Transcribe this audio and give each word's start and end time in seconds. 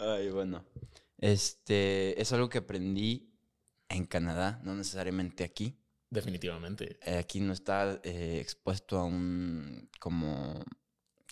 Ay, 0.00 0.30
bueno. 0.30 0.64
Este 1.18 2.20
es 2.20 2.32
algo 2.32 2.48
que 2.48 2.58
aprendí 2.58 3.34
en 3.88 4.04
Canadá, 4.06 4.60
no 4.64 4.74
necesariamente 4.74 5.44
aquí. 5.44 5.76
Definitivamente. 6.10 6.98
Eh, 7.02 7.18
aquí 7.18 7.40
no 7.40 7.52
está 7.52 8.00
eh, 8.02 8.38
expuesto 8.40 8.98
a 8.98 9.04
un 9.04 9.90
como, 10.00 10.64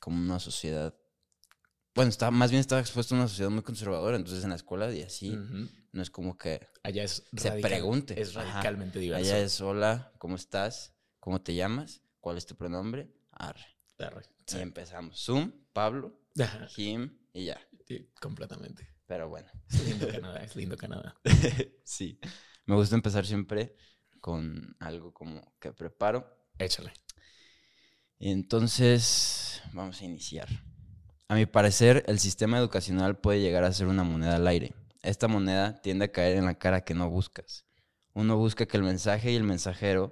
como 0.00 0.16
una 0.20 0.38
sociedad. 0.38 0.94
Bueno, 1.94 2.10
está, 2.10 2.30
más 2.30 2.50
bien 2.50 2.60
estaba 2.60 2.80
expuesto 2.80 3.14
a 3.14 3.18
una 3.18 3.28
sociedad 3.28 3.48
muy 3.50 3.62
conservadora, 3.62 4.16
entonces 4.16 4.44
en 4.44 4.50
la 4.50 4.56
escuela 4.56 4.92
y 4.92 5.02
así 5.02 5.30
no 5.92 6.02
es 6.02 6.10
como 6.10 6.36
que 6.36 6.66
Allá 6.82 7.04
es 7.04 7.26
se 7.34 7.48
radical- 7.48 7.62
pregunte. 7.62 8.20
Es 8.20 8.36
Ajá. 8.36 8.52
radicalmente 8.52 8.98
diverso. 8.98 9.24
Allá 9.24 9.38
es 9.42 9.60
hola, 9.62 10.12
¿cómo 10.18 10.36
estás? 10.36 10.92
¿Cómo 11.20 11.40
te 11.40 11.54
llamas? 11.54 12.02
¿Cuál 12.20 12.36
es 12.36 12.44
tu 12.44 12.54
pronombre? 12.54 13.10
Arre. 13.30 13.64
Arre. 13.98 14.26
Y 14.52 14.58
empezamos. 14.58 15.18
Zoom, 15.24 15.52
Pablo, 15.72 16.20
Ajá. 16.38 16.66
Jim 16.68 17.16
y 17.36 17.44
ya. 17.44 17.60
Sí, 17.86 18.10
completamente. 18.20 18.88
Pero 19.06 19.28
bueno. 19.28 19.46
Es 19.68 19.86
lindo 19.86 20.08
Canadá, 20.08 20.42
es 20.42 20.56
lindo 20.56 20.76
Canadá. 20.76 21.20
sí. 21.84 22.18
Me 22.64 22.74
gusta 22.74 22.96
empezar 22.96 23.26
siempre 23.26 23.76
con 24.20 24.74
algo 24.80 25.12
como 25.12 25.54
que 25.60 25.72
preparo. 25.72 26.26
Échale. 26.58 26.92
Entonces, 28.18 29.62
vamos 29.74 30.00
a 30.00 30.04
iniciar. 30.06 30.48
A 31.28 31.34
mi 31.34 31.44
parecer, 31.44 32.04
el 32.06 32.18
sistema 32.18 32.58
educacional 32.58 33.18
puede 33.18 33.40
llegar 33.40 33.64
a 33.64 33.72
ser 33.72 33.86
una 33.86 34.02
moneda 34.02 34.36
al 34.36 34.46
aire. 34.46 34.74
Esta 35.02 35.28
moneda 35.28 35.80
tiende 35.82 36.06
a 36.06 36.12
caer 36.12 36.38
en 36.38 36.46
la 36.46 36.58
cara 36.58 36.84
que 36.84 36.94
no 36.94 37.10
buscas. 37.10 37.66
Uno 38.14 38.38
busca 38.38 38.64
que 38.64 38.78
el 38.78 38.82
mensaje 38.82 39.30
y 39.30 39.36
el 39.36 39.44
mensajero 39.44 40.10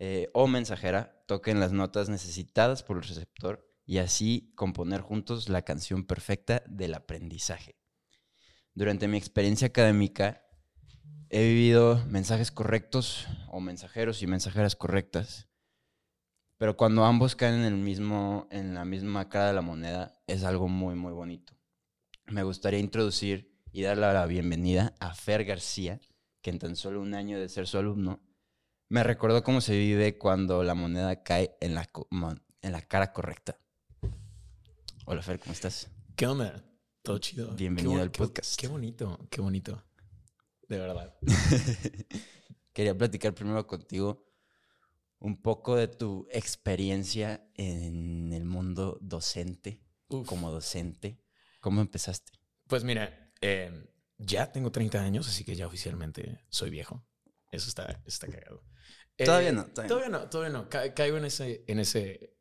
eh, 0.00 0.28
o 0.34 0.48
mensajera 0.48 1.24
toquen 1.28 1.60
las 1.60 1.72
notas 1.72 2.08
necesitadas 2.08 2.82
por 2.82 2.96
el 2.96 3.04
receptor 3.04 3.73
y 3.86 3.98
así 3.98 4.52
componer 4.54 5.00
juntos 5.00 5.48
la 5.48 5.62
canción 5.62 6.04
perfecta 6.04 6.62
del 6.66 6.94
aprendizaje. 6.94 7.76
Durante 8.74 9.08
mi 9.08 9.18
experiencia 9.18 9.68
académica, 9.68 10.42
he 11.30 11.42
vivido 11.42 12.04
mensajes 12.06 12.50
correctos 12.50 13.26
o 13.48 13.60
mensajeros 13.60 14.22
y 14.22 14.26
mensajeras 14.26 14.76
correctas 14.76 15.48
pero 16.56 16.76
cuando 16.76 17.04
ambos 17.04 17.34
caen 17.34 17.56
en, 17.56 17.64
el 17.64 17.76
mismo, 17.76 18.46
en 18.50 18.74
la 18.74 18.84
misma 18.84 19.28
cara 19.28 19.48
de 19.48 19.52
la 19.54 19.60
moneda, 19.60 20.12
es 20.26 20.44
algo 20.44 20.68
muy, 20.68 20.94
muy 20.94 21.12
bonito. 21.12 21.52
Me 22.26 22.42
gustaría 22.42 22.78
introducir 22.78 23.60
y 23.72 23.82
darle 23.82 24.12
la 24.12 24.26
bienvenida 24.26 24.94
a 25.00 25.14
Fer 25.14 25.44
García, 25.44 26.00
que 26.40 26.50
en 26.50 26.58
tan 26.58 26.76
solo 26.76 27.00
un 27.00 27.14
año 27.14 27.40
de 27.40 27.48
ser 27.48 27.66
su 27.66 27.78
alumno, 27.78 28.22
me 28.88 29.02
recordó 29.02 29.42
cómo 29.42 29.60
se 29.60 29.76
vive 29.76 30.16
cuando 30.16 30.62
la 30.62 30.74
moneda 30.74 31.22
cae 31.22 31.56
en 31.60 31.74
la, 31.74 31.88
en 32.62 32.72
la 32.72 32.82
cara 32.82 33.12
correcta. 33.12 33.58
Hola 35.06 35.22
Fer, 35.22 35.38
¿cómo 35.38 35.52
estás? 35.52 35.90
¿Qué 36.16 36.26
onda? 36.26 36.64
Todo 37.02 37.18
chido. 37.18 37.54
Bienvenido 37.54 38.00
al 38.00 38.10
qué- 38.10 38.18
podcast. 38.18 38.58
Qué 38.58 38.68
bonito, 38.68 39.26
qué 39.30 39.40
bonito. 39.40 39.84
De 40.68 40.78
verdad. 40.78 41.14
Quería 42.72 42.96
platicar 42.96 43.34
primero 43.34 43.66
contigo 43.66 44.26
un 45.18 45.40
poco 45.40 45.76
de 45.76 45.88
tu 45.88 46.26
experiencia 46.30 47.48
en 47.54 48.32
el 48.32 48.44
mundo 48.44 48.98
docente, 49.00 49.82
Uf. 50.08 50.26
como 50.26 50.50
docente. 50.50 51.20
¿Cómo 51.60 51.80
empezaste? 51.80 52.32
Pues 52.66 52.84
mira, 52.84 53.32
eh, 53.40 53.86
ya 54.18 54.50
tengo 54.52 54.70
30 54.72 55.00
años, 55.02 55.28
así 55.28 55.44
que 55.44 55.54
ya 55.54 55.66
oficialmente 55.66 56.40
soy 56.48 56.70
viejo. 56.70 57.06
Eso 57.52 57.68
está, 57.68 58.02
está 58.06 58.26
cagado. 58.26 58.64
Eh, 59.16 59.24
Todavía 59.24 59.52
no, 59.52 59.66
todavía 59.66 59.88
Todavía 59.88 60.08
no, 60.10 60.28
todavía 60.28 60.58
no. 60.58 60.68
Ca- 60.68 60.92
caigo 60.92 61.16
en 61.18 61.26
ese, 61.26 61.64
en 61.68 61.78
ese, 61.78 62.36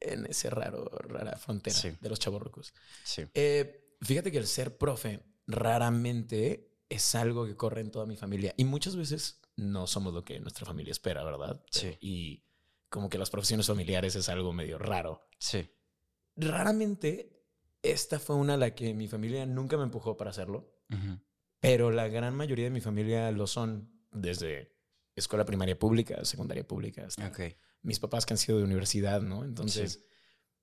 en 0.00 0.26
ese 0.26 0.50
raro, 0.50 0.84
rara 1.08 1.36
frontera 1.36 1.74
Sí. 1.76 1.92
de 2.00 2.08
los 2.08 2.18
chavorrucos. 2.18 2.72
Sí. 3.04 3.24
Eh, 3.34 3.96
fíjate 4.00 4.30
que 4.32 4.38
el 4.38 4.46
ser 4.46 4.76
profe 4.78 5.20
raramente 5.46 6.70
es 6.88 7.14
algo 7.14 7.46
que 7.46 7.56
corre 7.56 7.80
en 7.80 7.90
toda 7.90 8.06
mi 8.06 8.16
familia 8.16 8.54
y 8.56 8.64
muchas 8.64 8.96
veces 8.96 9.40
no 9.56 9.86
somos 9.86 10.14
lo 10.14 10.24
que 10.24 10.40
nuestra 10.40 10.64
familia 10.66 10.92
espera, 10.92 11.22
¿verdad? 11.24 11.62
Sí. 11.70 11.96
Y 12.00 12.44
como 12.88 13.10
que 13.10 13.18
las 13.18 13.30
profesiones 13.30 13.66
familiares 13.66 14.14
es 14.16 14.28
algo 14.28 14.52
medio 14.52 14.78
raro. 14.78 15.28
Sí. 15.38 15.70
Raramente 16.36 17.42
esta 17.82 18.18
fue 18.18 18.36
una 18.36 18.54
a 18.54 18.56
la 18.56 18.74
que 18.74 18.94
mi 18.94 19.08
familia 19.08 19.44
nunca 19.46 19.76
me 19.76 19.82
empujó 19.84 20.16
para 20.16 20.30
hacerlo, 20.30 20.72
pero 21.60 21.90
la 21.90 22.08
gran 22.08 22.34
mayoría 22.34 22.64
de 22.64 22.70
mi 22.70 22.80
familia 22.80 23.30
lo 23.32 23.46
son 23.46 23.90
desde 24.12 24.72
escuela 25.14 25.44
primaria 25.44 25.78
pública, 25.78 26.24
secundaria 26.24 26.66
pública, 26.66 27.06
hasta. 27.06 27.26
Mis 27.82 27.98
papás 28.00 28.26
que 28.26 28.34
han 28.34 28.38
sido 28.38 28.58
de 28.58 28.64
universidad, 28.64 29.22
¿no? 29.22 29.44
Entonces, 29.44 30.04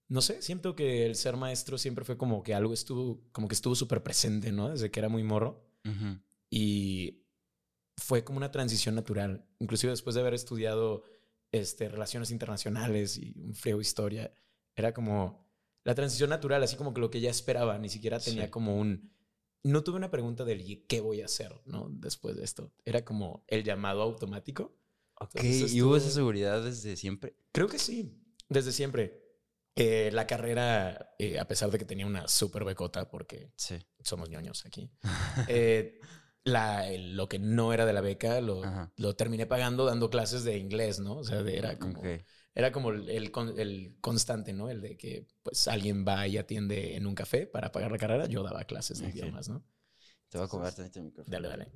no 0.07 0.21
sé, 0.21 0.41
siento 0.41 0.75
que 0.75 1.05
el 1.05 1.15
ser 1.15 1.37
maestro 1.37 1.77
siempre 1.77 2.05
fue 2.05 2.17
como 2.17 2.43
que 2.43 2.53
algo 2.53 2.73
estuvo, 2.73 3.21
como 3.31 3.47
que 3.47 3.55
estuvo 3.55 3.75
súper 3.75 4.03
presente, 4.03 4.51
¿no? 4.51 4.69
Desde 4.69 4.91
que 4.91 4.99
era 4.99 5.09
muy 5.09 5.23
morro. 5.23 5.67
Ujú. 5.85 6.19
Y 6.49 7.23
fue 7.97 8.23
como 8.23 8.37
una 8.37 8.51
transición 8.51 8.95
natural. 8.95 9.47
Inclusive 9.59 9.91
después 9.91 10.13
de 10.15 10.21
haber 10.21 10.33
estudiado 10.33 11.03
este, 11.51 11.89
relaciones 11.89 12.31
internacionales 12.31 13.17
y 13.17 13.33
un 13.39 13.55
frío 13.55 13.79
historia, 13.81 14.33
era 14.75 14.93
como 14.93 15.45
la 15.83 15.95
transición 15.95 16.29
natural, 16.29 16.61
así 16.63 16.75
como 16.75 16.93
que 16.93 17.01
lo 17.01 17.09
que 17.09 17.21
ya 17.21 17.29
esperaba, 17.29 17.77
ni 17.77 17.89
siquiera 17.89 18.19
tenía 18.19 18.45
Sí. 18.45 18.49
como 18.51 18.77
un... 18.77 19.11
No 19.63 19.83
tuve 19.83 19.95
una 19.97 20.11
pregunta 20.11 20.43
del 20.45 20.61
¿y 20.61 20.85
qué 20.87 20.99
voy 20.99 21.21
a 21.21 21.25
hacer? 21.25 21.51
¿no? 21.65 21.87
Después 21.89 22.35
de 22.35 22.43
esto. 22.43 22.71
Era 22.85 23.03
como 23.05 23.43
el 23.47 23.63
llamado 23.63 24.01
automático. 24.03 24.77
Ok, 25.19 25.35
Entonces 25.35 25.73
¿y 25.73 25.81
hubo 25.81 25.95
esa 25.95 26.11
seguridad 26.11 26.63
desde 26.63 26.95
siempre? 26.97 27.35
Creo 27.51 27.67
que 27.67 27.79
sí, 27.79 28.21
desde 28.49 28.71
siempre. 28.71 29.21
Eh, 29.77 30.09
la 30.13 30.25
carrera, 30.25 31.15
eh, 31.19 31.37
a 31.39 31.47
pesar 31.47 31.69
de 31.69 31.77
que 31.77 31.85
tenía 31.85 32.05
una 32.05 32.27
súper 32.27 32.63
becota, 32.63 33.09
porque 33.09 33.51
Sí. 33.57 33.77
somos 34.03 34.29
ñoños 34.29 34.65
aquí, 34.65 34.89
eh, 35.49 35.99
la, 36.45 36.85
lo 36.97 37.27
que 37.27 37.39
no 37.39 37.73
era 37.73 37.85
de 37.85 37.91
la 37.93 37.99
beca 38.01 38.39
lo, 38.39 38.61
lo 38.95 39.15
terminé 39.15 39.45
pagando 39.45 39.85
dando 39.85 40.09
clases 40.09 40.43
de 40.45 40.57
inglés, 40.57 40.99
¿no? 40.99 41.17
O 41.17 41.23
sea, 41.25 41.43
de- 41.43 41.57
era 41.57 41.77
como, 41.77 41.99
Ok. 41.99 42.05
era 42.53 42.71
como 42.71 42.91
el, 42.91 43.09
el 43.09 43.31
el 43.57 43.97
constante, 43.99 44.53
¿no? 44.53 44.69
El 44.69 44.79
de 44.81 44.95
que 44.95 45.27
pues 45.43 45.67
alguien 45.67 46.05
va 46.07 46.25
y 46.27 46.37
atiende 46.37 46.95
en 46.95 47.05
un 47.05 47.15
café 47.15 47.45
para 47.45 47.71
pagar 47.73 47.91
la 47.91 47.97
carrera, 47.97 48.27
yo 48.27 48.43
daba 48.43 48.63
clases 48.63 48.99
de 48.99 49.07
Ok. 49.07 49.13
idiomas, 49.15 49.49
¿no? 49.49 49.61
Te 50.29 50.37
voy 50.37 50.47
a 50.47 50.71
tantito 50.71 50.99
el 50.99 51.05
micrófono. 51.05 51.31
Dale, 51.33 51.47
dale. 51.49 51.71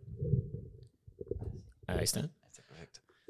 Ahí 1.87 2.03
está. 2.03 2.29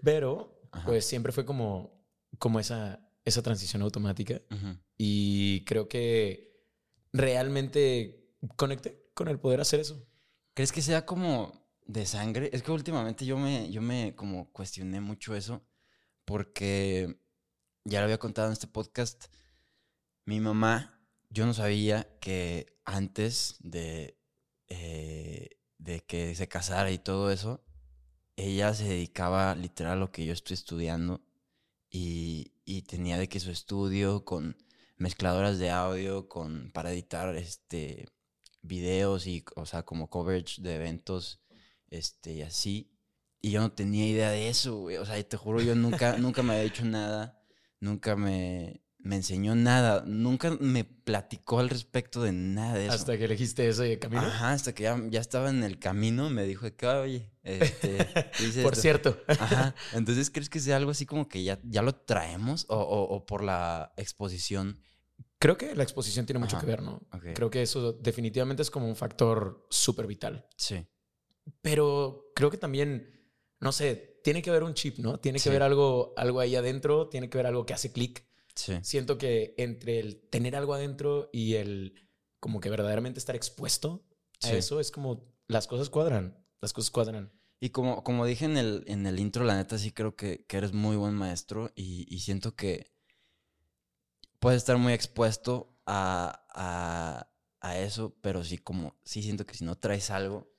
Pero, 0.03 0.61
Ajá. 0.71 0.85
pues 0.85 1.05
siempre 1.05 1.31
fue 1.31 1.45
como, 1.45 2.03
como 2.37 2.59
esa, 2.59 2.99
esa 3.25 3.41
transición 3.41 3.81
automática. 3.81 4.41
Y 4.97 5.63
creo 5.65 5.87
que 5.87 6.65
realmente 7.13 8.33
conecté 8.55 9.09
con 9.13 9.27
el 9.27 9.39
poder 9.39 9.61
hacer 9.61 9.79
eso. 9.79 10.05
¿Crees 10.53 10.71
que 10.71 10.81
sea 10.81 11.05
como 11.05 11.69
de 11.85 12.05
sangre? 12.05 12.49
Es 12.53 12.63
que 12.63 12.71
últimamente 12.71 13.25
yo 13.25 13.38
me, 13.38 13.71
yo 13.71 13.81
me 13.81 14.15
como 14.15 14.51
cuestioné 14.51 15.01
mucho 15.01 15.35
eso 15.35 15.65
porque 16.25 17.19
ya 17.85 17.99
lo 17.99 18.05
había 18.05 18.19
contado 18.19 18.47
en 18.47 18.53
este 18.53 18.67
podcast. 18.67 19.25
Mi 20.25 20.39
mamá, 20.39 21.01
yo 21.29 21.45
no 21.45 21.53
sabía 21.53 22.17
que 22.19 22.79
antes 22.85 23.55
de, 23.61 24.19
eh, 24.67 25.49
de 25.77 26.01
que 26.01 26.35
se 26.35 26.47
casara 26.47 26.91
y 26.91 26.99
todo 26.99 27.31
eso, 27.31 27.63
ella 28.39 28.73
se 28.73 28.85
dedicaba 28.85 29.55
literal 29.55 29.94
a 29.94 30.00
lo 30.00 30.11
que 30.11 30.25
yo 30.25 30.33
estoy 30.33 30.53
estudiando 30.55 31.22
y, 31.89 32.51
y 32.66 32.83
tenía 32.83 33.17
de 33.17 33.27
que 33.27 33.39
su 33.39 33.51
estudio 33.51 34.23
con 34.25 34.55
mezcladoras 34.97 35.59
de 35.59 35.72
audio, 35.72 36.27
con, 36.27 36.72
para 36.72 36.91
editar 36.91 37.35
este, 37.35 38.07
videos 38.61 39.27
y, 39.27 39.44
o 39.55 39.66
sea, 39.66 39.83
como 39.83 40.09
coverage 40.09 40.61
de 40.61 40.75
eventos, 40.75 41.41
este, 41.89 42.33
y 42.33 42.41
así. 42.41 42.91
Y 43.41 43.51
yo 43.51 43.61
no 43.61 43.72
tenía 43.72 44.07
idea 44.07 44.29
de 44.31 44.50
eso, 44.50 44.77
güey. 44.77 44.97
O 44.97 45.06
sea, 45.06 45.21
te 45.23 45.38
juro, 45.38 45.61
yo 45.61 45.75
nunca, 45.75 46.17
nunca 46.17 46.44
me 46.44 46.53
había 46.53 46.63
dicho 46.63 46.85
nada, 46.85 47.41
nunca 47.79 48.16
me, 48.16 48.81
me 49.01 49.15
enseñó 49.15 49.55
nada, 49.55 50.03
nunca 50.05 50.51
me 50.59 50.83
platicó 50.83 51.59
al 51.59 51.69
respecto 51.69 52.21
de 52.21 52.33
nada 52.33 52.75
de 52.75 52.85
eso. 52.85 52.95
Hasta 52.95 53.17
que 53.17 53.25
elegiste 53.25 53.67
ese 53.67 53.97
camino. 53.97 54.21
Ajá, 54.21 54.51
hasta 54.51 54.74
que 54.75 54.83
ya, 54.83 55.01
ya 55.09 55.21
estaba 55.21 55.50
en 55.50 55.63
el 55.63 55.79
camino, 55.79 56.29
me 56.29 56.44
dijo 56.44 56.68
que, 56.75 56.85
oye, 56.85 57.31
este, 57.44 57.97
Por 58.62 58.74
esto". 58.74 58.81
cierto. 58.81 59.18
Ajá. 59.27 59.74
Entonces, 59.94 60.29
¿crees 60.29 60.50
que 60.50 60.59
sea 60.59 60.75
algo 60.75 60.91
así 60.91 61.06
como 61.06 61.27
que 61.29 61.44
ya, 61.44 61.59
ya 61.63 61.81
lo 61.81 61.95
traemos 61.95 62.65
o, 62.69 62.75
o- 62.77 63.15
o 63.15 63.25
por 63.25 63.41
la 63.44 63.94
exposición? 63.95 64.79
Creo 65.39 65.57
que 65.57 65.74
la 65.75 65.83
exposición 65.83 66.25
tiene 66.25 66.39
mucho 66.39 66.57
Ajá, 66.57 66.65
que 66.65 66.71
ver, 66.71 66.81
¿no? 66.81 67.01
Creo 67.35 67.50
que 67.50 67.62
eso 67.62 67.94
definitivamente 67.94 68.62
es 68.62 68.69
como 68.69 68.88
un 68.89 68.97
factor 68.97 69.65
súper 69.69 70.06
vital. 70.07 70.45
Sí. 70.57 70.85
Pero 71.62 72.31
creo 72.35 72.50
que 72.51 72.57
también, 72.57 73.09
no 73.62 73.71
sé, 73.71 74.19
tiene 74.24 74.41
que 74.41 74.50
haber 74.50 74.63
un 74.63 74.74
chip, 74.74 74.97
¿no? 75.00 75.19
Tiene 75.19 75.38
que 75.38 75.44
Sí. 75.44 75.50
haber 75.50 75.63
algo, 75.63 76.13
algo 76.18 76.39
ahí 76.41 76.56
adentro, 76.57 77.07
tiene 77.07 77.29
que 77.29 77.38
haber 77.38 77.47
algo 77.47 77.65
que 77.65 77.74
hace 77.74 77.91
clic. 77.94 78.25
Sí. 78.59 78.79
Siento 78.83 79.17
que 79.17 79.53
entre 79.57 80.00
el 80.00 80.21
tener 80.29 80.56
algo 80.56 80.73
adentro 80.73 81.29
y 81.31 81.56
el 81.56 81.94
como 82.39 82.59
que 82.59 82.69
verdaderamente 82.69 83.19
estar 83.19 83.35
expuesto 83.35 84.06
a 84.44 84.51
eso 84.51 84.79
es 84.79 84.91
como 84.91 85.25
las 85.47 85.67
cosas 85.67 85.89
cuadran, 85.89 86.45
las 86.61 86.73
cosas 86.73 86.91
cuadran. 86.91 87.31
Y 87.59 87.71
como, 87.71 88.03
como 88.03 88.25
dije 88.25 88.45
en 88.45 88.57
el, 88.57 88.83
en 88.88 89.06
el 89.06 89.19
intro, 89.19 89.44
la 89.44 89.57
neta 89.57 89.77
sí 89.77 89.91
creo 89.91 90.15
que, 90.15 90.45
que 90.45 90.57
eres 90.57 90.71
muy 90.71 90.95
buen 90.95 91.13
maestro 91.13 91.71
y, 91.75 92.06
y 92.13 92.19
siento 92.19 92.56
que 92.56 92.91
puedes 94.39 94.57
estar 94.57 94.77
muy 94.77 94.94
expuesto 94.94 95.77
a, 95.85 96.45
a 96.53 97.29
a 97.62 97.77
eso, 97.77 98.15
pero 98.21 98.44
sí 98.44 98.57
como, 98.57 98.97
sí 99.03 99.21
siento 99.21 99.45
que 99.45 99.55
si 99.55 99.63
no 99.63 99.77
traes 99.77 100.09
algo, 100.12 100.51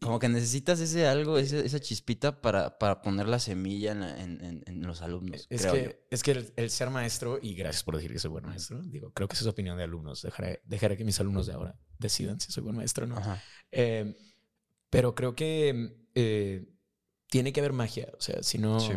como 0.00 0.18
que 0.18 0.28
necesitas 0.28 0.80
ese 0.80 1.06
algo, 1.06 1.38
ese- 1.38 1.64
esa 1.66 1.80
chispita 1.80 2.40
para, 2.40 2.78
para 2.78 3.02
poner 3.02 3.26
la 3.28 3.38
semilla 3.38 3.92
en, 3.92 4.00
la- 4.00 4.20
en- 4.22 4.44
en- 4.44 4.62
en 4.66 4.82
los 4.86 5.02
alumnos. 5.02 5.46
Es 5.50 5.62
creo 5.62 5.74
yo. 5.76 5.82
que, 5.90 6.06
es 6.10 6.22
que 6.22 6.30
el, 6.32 6.52
el 6.56 6.70
ser 6.70 6.90
maestro, 6.90 7.38
y 7.42 7.54
gracias 7.54 7.82
por 7.84 7.96
decir 7.96 8.12
que 8.12 8.18
soy 8.18 8.30
buen 8.30 8.44
maestro, 8.46 8.82
digo, 8.82 9.12
creo 9.12 9.28
que 9.28 9.34
esa 9.34 9.44
es 9.44 9.48
opinión 9.48 9.76
de 9.76 9.84
alumnos. 9.84 10.22
Dejaré, 10.22 10.62
dejaré 10.64 10.96
que 10.96 11.04
mis 11.04 11.18
alumnos 11.20 11.46
de 11.46 11.52
ahora 11.54 11.78
decidan 11.98 12.40
si 12.40 12.52
soy 12.52 12.62
buen 12.62 12.76
maestro 12.76 13.04
o 13.04 13.08
no. 13.08 13.20
Eh, 13.72 14.16
pero 14.90 15.14
creo 15.14 15.34
que 15.34 16.06
eh, 16.14 16.68
tiene 17.28 17.52
que 17.52 17.60
haber 17.60 17.72
magia. 17.72 18.08
O 18.16 18.20
sea, 18.20 18.42
si 18.42 18.58
no. 18.58 18.80
Sí. 18.80 18.92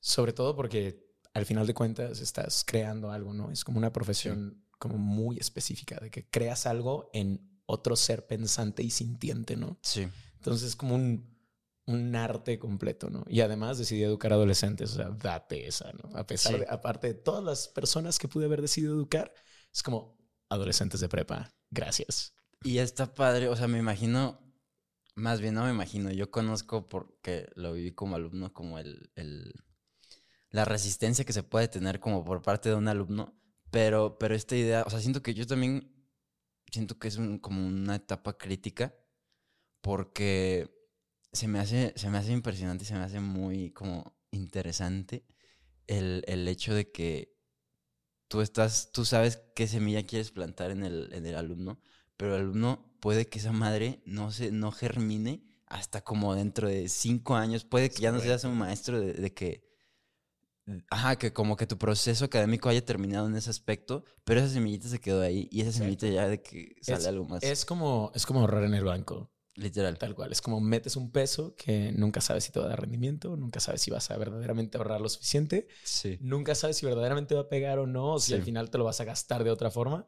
Sobre 0.00 0.32
todo 0.32 0.54
porque 0.54 1.04
al 1.34 1.44
final 1.44 1.66
de 1.66 1.74
cuentas 1.74 2.20
estás 2.20 2.64
creando 2.66 3.10
algo, 3.10 3.34
¿no? 3.34 3.50
Es 3.50 3.64
como 3.64 3.78
una 3.78 3.92
profesión 3.92 4.64
como 4.78 4.96
muy 4.96 5.38
específica, 5.38 5.98
de 6.00 6.08
que 6.10 6.28
creas 6.30 6.64
algo 6.66 7.10
en 7.12 7.47
otro 7.68 7.96
ser 7.96 8.26
pensante 8.26 8.82
y 8.82 8.90
sintiente, 8.90 9.56
¿no? 9.56 9.78
Sí. 9.82 10.08
Entonces 10.36 10.68
es 10.70 10.76
como 10.76 10.94
un, 10.94 11.36
un 11.86 12.16
arte 12.16 12.58
completo, 12.58 13.10
¿no? 13.10 13.24
Y 13.28 13.40
además 13.42 13.76
decidí 13.78 14.02
educar 14.02 14.32
adolescentes, 14.32 14.92
o 14.92 14.94
sea, 14.96 15.10
date 15.10 15.66
esa, 15.66 15.92
¿no? 15.92 16.16
A 16.16 16.26
pesar 16.26 16.54
Sí. 16.54 16.60
de, 16.60 16.66
aparte 16.68 17.08
de 17.08 17.14
todas 17.14 17.44
las 17.44 17.68
personas 17.68 18.18
que 18.18 18.26
pude 18.28 18.46
haber 18.46 18.62
decidido 18.62 18.94
educar, 18.94 19.32
es 19.72 19.82
como 19.82 20.16
adolescentes 20.48 21.00
de 21.00 21.08
prepa, 21.10 21.54
gracias. 21.70 22.32
Y 22.64 22.78
está 22.78 23.12
padre, 23.14 23.48
o 23.48 23.56
sea, 23.56 23.68
me 23.68 23.78
imagino, 23.78 24.40
más 25.14 25.40
bien 25.40 25.54
no 25.54 25.64
me 25.64 25.70
imagino, 25.70 26.10
yo 26.10 26.30
conozco 26.30 26.88
porque 26.88 27.48
lo 27.54 27.74
viví 27.74 27.92
como 27.92 28.16
alumno, 28.16 28.52
como 28.54 28.78
el, 28.78 29.10
el- 29.14 29.52
la 30.50 30.64
resistencia 30.64 31.24
que 31.24 31.32
se 31.34 31.42
puede 31.42 31.68
tener 31.68 32.00
como 32.00 32.24
por 32.24 32.40
parte 32.42 32.70
de 32.70 32.74
un 32.74 32.88
alumno, 32.88 33.34
pero, 33.70 34.18
pero 34.18 34.34
esta 34.34 34.56
idea, 34.56 34.82
o 34.86 34.90
sea, 34.90 35.00
siento 35.00 35.22
que 35.22 35.34
yo 35.34 35.46
también 35.46 35.92
siento 36.72 36.98
que 36.98 37.08
es 37.08 37.16
un- 37.16 37.38
como 37.38 37.66
una 37.66 37.96
etapa 37.96 38.36
crítica 38.38 38.94
porque 39.80 40.70
se 41.32 41.48
me 41.48 41.58
hace, 41.60 41.92
se 41.96 42.10
me 42.10 42.18
hace 42.18 42.32
impresionante, 42.32 42.84
se 42.84 42.94
me 42.94 43.00
hace 43.00 43.20
muy 43.20 43.70
como 43.72 44.16
interesante 44.32 45.24
el, 45.86 46.24
el 46.28 46.48
hecho 46.48 46.74
de 46.74 46.90
que 46.92 47.36
tú 48.28 48.40
estás, 48.40 48.92
tú 48.92 49.04
sabes 49.04 49.42
qué 49.54 49.66
semilla 49.66 50.04
quieres 50.06 50.30
plantar 50.30 50.70
en 50.70 50.84
el, 50.84 51.12
en 51.12 51.26
el 51.26 51.36
alumno, 51.36 51.80
pero 52.16 52.36
el 52.36 52.42
alumno 52.42 52.92
puede 53.00 53.26
que 53.28 53.38
esa 53.38 53.52
madre 53.52 54.02
no 54.06 54.30
se, 54.32 54.50
no 54.52 54.72
germine 54.72 55.42
hasta 55.66 56.02
como 56.02 56.34
dentro 56.34 56.68
de 56.68 56.88
cinco 56.88 57.36
años. 57.36 57.64
Puede 57.64 57.90
que 57.90 58.02
ya 58.02 58.12
no 58.12 58.20
seas 58.20 58.44
un 58.44 58.58
maestro 58.58 59.00
de, 59.00 59.12
de 59.14 59.34
que, 59.34 59.67
ajá, 60.90 61.16
que 61.16 61.32
como 61.32 61.56
que 61.56 61.66
tu 61.66 61.78
proceso 61.78 62.24
académico 62.24 62.68
haya 62.68 62.84
terminado 62.84 63.26
en 63.28 63.36
ese 63.36 63.50
aspecto, 63.50 64.04
pero 64.24 64.40
esa 64.40 64.48
semillita 64.52 64.88
se 64.88 65.00
quedó 65.00 65.22
ahí 65.22 65.48
y 65.50 65.60
esa 65.62 65.72
semillita 65.72 66.06
ya 66.08 66.28
de 66.28 66.42
que 66.42 66.76
sale 66.82 66.98
Es- 66.98 67.06
algo 67.06 67.24
más. 67.24 67.42
Es 67.42 67.64
como, 67.64 68.10
es 68.14 68.26
como 68.26 68.40
ahorrar 68.40 68.64
en 68.64 68.74
el 68.74 68.84
banco, 68.84 69.30
literal. 69.54 69.98
tal 69.98 70.14
cual. 70.14 70.32
Es 70.32 70.40
como 70.40 70.60
metes 70.60 70.96
un 70.96 71.10
peso 71.10 71.54
que 71.56 71.92
nunca 71.92 72.20
sabes 72.20 72.44
si 72.44 72.52
te 72.52 72.60
va 72.60 72.66
a 72.66 72.68
dar 72.70 72.80
rendimiento, 72.80 73.36
nunca 73.36 73.60
sabes 73.60 73.80
si 73.82 73.90
vas 73.90 74.10
a 74.10 74.16
verdaderamente 74.16 74.78
ahorrar 74.78 75.00
lo 75.00 75.08
suficiente, 75.08 75.66
Sí. 75.84 76.18
nunca 76.20 76.54
sabes 76.54 76.76
si 76.76 76.86
verdaderamente 76.86 77.34
va 77.34 77.42
a 77.42 77.48
pegar 77.48 77.78
o 77.78 77.86
no, 77.86 78.14
o 78.14 78.18
si 78.20 78.28
Sí. 78.28 78.34
al 78.34 78.42
final 78.42 78.70
te 78.70 78.78
lo 78.78 78.84
vas 78.84 79.00
a 79.00 79.04
gastar 79.04 79.44
de 79.44 79.50
otra 79.50 79.70
forma, 79.70 80.06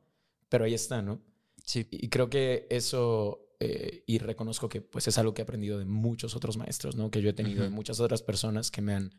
pero 0.48 0.64
ahí 0.64 0.74
está, 0.74 1.02
¿no? 1.02 1.20
Sí. 1.64 1.86
Y 1.90 2.08
creo 2.08 2.30
que 2.30 2.66
eso, 2.70 3.46
eh, 3.60 4.02
y 4.06 4.18
reconozco 4.18 4.68
que 4.68 4.80
pues 4.80 5.06
es 5.08 5.18
algo 5.18 5.34
que 5.34 5.42
he 5.42 5.44
aprendido 5.44 5.78
de 5.78 5.84
muchos 5.84 6.34
otros 6.34 6.56
maestros, 6.56 6.96
¿no? 6.96 7.10
Que 7.10 7.20
yo 7.22 7.30
he 7.30 7.34
tenido 7.34 7.60
de 7.62 7.68
Ujú. 7.68 7.76
muchas 7.76 8.00
otras 8.00 8.22
personas 8.22 8.70
que 8.70 8.80
me 8.82 8.94
han 8.94 9.10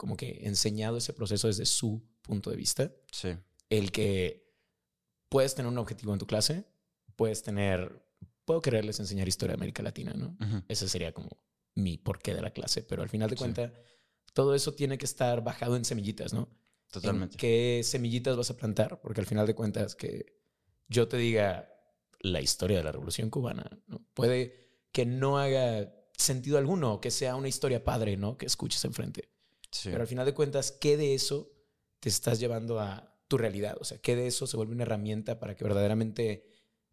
como 0.00 0.16
que 0.16 0.38
enseñado 0.44 0.96
ese 0.96 1.12
proceso 1.12 1.46
desde 1.46 1.66
su 1.66 2.02
punto 2.22 2.48
de 2.48 2.56
vista. 2.56 2.90
Sí. 3.12 3.36
El 3.68 3.92
que 3.92 4.50
puedes 5.28 5.54
tener 5.54 5.70
un 5.70 5.76
objetivo 5.76 6.14
en 6.14 6.18
tu 6.18 6.26
clase, 6.26 6.64
puedes 7.16 7.42
tener, 7.42 8.02
puedo 8.46 8.62
quererles 8.62 8.98
enseñar 8.98 9.28
historia 9.28 9.52
de 9.52 9.58
América 9.58 9.82
Latina, 9.82 10.14
¿no? 10.14 10.38
Ese 10.68 10.88
sería 10.88 11.12
como 11.12 11.28
mi 11.74 11.98
porqué 11.98 12.32
de 12.32 12.40
la 12.40 12.50
clase, 12.50 12.82
pero 12.82 13.02
al 13.02 13.10
final 13.10 13.28
de 13.28 13.36
Sí. 13.36 13.40
cuentas, 13.40 13.72
todo 14.32 14.54
eso 14.54 14.72
tiene 14.72 14.96
que 14.96 15.04
estar 15.04 15.44
bajado 15.44 15.76
en 15.76 15.84
semillitas, 15.84 16.32
¿no? 16.32 16.48
Totalmente. 16.90 17.34
en 17.34 17.38
qué 17.38 17.82
semillitas 17.84 18.38
vas 18.38 18.48
a 18.50 18.56
plantar, 18.56 19.00
porque 19.02 19.20
al 19.20 19.26
final 19.26 19.46
de 19.46 19.54
cuentas 19.54 19.94
que 19.94 20.40
yo 20.88 21.08
te 21.08 21.18
diga 21.18 21.68
la 22.20 22.40
historia 22.40 22.78
de 22.78 22.84
la 22.84 22.92
Revolución 22.92 23.28
Cubana, 23.28 23.70
¿no? 23.86 24.02
puede 24.14 24.80
que 24.92 25.04
no 25.04 25.38
haga 25.38 25.92
sentido 26.16 26.56
alguno, 26.56 27.00
que 27.02 27.10
sea 27.10 27.36
una 27.36 27.48
historia 27.48 27.84
padre, 27.84 28.16
¿no? 28.16 28.38
Que 28.38 28.46
escuches 28.46 28.82
enfrente. 28.86 29.28
Sí. 29.70 29.88
Pero 29.90 30.02
al 30.02 30.06
final 30.08 30.26
de 30.26 30.34
cuentas, 30.34 30.72
¿qué 30.72 30.96
de 30.96 31.14
eso 31.14 31.52
te 32.00 32.08
estás 32.08 32.40
llevando 32.40 32.80
a 32.80 33.16
tu 33.28 33.38
realidad? 33.38 33.76
O 33.80 33.84
sea, 33.84 33.98
¿qué 33.98 34.16
de 34.16 34.26
eso 34.26 34.46
se 34.46 34.56
vuelve 34.56 34.72
una 34.74 34.82
herramienta 34.82 35.38
para 35.38 35.54
que 35.56 35.64
verdaderamente 35.64 36.44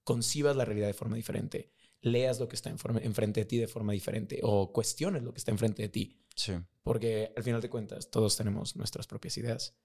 concibas 0.04 0.56
la 0.56 0.66
realidad 0.66 0.88
de 0.88 0.94
forma 0.94 1.16
diferente? 1.16 1.72
Leas 2.02 2.40
lo 2.40 2.48
que 2.48 2.56
está 2.56 2.70
en 2.70 2.78
forma- 2.78 3.00
enfrente 3.02 3.42
de 3.42 3.46
ti 3.46 3.58
de 3.58 3.68
forma 3.68 3.94
diferente 3.94 4.40
o 4.44 4.72
cuestiones 4.72 5.24
lo 5.24 5.34
que 5.34 5.40
está 5.40 5.52
enfrente 5.52 5.82
de 5.82 5.90
ti. 5.90 6.24
Sí. 6.36 6.54
Porque 6.84 7.34
al 7.36 7.44
final 7.44 7.62
de 7.62 7.70
cuentas, 7.70 8.12
todos 8.12 8.38
tenemos 8.38 8.76
nuestras 8.76 9.08
propias 9.08 9.38
ideas. 9.38 9.76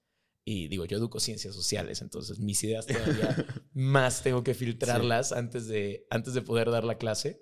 Y 0.45 0.67
digo, 0.67 0.85
yo 0.85 0.97
educo 0.97 1.19
ciencias 1.21 1.55
sociales, 1.55 2.01
entonces 2.01 2.37
mis 2.39 2.61
ideas 2.63 2.85
todavía 2.85 3.35
más 3.73 4.21
tengo 4.23 4.43
que 4.43 4.53
filtrarlas 4.53 5.31
antes, 5.31 5.67
de, 5.67 6.05
antes 6.09 6.33
de 6.33 6.41
poder 6.41 6.69
dar 6.69 6.83
la 6.83 6.97
clase 6.97 7.41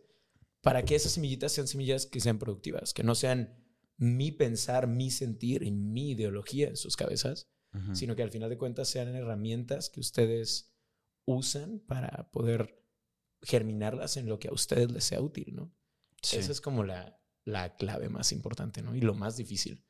para 0.61 0.85
que 0.85 0.93
esas 0.95 1.13
semillitas 1.13 1.51
sean 1.51 1.67
semillas 1.67 2.05
que 2.05 2.19
sean 2.19 2.37
productivas, 2.37 2.93
que 2.93 3.03
no 3.03 3.15
sean 3.15 3.60
mi 4.01 4.31
pensar, 4.31 4.87
mi 4.87 5.11
sentir 5.11 5.61
y 5.61 5.69
mi 5.69 6.11
ideología 6.11 6.67
en 6.67 6.75
sus 6.75 6.97
cabezas, 6.97 7.51
sino 7.93 8.15
que 8.15 8.23
al 8.23 8.31
final 8.31 8.49
de 8.49 8.57
cuentas 8.57 8.89
sean 8.89 9.15
herramientas 9.15 9.91
que 9.91 9.99
ustedes 9.99 10.73
usan 11.25 11.79
para 11.79 12.31
poder 12.31 12.83
germinarlas 13.43 14.17
en 14.17 14.27
lo 14.27 14.39
que 14.39 14.47
a 14.47 14.53
ustedes 14.53 14.91
les 14.91 15.03
sea 15.03 15.21
útil, 15.21 15.55
¿no? 15.55 15.71
Sí. 16.23 16.37
Esa 16.37 16.51
es 16.51 16.61
como 16.61 16.83
la, 16.83 17.21
la 17.45 17.75
clave 17.75 18.09
más 18.09 18.31
importante, 18.31 18.81
¿no? 18.81 18.95
Y 18.95 19.01
lo 19.01 19.13
más 19.13 19.37
difícil. 19.37 19.85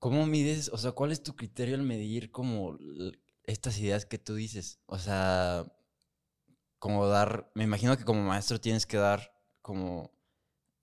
¿Cómo 0.00 0.26
mides? 0.26 0.68
O 0.70 0.76
sea, 0.76 0.90
¿cuál 0.90 1.12
es 1.12 1.22
tu 1.22 1.36
criterio 1.36 1.76
al 1.76 1.84
medir 1.84 2.32
como 2.32 2.76
estas 3.44 3.78
ideas 3.78 4.06
que 4.06 4.18
tú 4.18 4.34
dices? 4.34 4.80
O 4.86 4.98
sea, 4.98 5.72
como 6.80 7.06
dar, 7.06 7.52
me 7.54 7.62
imagino 7.62 7.96
que 7.96 8.04
como 8.04 8.22
maestro 8.22 8.60
tienes 8.60 8.86
que 8.86 8.96
dar 8.96 9.40
como 9.62 10.10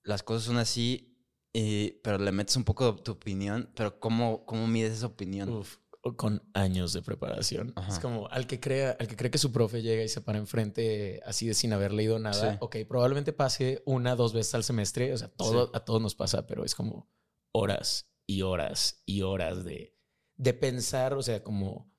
las 0.02 0.24
cosas 0.24 0.46
son 0.46 0.58
así, 0.58 1.09
eh, 1.54 2.00
pero 2.04 2.18
le 2.18 2.32
metes 2.32 2.56
un 2.56 2.64
poco 2.64 2.92
de 2.92 3.02
tu 3.02 3.12
opinión, 3.14 3.70
pero 3.76 4.00
¿cómo, 4.00 4.46
cómo 4.46 4.68
mides 4.68 4.94
esa 4.94 5.08
opinión? 5.08 5.50
Uf, 5.50 5.78
con 6.16 6.42
años 6.54 6.94
de 6.94 7.02
preparación. 7.02 7.74
Ajá. 7.76 7.92
Es 7.92 8.00
como 8.00 8.28
al 8.30 8.48
que 8.48 8.60
crea, 8.60 8.96
al 9.00 9.08
que 9.08 9.16
cree 9.16 9.32
que 9.32 9.38
su 9.38 9.52
profe 9.52 9.82
llega 9.82 10.04
y 10.04 10.08
se 10.08 10.22
para 10.22 10.38
enfrente 10.38 11.22
así 11.26 11.48
de 11.48 11.54
sin 11.54 11.74
haber 11.74 11.92
leído 11.92 12.20
nada. 12.20 12.54
Sí. 12.54 12.58
Ok, 12.62 12.78
probablemente 12.88 13.34
pase 13.34 13.84
una, 13.86 14.16
dos 14.16 14.34
veces 14.34 14.56
al 14.56 14.64
semestre. 14.64 15.14
O 15.14 15.18
sea, 15.18 15.28
todo, 15.28 15.66
Sí. 15.66 15.72
a 15.74 15.80
todos 15.82 16.02
nos 16.02 16.16
pasa, 16.16 16.48
pero 16.48 16.64
es 16.64 16.74
como 16.74 17.10
horas 17.52 18.10
y 18.26 18.44
horas 18.44 19.04
y 19.06 19.24
horas 19.24 19.66
de, 19.66 19.98
de 20.38 20.54
pensar, 20.54 21.14
o 21.16 21.22
sea, 21.22 21.44
como, 21.44 21.92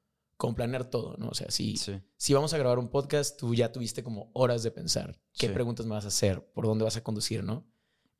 planear 0.56 0.88
todo, 0.88 1.16
¿no? 1.18 1.28
O 1.28 1.34
sea, 1.34 1.50
si, 1.50 1.76
Sí, 1.76 2.00
si 2.16 2.32
vamos 2.32 2.54
a 2.54 2.58
grabar 2.58 2.78
un 2.78 2.88
podcast, 2.88 3.38
tú 3.38 3.54
ya 3.54 3.70
tuviste 3.70 4.02
como 4.02 4.30
horas 4.32 4.62
de 4.62 4.70
pensar 4.70 5.20
qué 5.34 5.50
preguntas 5.50 5.84
me 5.84 5.92
vas 5.92 6.06
a 6.06 6.08
hacer, 6.08 6.42
por 6.54 6.64
dónde 6.64 6.84
vas 6.84 6.96
a 6.96 7.04
conducir, 7.04 7.44
¿no? 7.44 7.70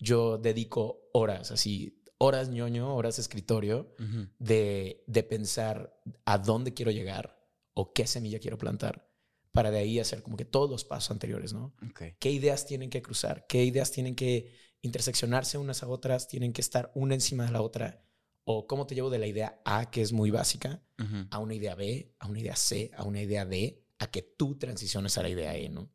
Yo 0.00 0.38
dedico 0.38 1.09
horas, 1.12 1.50
así, 1.50 2.02
horas 2.19 2.49
ñoño, 2.49 2.95
horas 2.97 3.19
escritorio, 3.19 3.95
de, 4.38 5.04
de 5.07 5.23
pensar 5.23 6.00
a 6.25 6.38
dónde 6.38 6.75
quiero 6.75 6.90
llegar 6.90 7.38
o 7.75 7.92
qué 7.92 8.07
semilla 8.07 8.40
quiero 8.40 8.59
plantar, 8.59 9.09
para 9.52 9.71
de 9.71 9.78
ahí 9.78 10.00
hacer 10.00 10.23
como 10.23 10.37
que 10.37 10.45
todos 10.45 10.71
los 10.71 10.85
pasos 10.85 11.11
anteriores, 11.11 11.52
¿no? 11.52 11.75
¿Qué 12.19 12.30
ideas 12.30 12.66
tienen 12.66 12.90
que 12.90 13.02
cruzar? 13.02 13.47
¿Qué 13.47 13.64
ideas 13.64 13.90
tienen 13.90 14.14
que 14.14 14.52
interseccionarse 14.83 15.59
unas 15.59 15.83
a 15.83 15.88
otras? 15.88 16.28
¿Tienen 16.28 16.52
que 16.52 16.61
estar 16.61 16.90
una 16.95 17.14
encima 17.14 17.47
de 17.47 17.52
la 17.52 17.62
otra? 17.62 18.04
¿O 18.45 18.66
cómo 18.66 18.87
te 18.87 18.95
llevo 18.95 19.11
de 19.11 19.19
la 19.19 19.26
idea 19.26 19.61
A, 19.64 19.90
que 19.90 20.02
es 20.02 20.12
muy 20.12 20.30
básica, 20.30 20.83
a 21.30 21.38
una 21.38 21.54
idea 21.54 21.75
B, 21.75 22.14
a 22.19 22.26
una 22.26 22.40
idea 22.40 22.57
C, 22.57 22.90
a 22.97 23.04
una 23.04 23.23
idea 23.23 23.45
D, 23.47 23.87
a 23.99 24.11
que 24.11 24.23
tú 24.23 24.57
transiciones 24.59 25.16
a 25.19 25.23
la 25.23 25.28
idea 25.30 25.57
E, 25.57 25.69
¿no? 25.69 25.90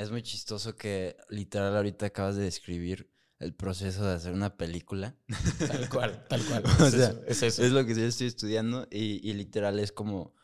Es 0.00 0.10
muy 0.10 0.22
chistoso 0.22 0.76
que 0.76 1.16
literal 1.28 1.76
ahorita 1.76 2.06
acabas 2.06 2.36
de 2.36 2.44
describir 2.44 3.10
el 3.38 3.54
proceso 3.54 4.04
de 4.06 4.14
hacer 4.14 4.32
una 4.32 4.56
película. 4.56 5.14
Tal 5.58 5.88
cual, 5.90 6.26
tal 6.28 6.42
cual. 6.44 6.62
O 6.80 6.86
Es 6.86 6.92
sea, 6.92 7.10
eso, 7.10 7.24
es 7.26 7.42
eso. 7.42 7.64
Es 7.64 7.72
lo 7.72 7.84
que 7.84 7.94
yo 7.94 8.04
estoy 8.04 8.26
estudiando 8.26 8.86
y, 8.90 9.20
y 9.28 9.34
literal 9.34 9.78
es 9.78 9.92
como, 9.92 10.34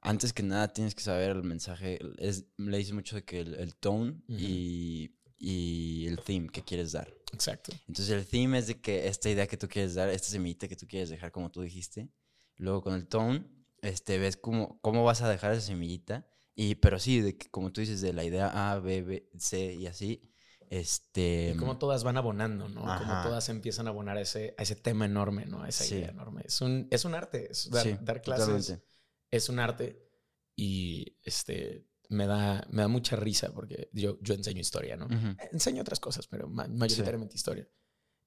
antes 0.00 0.32
que 0.32 0.42
nada 0.42 0.72
tienes 0.72 0.94
que 0.94 1.02
saber 1.02 1.30
el 1.30 1.42
mensaje, 1.42 1.98
es, 2.18 2.46
le 2.56 2.78
dice 2.78 2.94
mucho 2.94 3.16
de 3.16 3.24
que 3.24 3.40
el, 3.40 3.54
el 3.54 3.74
tone 3.76 4.22
y, 4.28 5.14
y 5.38 6.06
el 6.06 6.20
theme 6.20 6.48
que 6.48 6.62
quieres 6.62 6.92
dar. 6.92 7.12
Exacto. 7.34 7.72
Entonces 7.88 8.10
el 8.10 8.26
theme 8.26 8.58
es 8.58 8.66
de 8.66 8.80
que 8.80 9.08
esta 9.08 9.28
idea 9.28 9.46
que 9.46 9.58
tú 9.58 9.68
quieres 9.68 9.94
dar, 9.94 10.08
esta 10.08 10.28
semillita 10.28 10.68
que 10.68 10.76
tú 10.76 10.86
quieres 10.86 11.10
dejar 11.10 11.32
como 11.32 11.50
tú 11.50 11.60
dijiste, 11.60 12.08
luego 12.56 12.82
con 12.82 12.94
el 12.94 13.06
tone, 13.06 13.44
este, 13.82 14.18
ves 14.18 14.36
cómo, 14.38 14.78
cómo 14.80 15.04
vas 15.04 15.20
a 15.20 15.28
dejar 15.28 15.52
esa 15.52 15.60
semillita, 15.66 16.26
y, 16.54 16.74
pero 16.76 16.98
sí, 16.98 17.20
de 17.20 17.36
que, 17.36 17.50
como 17.50 17.72
tú 17.72 17.80
dices, 17.80 18.00
de 18.00 18.12
la 18.12 18.24
idea 18.24 18.72
A, 18.72 18.78
B, 18.78 19.02
B, 19.02 19.30
C 19.38 19.74
y 19.74 19.86
así, 19.86 20.30
este... 20.68 21.52
Y 21.54 21.58
cómo 21.58 21.78
todas 21.78 22.02
van 22.04 22.16
abonando, 22.16 22.68
¿no? 22.68 22.90
Ajá. 22.90 23.22
todas 23.22 23.48
empiezan 23.48 23.86
a 23.86 23.90
abonar 23.90 24.16
a 24.16 24.22
ese, 24.22 24.54
a 24.56 24.62
ese 24.62 24.74
tema 24.76 25.04
enorme, 25.04 25.44
¿no? 25.46 25.62
A 25.62 25.68
esa 25.68 25.84
Sí. 25.84 25.96
idea 25.96 26.08
enorme. 26.08 26.42
Es 26.44 26.60
un, 26.60 26.88
es 26.90 27.04
un 27.04 27.14
arte. 27.14 27.50
es 27.50 27.70
dar, 27.70 27.82
sí, 27.82 27.96
dar 28.00 28.22
clases 28.22 28.46
totalmente. 28.46 28.86
es 29.30 29.48
un 29.48 29.58
arte. 29.58 30.08
Y 30.56 31.18
este, 31.24 31.86
me 32.08 32.26
da, 32.26 32.66
me 32.70 32.82
da 32.82 32.88
mucha 32.88 33.16
risa 33.16 33.52
porque 33.52 33.88
yo, 33.92 34.18
yo 34.22 34.34
enseño 34.34 34.60
historia, 34.60 34.96
¿no? 34.96 35.06
Ujú. 35.06 35.36
Enseño 35.52 35.82
otras 35.82 36.00
cosas, 36.00 36.26
pero 36.26 36.48
ma- 36.48 36.68
mayoritariamente 36.68 37.36
historia. 37.36 37.68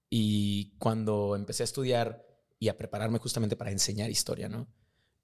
Y 0.10 0.76
cuando 0.78 1.36
empecé 1.36 1.64
a 1.64 1.66
estudiar 1.66 2.26
y 2.60 2.70
a 2.70 2.78
prepararme 2.78 3.18
justamente 3.20 3.56
para 3.56 3.72
enseñar 3.72 4.10
historia, 4.10 4.50
¿no? 4.50 4.68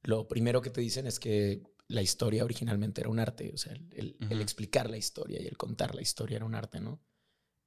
Lo 0.04 0.28
primero 0.28 0.62
que 0.62 0.72
te 0.72 0.82
dicen 0.82 1.06
es 1.06 1.20
que 1.20 1.62
la 1.92 2.02
historia 2.02 2.44
originalmente 2.44 3.02
era 3.02 3.10
un 3.10 3.20
arte, 3.20 3.52
o 3.54 3.58
sea, 3.58 3.74
el, 3.74 4.16
explicar 4.42 4.90
la 4.90 4.98
historia 4.98 5.42
y 5.42 5.48
el 5.48 5.58
contar 5.58 5.94
la 5.94 6.02
historia 6.02 6.38
era 6.38 6.46
un 6.46 6.56
arte, 6.56 6.80
¿no? 6.80 7.00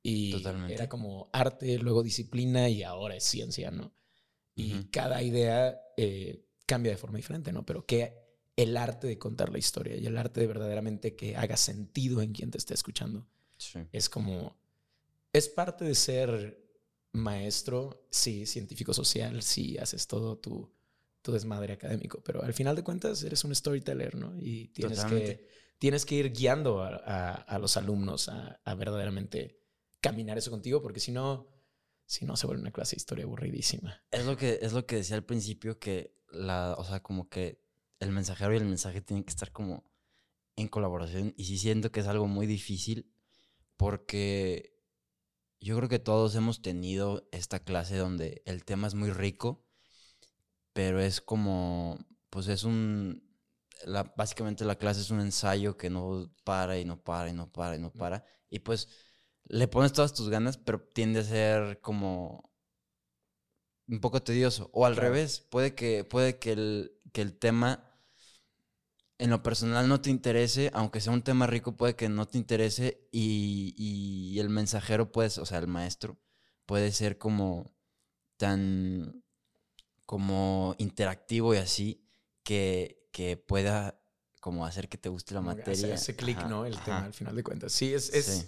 Y 0.03 0.33
Totalmente. 0.33 0.75
era 0.75 0.89
como 0.89 1.31
arte, 1.33 1.79
luego 1.79 2.03
disciplina 2.03 2.69
y 2.69 2.83
ahora 2.83 3.17
es 3.17 3.25
ciencia, 3.25 3.71
¿no? 3.71 3.93
Y 4.57 4.85
cada 4.85 5.23
idea 5.23 5.81
eh, 5.97 6.45
cambia 6.67 6.93
de 6.93 6.99
forma 6.99 7.17
diferente, 7.17 7.53
¿no? 7.53 7.67
Pero 7.67 7.85
que 7.85 8.15
el 8.57 8.77
arte 8.77 9.07
de 9.07 9.19
contar 9.19 9.51
la 9.51 9.59
historia 9.59 9.97
y 9.97 10.07
el 10.07 10.17
arte 10.17 10.41
de 10.41 10.47
verdaderamente 10.47 11.17
que 11.17 11.37
haga 11.37 11.57
sentido 11.57 12.23
en 12.23 12.33
quien 12.33 12.51
te 12.51 12.59
esté 12.59 12.75
escuchando 12.75 13.27
Sí. 13.57 13.81
es 13.93 14.09
como, 14.09 14.57
es 15.33 15.49
parte 15.49 15.85
de 15.85 15.95
ser 15.95 16.65
maestro, 17.13 18.07
sí, 18.11 18.47
científico 18.47 18.93
social, 18.93 19.43
sí, 19.43 19.79
haces 19.79 20.07
todo 20.07 20.37
tu, 20.39 20.71
tu 21.25 21.33
desmadre 21.33 21.73
académico, 21.73 22.23
pero 22.23 22.43
al 22.43 22.53
final 22.53 22.77
de 22.77 22.85
cuentas 22.85 23.23
eres 23.23 23.43
un 23.45 23.55
storyteller, 23.55 24.15
¿no? 24.15 24.37
Y 24.39 24.69
tienes, 24.69 25.03
que, 25.07 25.49
tienes 25.79 26.05
que 26.05 26.17
ir 26.17 26.33
guiando 26.33 26.83
a, 26.83 26.89
a- 26.97 27.33
a 27.35 27.59
los 27.59 27.79
alumnos 27.79 28.29
a, 28.29 28.61
a 28.63 28.75
verdaderamente 28.75 29.59
caminar 30.03 30.37
eso 30.37 30.51
contigo, 30.51 30.83
porque 30.83 31.01
si 31.01 31.13
no, 31.13 31.49
si 32.05 32.27
no 32.27 32.37
se 32.37 32.47
vuelve 32.47 32.61
una 32.61 32.73
clase 32.73 32.97
de 32.97 33.01
historia 33.01 33.25
aburridísima. 33.25 34.03
Es 34.11 34.27
lo 34.27 34.37
que, 34.37 34.59
es 34.61 34.75
lo 34.75 34.85
que 34.85 34.97
decía 34.97 35.17
al 35.17 35.25
principio, 35.25 35.79
que 35.79 36.15
la, 36.31 36.75
o 36.77 36.85
sea, 36.85 37.03
como 37.03 37.31
que 37.31 37.59
el 38.01 38.11
mensajero 38.13 38.53
y 38.53 38.59
el 38.59 38.67
mensaje 38.67 39.01
tienen 39.01 39.25
que 39.25 39.31
estar 39.31 39.51
como 39.51 39.91
en 40.57 40.69
colaboración. 40.69 41.33
Y 41.39 41.45
sí 41.47 41.57
siento 41.57 41.91
que 41.91 42.01
es 42.01 42.07
algo 42.07 42.27
muy 42.29 42.47
difícil 42.47 43.11
porque 43.79 44.77
yo 45.61 45.77
creo 45.79 45.89
que 45.89 45.99
todos 45.99 46.35
hemos 46.35 46.61
tenido 46.61 47.27
esta 47.33 47.61
clase 47.61 47.97
donde 47.97 48.43
el 48.45 48.65
tema 48.65 48.87
es 48.87 48.95
muy 48.95 49.11
rico, 49.11 49.64
pero 50.75 51.01
es 51.01 51.23
como, 51.23 51.99
pues 52.31 52.49
es 52.49 52.65
un, 52.65 53.25
la, 53.87 54.05
básicamente 54.17 54.67
la 54.67 54.77
clase 54.79 55.03
es 55.03 55.11
un 55.13 55.21
ensayo 55.23 55.79
que 55.79 55.91
no 55.91 56.33
para 56.45 56.79
y 56.79 56.87
no 56.87 57.03
para 57.05 57.31
y 57.31 57.35
no 57.35 57.53
para 57.53 57.77
y 57.77 57.81
no 57.81 57.93
para. 57.93 58.27
Y 58.51 58.61
pues 58.61 58.89
le 59.47 59.69
pones 59.69 59.95
todas 59.95 60.15
tus 60.15 60.31
ganas, 60.31 60.59
pero 60.59 60.81
tiende 60.95 61.21
a 61.21 61.25
ser 61.25 61.81
como 61.83 62.51
un 63.89 64.01
poco 64.01 64.23
tedioso. 64.23 64.71
O 64.73 64.87
al 64.87 64.97
Claro. 64.97 64.97
revés, 64.97 65.41
puede 65.51 65.75
que, 65.75 66.05
puede 66.05 66.39
que 66.39 66.53
el, 66.53 66.93
que 67.13 67.23
el 67.23 67.39
tema 67.39 67.91
en 69.19 69.31
lo 69.31 69.43
personal 69.43 69.89
no 69.89 70.01
te 70.01 70.11
interese, 70.11 70.71
aunque 70.75 71.01
sea 71.01 71.13
un 71.13 71.23
tema 71.23 71.47
rico, 71.47 71.77
puede 71.77 71.95
que 71.97 72.09
no 72.09 72.27
te 72.27 72.39
interese 72.39 73.09
y, 73.13 73.75
y 73.77 74.39
el 74.41 74.49
mensajero 74.51 75.13
puede, 75.13 75.29
o 75.41 75.47
sea, 75.47 75.59
el 75.59 75.69
maestro 75.69 76.19
puede 76.67 76.91
ser 76.93 77.19
como 77.19 77.75
tan 78.39 79.24
como 80.07 80.75
interactivo 80.79 81.55
y 81.55 81.59
así 81.59 82.05
que, 82.43 83.09
que 83.13 83.37
pueda 83.37 84.01
como 84.41 84.67
hacer 84.67 84.89
que 84.89 84.99
te 84.99 85.09
guste 85.09 85.35
la 85.35 85.41
que 85.41 85.49
hacer 85.49 85.67
materia. 85.67 85.95
Ese 85.95 86.17
clic, 86.17 86.45
¿no? 86.45 86.67
El 86.67 86.75
tema 86.75 86.97
ajá. 86.97 87.07
al 87.07 87.15
final 87.15 87.35
de 87.37 87.43
cuentas. 87.43 87.73
Sí, 87.73 87.95
es, 87.95 88.13
es, 88.13 88.27
Sí. 88.27 88.47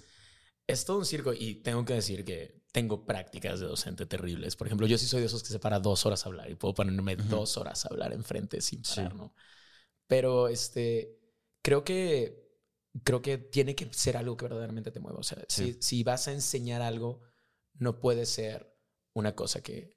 es 0.67 0.85
todo 0.85 0.99
un 0.99 1.07
circo 1.07 1.33
y 1.33 1.57
tengo 1.57 1.85
que 1.85 1.95
decir 1.95 2.25
que 2.25 2.63
tengo 2.73 3.07
prácticas 3.07 3.61
de 3.61 3.67
docente 3.67 4.05
terribles. 4.05 4.57
Por 4.57 4.67
ejemplo, 4.67 4.87
yo 4.87 4.99
sí 4.99 5.07
soy 5.07 5.21
de 5.21 5.27
esos 5.27 5.43
que 5.43 5.49
se 5.49 5.59
para 5.59 5.81
dos 5.81 6.05
horas 6.05 6.27
a 6.27 6.29
hablar 6.29 6.51
y 6.51 6.55
puedo 6.55 6.75
ponerme 6.75 7.17
Ujú. 7.17 7.29
dos 7.31 7.57
horas 7.57 7.85
a 7.87 7.89
hablar 7.89 8.13
enfrente 8.13 8.61
sin 8.61 8.85
Sí. 8.85 8.97
parar, 8.97 9.15
¿no? 9.15 9.35
Pero 10.07 10.49
este, 10.49 11.19
creo 11.63 11.85
que, 11.85 12.51
creo 13.03 13.23
que 13.23 13.39
tiene 13.39 13.75
que 13.75 13.93
ser 13.93 14.17
algo 14.17 14.37
que 14.37 14.45
verdaderamente 14.45 14.91
te 14.91 15.01
mueva. 15.01 15.19
O 15.19 15.23
sea, 15.23 15.39
Sí. 15.49 15.73
si, 15.75 15.83
si 15.83 16.05
vas 16.05 16.29
a 16.29 16.33
enseñar 16.33 16.83
algo, 16.83 17.23
no 17.75 18.01
puede 18.01 18.27
ser 18.27 18.77
una 19.15 19.35
cosa 19.35 19.63
que 19.63 19.96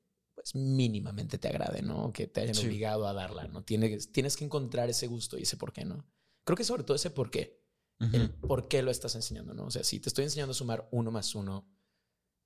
mínimamente 0.56 1.38
te 1.38 1.48
agrade, 1.48 1.82
¿no? 1.82 2.12
Que 2.14 2.28
te 2.28 2.42
hayan 2.42 2.56
Sí. 2.56 2.66
obligado 2.66 3.08
a 3.08 3.14
darla, 3.14 3.48
¿no? 3.48 3.64
Tienes, 3.64 4.12
tienes 4.12 4.38
que 4.38 4.46
encontrar 4.46 4.90
ese 4.90 5.08
gusto 5.08 5.38
y 5.38 5.44
ese 5.44 5.58
por 5.58 5.74
qué, 5.74 5.86
¿no? 5.86 6.06
Creo 6.44 6.56
que 6.58 6.64
sobre 6.64 6.84
todo 6.84 6.96
ese 6.96 7.10
por 7.12 7.30
qué 7.32 7.60
el 8.14 8.30
por 8.32 8.70
qué 8.70 8.82
lo 8.82 8.92
estás 8.92 9.16
enseñando, 9.16 9.54
¿no? 9.54 9.66
O 9.66 9.72
sea, 9.72 9.84
si 9.84 10.00
te 10.00 10.08
estoy 10.08 10.24
enseñando 10.24 10.52
a 10.52 10.56
sumar 10.56 10.88
uno 10.92 11.12
más 11.12 11.36
uno, 11.36 11.70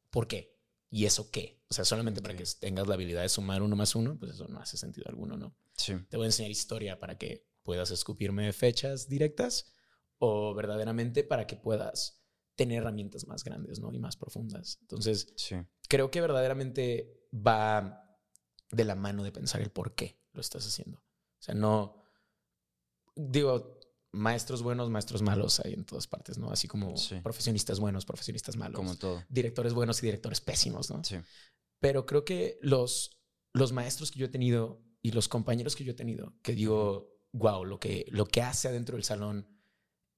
¿por 0.09 0.27
qué? 0.27 0.57
¿Y 0.89 1.05
eso 1.05 1.29
qué? 1.31 1.63
O 1.69 1.73
sea, 1.73 1.85
solamente 1.85 2.21
para 2.21 2.33
Ok. 2.33 2.39
que 2.39 2.45
tengas 2.59 2.87
la 2.87 2.95
habilidad 2.95 3.21
de 3.21 3.29
sumar 3.29 3.61
uno 3.61 3.75
más 3.75 3.95
uno, 3.95 4.17
pues 4.17 4.31
eso 4.33 4.47
no 4.47 4.59
hace 4.59 4.77
sentido 4.77 5.07
alguno, 5.09 5.37
¿no? 5.37 5.55
Sí. 5.77 5.93
Te 6.09 6.17
voy 6.17 6.25
a 6.25 6.27
enseñar 6.27 6.51
historia 6.51 6.99
para 6.99 7.17
que 7.17 7.47
puedas 7.63 7.91
escupirme 7.91 8.51
fechas 8.53 9.07
directas 9.07 9.71
o 10.17 10.53
verdaderamente 10.53 11.23
para 11.23 11.47
que 11.47 11.55
puedas 11.55 12.19
tener 12.55 12.79
herramientas 12.79 13.25
más 13.27 13.43
grandes, 13.43 13.79
¿no? 13.79 13.91
Y 13.93 13.99
más 13.99 14.17
profundas. 14.17 14.77
Entonces, 14.81 15.33
Sí. 15.35 15.55
creo 15.87 16.11
que 16.11 16.21
verdaderamente 16.21 17.22
va 17.35 18.17
de 18.71 18.83
la 18.85 18.95
mano 18.95 19.23
de 19.23 19.31
pensar 19.31 19.61
el 19.61 19.71
por 19.71 19.95
qué 19.95 20.19
lo 20.33 20.41
estás 20.41 20.65
haciendo. 20.65 20.97
O 20.99 21.41
sea, 21.43 21.55
no 21.55 22.03
digo 23.15 23.79
maestros 24.11 24.61
buenos, 24.61 24.89
maestros 24.89 25.21
malos 25.21 25.59
hay 25.59 25.73
en 25.73 25.85
todas 25.85 26.07
partes, 26.07 26.37
¿no? 26.37 26.51
Así 26.51 26.67
como 26.67 26.95
Sí. 26.97 27.19
profesionistas 27.21 27.79
buenos, 27.79 28.05
profesionistas 28.05 28.55
malos, 28.57 28.77
Como 28.77 28.95
todo. 28.95 29.23
directores 29.29 29.73
buenos 29.73 30.01
y 30.01 30.05
directores 30.05 30.39
pésimos, 30.41 30.89
¿no? 30.89 31.03
Sí. 31.03 31.17
Pero 31.79 32.05
creo 32.05 32.23
que 32.25 32.57
los 32.61 33.19
los 33.55 33.71
maestros 33.71 34.09
que 34.09 34.19
yo 34.19 34.25
he 34.25 34.29
tenido 34.29 34.81
y 35.03 35.11
los 35.11 35.27
compañeros 35.27 35.75
que 35.75 35.83
yo 35.83 35.91
he 35.91 35.95
tenido, 35.95 36.33
que 36.41 36.53
digo, 36.53 37.19
wow, 37.33 37.65
lo 37.65 37.79
que 37.79 38.05
lo 38.09 38.25
que 38.25 38.41
hace 38.41 38.67
adentro 38.67 38.95
del 38.95 39.03
salón 39.03 39.47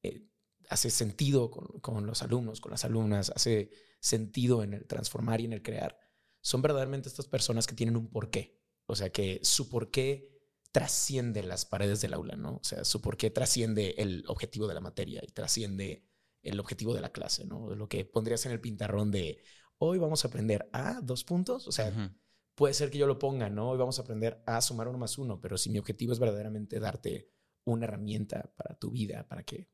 eh, 0.03 0.29
hace 0.69 0.89
sentido 0.89 1.51
con, 1.51 1.79
con 1.81 2.05
los 2.05 2.21
alumnos, 2.21 2.61
con 2.61 2.71
las 2.71 2.85
alumnas, 2.85 3.31
hace 3.35 3.71
sentido 3.99 4.63
en 4.63 4.73
el 4.73 4.87
transformar 4.87 5.41
y 5.41 5.45
en 5.45 5.53
el 5.53 5.61
crear, 5.63 5.97
son 6.45 6.61
verdaderamente 6.61 7.09
estas 7.09 7.25
personas 7.25 7.65
que 7.65 7.73
tienen 7.73 7.97
un 7.97 8.07
porqué. 8.07 8.61
O 8.85 8.95
sea, 8.95 9.09
que 9.09 9.39
su 9.41 9.67
porqué 9.67 10.29
trasciende 10.71 11.41
las 11.41 11.65
paredes 11.65 12.01
del 12.01 12.13
aula, 12.13 12.35
¿no? 12.35 12.57
O 12.57 12.63
sea, 12.63 12.85
su 12.85 13.01
porqué 13.01 13.31
trasciende 13.31 13.95
el 13.97 14.23
objetivo 14.27 14.67
de 14.67 14.75
la 14.75 14.79
materia 14.79 15.23
y 15.27 15.31
trasciende 15.31 16.05
el 16.43 16.59
objetivo 16.59 16.93
de 16.93 17.01
la 17.01 17.11
clase, 17.11 17.45
¿no? 17.45 17.73
Lo 17.73 17.89
que 17.89 18.05
pondrías 18.05 18.45
en 18.45 18.51
el 18.51 18.61
pintarrón 18.61 19.09
de 19.09 19.41
hoy 19.79 19.97
vamos 19.97 20.23
a 20.23 20.27
aprender 20.27 20.69
a 20.71 21.01
dos 21.01 21.23
puntos. 21.23 21.67
O 21.67 21.71
sea, 21.71 22.15
puede 22.53 22.75
ser 22.75 22.91
que 22.91 22.99
yo 22.99 23.07
lo 23.07 23.17
ponga, 23.17 23.49
¿no? 23.49 23.71
Hoy 23.71 23.79
vamos 23.79 23.97
a 23.97 24.03
aprender 24.03 24.43
a 24.45 24.61
sumar 24.61 24.87
uno 24.87 24.99
más 24.99 25.17
uno, 25.17 25.41
pero 25.41 25.57
si 25.57 25.71
mi 25.71 25.79
objetivo 25.79 26.13
es 26.13 26.19
verdaderamente 26.19 26.79
darte 26.79 27.31
una 27.63 27.85
herramienta 27.85 28.53
para 28.55 28.77
tu 28.77 28.91
vida, 28.91 29.27
para 29.27 29.41
que 29.41 29.71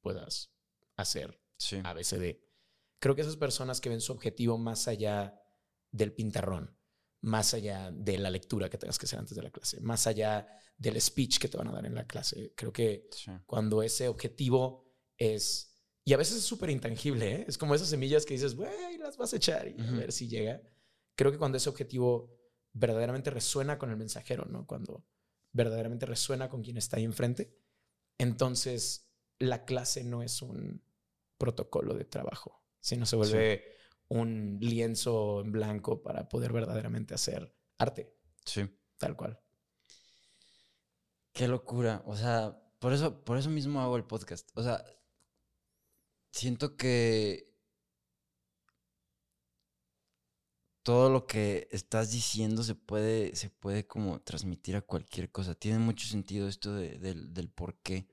puedas 0.00 0.54
hacer 0.96 1.40
Sí. 1.56 1.80
ABCD. 1.82 2.40
Creo 3.00 3.16
que 3.16 3.22
esas 3.22 3.36
personas 3.36 3.80
que 3.80 3.88
ven 3.88 4.00
su 4.00 4.12
objetivo 4.12 4.58
más 4.58 4.86
allá 4.86 5.40
del 5.94 6.12
pintarrón, 6.12 6.76
más 7.20 7.54
allá 7.54 7.90
de 7.92 8.18
la 8.18 8.28
lectura 8.30 8.68
que 8.68 8.78
tengas 8.78 8.98
que 8.98 9.06
hacer 9.06 9.18
antes 9.18 9.36
de 9.36 9.42
la 9.42 9.50
clase, 9.50 9.80
más 9.80 10.06
allá 10.06 10.46
del 10.76 11.00
speech 11.00 11.38
que 11.38 11.48
te 11.48 11.56
van 11.56 11.68
a 11.68 11.72
dar 11.72 11.86
en 11.86 11.94
la 11.94 12.06
clase, 12.06 12.52
creo 12.56 12.72
que 12.72 13.08
Sí. 13.12 13.30
cuando 13.46 13.82
ese 13.82 14.08
objetivo 14.08 14.92
es, 15.16 15.72
y 16.04 16.12
a 16.12 16.16
veces 16.16 16.38
es 16.38 16.42
súper 16.44 16.70
intangible, 16.70 17.32
¿eh? 17.36 17.44
es 17.46 17.56
como 17.56 17.74
esas 17.74 17.88
semillas 17.88 18.26
que 18.26 18.34
dices, 18.34 18.56
güey, 18.56 18.98
las 18.98 19.16
vas 19.16 19.32
a 19.32 19.36
echar 19.36 19.68
y 19.68 19.80
a 19.80 19.90
ver 19.92 20.10
si 20.12 20.26
llega. 20.28 20.60
Creo 21.16 21.30
que 21.30 21.38
cuando 21.38 21.56
ese 21.58 21.68
objetivo 21.68 22.36
verdaderamente 22.72 23.30
resuena 23.30 23.78
con 23.78 23.90
el 23.90 23.96
mensajero, 23.96 24.44
¿no? 24.46 24.66
Cuando 24.66 25.06
verdaderamente 25.52 26.06
resuena 26.06 26.48
con 26.50 26.62
quien 26.62 26.76
está 26.76 26.96
ahí 26.96 27.04
enfrente, 27.04 27.56
entonces 28.18 29.08
la 29.38 29.64
clase 29.64 30.02
no 30.04 30.22
es 30.22 30.42
un 30.42 30.82
protocolo 31.38 31.94
de 31.94 32.04
trabajo, 32.04 32.64
sino 32.80 33.06
se 33.06 33.16
vuelve 33.16 33.73
un 34.08 34.58
lienzo 34.60 35.40
en 35.40 35.52
blanco 35.52 36.02
para 36.02 36.28
poder 36.28 36.52
verdaderamente 36.52 37.14
hacer 37.14 37.54
arte, 37.78 38.12
Sí. 38.44 38.68
tal 38.98 39.16
cual. 39.16 39.40
Qué 41.32 41.48
locura. 41.48 42.02
O 42.06 42.16
sea, 42.16 42.56
por 42.78 42.92
eso, 42.92 43.24
por 43.24 43.38
eso 43.38 43.50
mismo 43.50 43.80
hago 43.80 43.96
el 43.96 44.04
podcast. 44.04 44.50
O 44.56 44.62
sea, 44.62 44.84
siento 46.30 46.76
que 46.76 47.52
todo 50.82 51.08
lo 51.10 51.26
que 51.26 51.66
estás 51.70 52.10
diciendo 52.12 52.62
se 52.62 52.74
puede, 52.74 53.34
se 53.36 53.48
puede 53.50 53.86
como 53.86 54.20
transmitir 54.20 54.76
a 54.76 54.82
cualquier 54.82 55.30
cosa. 55.32 55.54
Tiene 55.54 55.78
mucho 55.78 56.06
sentido 56.06 56.46
esto 56.46 56.74
de- 56.74 56.98
del, 56.98 57.32
del 57.32 57.48
por 57.48 57.76
qué. 57.80 58.06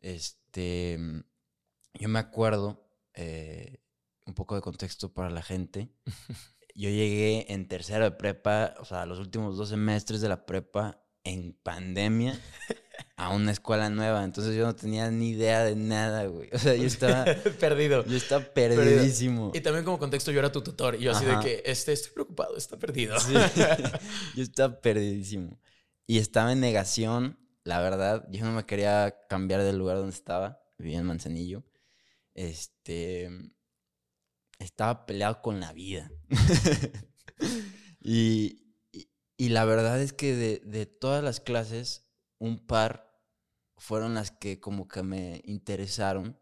Este, 0.00 0.98
yo 1.94 2.08
me 2.08 2.18
acuerdo, 2.20 2.88
eh, 3.14 3.80
un 4.26 4.34
poco 4.34 4.54
de 4.54 4.60
contexto 4.60 5.12
para 5.12 5.30
la 5.30 5.42
gente. 5.42 5.88
Yo 6.74 6.90
llegué 6.90 7.52
en 7.52 7.68
tercero 7.68 8.04
de 8.04 8.10
prepa, 8.10 8.74
o 8.80 8.84
sea, 8.84 9.06
los 9.06 9.18
últimos 9.18 9.56
dos 9.56 9.70
semestres 9.70 10.20
de 10.20 10.28
la 10.28 10.44
prepa 10.44 11.02
en 11.24 11.54
pandemia 11.62 12.38
a 13.16 13.30
una 13.30 13.52
escuela 13.52 13.88
nueva. 13.88 14.24
Entonces 14.24 14.54
yo 14.54 14.64
no 14.66 14.76
tenía 14.76 15.10
ni 15.10 15.30
idea 15.30 15.64
de 15.64 15.74
nada, 15.74 16.26
güey. 16.26 16.50
O 16.52 16.58
sea, 16.58 16.74
yo 16.74 16.84
estaba, 16.86 17.24
Perdido. 17.58 18.04
yo 18.04 18.16
estaba 18.16 18.44
perdidísimo. 18.44 19.52
Y 19.54 19.60
también 19.60 19.84
como 19.84 19.98
contexto, 19.98 20.30
yo 20.32 20.38
era 20.38 20.52
tu 20.52 20.62
tutor 20.62 20.96
y 20.96 21.00
yo 21.00 21.12
así 21.12 21.24
Ajá. 21.24 21.38
de 21.38 21.44
que 21.44 21.62
este, 21.64 21.92
estoy 21.92 22.12
preocupado, 22.12 22.56
está 22.56 22.78
perdido. 22.78 23.18
Sí. 23.18 23.32
yo 24.36 24.42
estaba 24.42 24.80
perdidísimo. 24.80 25.58
Y 26.06 26.18
estaba 26.18 26.52
en 26.52 26.60
negación, 26.60 27.38
la 27.64 27.80
verdad. 27.80 28.26
Yo 28.30 28.44
no 28.44 28.52
me 28.52 28.66
quería 28.66 29.16
cambiar 29.28 29.62
del 29.62 29.78
lugar 29.78 29.96
donde 29.96 30.14
estaba. 30.14 30.60
vivía 30.78 30.98
en 30.98 31.06
Manzanillo, 31.06 31.64
este, 32.34 33.30
estaba 34.58 35.06
peleado 35.06 35.42
con 35.42 35.60
la 35.60 35.72
vida. 35.72 36.10
y, 38.00 38.74
y, 39.36 39.48
la 39.48 39.64
verdad 39.64 40.00
es 40.00 40.12
que 40.12 40.34
de, 40.34 40.58
de 40.64 40.86
todas 40.86 41.22
las 41.22 41.40
clases, 41.40 42.06
un 42.38 42.58
par 42.66 43.06
fueron 43.78 44.14
las 44.14 44.30
que 44.30 44.60
como 44.60 44.88
que 44.88 45.02
me 45.02 45.42
interesaron 45.44 46.38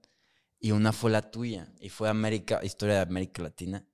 y 0.61 0.71
una 0.71 0.93
fue 0.93 1.11
la 1.11 1.31
tuya 1.31 1.73
y 1.81 1.91
fue 1.91 2.09
América, 2.09 2.61
historia 2.63 2.95
de 2.97 3.03
América 3.03 3.43
Latina. 3.43 3.87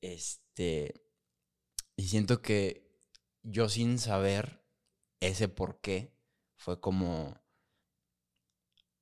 Este, 0.00 0.94
y 1.96 2.08
siento 2.08 2.42
que 2.42 2.98
yo 3.42 3.68
sin 3.68 3.98
saber 3.98 4.62
ese 5.20 5.48
por 5.48 5.80
qué 5.80 6.14
fue 6.56 6.80
como 6.80 7.40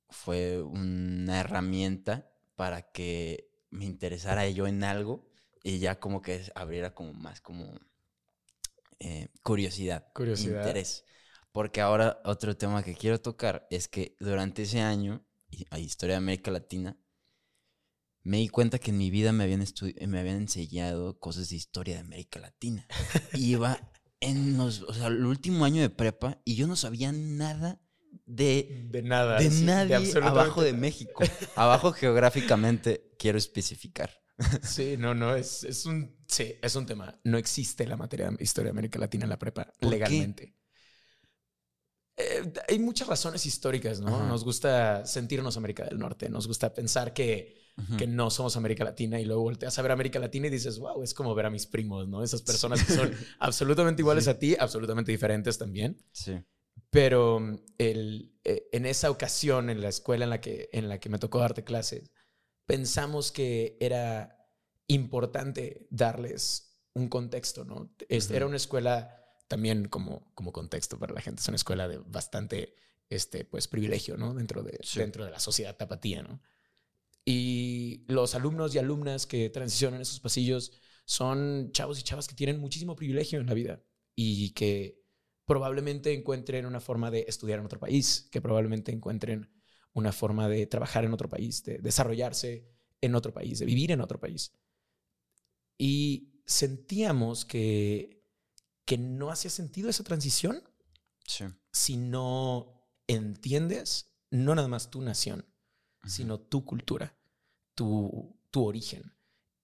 fue 0.09 0.63
una 0.63 1.41
herramienta 1.41 2.33
para 2.57 2.93
que 2.93 3.50
me 3.71 3.85
interesara 3.85 4.49
yo 4.49 4.67
en 4.67 4.85
algo 4.85 5.27
y 5.63 5.79
ya 5.79 5.99
como 5.99 6.23
que 6.23 6.43
abriera 6.55 6.95
como 6.95 7.13
más 7.13 7.41
como 7.41 7.79
eh, 8.99 9.29
curiosidad, 9.43 10.13
curiosidad, 10.13 10.67
interés. 10.67 11.05
Porque 11.53 11.81
ahora 11.81 12.21
otro 12.25 12.57
tema 12.57 12.83
que 12.83 12.95
quiero 12.95 13.21
tocar 13.21 13.67
es 13.71 13.89
que 13.89 14.17
durante 14.21 14.63
ese 14.63 14.81
año, 14.81 15.25
a 15.71 15.79
Historia 15.79 16.15
de 16.15 16.19
América 16.19 16.51
Latina, 16.51 16.97
me 18.23 18.37
di 18.37 18.49
cuenta 18.49 18.79
que 18.79 18.91
en 18.91 18.99
mi 18.99 19.11
vida 19.11 19.33
me 19.33 19.45
habían, 19.45 19.65
me 20.07 20.21
habían 20.21 20.37
enseñado 20.37 21.19
cosas 21.19 21.49
de 21.49 21.57
historia 21.57 21.95
de 21.95 22.01
América 22.01 22.39
Latina. 22.39 22.87
iba 23.35 23.91
en 24.21 24.59
los, 24.59 24.83
o 24.83 24.93
sea, 24.93 25.07
el 25.07 25.25
último 25.25 25.65
año 25.65 25.81
de 25.81 25.91
prepa 25.91 26.41
y 26.45 26.55
yo 26.55 26.67
no 26.67 26.77
sabía 26.77 27.11
nada 27.13 27.81
de, 28.31 28.87
de 28.91 29.03
nada. 29.03 29.39
De 29.39 29.51
nadie 29.51 30.13
abajo 30.23 30.63
de 30.63 30.73
México. 30.73 31.25
abajo 31.57 31.93
geográficamente, 31.93 33.15
quiero 33.19 33.39
especificar. 33.39 34.11
Sí, 34.63 34.97
no, 34.97 35.15
no, 35.15 35.37
es, 35.37 35.65
es, 35.65 35.85
un, 35.85 36.17
sí, 36.27 36.55
es 36.63 36.75
un 36.75 36.87
tema. 36.87 37.21
No 37.25 37.37
existe 37.37 37.87
la 37.87 37.99
materia 37.99 38.31
de 38.31 38.43
historia 38.43 38.69
de 38.69 38.71
América 38.71 38.99
Latina 38.99 39.25
en 39.25 39.31
la 39.31 39.39
prepa 39.39 39.71
legalmente. 39.81 40.57
Eh, 42.17 42.53
hay 42.69 42.79
muchas 42.79 43.07
razones 43.07 43.45
históricas, 43.45 44.01
¿no? 44.01 44.27
Nos 44.27 44.45
gusta 44.45 45.05
sentirnos 45.05 45.59
América 45.59 45.85
del 45.85 45.99
Norte, 45.99 46.31
nos 46.31 46.47
gusta 46.47 46.73
pensar 46.73 47.13
que, 47.13 47.55
que, 47.99 48.07
no 48.07 48.31
somos 48.31 48.57
América 48.57 48.83
Latina 48.83 49.21
y 49.21 49.27
luego 49.27 49.43
volteas 49.43 49.79
a 49.79 49.83
ver 49.83 49.93
América 49.93 50.19
Latina 50.19 50.47
y 50.47 50.51
dices, 50.51 50.79
wow, 50.79 51.03
es 51.03 51.13
como 51.13 51.35
ver 51.35 51.47
a 51.47 51.51
mis 51.51 51.67
primos, 51.67 52.09
¿no? 52.09 52.23
Esas 52.23 52.41
personas 52.41 52.83
que 52.83 52.95
son 52.95 53.13
absolutamente 53.39 54.01
iguales 54.01 54.27
a 54.27 54.39
ti, 54.39 54.57
absolutamente 54.59 55.13
diferentes 55.13 55.59
también. 55.59 56.03
Sí. 56.13 56.43
Pero 56.91 57.41
mm, 57.41 57.57
el, 57.79 58.39
eh, 58.45 58.69
en 58.73 58.87
esa 58.87 59.11
ocasión, 59.11 59.71
en 59.71 59.81
la 59.81 59.89
escuela 59.89 60.25
en 60.25 60.31
la, 60.31 60.41
que, 60.41 60.69
en 60.73 60.89
la 60.89 60.99
que 60.99 61.09
me 61.09 61.19
tocó 61.19 61.39
darte 61.39 61.65
clases, 61.65 62.11
pensamos 62.67 63.33
que 63.33 63.77
era 63.81 64.49
importante 64.89 65.87
darles 65.91 66.79
un 66.95 67.09
contexto, 67.09 67.65
¿no? 67.65 67.95
Era 68.09 68.47
una 68.47 68.57
escuela 68.57 69.17
también 69.49 69.89
como, 69.89 70.33
como 70.35 70.53
contexto 70.53 70.99
para 70.99 71.15
la 71.15 71.21
gente, 71.21 71.41
es 71.41 71.49
una 71.49 71.57
escuela 71.57 71.89
de 71.89 71.99
bastante 71.99 72.75
este, 73.09 73.45
pues, 73.45 73.69
privilegio, 73.69 74.17
¿no? 74.17 74.35
Dentro 74.35 74.63
de, 74.63 74.79
dentro 74.95 75.25
de 75.25 75.31
la 75.31 75.41
sociedad 75.41 75.77
tapatía, 75.77 76.23
¿no? 76.23 76.41
Y 77.25 78.05
los 78.09 78.35
alumnos 78.35 78.75
y 78.75 78.79
alumnas 78.79 79.27
que 79.27 79.51
transicionan 79.51 80.01
esos 80.01 80.21
pasillos 80.21 80.73
son 81.05 81.71
chavos 81.73 82.01
y 82.01 82.03
chavas 82.03 82.29
que 82.29 82.35
tienen 82.35 82.61
muchísimo 82.61 82.97
privilegio 82.97 83.41
en 83.41 83.47
la 83.47 83.55
vida 83.55 83.83
y 84.15 84.51
que 84.51 85.00
probablemente 85.47 86.13
encuentren 86.13 86.67
una 86.67 86.81
forma 86.81 87.11
de 87.11 87.25
estudiar 87.29 87.59
en 87.59 87.67
otro 87.67 87.81
país, 87.81 88.29
que 88.31 88.41
probablemente 88.41 88.93
encuentren 88.93 89.51
una 89.93 90.13
forma 90.13 90.49
de 90.49 90.67
trabajar 90.67 91.05
en 91.05 91.13
otro 91.13 91.29
país, 91.29 91.65
de 91.65 91.79
desarrollarse 91.79 92.69
en 93.01 93.15
otro 93.15 93.33
país, 93.33 93.59
de 93.59 93.67
vivir 93.67 93.91
en 93.93 94.01
otro 94.01 94.21
país. 94.21 94.53
Y 95.79 96.43
sentíamos 96.47 97.45
que 97.45 98.21
que 98.91 98.99
no 98.99 99.31
hacía 99.31 99.53
sentido 99.53 99.89
esa 99.89 100.03
transición 100.03 100.65
si 101.71 101.97
no 101.97 102.89
entiendes 103.07 104.17
no 104.31 104.53
nada 104.57 104.67
más 104.67 104.91
tu 104.91 105.01
nación, 105.01 105.47
sino 106.05 106.41
tu 106.41 106.65
cultura, 106.65 107.17
tu, 107.77 108.37
tu, 108.51 108.65
origen. 108.65 109.15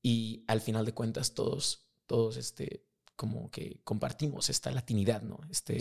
Y 0.00 0.44
al 0.46 0.60
final 0.60 0.86
de 0.86 0.94
cuentas 0.94 1.34
todos, 1.34 1.88
todos 2.06 2.36
este, 2.36 2.85
como 3.16 3.50
que 3.50 3.80
compartimos 3.82 4.50
esta 4.50 4.70
latinidad, 4.70 5.22
¿no? 5.22 5.40
Este, 5.50 5.78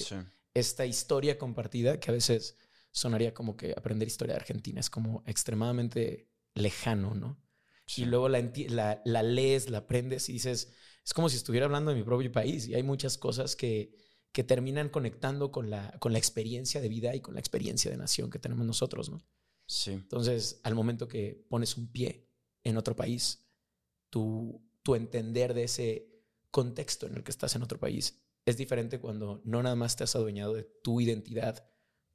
Esta 0.53 0.85
historia 0.85 1.37
compartida 1.37 1.99
que 1.99 2.09
a 2.09 2.13
veces 2.13 2.57
sonaría 2.91 3.33
como 3.33 3.57
que 3.57 3.73
aprender 3.75 4.07
historia 4.07 4.33
de 4.33 4.39
Argentina 4.39 4.79
es 4.79 4.89
como 4.89 5.21
extremadamente 5.25 6.29
lejano, 6.53 7.13
¿no? 7.13 7.37
Y 7.97 8.05
luego 8.05 8.29
la, 8.29 8.41
la, 8.69 9.01
la, 9.05 9.21
lees, 9.21 9.69
la 9.69 9.79
aprendes 9.79 10.27
y 10.29 10.33
dices, 10.33 10.73
es 11.03 11.13
como 11.13 11.29
si 11.29 11.37
estuviera 11.37 11.67
hablando 11.67 11.91
de 11.91 11.97
mi 11.97 12.03
propio 12.03 12.31
país 12.31 12.67
y 12.67 12.73
hay 12.73 12.81
muchas 12.81 13.17
cosas 13.17 13.55
que, 13.55 13.95
que 14.31 14.43
terminan 14.43 14.89
conectando 14.89 15.51
con 15.51 15.69
la, 15.69 15.95
con 15.99 16.11
la 16.11 16.17
experiencia 16.17 16.81
de 16.81 16.89
vida 16.89 17.15
y 17.15 17.21
con 17.21 17.35
la 17.35 17.39
experiencia 17.39 17.91
de 17.91 17.97
nación 17.97 18.31
que 18.31 18.39
tenemos 18.39 18.65
nosotros, 18.65 19.09
¿no? 19.09 19.21
Sí. 19.67 19.91
Entonces, 19.91 20.59
al 20.63 20.73
momento 20.73 21.07
que 21.07 21.45
pones 21.47 21.77
un 21.77 21.91
pie 21.91 22.27
en 22.63 22.77
otro 22.77 22.95
país, 22.95 23.45
tu, 24.09 24.63
tu 24.81 24.95
entender 24.95 25.53
de 25.53 25.63
ese 25.63 26.14
contexto 26.55 27.05
en 27.05 27.15
el 27.15 27.23
que 27.25 27.31
estás 27.31 27.53
en 27.57 27.63
otro 27.63 27.77
país 27.77 28.17
es 28.45 28.55
diferente 28.55 29.01
cuando 29.01 29.41
no 29.43 29.61
nada 29.61 29.75
más 29.75 29.97
te 29.97 30.05
has 30.05 30.15
adueñado 30.15 30.53
de 30.53 30.63
tu 30.63 31.01
identidad 31.01 31.67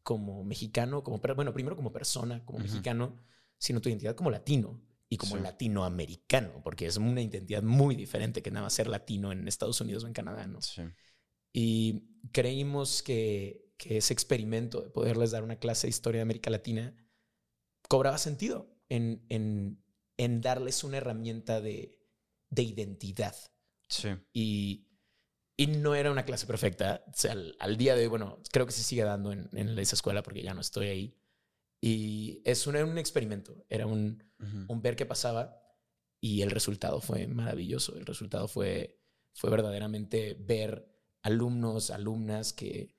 como 0.03 0.45
mexicano, 0.45 1.05
como, 1.05 1.19
bueno, 1.19 1.53
primero 1.53 1.77
como 1.77 1.93
persona, 1.93 2.43
como 2.47 2.59
mexicano, 2.59 3.19
sino 3.59 3.83
tu 3.83 3.91
identidad 3.91 4.15
como 4.15 4.31
latino 4.31 4.81
y 5.11 5.19
como 5.19 5.37
latinoamericano, 5.37 6.63
porque 6.65 6.87
es 6.87 6.97
una 6.97 7.21
identidad 7.21 7.63
muy 7.63 7.97
diferente 7.97 8.41
que 8.41 8.51
nada 8.51 8.65
más 8.65 8.73
ser 8.73 8.87
latino 8.87 9.31
en 9.31 9.47
Estados 9.47 9.79
Unidos 9.83 10.05
o 10.05 10.07
en 10.07 10.15
Canadá, 10.15 10.47
¿no? 10.47 10.63
Sí. 10.63 10.85
Y 11.53 12.17
creímos 12.33 13.03
que, 13.03 13.75
que, 13.77 13.99
ese 13.99 14.15
experimento 14.15 14.81
de 14.81 14.89
poderles 14.89 15.33
dar 15.33 15.45
una 15.45 15.59
clase 15.59 15.87
de 15.87 15.91
historia 15.91 16.21
de 16.21 16.23
América 16.23 16.49
Latina 16.49 16.97
cobraba 17.91 18.17
sentido 18.17 18.75
en, 18.89 19.27
en, 19.29 19.85
en 20.17 20.41
darles 20.41 20.83
una 20.83 20.97
herramienta 20.97 21.61
de, 21.61 22.01
de 22.49 22.63
identidad. 22.63 23.37
Sí. 23.91 24.09
Y, 24.33 24.87
y, 25.57 25.67
no 25.67 25.95
era 25.95 26.11
una 26.11 26.25
clase 26.25 26.47
perfecta. 26.47 27.05
O 27.09 27.13
sea, 27.13 27.35
al, 27.59 27.77
día 27.77 27.95
de 27.95 28.03
hoy, 28.03 28.09
bueno, 28.09 28.39
creo 28.53 28.65
que 28.65 28.73
se 28.73 28.83
sigue 28.83 29.03
dando 29.03 29.33
en, 29.33 29.51
en 29.53 29.79
esa 29.79 29.97
escuela 29.97 30.23
porque 30.23 30.43
ya 30.43 30.55
no 30.55 30.61
estoy 30.61 30.87
ahí. 30.87 31.21
Y 31.81 32.43
es 32.45 32.67
un, 32.67 32.77
era 32.77 32.85
un 32.85 32.99
experimento, 32.99 33.65
era 33.69 33.87
un, 33.87 34.23
un, 34.69 34.83
ver 34.83 34.97
qué 34.97 35.07
pasaba 35.07 35.57
y 36.21 36.43
el 36.43 36.51
resultado 36.51 37.01
fue 37.01 37.27
maravilloso. 37.27 37.97
El 37.97 38.05
resultado 38.05 38.49
fue, 38.49 39.03
fue 39.35 39.51
verdaderamente 39.51 40.37
ver 40.39 40.87
alumnos, 41.23 41.91
alumnas 41.91 42.53
que, 42.53 42.97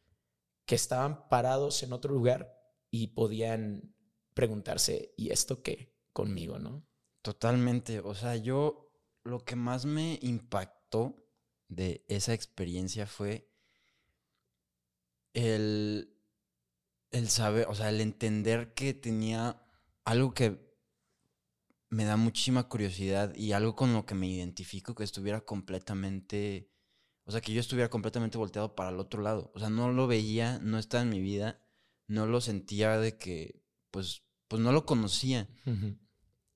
que 0.66 0.76
estaban 0.76 1.30
parados 1.30 1.84
en 1.84 1.94
otro 1.94 2.12
lugar 2.12 2.58
y 2.90 3.08
podían 3.08 3.96
preguntarse, 4.34 5.14
¿y 5.16 5.30
esto 5.30 5.62
qué 5.62 5.96
conmigo, 6.12 6.58
no? 6.58 6.88
Totalmente. 7.22 8.00
O 8.00 8.16
sea, 8.16 8.36
yo 8.36 8.92
lo 9.24 9.46
que 9.46 9.56
más 9.56 9.86
me 9.86 10.18
impactó 10.24 10.81
de 11.68 12.04
esa 12.08 12.34
experiencia 12.34 13.08
fue 13.08 13.50
el 15.34 16.12
el 17.12 17.30
saber, 17.30 17.68
o 17.68 17.76
sea, 17.76 17.90
el 17.90 18.02
entender 18.02 18.74
que 18.74 18.94
tenía 18.94 19.62
algo 20.06 20.34
que 20.34 20.72
me 21.90 22.06
da 22.06 22.16
muchísima 22.16 22.70
curiosidad 22.70 23.36
y 23.36 23.52
algo 23.52 23.76
con 23.76 23.94
lo 23.94 24.06
que 24.06 24.16
me 24.16 24.28
identifico, 24.28 24.96
que 24.96 25.04
estuviera 25.04 25.42
completamente, 25.42 26.72
o 27.26 27.32
sea, 27.32 27.42
que 27.42 27.54
yo 27.54 27.60
estuviera 27.60 27.90
completamente 27.90 28.38
volteado 28.38 28.76
para 28.76 28.92
el 28.92 29.00
otro 29.00 29.22
lado. 29.22 29.52
O 29.54 29.60
sea, 29.60 29.70
no 29.70 29.92
lo 29.92 30.08
veía, 30.08 30.60
no 30.60 30.80
estaba 30.80 31.04
en 31.04 31.10
mi 31.10 31.20
vida, 31.20 31.62
no 32.08 32.26
lo 32.28 32.40
sentía 32.40 32.98
de 32.98 33.18
que, 33.18 33.62
pues, 33.92 34.24
pues 34.48 34.62
no 34.62 34.72
lo 34.72 34.86
conocía. 34.86 35.50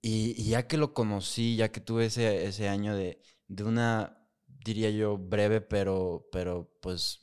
y, 0.01 0.41
ya 0.45 0.67
que 0.67 0.77
lo 0.77 0.93
conocí, 0.93 1.57
ya 1.57 1.71
que 1.71 1.81
tuve 1.81 2.05
ese, 2.05 2.45
ese 2.45 2.69
año 2.69 2.95
de, 2.95 3.21
de 3.47 3.63
una, 3.65 4.24
diría 4.65 4.89
yo, 4.89 5.17
breve, 5.17 5.61
pero, 5.61 6.27
pero 6.31 6.75
pues 6.81 7.21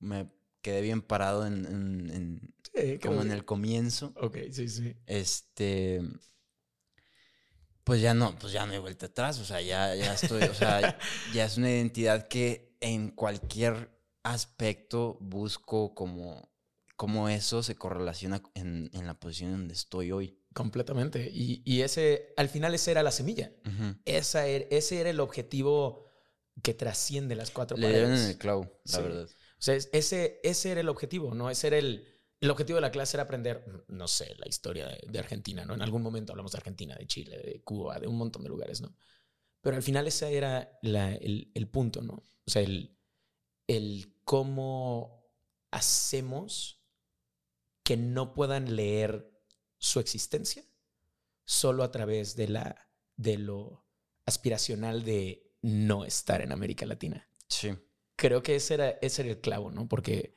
me 0.00 0.28
quedé 0.62 0.80
bien 0.80 1.02
parado 1.02 1.46
en, 1.46 2.54
como 3.02 3.22
en 3.22 3.30
el 3.30 3.44
comienzo. 3.44 4.14
Ok, 4.16 4.38
sí, 4.50 4.68
sí. 4.68 4.96
Este, 5.06 6.00
pues 7.84 8.00
ya 8.00 8.14
no, 8.14 8.36
pues 8.38 8.52
ya 8.52 8.66
no 8.66 8.72
hay 8.72 8.78
vuelta 8.78 9.06
atrás, 9.06 9.38
o 9.38 9.44
sea, 9.44 9.60
ya, 9.60 9.94
ya 9.94 10.14
estoy, 10.14 10.42
o 10.44 10.54
sea, 10.54 10.98
ya 11.34 11.44
es 11.44 11.58
una 11.58 11.70
identidad 11.70 12.28
que 12.28 12.76
en 12.80 13.10
cualquier 13.10 13.90
aspecto 14.22 15.18
busco 15.20 15.94
como, 15.94 16.50
como 16.96 17.28
eso 17.28 17.62
se 17.62 17.76
correlaciona 17.76 18.42
en, 18.54 18.90
la 18.92 19.20
posición 19.20 19.52
donde 19.52 19.74
estoy 19.74 20.12
hoy. 20.12 20.38
Completamente. 20.54 21.30
Y, 21.30 21.82
ese, 21.82 22.32
al 22.38 22.48
final 22.48 22.74
esa 22.74 22.92
era 22.92 23.02
la 23.02 23.10
semilla. 23.10 23.52
Esa 24.06 24.46
er, 24.46 24.66
ese 24.70 25.00
era 25.00 25.10
el 25.10 25.20
objetivo 25.20 26.06
que 26.62 26.74
trasciende 26.74 27.34
las 27.34 27.50
cuatro 27.50 27.76
Le 27.76 27.88
dieron 27.88 28.12
en 28.12 28.26
el 28.26 28.38
clavo, 28.38 28.80
la 28.84 29.00
verdad. 29.00 29.24
O 29.24 29.62
sea, 29.64 29.74
ese, 29.74 30.40
ese 30.42 30.70
era 30.70 30.80
el 30.80 30.88
objetivo, 30.88 31.34
¿no? 31.34 31.50
Ese 31.50 31.68
era 31.68 31.78
el, 31.78 32.06
el 32.40 32.50
objetivo 32.50 32.76
de 32.76 32.82
la 32.82 32.90
clase 32.90 33.16
era 33.16 33.24
aprender, 33.24 33.84
no 33.88 34.06
sé, 34.06 34.34
la 34.38 34.46
historia 34.46 34.86
de, 34.86 35.18
Argentina, 35.18 35.64
¿no? 35.64 35.74
En 35.74 35.82
algún 35.82 36.02
momento 36.02 36.32
hablamos 36.32 36.52
de 36.52 36.58
Argentina, 36.58 36.94
de 36.94 37.06
Chile, 37.06 37.38
de 37.38 37.62
Cuba, 37.62 37.98
de 37.98 38.06
un 38.06 38.16
montón 38.16 38.42
de 38.42 38.50
lugares, 38.50 38.80
¿no? 38.80 38.94
Pero 39.62 39.76
al 39.76 39.82
final 39.82 40.06
ese 40.06 40.36
era 40.36 40.78
el, 40.82 41.50
el, 41.54 41.68
punto, 41.68 42.02
¿no? 42.02 42.12
O 42.46 42.50
sea, 42.50 42.60
el, 42.60 42.98
el 43.66 44.14
cómo 44.24 45.26
hacemos 45.70 46.82
que 47.82 47.96
no 47.96 48.34
puedan 48.34 48.76
leer 48.76 49.30
su 49.78 50.00
existencia 50.00 50.64
solo 51.44 51.82
a 51.82 51.90
través 51.90 52.36
de, 52.36 52.48
la, 52.48 52.90
de 53.16 53.38
lo 53.38 53.86
aspiracional 54.26 55.04
de 55.04 55.43
no 55.64 56.04
estar 56.04 56.42
en 56.42 56.52
América 56.52 56.84
Latina. 56.84 57.26
Sí. 57.48 57.74
Creo 58.16 58.42
que 58.42 58.56
ese 58.56 58.74
era, 58.74 58.90
ese 59.00 59.22
era 59.22 59.30
el 59.30 59.40
clavo, 59.40 59.70
¿no? 59.70 59.88
Porque 59.88 60.36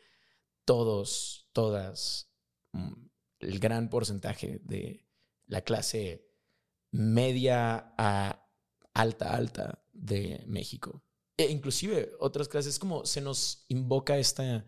todos, 0.63 1.49
todas, 1.51 2.31
mm, 2.71 2.93
el 3.39 3.59
gran 3.59 3.89
porcentaje 3.89 4.61
de 4.63 5.05
la 5.45 5.61
clase 5.61 6.25
media 6.91 7.93
a 7.97 8.49
alta, 8.93 9.35
alta 9.35 9.83
de 9.91 10.43
México. 10.47 11.03
E 11.35 11.51
inclusive 11.51 12.13
otras 12.19 12.47
clases, 12.47 12.79
como 12.79 13.05
se 13.05 13.19
nos 13.19 13.65
invoca 13.67 14.17
esta 14.17 14.65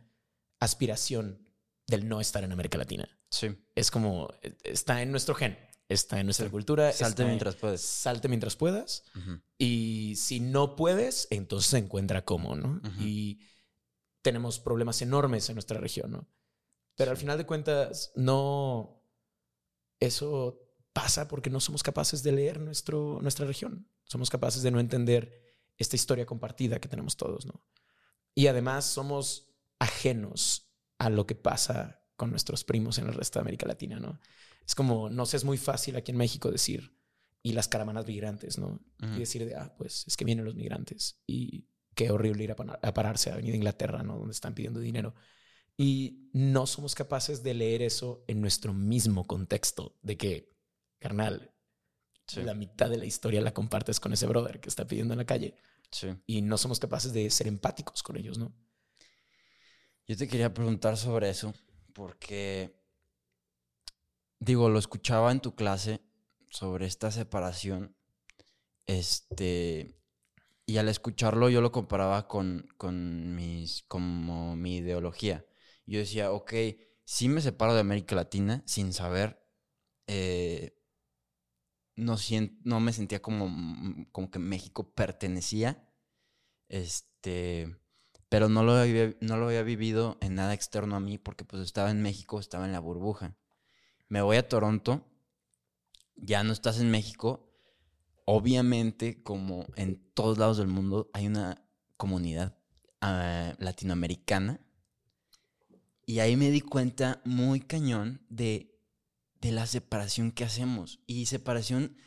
aspiración 0.60 1.50
del 1.88 2.08
no 2.10 2.20
estar 2.20 2.44
en 2.44 2.52
América 2.52 2.78
Latina. 2.78 3.10
Sí. 3.30 3.56
Es 3.76 3.92
como, 3.92 4.28
e, 4.42 4.58
está 4.66 5.02
en 5.02 5.12
nuestro 5.12 5.36
gen, 5.36 5.58
está 5.90 6.20
en 6.20 6.28
nuestra 6.28 6.50
cultura. 6.50 6.94
Salte 6.94 7.26
mientras 7.26 7.56
puedas. 7.56 7.82
Salte 7.82 8.30
mientras 8.30 8.56
puedas. 8.56 9.04
Y 9.58 10.14
si 10.16 10.40
no 10.40 10.76
puedes, 10.76 11.28
entonces 11.32 11.72
se 11.72 11.80
encuentra 11.80 12.24
cómo, 12.24 12.56
¿no? 12.56 12.80
Y 13.00 13.42
tenemos 14.22 14.60
problemas 14.60 15.02
enormes 15.02 15.50
en 15.50 15.56
nuestra 15.56 15.80
región, 15.80 16.12
¿no? 16.12 16.30
Pero 16.96 17.12
al 17.12 17.18
final 17.18 17.38
de 17.38 17.46
cuentas, 17.46 18.12
no. 18.16 19.04
Eso 20.00 20.62
pasa 20.94 21.28
porque 21.28 21.50
no 21.50 21.60
somos 21.60 21.84
capaces 21.84 22.24
de 22.24 22.32
leer 22.32 22.60
nuestro, 22.62 23.20
nuestra 23.22 23.46
región. 23.46 23.90
Somos 24.06 24.30
capaces 24.30 24.62
de 24.62 24.72
no 24.72 24.80
entender 24.80 25.42
esta 25.78 25.96
historia 25.96 26.26
compartida 26.26 26.80
que 26.80 26.88
tenemos 26.88 27.18
todos, 27.18 27.46
¿no? 27.46 27.64
Y 28.36 28.48
además 28.48 28.86
somos 28.86 29.50
ajenos 29.80 30.72
a 31.00 31.10
lo 31.10 31.26
que 31.26 31.36
pasa 31.36 32.02
con 32.16 32.30
nuestros 32.32 32.64
primos 32.64 32.98
en 32.98 33.08
el 33.08 33.14
resto 33.14 33.40
de 33.40 33.42
América 33.42 33.66
Latina, 33.66 34.00
¿no? 34.00 34.20
Es 34.70 34.76
como, 34.76 35.10
no 35.10 35.26
sé, 35.26 35.36
es 35.38 35.46
muy 35.46 35.58
fácil 35.58 35.96
aquí 35.96 36.12
en 36.12 36.18
México 36.20 36.52
decir, 36.52 36.94
y 37.42 37.54
las 37.54 37.68
caravanas 37.68 38.06
migrantes, 38.06 38.60
¿no? 38.60 38.80
Y 39.02 39.18
decir 39.18 39.44
de, 39.44 39.56
ah, 39.56 39.74
pues 39.76 40.04
es 40.06 40.16
que 40.16 40.26
vienen 40.26 40.46
los 40.46 40.54
migrantes 40.54 41.20
y 41.26 41.66
qué 41.96 42.12
horrible 42.12 42.44
ir 42.44 42.52
a, 42.52 42.94
pararse 42.94 43.32
a 43.32 43.34
Avenida 43.34 43.56
Inglaterra, 43.56 44.04
¿no? 44.04 44.20
Donde 44.20 44.34
están 44.34 44.54
pidiendo 44.54 44.80
dinero. 44.80 45.16
Y 45.76 46.30
no 46.34 46.68
somos 46.68 46.94
capaces 46.94 47.42
de 47.42 47.56
leer 47.56 47.82
eso 47.82 48.24
en 48.28 48.42
nuestro 48.42 48.76
mismo 48.76 49.26
contexto, 49.26 49.98
de 50.04 50.18
que, 50.18 50.56
carnal, 51.00 51.52
la 52.36 52.54
mitad 52.54 52.92
de 52.92 52.98
la 52.98 53.06
historia 53.06 53.42
la 53.42 53.56
compartes 53.56 54.00
con 54.00 54.14
ese 54.14 54.28
brother 54.28 54.60
que 54.60 54.70
está 54.70 54.86
pidiendo 54.86 55.16
en 55.16 55.18
la 55.18 55.26
calle. 55.26 55.56
Y 56.28 56.44
no 56.44 56.60
somos 56.60 56.80
capaces 56.80 57.12
de 57.12 57.28
ser 57.32 57.48
empáticos 57.48 58.04
con 58.04 58.18
ellos, 58.18 58.38
¿no? 58.38 58.54
Yo 60.06 60.16
te 60.16 60.28
quería 60.28 60.54
preguntar 60.54 60.96
sobre 60.96 61.32
eso, 61.32 61.56
porque, 61.94 62.79
digo, 64.40 64.70
lo 64.70 64.80
escuchaba 64.80 65.32
en 65.32 65.40
tu 65.42 65.56
clase 65.56 66.02
sobre 66.50 66.86
esta 66.88 67.12
separación, 67.12 67.96
este, 68.88 69.96
y 70.66 70.78
al 70.78 70.90
escucharlo 70.90 71.50
yo 71.50 71.62
lo 71.62 71.72
comparaba 71.72 72.28
con, 72.28 72.68
con 72.78 73.36
mis, 73.36 73.84
como 73.88 74.56
mi 74.56 74.78
ideología. 74.78 75.46
Yo 75.86 76.00
decía, 76.00 76.32
ok, 76.32 76.54
sí 77.06 77.30
me 77.30 77.42
separo 77.42 77.74
de 77.74 77.82
América 77.82 78.16
Latina 78.16 78.64
sin 78.66 78.94
saber, 78.94 79.42
eh, 80.08 80.76
no, 81.96 82.16
no 82.64 82.80
me 82.80 82.94
sentía 82.94 83.22
como, 83.22 83.50
como 84.12 84.32
que 84.32 84.40
México 84.40 84.92
pertenecía, 84.94 85.88
este, 86.70 87.78
pero 88.30 88.50
no 88.50 88.64
lo, 88.64 88.74
había, 88.74 89.16
no 89.22 89.38
lo 89.38 89.48
había 89.48 89.64
vivido 89.64 90.18
en 90.22 90.36
nada 90.36 90.54
externo 90.54 90.96
a 90.96 91.00
mí 91.00 91.18
porque 91.18 91.46
pues 91.46 91.64
estaba 91.64 91.92
en 91.92 92.02
México, 92.02 92.40
estaba 92.40 92.66
en 92.66 92.74
la 92.74 92.80
burbuja. 92.80 93.36
Me 94.10 94.22
voy 94.22 94.38
a 94.38 94.48
Toronto, 94.48 95.06
ya 96.16 96.44
no 96.44 96.52
estás 96.52 96.80
en 96.80 96.90
México, 96.90 97.50
obviamente, 98.26 99.22
como 99.24 99.66
en 99.76 100.02
todos 100.14 100.38
lados 100.38 100.58
del 100.58 100.68
mundo, 100.68 101.10
hay 101.14 101.28
una 101.28 101.64
comunidad 101.98 102.58
ah, 103.02 103.54
latinoamericana. 103.60 104.62
Y 106.06 106.20
ahí 106.20 106.36
me 106.36 106.50
di 106.50 106.62
cuenta 106.62 107.22
muy 107.24 107.60
cañón 107.60 108.26
de, 108.30 108.76
de 109.42 109.52
la 109.52 109.68
separación 109.68 110.32
que 110.32 110.44
hacemos. 110.44 111.02
Y 111.06 111.28
separación 111.28 111.98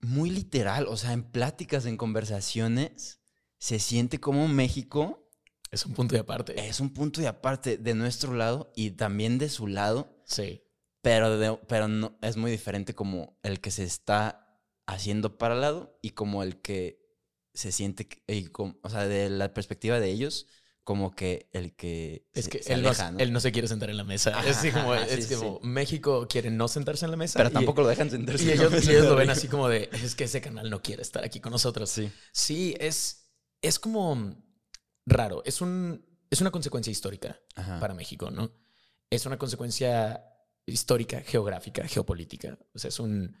muy 0.00 0.28
literal, 0.28 0.86
o 0.88 0.96
sea, 0.98 1.12
en 1.12 1.24
pláticas, 1.24 1.86
en 1.86 1.96
conversaciones, 1.96 3.20
se 3.58 3.78
siente 3.78 4.20
como 4.20 4.46
México... 4.46 5.30
Es 5.70 5.84
un 5.84 5.94
punto 5.94 6.14
de 6.14 6.20
aparte. 6.20 6.68
Es 6.68 6.80
un 6.80 6.90
punto 6.90 7.20
de 7.20 7.28
aparte 7.28 7.76
de 7.76 7.94
nuestro 7.94 8.34
lado 8.34 8.72
y 8.76 8.92
también 8.92 9.38
de 9.38 9.48
su 9.48 9.66
lado. 9.66 10.22
Sí. 10.24 10.62
Pero, 11.06 11.60
pero 11.68 11.86
no, 11.86 12.18
es 12.20 12.36
muy 12.36 12.50
diferente 12.50 12.92
como 12.92 13.38
el 13.44 13.60
que 13.60 13.70
se 13.70 13.84
está 13.84 14.58
haciendo 14.86 15.38
para 15.38 15.54
el 15.54 15.60
lado 15.60 16.00
y 16.02 16.10
como 16.10 16.42
el 16.42 16.60
que 16.60 17.00
se 17.54 17.70
siente, 17.70 18.08
o 18.82 18.90
sea, 18.90 19.06
de 19.06 19.30
la 19.30 19.54
perspectiva 19.54 20.00
de 20.00 20.10
ellos, 20.10 20.48
como 20.82 21.14
que 21.14 21.48
el 21.52 21.76
que 21.76 22.26
es 22.34 22.48
que 22.48 22.60
él, 22.66 22.82
no, 22.82 22.90
él, 23.18 23.32
no, 23.32 23.38
se 23.38 23.52
quiere 23.52 23.68
sentar 23.68 23.88
en 23.88 23.98
la 23.98 24.02
mesa. 24.02 24.44
es 24.44 24.72
como, 24.72 24.96
es 24.96 25.28
como 25.28 25.60
México 25.62 26.26
quiere 26.28 26.50
no 26.50 26.66
sentarse 26.66 27.04
en 27.04 27.12
la 27.12 27.16
mesa. 27.16 27.38
Pero 27.38 27.52
tampoco 27.52 27.82
lo 27.82 27.88
dejan 27.88 28.10
sentarse. 28.10 28.42
Y, 28.42 28.50
ellos, 28.50 28.72
y 28.84 28.90
ellos, 28.90 29.04
lo 29.04 29.14
ven 29.14 29.30
así 29.30 29.46
como 29.46 29.68
de, 29.68 29.88
es 29.92 30.16
que 30.16 30.24
ese 30.24 30.40
canal 30.40 30.68
no 30.70 30.82
quiere 30.82 31.02
estar 31.02 31.24
aquí 31.24 31.38
con 31.38 31.52
nosotros. 31.52 31.88
Sí. 31.88 32.10
Sí, 32.32 32.74
es, 32.80 33.30
es 33.62 33.78
como 33.78 34.42
raro. 35.06 35.44
Es, 35.44 35.60
un, 35.60 36.04
es 36.30 36.40
una 36.40 36.50
consecuencia 36.50 36.90
histórica 36.90 37.38
para 37.54 37.94
México, 37.94 38.32
¿no? 38.32 38.50
Es 39.08 39.24
una 39.24 39.38
consecuencia 39.38 40.32
histórica, 40.66 41.20
geográfica, 41.20 41.86
geopolítica. 41.86 42.58
O 42.74 42.78
sea, 42.78 42.88
es 42.88 43.00
un... 43.00 43.36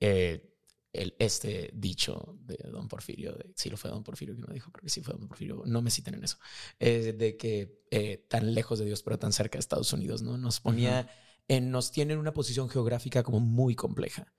Eh, 0.00 0.52
el, 0.92 1.14
este 1.18 1.70
dicho 1.74 2.38
de 2.40 2.56
Don 2.70 2.88
Porfirio, 2.88 3.32
de, 3.32 3.52
si 3.54 3.68
lo 3.68 3.76
fue 3.76 3.90
Don 3.90 4.02
Porfirio 4.02 4.34
que 4.34 4.42
lo 4.42 4.52
dijo, 4.52 4.70
creo 4.72 4.82
que 4.82 4.88
sí 4.88 5.02
fue 5.02 5.14
Don 5.14 5.28
Porfirio, 5.28 5.62
no 5.66 5.82
me 5.82 5.90
citen 5.90 6.14
en 6.14 6.24
eso, 6.24 6.38
eh, 6.80 7.12
de 7.12 7.36
que 7.36 7.82
eh, 7.90 8.24
tan 8.28 8.54
lejos 8.54 8.78
de 8.78 8.86
Dios 8.86 9.02
pero 9.02 9.18
tan 9.18 9.32
cerca 9.32 9.58
de 9.58 9.60
Estados 9.60 9.92
Unidos, 9.92 10.22
¿no? 10.22 10.38
Nos 10.38 10.60
ponía, 10.60 11.08
en, 11.48 11.70
nos 11.70 11.92
tiene 11.92 12.14
en 12.14 12.18
una 12.18 12.32
posición 12.32 12.68
geográfica 12.68 13.22
como 13.22 13.40
muy 13.40 13.74
compleja, 13.74 14.32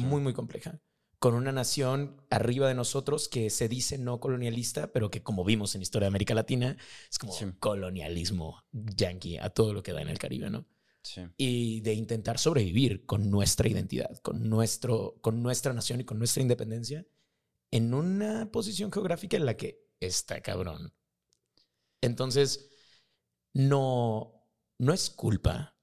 muy, 0.00 0.20
muy 0.20 0.32
compleja, 0.32 0.80
con 1.18 1.34
una 1.34 1.52
nación 1.52 2.22
arriba 2.30 2.68
de 2.68 2.74
nosotros 2.74 3.28
que 3.28 3.50
se 3.50 3.68
dice 3.68 3.98
no 3.98 4.20
colonialista, 4.20 4.92
pero 4.92 5.10
que 5.10 5.22
como 5.22 5.44
vimos 5.44 5.74
en 5.74 5.82
historia 5.82 6.06
de 6.06 6.08
América 6.08 6.34
Latina, 6.34 6.76
es 7.10 7.18
como 7.18 7.34
colonialismo 7.58 8.64
yankee 8.72 9.38
a 9.38 9.50
todo 9.50 9.74
lo 9.74 9.82
que 9.82 9.92
da 9.92 10.00
en 10.00 10.08
el 10.08 10.18
Caribe, 10.18 10.50
¿no? 10.50 10.66
Y 11.36 11.80
de 11.80 11.94
intentar 11.94 12.38
sobrevivir 12.38 13.06
con 13.06 13.30
nuestra 13.30 13.68
identidad, 13.68 14.18
con, 14.18 14.48
nuestro, 14.48 15.18
con 15.20 15.42
nuestra 15.42 15.72
nación 15.72 16.00
y 16.00 16.04
con 16.04 16.18
nuestra 16.18 16.42
independencia 16.42 17.06
en 17.70 17.94
una 17.94 18.50
posición 18.50 18.92
geográfica 18.92 19.36
en 19.36 19.46
la 19.46 19.56
que 19.56 19.88
está 20.00 20.40
cabrón. 20.40 20.92
Entonces, 22.00 22.70
no, 23.52 24.46
no 24.78 24.92
es 24.92 25.10
culpa, 25.10 25.76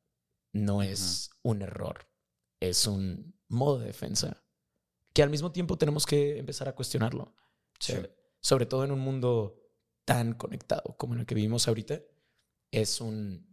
no 0.54 0.82
es 0.82 1.30
un 1.44 1.62
error, 1.62 2.10
es 2.60 2.88
un 2.88 3.40
modo 3.48 3.80
de 3.80 3.88
defensa 3.88 4.44
que 5.14 5.24
al 5.24 5.30
mismo 5.30 5.52
tiempo 5.52 5.78
tenemos 5.78 6.06
que 6.06 6.38
empezar 6.38 6.68
a 6.68 6.76
cuestionarlo. 6.76 7.34
sobre 8.40 8.66
todo 8.66 8.84
en 8.84 8.92
un 8.92 9.00
mundo 9.00 9.60
tan 10.06 10.34
conectado 10.34 10.96
como 10.98 11.14
en 11.14 11.22
el 11.22 11.26
que 11.26 11.36
vivimos 11.36 11.68
ahorita, 11.68 12.02
es 12.72 13.02
un 13.02 13.47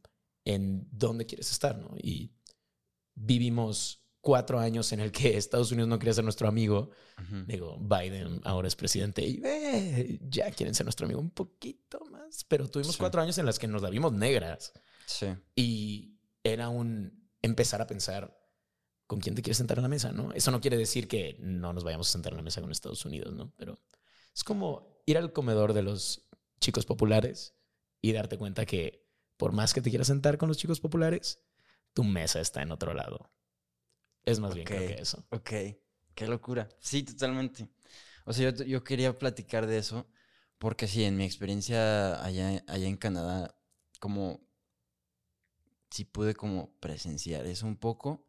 en 0.45 0.89
dónde 0.91 1.27
quieres 1.27 1.51
estar, 1.51 1.79
¿no? 1.79 1.97
Y 1.99 2.33
vivimos 3.15 4.05
cuatro 4.21 4.59
años 4.59 4.93
en 4.93 5.01
el 5.01 5.13
que 5.13 5.37
Estados 5.37 5.71
Unidos 5.71 5.89
no 5.89 5.99
quería 5.99 6.15
ser 6.15 6.25
nuestro 6.25 6.49
amigo. 6.49 6.91
Digo, 7.47 7.79
Biden 7.79 8.41
ahora 8.43 8.67
es 8.67 8.75
presidente 8.75 9.25
y 9.25 9.41
eh, 9.45 10.19
ya 10.23 10.51
quieren 10.51 10.75
ser 10.75 10.85
nuestro 10.85 11.07
amigo 11.07 11.21
un 11.21 11.31
poquito 11.31 12.05
más. 12.11 12.45
Pero 12.45 12.69
tuvimos 12.69 12.97
cuatro 12.97 13.23
años 13.23 13.39
en 13.39 13.47
las 13.47 13.59
que 13.59 13.69
nos 13.69 13.83
la 13.83 13.91
vimos 13.91 14.13
negras. 14.13 14.73
Sí. 15.07 15.29
Y 15.55 16.19
era 16.43 16.71
un 16.71 17.31
empezar 17.41 17.81
a 17.81 17.87
pensar 17.87 18.37
con 19.07 19.21
quién 19.21 19.35
te 19.35 19.43
quieres 19.43 19.59
sentar 19.59 19.79
en 19.79 19.83
la 19.83 19.89
mesa, 19.89 20.13
¿no? 20.13 20.33
Eso 20.33 20.51
no 20.51 20.61
quiere 20.61 20.77
decir 20.77 21.07
que 21.07 21.37
no 21.41 21.73
nos 21.73 21.85
vayamos 21.85 22.09
a 22.09 22.13
sentar 22.13 22.33
en 22.33 22.39
la 22.39 22.43
mesa 22.43 22.61
con 22.61 22.73
Estados 22.73 23.05
Unidos, 23.05 23.35
¿no? 23.35 23.53
Pero 23.57 23.79
es 24.35 24.43
como 24.43 25.03
ir 25.07 25.19
al 25.19 25.33
comedor 25.33 25.75
de 25.75 25.83
los 25.83 26.27
chicos 26.61 26.87
populares 26.87 27.55
y 28.01 28.13
darte 28.13 28.39
cuenta 28.39 28.65
que 28.65 29.04
por 29.37 29.53
más 29.53 29.75
que 29.75 29.81
te 29.81 29.90
quieras 29.90 30.09
sentar 30.09 30.38
con 30.38 30.49
los 30.49 30.59
chicos 30.59 30.81
populares, 30.81 31.40
tu 31.92 32.05
mesa 32.05 32.40
está 32.40 32.62
en 32.62 32.73
otro 32.73 32.94
lado. 32.94 33.31
Es 34.25 34.40
más 34.40 34.55
bien 34.55 34.66
que 34.66 34.94
eso. 34.94 35.27
Ok, 35.31 35.51
qué 36.14 36.27
locura. 36.27 36.68
Sí, 36.81 37.03
totalmente. 37.03 37.68
O 38.25 38.33
sea, 38.33 38.51
yo, 38.51 38.64
yo, 38.64 38.85
quería 38.85 39.18
platicar 39.18 39.66
de 39.66 39.79
eso 39.79 40.09
porque 40.59 40.88
sí, 40.88 41.05
en 41.05 41.16
mi 41.16 41.25
experiencia 41.25 42.25
allá, 42.25 42.64
allá 42.66 42.87
en 42.87 42.97
Canadá, 42.97 43.55
como 44.01 44.40
sí 45.90 46.05
pude 46.05 46.35
como 46.35 46.75
presenciar 46.81 47.47
eso 47.47 47.66
un 47.66 47.77
poco. 47.77 48.27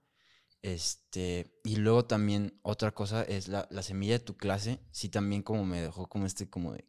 Este, 0.62 1.60
y 1.64 1.78
luego 1.78 2.06
también 2.06 2.60
otra 2.64 2.92
cosa 2.92 3.24
es 3.24 3.48
la, 3.48 3.68
la 3.70 3.84
semilla 3.84 4.14
de 4.14 4.26
tu 4.26 4.36
clase, 4.36 4.80
sí 4.92 5.10
también 5.10 5.44
como 5.44 5.64
me 5.64 5.82
dejó 5.82 6.08
como 6.08 6.26
este, 6.26 6.50
como 6.50 6.74
de 6.74 6.88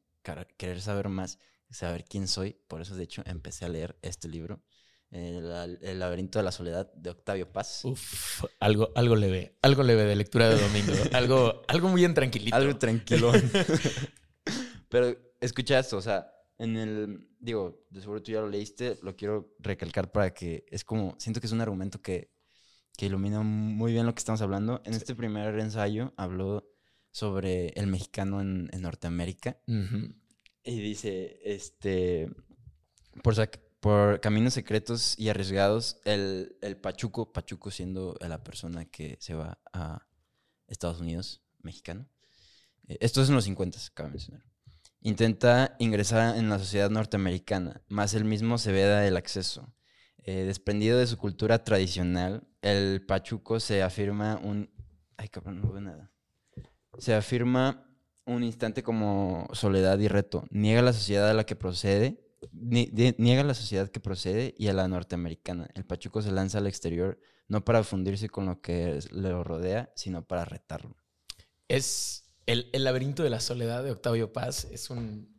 querer 0.57 0.81
saber 0.81 1.09
más, 1.09 1.39
saber 1.71 2.05
quién 2.05 2.29
soy. 2.29 2.57
Por 2.69 2.81
eso, 2.81 2.95
de 2.95 3.05
hecho, 3.05 3.23
empecé 3.27 3.65
a 3.65 3.69
leer 3.69 3.99
este 4.03 4.29
libro, 4.29 4.63
El, 5.11 5.79
el 5.83 5.99
laberinto 5.99 6.39
de 6.39 6.45
la 6.45 6.53
soledad 6.53 6.93
de 6.95 7.11
Octavio 7.11 7.53
Paz. 7.53 7.85
Uf, 7.85 8.45
algo, 8.61 8.91
algo 8.95 9.17
leve, 9.17 9.57
algo 9.63 9.83
leve 9.83 10.05
de 10.05 10.17
lectura 10.17 10.49
de 10.49 10.61
domingo, 10.61 10.93
algo, 11.13 11.63
algo 11.69 11.89
muy 11.89 12.05
en 12.05 12.15
tranquilito. 12.15 12.57
Algo 12.57 12.77
tranquilo. 12.77 13.33
Pero 14.89 15.17
escucha 15.41 15.79
esto, 15.79 15.97
o 15.97 16.03
sea, 16.03 16.31
en 16.59 16.77
el, 16.77 17.29
digo, 17.39 17.87
de 17.91 18.01
seguro 18.01 18.23
tú 18.23 18.33
ya 18.33 18.41
lo 18.41 18.49
leíste, 18.49 18.99
lo 19.03 19.17
quiero 19.17 19.55
recalcar 19.59 20.11
para 20.11 20.33
que 20.33 20.65
es 20.71 20.85
como, 20.85 21.17
siento 21.19 21.41
que 21.41 21.47
es 21.47 21.53
un 21.53 21.61
argumento 21.61 22.01
que 22.01 22.37
que 22.97 23.07
ilumina 23.07 23.43
muy 23.43 23.93
bien 23.93 24.07
lo 24.07 24.15
que 24.15 24.21
estamos 24.21 24.41
hablando. 24.41 24.81
En 24.85 24.95
este 24.95 25.15
primer 25.15 25.59
ensayo 25.59 26.13
habló 26.17 26.67
sobre 27.11 27.69
el 27.69 27.87
mexicano 27.87 28.41
en, 28.41 28.71
Norteamérica. 28.81 29.59
Y 30.67 30.81
dice, 30.81 31.39
este, 31.45 32.29
por, 33.81 34.21
caminos 34.21 34.55
secretos 34.55 35.17
y 35.17 35.29
arriesgados, 35.29 36.01
el, 36.05 36.59
el 36.61 36.77
Pachuco, 36.77 37.33
Pachuco 37.33 37.71
siendo 37.71 38.17
la 38.21 38.43
persona 38.43 38.85
que 38.85 39.17
se 39.21 39.35
va 39.35 39.61
a 39.73 40.07
Estados 40.67 41.01
Unidos, 41.01 41.45
mexicano. 41.63 42.09
Eh, 42.89 42.99
esto 43.01 43.23
es 43.23 43.29
en 43.29 43.37
los 43.37 43.45
50, 43.45 43.79
cabe 43.95 44.11
mencionar. 44.11 44.43
Intenta 45.03 45.77
ingresar 45.79 46.37
en 46.37 46.49
la 46.49 46.59
sociedad 46.59 46.91
norteamericana, 46.91 47.83
más 47.89 48.15
él 48.15 48.25
mismo 48.25 48.59
se 48.59 48.73
veda 48.73 49.07
el 49.07 49.17
acceso. 49.17 49.73
Eh, 50.25 50.43
desprendido 50.45 50.99
de 50.99 51.07
su 51.07 51.17
cultura 51.17 51.63
tradicional, 51.63 52.49
el 52.61 53.07
pachuco 53.07 53.61
se 53.61 53.85
afirma 53.85 54.41
un... 54.43 54.69
Ay, 55.17 55.29
cabrón, 55.29 55.61
no 55.61 55.71
veo 55.71 55.81
nada. 55.81 56.11
Se 56.99 57.15
afirma 57.15 57.86
un 58.27 58.43
instante 58.43 58.83
como 58.83 59.49
soledad 59.53 59.99
y 59.99 60.09
reto. 60.09 60.45
Niega 60.51 60.83
la 60.83 60.93
sociedad 60.93 61.31
a 61.31 61.35
la 61.35 61.47
que 61.47 61.57
procede, 61.57 62.21
niega 62.53 63.45
la 63.45 63.55
sociedad 63.55 63.89
que 63.89 64.01
procede 64.01 64.55
y 64.59 64.69
a 64.69 64.73
la 64.73 64.89
norteamericana. 64.89 65.69
El 65.75 65.87
pachuco 65.87 66.21
se 66.23 66.33
lanza 66.33 66.59
al 66.59 66.67
exterior 66.67 67.19
no 67.49 67.65
para 67.65 67.85
fundirse 67.85 68.29
con 68.29 68.47
lo 68.47 68.61
que 68.61 68.99
le 69.13 69.31
rodea, 69.43 69.93
sino 69.95 70.27
para 70.27 70.45
retarlo. 70.45 70.97
Es 71.69 72.35
el, 72.47 72.69
el 72.73 72.85
laberinto 72.85 73.23
de 73.23 73.31
la 73.31 73.41
soledad 73.41 73.85
de 73.85 73.93
Octavio 73.93 74.33
Paz. 74.33 74.67
Es, 74.71 74.91
un, 74.91 75.37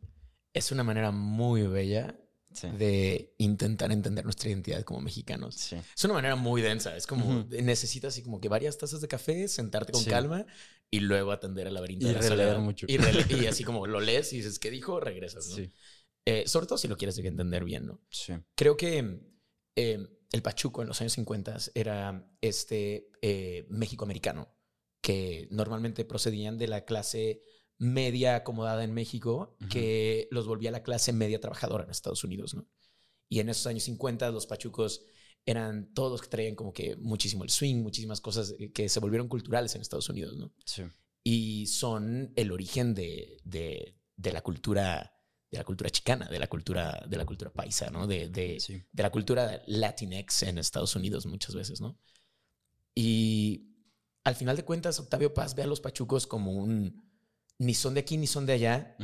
es 0.54 0.72
una 0.72 0.84
manera 0.84 1.10
muy 1.10 1.66
bella 1.66 2.18
de 2.62 3.34
intentar 3.38 3.92
entender 3.92 4.24
nuestra 4.24 4.48
identidad 4.50 4.82
como 4.82 5.00
mexicanos. 5.00 5.72
Es 5.72 6.04
una 6.04 6.14
manera 6.14 6.36
muy 6.36 6.62
densa. 6.62 6.96
Es 6.96 7.06
como 7.06 7.46
necesitas 7.50 8.14
así 8.14 8.22
como 8.22 8.40
que 8.40 8.48
varias 8.48 8.78
tazas 8.78 9.00
de 9.00 9.08
café, 9.08 9.48
sentarte 9.48 9.92
con 9.92 10.04
calma 10.04 10.46
y 10.90 11.00
luego 11.00 11.32
atender 11.32 11.66
al 11.66 11.74
laberinto 11.74 12.06
y 12.06 12.14
de 12.14 12.36
la 12.36 12.58
mucho. 12.58 12.86
Y, 12.88 13.46
así 13.46 13.64
como 13.64 13.86
lo 13.86 14.00
lees 14.00 14.32
y 14.32 14.36
dices, 14.36 14.58
¿qué 14.58 14.70
dijo? 14.70 15.00
Regresas, 15.00 15.48
¿no? 15.48 15.66
Eh, 16.24 16.44
sobre 16.46 16.66
todo 16.66 16.76
si 16.76 16.88
lo 16.88 16.96
quieres 16.96 17.16
entender 17.18 17.64
bien, 17.64 17.86
¿no? 17.86 18.02
Creo 18.54 18.76
que 18.76 19.22
eh, 19.76 20.08
el 20.32 20.42
Pachuco 20.42 20.82
en 20.82 20.88
los 20.88 21.00
años 21.00 21.14
50 21.14 21.56
era 21.74 22.30
este 22.40 23.10
eh, 23.22 23.66
México 23.70 24.04
americano 24.04 24.54
que 25.00 25.48
normalmente 25.50 26.04
procedían 26.04 26.58
de 26.58 26.68
la 26.68 26.84
clase 26.84 27.42
media 27.78 28.36
acomodada 28.36 28.82
en 28.82 28.92
México 28.92 29.56
que 29.70 30.28
los 30.30 30.46
volvía 30.46 30.70
la 30.70 30.82
clase 30.82 31.12
media 31.12 31.40
trabajadora 31.40 31.84
en 31.84 31.90
Estados 31.90 32.24
Unidos, 32.24 32.54
¿no? 32.54 32.66
Y 33.28 33.40
en 33.40 33.48
esos 33.48 33.66
años 33.66 33.84
50 33.84 34.30
los 34.30 34.46
pachucos 34.46 35.02
eran 35.46 35.92
todos 35.94 36.20
que 36.20 36.28
traían 36.28 36.56
como 36.56 36.72
que 36.72 36.96
muchísimo 36.96 37.44
el 37.44 37.50
swing, 37.50 37.76
muchísimas 37.76 38.20
cosas 38.20 38.54
que 38.74 38.88
se 38.88 39.00
volvieron 39.00 39.28
culturales 39.28 39.74
en 39.74 39.80
Estados 39.80 40.08
Unidos, 40.08 40.36
¿no? 40.36 40.52
Sí. 40.64 40.82
Y 41.22 41.66
son 41.66 42.32
el 42.36 42.52
origen 42.52 42.94
de, 42.94 43.40
de, 43.44 43.96
de, 44.16 44.32
la 44.32 44.42
cultura 44.42 45.12
de 45.50 45.58
la 45.58 45.64
cultura 45.64 45.90
chicana, 45.90 46.28
de 46.28 46.38
la 46.38 46.48
cultura 46.48 47.06
de 47.08 47.16
la 47.16 47.24
cultura 47.24 47.52
paisa, 47.52 47.90
¿no? 47.90 48.06
De, 48.06 48.28
de, 48.28 48.84
de 48.92 49.02
la 49.02 49.10
cultura 49.10 49.62
latinex 49.66 50.42
en 50.42 50.58
Estados 50.58 50.96
Unidos 50.96 51.26
muchas 51.26 51.54
veces, 51.54 51.80
¿no? 51.80 51.98
Y 52.94 53.68
al 54.24 54.34
final 54.34 54.56
de 54.56 54.64
cuentas 54.64 54.98
Octavio 54.98 55.32
Paz 55.32 55.54
ve 55.54 55.62
a 55.62 55.66
los 55.66 55.80
pachucos 55.80 56.26
como 56.26 56.52
un 56.52 57.07
ni 57.58 57.74
son 57.74 57.94
de 57.94 58.00
aquí 58.00 58.16
ni 58.16 58.26
son 58.26 58.46
de 58.46 58.54
allá, 58.54 58.96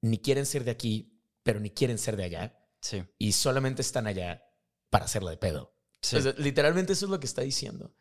ni 0.00 0.18
quieren 0.18 0.46
ser 0.46 0.64
de 0.64 0.70
aquí, 0.70 1.20
pero 1.42 1.60
ni 1.60 1.70
quieren 1.70 1.98
ser 1.98 2.16
de 2.16 2.24
allá. 2.24 2.58
Sí. 2.80 3.02
Y 3.18 3.32
solamente 3.32 3.82
están 3.82 4.06
allá 4.06 4.44
para 4.90 5.06
hacerla 5.06 5.30
de 5.30 5.38
pedo. 5.38 5.74
literalmente 6.36 6.92
eso 6.92 7.06
es 7.06 7.10
lo 7.10 7.18
que 7.18 7.26
está 7.26 7.42
diciendo. 7.42 7.94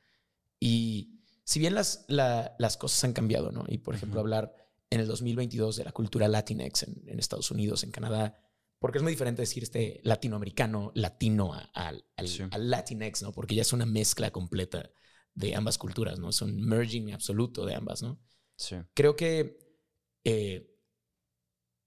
Y 0.60 1.22
si 1.44 1.60
bien 1.60 1.76
las, 1.76 2.06
las 2.08 2.78
cosas 2.78 3.04
han 3.04 3.14
cambiado, 3.14 3.52
¿no? 3.52 3.66
Y 3.68 3.80
por 3.80 3.96
ejemplo, 3.96 4.20
hablar 4.20 4.54
en 4.90 5.00
el 5.00 5.08
2022 5.08 5.78
de 5.78 5.84
la 5.86 5.92
cultura 5.92 6.28
Latinx 6.28 6.84
en, 6.84 7.20
Estados 7.20 7.52
Unidos, 7.52 7.84
en 7.84 7.92
Canadá, 7.92 8.38
porque 8.80 8.98
es 8.98 9.04
muy 9.04 9.14
diferente 9.14 9.42
decir 9.42 9.64
este 9.64 10.02
latinoamericano, 10.04 10.92
latino 10.96 11.54
al, 11.74 12.06
al 12.16 12.70
Latinx, 12.70 13.24
¿no? 13.24 13.32
Porque 13.32 13.56
ya 13.56 13.62
es 13.62 13.74
una 13.74 13.86
mezcla 13.86 14.32
completa 14.32 14.92
de 15.34 15.56
ambas 15.56 15.78
culturas, 15.78 16.20
¿no? 16.20 16.30
Es 16.30 16.42
un 16.42 16.62
merging 16.62 17.14
absoluto 17.14 17.66
de 17.66 17.76
ambas, 17.76 18.02
¿no? 18.04 18.20
Sí. 18.56 18.78
Creo 18.94 19.16
que 19.16 19.65
eh, 20.26 20.76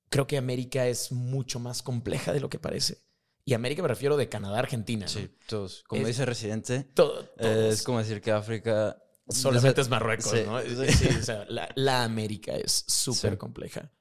creo 0.08 0.26
que 0.26 0.38
América 0.38 0.86
es 0.86 1.12
mucho 1.12 1.58
más 1.60 1.82
compleja 1.82 2.32
de 2.32 2.40
lo 2.40 2.48
que 2.48 2.58
parece. 2.58 3.02
Y 3.44 3.54
América 3.54 3.82
me 3.82 3.88
refiero 3.88 4.16
de 4.16 4.28
Canadá, 4.28 4.58
Argentina. 4.58 5.08
Sí, 5.08 5.30
todos. 5.46 5.82
Como 5.86 6.06
dice 6.06 6.24
Residente, 6.24 6.84
todo, 6.94 7.30
es 7.38 7.82
como 7.82 7.98
decir 7.98 8.20
que 8.20 8.32
África... 8.32 9.02
Solamente 9.28 9.82
es 9.82 9.90
Marruecos, 9.90 10.32
¿no? 10.46 10.60
Sí, 10.62 11.08
o 11.18 11.22
sea, 11.22 11.46
la, 11.48 12.04
América 12.04 12.56
es 12.56 12.84
súper 12.86 13.36
compleja. 13.36 13.92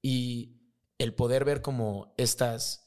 Y 0.00 0.56
el 0.96 1.14
poder 1.14 1.44
ver 1.44 1.60
como 1.60 2.14
estas 2.16 2.86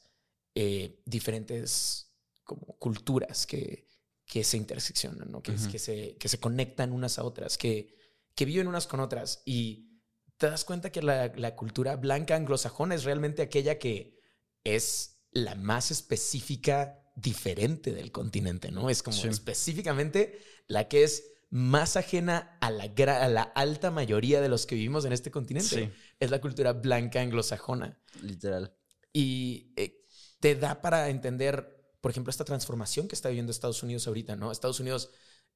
eh, 0.56 1.00
diferentes 1.04 2.12
como 2.42 2.76
culturas 2.78 3.46
que, 3.46 3.86
que 4.26 4.42
se 4.42 4.56
interseccionan, 4.56 5.30
¿no? 5.30 5.42
que, 5.42 5.54
que, 5.70 5.78
se, 5.78 6.16
que 6.16 6.28
se 6.28 6.38
conectan 6.38 6.92
unas 6.92 7.18
a 7.18 7.24
otras, 7.24 7.56
que, 7.56 7.96
que 8.34 8.44
viven 8.44 8.66
unas 8.66 8.86
con 8.86 9.00
otras. 9.00 9.42
Y 9.44 9.93
te 10.36 10.48
das 10.48 10.64
cuenta 10.64 10.90
que 10.90 11.02
la, 11.02 11.56
cultura 11.56 11.96
blanca 11.96 12.36
anglosajona 12.36 12.94
es 12.94 13.04
realmente 13.04 13.42
aquella 13.42 13.78
que 13.78 14.20
es 14.64 15.20
la 15.30 15.54
más 15.54 15.90
específica, 15.90 17.00
diferente 17.16 17.92
del 17.92 18.10
continente, 18.10 18.72
¿no? 18.72 18.90
Es 18.90 19.02
como 19.02 19.16
específicamente 19.24 20.40
la 20.66 20.88
que 20.88 21.04
es 21.04 21.24
más 21.50 21.96
ajena 21.96 22.58
a 22.60 22.70
la, 22.70 22.84
a 22.84 23.28
la 23.28 23.42
alta 23.42 23.92
mayoría 23.92 24.40
de 24.40 24.48
los 24.48 24.66
que 24.66 24.74
vivimos 24.74 25.04
en 25.04 25.12
este 25.12 25.30
continente. 25.30 25.92
Es 26.18 26.30
la 26.30 26.40
cultura 26.40 26.72
blanca 26.72 27.20
anglosajona. 27.20 28.00
Literal. 28.22 28.74
Y 29.12 29.72
eh, 29.76 30.04
te 30.40 30.56
da 30.56 30.82
para 30.82 31.08
entender, 31.10 31.94
por 32.00 32.10
ejemplo, 32.10 32.30
esta 32.30 32.44
transformación 32.44 33.06
que 33.06 33.14
está 33.14 33.28
viviendo 33.28 33.52
Estados 33.52 33.84
Unidos 33.84 34.08
ahorita, 34.08 34.34
¿no? 34.34 34.50
Estados 34.50 34.80
Unidos 34.80 35.10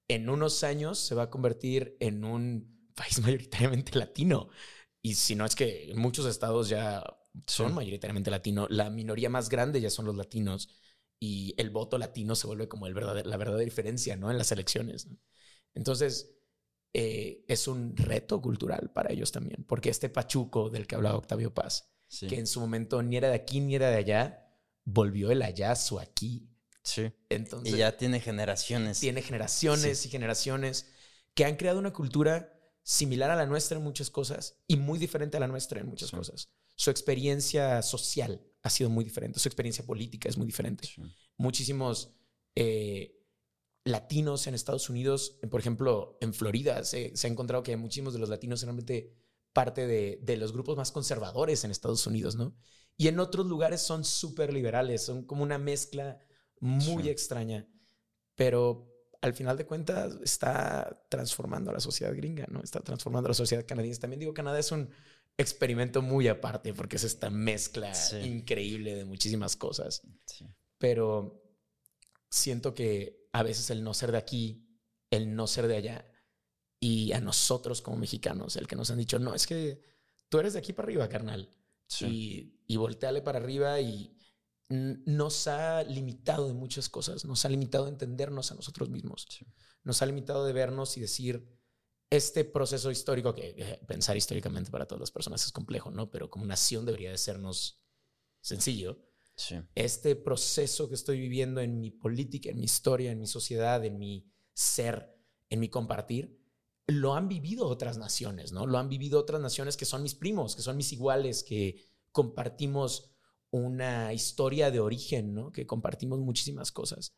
en 0.07 0.31
unos 0.31 0.63
años 0.63 1.01
se 1.01 1.17
va 1.17 1.25
a 1.25 1.31
convertir 1.31 1.97
en 1.99 2.25
un 2.25 2.78
país 2.99 3.19
mayoritariamente 3.23 3.99
latino. 3.99 4.49
Y 5.01 5.15
si 5.15 5.35
no 5.37 5.45
es 5.45 5.55
que 5.55 5.93
muchos 5.95 6.27
estados 6.27 6.69
ya 6.69 7.05
son 7.47 7.75
mayoritariamente 7.75 8.31
latino, 8.31 8.67
la 8.69 8.91
minoría 8.91 9.31
más 9.31 9.49
grande 9.49 9.81
ya 9.81 9.91
son 9.91 10.07
los 10.07 10.17
latinos 10.17 10.69
y 11.21 11.55
el 11.57 11.71
voto 11.71 11.99
latino 11.99 12.35
se 12.35 12.47
vuelve 12.47 12.69
como 12.69 12.87
el 12.87 12.95
la 12.95 13.37
verdadera 13.37 13.65
diferencia 13.65 14.17
¿no? 14.17 14.31
en 14.31 14.39
las 14.39 14.51
elecciones. 14.53 15.09
Entonces, 15.75 16.35
eh, 16.95 17.45
es 17.49 17.69
un 17.69 17.97
reto 17.97 18.41
cultural 18.41 18.91
para 18.93 19.13
ellos 19.13 19.31
también, 19.31 19.65
porque 19.65 19.91
este 19.91 20.09
pachuco 20.09 20.71
del 20.71 20.87
que 20.87 20.97
hablaba 20.97 21.19
Octavio 21.19 21.55
Paz, 21.55 21.93
que 22.21 22.39
en 22.39 22.47
su 22.47 22.61
momento 22.61 23.03
ni 23.03 23.17
era 23.17 23.29
de 23.29 23.35
aquí 23.35 23.61
ni 23.61 23.75
era 23.75 23.91
de 23.91 23.97
allá, 23.97 24.51
volvió 24.85 25.31
el 25.31 25.43
allá 25.43 25.77
su 25.77 26.01
aquí. 26.01 26.49
Sí. 26.83 27.13
Entonces, 27.29 27.75
y 27.75 27.77
ya 27.77 27.97
tiene 27.97 28.21
generaciones. 28.21 29.01
Tiene 29.01 29.23
generaciones 29.23 30.07
y 30.07 30.09
generaciones 30.09 30.91
que 31.35 31.45
han 31.45 31.57
creado 31.57 31.79
una 31.79 31.93
cultura 31.93 32.58
similar 32.89 33.31
a 33.31 33.37
la 33.37 33.45
nuestra 33.45 33.77
en 33.77 33.85
muchas 33.85 34.09
cosas 34.09 34.63
y 34.67 34.79
muy 34.79 34.99
diferente 34.99 35.37
a 35.37 35.41
la 35.41 35.47
nuestra 35.47 35.79
en 35.79 35.89
muchas 35.89 36.11
cosas. 36.11 36.49
Su 36.75 36.89
experiencia 36.89 37.83
social 37.83 38.41
ha 38.63 38.71
sido 38.71 38.89
muy 38.89 39.05
diferente, 39.05 39.39
su 39.39 39.47
experiencia 39.47 39.85
política 39.85 40.27
es 40.27 40.39
muy 40.39 40.47
diferente. 40.47 40.89
Muchísimos 41.37 42.17
eh, 42.55 43.15
latinos 43.85 44.47
en 44.47 44.55
Estados 44.55 44.89
Unidos, 44.89 45.39
por 45.51 45.61
ejemplo, 45.61 46.17
en 46.23 46.33
Florida, 46.33 46.83
se, 46.83 47.13
ha 47.23 47.27
encontrado 47.27 47.63
que 47.63 47.77
muchísimos 47.77 48.15
de 48.15 48.21
los 48.21 48.31
latinos 48.31 48.61
son 48.61 48.69
realmente 48.69 49.15
parte 49.53 49.87
de, 49.87 50.37
los 50.39 50.55
grupos 50.55 50.79
más 50.79 50.91
conservadores 50.91 51.65
en 51.65 51.71
Estados 51.71 52.07
Unidos, 52.07 52.37
¿no? 52.37 52.57
Y 52.97 53.09
en 53.09 53.21
otros 53.21 53.45
lugares 53.45 53.83
son 53.83 54.03
súper 54.03 54.51
liberales, 54.51 55.05
son 55.05 55.27
como 55.27 55.43
una 55.43 55.59
mezcla 55.59 56.23
muy 56.59 57.11
extraña, 57.11 57.69
pero 58.35 58.88
al 59.21 59.35
final 59.35 59.57
de 59.57 59.67
cuentas 59.67 60.17
está 60.23 61.05
transformando 61.09 61.71
a 61.71 61.75
la 61.75 61.81
sociedad 61.81 62.15
gringa, 62.15 62.47
¿no? 62.49 62.63
Está 62.63 62.81
transformando 62.81 63.27
a 63.29 63.31
la 63.31 63.35
sociedad 63.35 63.67
canadiense. 63.67 64.01
También 64.01 64.21
digo, 64.21 64.35
Canadá 64.35 64.59
es 64.59 64.71
un 64.71 64.91
experimento 65.37 66.03
muy 66.03 66.29
aparte 66.29 66.75
porque 66.75 66.97
es 66.97 67.05
esta 67.05 67.31
mezcla 67.31 67.93
increíble 68.25 68.95
de 68.95 69.05
muchísimas 69.05 69.57
cosas. 69.57 70.03
Pero 70.79 71.43
siento 72.31 72.75
que 72.75 73.29
a 73.33 73.43
veces 73.43 73.71
el 73.71 73.83
no 73.83 73.95
ser 73.95 74.13
de 74.13 74.19
aquí, 74.19 74.69
el 75.11 75.35
no 75.35 75.47
ser 75.47 75.67
de 75.67 75.77
allá, 75.77 76.13
y 76.81 77.13
a 77.13 77.21
nosotros 77.21 77.83
como 77.83 77.97
mexicanos, 77.97 78.57
el 78.57 78.69
que 78.69 78.77
nos 78.77 78.91
han 78.91 78.99
dicho, 78.99 79.19
no, 79.19 79.35
es 79.35 79.47
que 79.47 79.83
tú 80.29 80.39
eres 80.39 80.53
de 80.53 80.61
aquí 80.61 80.73
para 80.73 80.87
arriba, 80.87 81.09
carnal. 81.09 81.49
Y, 82.01 82.61
y 82.67 82.77
volteale 82.77 83.23
para 83.23 83.39
arriba 83.39 83.81
y 83.81 84.15
nos 84.69 85.47
ha 85.47 85.83
limitado 85.83 86.47
de 86.47 86.53
muchas 86.53 86.89
cosas, 86.89 87.25
nos 87.25 87.45
ha 87.45 87.49
limitado 87.49 87.87
a 87.87 87.89
entendernos 87.89 88.53
a 88.53 88.55
nosotros 88.55 88.91
mismos, 88.91 89.27
nos 89.83 90.03
ha 90.03 90.07
limitado 90.07 90.45
de 90.45 90.53
vernos 90.53 90.97
y 90.97 91.01
decir, 91.01 91.49
este 92.11 92.45
proceso 92.45 92.91
histórico, 92.91 93.35
que 93.35 93.81
pensar 93.87 94.17
históricamente 94.17 94.71
para 94.71 94.87
todas 94.87 95.01
las 95.01 95.11
personas 95.11 95.45
es 95.45 95.53
complejo, 95.53 95.91
¿no? 95.91 96.11
Pero 96.11 96.31
como 96.31 96.47
nación 96.47 96.87
debería 96.87 97.11
de 97.11 97.19
sernos 97.19 97.83
sencillo. 98.41 99.05
Este 99.75 100.17
proceso 100.17 100.89
que 100.89 100.95
estoy 100.95 101.21
viviendo 101.21 101.61
en 101.61 101.81
mi 101.81 101.91
política, 101.91 102.51
en 102.51 102.59
mi 102.59 102.65
historia, 102.65 103.13
en 103.13 103.21
mi 103.21 103.27
sociedad, 103.27 103.85
en 103.85 103.99
mi 103.99 104.27
ser, 104.53 105.15
en 105.49 105.61
mi 105.61 105.69
compartir, 105.69 106.37
lo 106.87 107.15
han 107.15 107.29
vivido 107.29 107.69
otras 107.69 107.99
naciones, 107.99 108.53
¿no? 108.53 108.67
Lo 108.67 108.79
han 108.79 108.89
vivido 108.89 109.21
otras 109.21 109.41
naciones 109.41 109.77
que 109.77 109.85
son 109.85 110.03
mis 110.03 110.15
primos, 110.15 110.57
que 110.57 110.63
son 110.63 110.77
mis 110.77 110.93
iguales, 110.93 111.45
que 111.45 111.85
compartimos 112.11 113.11
una 113.51 114.13
historia 114.13 114.71
de 114.71 114.81
origen, 114.81 115.35
¿no? 115.35 115.53
Que 115.53 115.67
compartimos 115.67 116.19
muchísimas 116.21 116.73
cosas. 116.73 117.15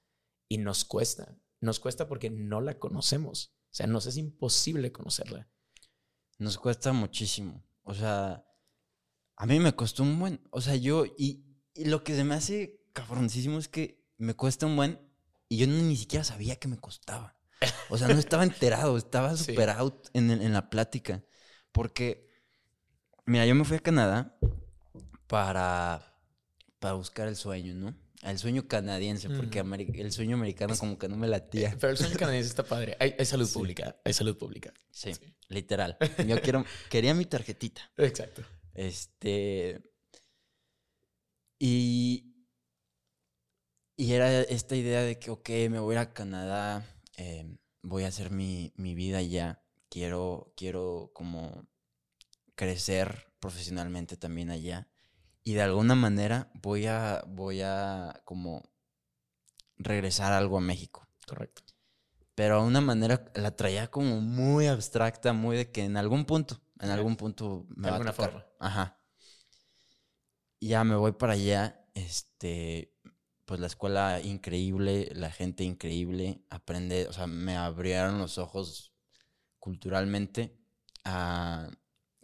Y 0.48 0.58
nos 0.58 0.84
cuesta, 0.84 1.36
nos 1.60 1.80
cuesta 1.80 2.08
porque 2.08 2.30
no 2.30 2.60
la 2.60 2.78
conocemos. 2.78 3.54
O 3.70 3.74
sea, 3.74 3.86
nos 3.86 4.06
es 4.06 4.16
imposible 4.16 4.92
conocerla. 4.92 5.48
Nos 6.38 6.58
cuesta 6.58 6.92
muchísimo. 6.92 7.64
O 7.82 7.94
sea, 7.94 8.44
a 9.36 9.46
mí 9.46 9.60
me 9.60 9.74
costó 9.74 10.02
un 10.02 10.18
buen. 10.18 10.40
O 10.50 10.60
sea, 10.60 10.76
yo, 10.76 11.04
y, 11.06 11.46
lo 11.76 12.02
que 12.02 12.14
se 12.14 12.24
me 12.24 12.34
hace 12.34 12.82
cabroncísimo 12.92 13.58
es 13.58 13.68
que 13.68 14.04
me 14.18 14.34
cuesta 14.34 14.66
un 14.66 14.76
buen 14.76 15.00
y 15.48 15.58
yo 15.58 15.66
ni 15.66 15.96
siquiera 15.96 16.24
sabía 16.24 16.56
que 16.56 16.68
me 16.68 16.78
costaba. 16.78 17.36
O 17.90 17.98
sea, 17.98 18.08
no 18.08 18.18
estaba 18.18 18.42
enterado, 18.42 18.96
estaba 18.96 19.36
super 19.36 19.70
out 19.70 20.08
en, 20.14 20.30
en, 20.30 20.52
la 20.52 20.70
plática. 20.70 21.24
Porque, 21.72 22.28
mira, 23.26 23.46
yo 23.46 23.54
me 23.54 23.64
fui 23.64 23.76
a 23.76 23.80
Canadá 23.80 24.36
para, 25.26 26.09
para 26.80 26.94
buscar 26.94 27.28
el 27.28 27.36
sueño, 27.36 27.74
¿no? 27.74 27.94
El 28.22 28.38
sueño 28.38 28.68
canadiense, 28.68 29.30
porque 29.30 29.60
el 29.60 30.12
sueño 30.12 30.36
americano 30.36 30.76
como 30.76 30.98
que 30.98 31.08
no 31.08 31.16
me 31.16 31.26
latía. 31.26 31.74
Pero 31.80 31.92
el 31.92 31.96
sueño 31.96 32.16
canadiense 32.18 32.50
está 32.50 32.64
padre. 32.64 32.96
Hay, 32.98 33.24
salud 33.24 33.50
pública, 33.50 33.96
hay 34.04 34.12
salud 34.12 34.36
pública. 34.36 34.74
Sí, 34.90 35.12
literal. 35.48 35.96
Yo 36.26 36.40
quiero, 36.42 36.64
quería 36.90 37.14
mi 37.14 37.24
tarjetita. 37.24 37.90
Exacto. 37.96 38.42
Este... 38.74 39.82
Y... 41.58 42.26
Y 43.96 44.14
era 44.14 44.40
esta 44.40 44.76
idea 44.76 45.02
de 45.02 45.18
que, 45.18 45.30
ok, 45.30 45.48
me 45.70 45.78
voy 45.78 45.94
a 45.94 46.00
ir 46.00 46.08
a 46.08 46.14
Canadá, 46.14 46.86
em, 47.18 47.58
voy 47.82 48.04
a 48.04 48.08
hacer 48.08 48.30
mi, 48.30 48.72
mi 48.76 48.94
vida 48.94 49.18
allá. 49.18 49.62
Quiero, 49.90 50.54
quiero 50.56 51.10
como 51.14 51.68
crecer 52.54 53.26
profesionalmente 53.40 54.16
también 54.16 54.48
allá 54.48 54.90
y 55.42 55.54
de 55.54 55.62
alguna 55.62 55.94
manera 55.94 56.50
voy 56.54 56.86
a, 56.86 57.24
voy 57.26 57.62
a 57.62 58.20
como 58.24 58.62
regresar 59.78 60.32
algo 60.32 60.58
a 60.58 60.60
México. 60.60 61.06
Correcto. 61.26 61.62
Pero 62.34 62.56
a 62.56 62.64
una 62.64 62.80
manera 62.80 63.30
la 63.34 63.56
traía 63.56 63.90
como 63.90 64.20
muy 64.20 64.66
abstracta, 64.66 65.32
muy 65.32 65.56
de 65.56 65.70
que 65.70 65.84
en 65.84 65.96
algún 65.96 66.24
punto, 66.24 66.60
en 66.78 66.90
algún 66.90 67.16
punto 67.16 67.66
me 67.68 67.88
de 67.88 67.94
alguna 67.94 68.12
forma. 68.12 68.46
Ajá. 68.58 68.98
Ya 70.60 70.84
me 70.84 70.96
voy 70.96 71.12
para 71.12 71.34
allá, 71.34 71.86
este, 71.94 72.94
pues 73.46 73.60
la 73.60 73.66
escuela 73.66 74.20
increíble, 74.20 75.10
la 75.14 75.30
gente 75.30 75.64
increíble, 75.64 76.44
aprende, 76.50 77.08
o 77.08 77.12
sea, 77.12 77.26
me 77.26 77.56
abrieron 77.56 78.18
los 78.18 78.38
ojos 78.38 78.92
culturalmente 79.58 80.58
a 81.04 81.70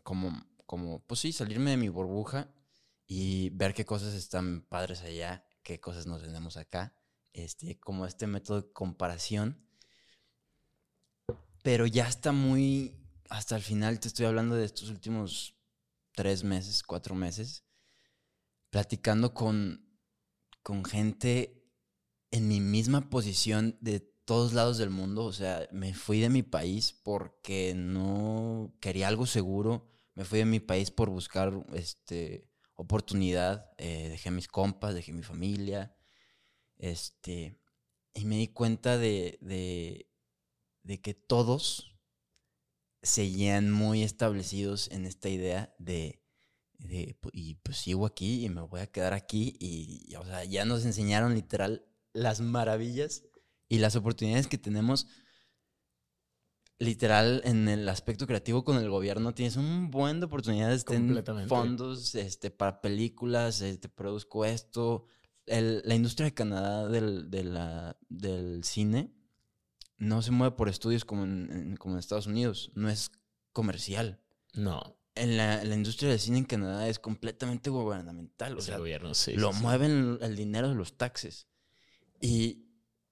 como, 0.02 0.46
como, 0.66 1.00
pues 1.06 1.20
sí, 1.20 1.32
salirme 1.32 1.72
de 1.72 1.76
mi 1.78 1.88
burbuja 1.88 2.50
y 3.06 3.50
ver 3.50 3.74
qué 3.74 3.84
cosas 3.84 4.14
están 4.14 4.62
padres 4.62 5.02
allá, 5.02 5.46
qué 5.62 5.80
cosas 5.80 6.06
nos 6.06 6.22
vendemos 6.22 6.56
acá, 6.56 6.96
este, 7.32 7.78
como 7.78 8.06
este 8.06 8.26
método 8.26 8.62
de 8.62 8.72
comparación. 8.72 9.64
Pero 11.62 11.86
ya 11.86 12.08
está 12.08 12.32
muy, 12.32 12.96
hasta 13.28 13.56
el 13.56 13.62
final 13.62 14.00
te 14.00 14.08
estoy 14.08 14.26
hablando 14.26 14.56
de 14.56 14.64
estos 14.64 14.90
últimos 14.90 15.56
tres 16.14 16.44
meses, 16.44 16.82
cuatro 16.82 17.14
meses, 17.14 17.64
platicando 18.70 19.34
con, 19.34 19.86
con 20.62 20.84
gente 20.84 21.64
en 22.30 22.48
mi 22.48 22.60
misma 22.60 23.08
posición 23.08 23.78
de 23.80 24.00
todos 24.00 24.52
lados 24.52 24.78
del 24.78 24.90
mundo. 24.90 25.24
O 25.24 25.32
sea, 25.32 25.68
me 25.72 25.94
fui 25.94 26.20
de 26.20 26.28
mi 26.28 26.42
país 26.42 26.92
porque 26.92 27.74
no 27.76 28.74
quería 28.80 29.08
algo 29.08 29.26
seguro. 29.26 29.88
Me 30.14 30.24
fui 30.24 30.40
de 30.40 30.44
mi 30.44 30.60
país 30.60 30.90
por 30.90 31.10
buscar 31.10 31.52
este, 31.74 32.48
oportunidad, 32.76 33.70
eh, 33.78 34.08
dejé 34.08 34.30
mis 34.30 34.48
compas, 34.48 34.94
dejé 34.94 35.12
mi 35.12 35.22
familia, 35.22 35.96
este, 36.76 37.58
y 38.14 38.24
me 38.24 38.36
di 38.36 38.48
cuenta 38.48 38.98
de, 38.98 39.38
de, 39.40 41.00
que 41.00 41.14
todos 41.14 41.96
seguían 43.02 43.70
muy 43.72 44.02
establecidos 44.02 44.90
en 44.90 45.06
esta 45.06 45.28
idea 45.28 45.74
de, 45.78 46.22
de, 46.78 47.18
y 47.32 47.54
pues 47.56 47.78
sigo 47.78 48.06
aquí 48.06 48.44
y 48.44 48.48
me 48.48 48.62
voy 48.62 48.80
a 48.80 48.86
quedar 48.86 49.14
aquí 49.14 49.56
y, 49.58 50.14
o 50.16 50.24
sea, 50.24 50.44
ya 50.44 50.64
nos 50.64 50.84
enseñaron 50.84 51.34
literal 51.34 51.86
las 52.12 52.40
maravillas 52.40 53.24
y 53.68 53.78
las 53.78 53.96
oportunidades 53.96 54.46
que 54.46 54.58
tenemos 54.58 55.08
literal 56.78 57.40
en 57.44 57.68
el 57.68 57.88
aspecto 57.88 58.26
creativo 58.26 58.64
con 58.64 58.76
el 58.76 58.90
gobierno 58.90 59.34
tienes 59.34 59.56
un 59.56 59.90
buen 59.90 60.20
de 60.20 60.26
oportunidades 60.26 60.84
en 60.90 61.48
fondos 61.48 62.14
este 62.14 62.50
para 62.50 62.80
películas 62.80 63.60
te 63.60 63.70
este, 63.70 63.88
produzco 63.88 64.44
esto. 64.44 65.06
La 65.46 65.94
industria 65.94 66.26
de 66.26 66.34
Canadá 66.34 66.88
del, 66.88 67.30
del 67.30 68.64
cine 68.64 69.14
no 69.98 70.20
se 70.20 70.32
mueve 70.32 70.56
por 70.56 70.68
estudios 70.68 71.04
como 71.04 71.24
en, 71.24 71.76
como 71.78 71.94
en 71.94 72.00
Estados 72.00 72.26
Unidos 72.26 72.70
no 72.74 72.88
es 72.88 73.12
comercial. 73.52 74.20
No. 74.52 74.98
En 75.14 75.38
la, 75.38 75.64
industria 75.64 76.10
del 76.10 76.20
cine 76.20 76.38
en 76.38 76.44
Canadá 76.44 76.88
es 76.88 76.98
completamente 76.98 77.70
gubernamental 77.70 78.58
o 78.58 78.60
sea 78.60 78.76
gobierno, 78.76 79.14
sí, 79.14 79.32
lo 79.32 79.52
mueven 79.54 80.18
el 80.20 80.36
dinero 80.36 80.68
de 80.68 80.74
los 80.74 80.98
taxes. 80.98 81.46
Y 82.20 82.65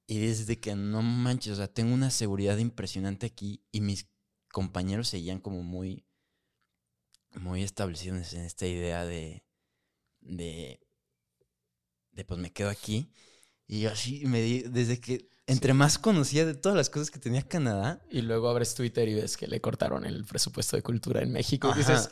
y 0.07 0.19
desde 0.19 0.61
que 0.61 0.75
no 0.75 1.03
manches, 1.03 1.55
o 1.55 1.57
sea, 1.57 1.69
tengo 1.69 1.95
una 1.95 2.11
seguridad 2.11 2.59
impresionante 2.59 3.27
aquí 3.27 3.63
y 3.73 3.81
mis 3.81 4.07
compañeros 4.53 5.09
seguían 5.09 5.41
como 5.41 5.63
muy, 5.63 6.07
muy 7.35 7.63
establecidos 7.63 8.33
en 8.35 8.43
esta 8.43 8.67
idea 8.67 9.05
de, 9.05 9.45
de, 10.21 10.81
de 12.13 12.25
pues 12.25 12.39
me 12.39 12.53
quedo 12.53 12.71
aquí. 12.71 13.11
Y 13.67 13.87
así 13.87 14.27
me 14.27 14.43
di, 14.43 14.61
desde 14.63 15.01
que 15.01 15.31
entre 15.47 15.75
más 15.75 15.99
conocía 15.99 16.47
de 16.47 16.55
todas 16.55 16.77
las 16.77 16.91
cosas 16.91 17.11
que 17.11 17.19
tenía 17.19 17.43
Canadá. 17.43 18.03
Y 18.11 18.23
luego 18.23 18.49
abres 18.49 18.75
Twitter 18.75 19.09
y 19.09 19.15
ves 19.15 19.37
que 19.37 19.47
le 19.47 19.61
cortaron 19.61 20.05
el 20.05 20.25
presupuesto 20.25 20.77
de 20.77 20.83
cultura 20.83 21.23
en 21.23 21.33
México. 21.33 21.71
Y 21.75 21.79
dices, 21.79 22.11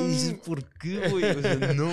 y 0.00 0.06
dices, 0.06 0.34
¿por 0.44 0.68
qué, 0.78 1.08
güey? 1.08 1.24
O 1.24 1.42
sea, 1.42 1.56
no. 1.74 1.90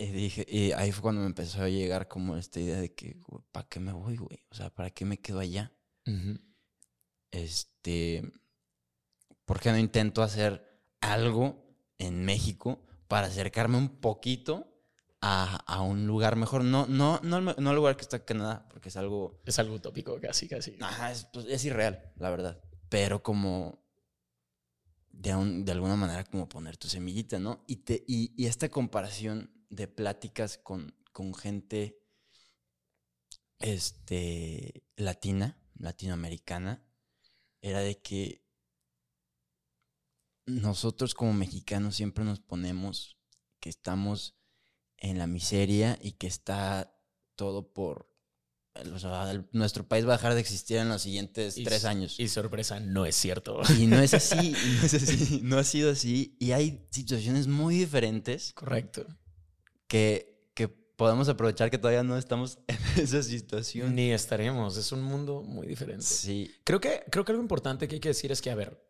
Y 0.00 0.06
dije, 0.12 0.46
y 0.48 0.70
ahí 0.72 0.92
fue 0.92 1.02
cuando 1.02 1.22
me 1.22 1.26
empezó 1.26 1.60
a 1.60 1.68
llegar 1.68 2.06
como 2.06 2.36
esta 2.36 2.60
idea 2.60 2.78
de 2.78 2.94
que, 2.94 3.20
¿para 3.50 3.66
qué 3.68 3.80
me 3.80 3.92
voy, 3.92 4.16
güey? 4.16 4.44
O 4.48 4.54
sea, 4.54 4.70
¿para 4.70 4.90
qué 4.90 5.04
me 5.04 5.18
quedo 5.18 5.40
allá? 5.40 5.72
Este, 7.32 8.22
¿por 9.44 9.58
qué 9.58 9.72
no 9.72 9.78
intento 9.78 10.22
hacer 10.22 10.64
algo 11.00 11.66
en 11.98 12.24
México 12.24 12.86
para 13.08 13.26
acercarme 13.26 13.76
un 13.76 13.88
poquito 14.00 14.72
a, 15.20 15.82
un 15.82 16.06
lugar 16.06 16.36
mejor? 16.36 16.62
No, 16.62 16.86
no, 16.86 17.18
no, 17.24 17.40
no 17.40 17.70
al 17.70 17.76
lugar 17.76 17.96
que 17.96 18.02
está 18.02 18.18
en 18.18 18.22
Canadá, 18.22 18.68
porque 18.70 18.90
es 18.90 18.96
algo... 18.96 19.42
Es 19.46 19.58
algo 19.58 19.74
utópico, 19.74 20.20
casi, 20.20 20.46
casi. 20.46 20.76
Ajá, 20.80 21.10
es, 21.10 21.24
pues, 21.32 21.46
es 21.46 21.64
irreal, 21.64 22.12
la 22.18 22.30
verdad. 22.30 22.60
Pero 22.88 23.24
como 23.24 23.84
de, 25.10 25.32
de 25.64 25.72
alguna 25.72 25.96
manera 25.96 26.22
como 26.22 26.48
poner 26.48 26.76
tu 26.76 26.86
semillita, 26.86 27.40
¿no? 27.40 27.64
Y, 27.66 27.78
te, 27.78 28.04
y, 28.06 28.32
y 28.40 28.46
esta 28.46 28.68
comparación 28.68 29.57
de 29.70 29.88
pláticas 29.88 30.58
con, 30.58 30.94
con 31.12 31.34
gente 31.34 32.00
este, 33.58 34.84
latina, 34.96 35.58
latinoamericana, 35.78 36.84
era 37.60 37.80
de 37.80 38.00
que 38.00 38.44
nosotros 40.46 41.14
como 41.14 41.32
mexicanos 41.32 41.96
siempre 41.96 42.24
nos 42.24 42.40
ponemos 42.40 43.18
que 43.60 43.68
estamos 43.68 44.36
en 44.96 45.18
la 45.18 45.26
miseria 45.26 45.98
y 46.00 46.12
que 46.12 46.26
está 46.26 46.96
todo 47.36 47.72
por... 47.72 48.10
nuestro 49.52 49.86
país 49.86 50.06
va 50.06 50.14
a 50.14 50.16
dejar 50.16 50.34
de 50.34 50.40
existir 50.40 50.78
en 50.78 50.88
los 50.88 51.02
siguientes 51.02 51.56
tres 51.56 51.84
años. 51.84 52.18
Y 52.18 52.28
sorpresa, 52.28 52.80
no 52.80 53.04
es 53.04 53.16
cierto. 53.16 53.60
Y 53.78 53.86
no 53.86 53.98
es 54.00 54.14
así, 54.14 54.52
no 54.52 54.86
es 54.86 54.94
así, 55.02 55.40
no 55.42 55.58
ha 55.58 55.64
sido 55.64 55.90
así. 55.90 56.36
Y 56.40 56.52
hay 56.52 56.86
situaciones 56.90 57.46
muy 57.46 57.76
diferentes. 57.76 58.52
Correcto 58.54 59.06
que, 59.88 60.36
podemos 60.96 61.28
aprovechar 61.28 61.70
que 61.70 61.78
todavía 61.78 62.02
no 62.02 62.18
estamos 62.18 62.58
en 62.66 62.76
esa 63.04 63.22
situación. 63.22 63.94
Ni 63.94 64.10
estaremos. 64.10 64.76
Es 64.76 64.90
un 64.90 65.02
mundo 65.02 65.42
muy 65.42 65.66
diferente. 65.68 66.04
Sí. 66.04 66.52
Creo 66.64 66.80
que, 66.80 67.04
creo 67.08 67.24
que 67.24 67.30
algo 67.30 67.42
importante 67.42 67.86
que 67.86 67.94
hay 67.94 68.00
que 68.00 68.08
decir 68.08 68.32
es 68.32 68.42
que, 68.42 68.50
a 68.50 68.56
ver, 68.56 68.84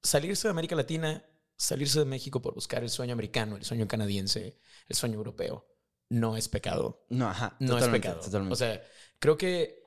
salirse 0.00 0.46
de 0.46 0.52
América 0.52 0.76
Latina, 0.76 1.24
salirse 1.56 1.98
de 1.98 2.04
México 2.04 2.40
por 2.40 2.54
buscar 2.54 2.84
el 2.84 2.88
sueño 2.88 3.14
americano, 3.14 3.56
el 3.56 3.64
sueño 3.64 3.88
canadiense, 3.88 4.58
el 4.88 4.94
sueño 4.96 5.16
europeo, 5.16 5.66
no 6.08 6.36
es 6.36 6.48
pecado. 6.48 7.04
No, 7.08 7.28
ajá. 7.28 7.56
No 7.58 7.78
es 7.78 7.88
pecado. 7.88 8.20
totalmente. 8.20 8.52
O 8.52 8.56
sea, 8.56 8.80
creo 9.18 9.36
que 9.36 9.82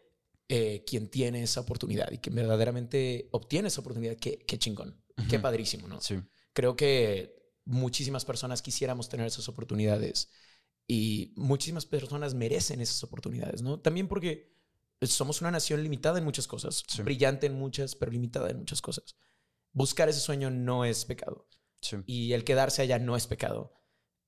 eh, 0.49 0.84
quien 0.86 1.10
tiene 1.10 1.43
esa 1.43 1.62
oportunidad 1.62 2.12
y 2.12 2.18
que 2.18 2.30
verdaderamente 2.30 3.30
obtiene 3.32 3.70
esa 3.70 3.80
oportunidad, 3.80 4.18
qué, 4.18 4.39
qué 4.45 4.60
chingón, 4.60 5.01
qué 5.30 5.38
Ujú. 5.38 5.43
padrísimo, 5.43 5.88
¿no? 5.88 6.01
sí. 6.01 6.20
Creo 6.51 6.76
que 6.76 7.43
muchísimas 7.66 8.26
personas 8.26 8.61
quisiéramos 8.61 9.09
tener 9.09 9.26
esas 9.28 9.47
oportunidades 9.49 10.30
y 10.88 11.34
muchísimas 11.36 11.86
personas 11.86 12.34
merecen 12.34 12.82
esas 12.82 13.03
oportunidades, 13.03 13.61
¿no? 13.61 13.80
También 13.80 14.07
porque 14.07 14.53
somos 15.01 15.41
una 15.41 15.51
nación 15.51 15.82
limitada 15.84 16.18
en 16.20 16.26
muchas 16.26 16.47
cosas, 16.47 16.84
Sí. 16.88 17.01
brillante 17.01 17.47
en 17.47 17.53
muchas, 17.53 17.95
pero 17.95 18.11
limitada 18.11 18.49
en 18.49 18.57
muchas 18.59 18.82
cosas. 18.82 19.16
Buscar 19.72 20.07
ese 20.09 20.20
sueño 20.20 20.49
no 20.49 20.86
es 20.86 21.05
pecado 21.05 21.47
Sí. 21.82 21.97
y 22.05 22.34
el 22.34 22.43
quedarse 22.43 22.82
allá 22.82 22.99
no 22.99 23.16
es 23.16 23.28
pecado. 23.28 23.74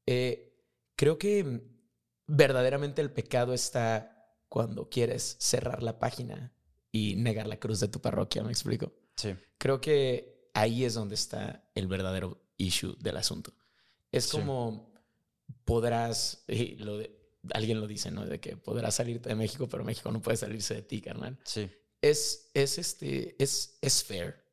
Eh, 0.06 0.54
creo 0.96 1.18
que 1.18 1.62
verdaderamente 2.28 3.02
el 3.02 3.12
pecado 3.12 3.54
está 3.54 4.12
cuando 4.50 4.90
quieres 4.90 5.38
cerrar 5.40 5.84
la 5.84 6.00
página 6.00 6.54
y 6.92 7.16
negar 7.16 7.48
la 7.48 7.60
cruz 7.60 7.80
de 7.80 7.88
tu 7.90 8.00
parroquia, 8.02 8.44
¿me 8.44 8.52
explico? 8.52 8.94
Sí. 9.18 9.36
Creo 9.58 9.82
que 9.82 10.50
ahí 10.54 10.86
es 10.86 10.94
donde 10.94 11.16
está 11.16 11.70
el 11.76 11.88
verdadero 11.88 12.45
issue 12.58 12.96
del 13.00 13.18
asunto. 13.18 13.54
Es 14.12 14.26
Sí. 14.26 14.38
como 14.38 14.94
podrás, 15.64 16.44
y 16.48 16.76
lo 16.76 16.98
de- 16.98 17.16
alguien 17.54 17.80
lo 17.80 17.88
dice, 17.88 18.12
¿no? 18.12 18.26
De 18.26 18.40
que 18.40 18.58
podrás 18.58 18.96
salirte 18.96 19.30
de 19.30 19.36
México, 19.36 19.68
pero 19.70 19.84
México 19.84 20.12
no 20.12 20.22
puede 20.22 20.38
salirse 20.38 20.74
de 20.76 20.82
ti, 20.82 21.02
carnal. 21.02 21.38
Sí. 21.44 21.70
Es, 22.02 22.50
es, 22.54 22.78
este, 22.78 23.36
es, 23.42 23.78
es 23.82 24.04
fair 24.04 24.44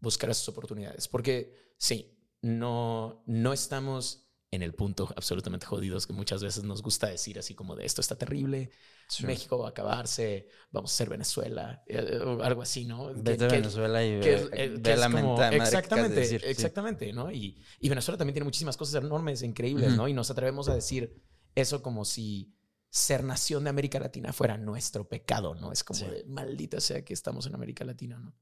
buscar 0.00 0.30
esas 0.30 0.48
oportunidades, 0.48 1.08
porque 1.08 1.72
sí, 1.76 2.16
no, 2.42 3.22
no 3.26 3.52
estamos 3.52 4.26
en 4.50 4.62
el 4.62 4.74
punto 4.74 5.08
absolutamente 5.16 5.66
jodidos 5.66 6.06
que 6.06 6.12
muchas 6.12 6.42
veces 6.42 6.64
nos 6.64 6.82
gusta 6.82 7.06
decir 7.08 7.38
así 7.38 7.54
como 7.54 7.76
de 7.76 7.84
esto 7.86 8.00
está 8.00 8.16
terrible, 8.16 8.70
sí. 9.16 9.26
México 9.26 9.58
va 9.58 9.66
a 9.66 9.70
acabarse, 9.70 10.48
vamos 10.70 10.92
a 10.92 10.96
ser 10.96 11.08
Venezuela, 11.08 11.82
eh, 11.86 12.18
o 12.24 12.42
algo 12.42 12.62
así, 12.62 12.84
¿no? 12.84 13.08
Que- 13.14 13.20
Vete 13.22 13.44
a 13.44 13.48
que- 13.48 13.56
Venezuela 13.56 14.04
y 14.04 14.20
que 14.20 14.34
es, 14.34 14.42
eh, 14.52 14.80
que 14.82 14.92
es 14.92 14.98
la 14.98 15.10
como- 15.10 15.36
que 15.36 15.42
de 15.50 15.56
exactamente, 15.56 16.20
decir, 16.20 16.40
sí. 16.40 16.46
exactamente, 16.48 17.12
¿no? 17.12 17.30
Y, 17.32 17.62
y 17.80 17.88
Venezuela 17.88 18.16
también 18.18 18.34
tiene 18.34 18.44
muchísimas 18.44 18.76
cosas 18.76 19.02
enormes, 19.02 19.42
increíbles. 19.42 19.96
¿no? 19.96 20.08
Y 20.08 20.12
nos 20.14 20.30
atrevemos 20.30 20.68
a 20.68 20.74
decir 20.74 21.22
eso 21.54 21.82
como 21.82 22.04
si 22.04 22.54
ser 22.88 23.22
nación 23.24 23.64
de 23.64 23.70
América 23.70 24.00
Latina 24.00 24.32
fuera 24.32 24.56
nuestro 24.58 25.08
pecado, 25.08 25.54
¿no? 25.54 25.70
Es 25.72 25.84
como 25.84 26.00
Sí. 26.00 26.06
de 26.06 26.24
maldita 26.26 26.80
sea 26.80 27.04
que 27.04 27.12
estamos 27.14 27.46
en 27.46 27.54
América 27.54 27.84
Latina, 27.84 28.18
¿no? 28.18 28.34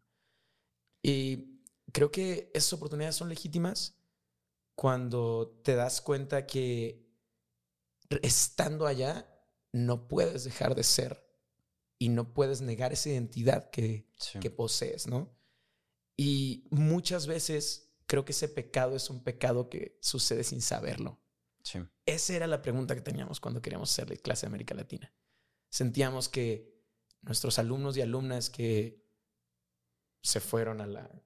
Y 1.02 1.60
creo 1.92 2.10
que 2.10 2.50
esas 2.54 2.72
oportunidades 2.74 3.16
son 3.16 3.28
legítimas 3.28 3.94
cuando 4.74 5.60
te 5.62 5.74
das 5.74 6.00
cuenta 6.00 6.46
que 6.46 7.06
estando 8.22 8.86
allá 8.86 9.26
no 9.72 10.08
puedes 10.08 10.44
dejar 10.44 10.74
de 10.74 10.82
ser 10.84 11.24
y 11.98 12.08
no 12.08 12.32
puedes 12.32 12.60
negar 12.60 12.92
esa 12.92 13.10
identidad 13.10 13.70
que, 13.70 14.08
Sí. 14.18 14.38
que 14.40 14.50
posees, 14.50 15.06
¿no? 15.06 15.36
Y 16.16 16.66
muchas 16.70 17.26
veces 17.26 17.92
creo 18.06 18.24
que 18.24 18.32
ese 18.32 18.48
pecado 18.48 18.96
es 18.96 19.10
un 19.10 19.22
pecado 19.22 19.68
que 19.68 19.98
sucede 20.00 20.42
sin 20.44 20.62
saberlo. 20.62 21.20
Sí. 21.62 21.80
Esa 22.06 22.34
era 22.34 22.46
la 22.46 22.62
pregunta 22.62 22.94
que 22.94 23.00
teníamos 23.02 23.40
cuando 23.40 23.60
queríamos 23.60 23.90
hacer 23.90 24.08
la 24.08 24.16
clase 24.16 24.46
de 24.46 24.48
América 24.48 24.74
Latina. 24.74 25.12
Sentíamos 25.68 26.28
que 26.28 26.78
nuestros 27.20 27.58
alumnos 27.58 27.96
y 27.96 28.00
alumnas 28.00 28.48
que 28.48 29.04
se 30.22 30.40
fueron 30.40 30.80
a 30.80 30.86
la 30.86 31.22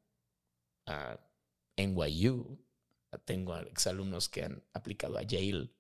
a 0.87 1.21
NYU, 1.77 2.59
tengo 3.25 3.57
exalumnos 3.59 4.29
que 4.29 4.43
han 4.43 4.65
aplicado 4.73 5.17
a 5.17 5.23
Yale, 5.23 5.71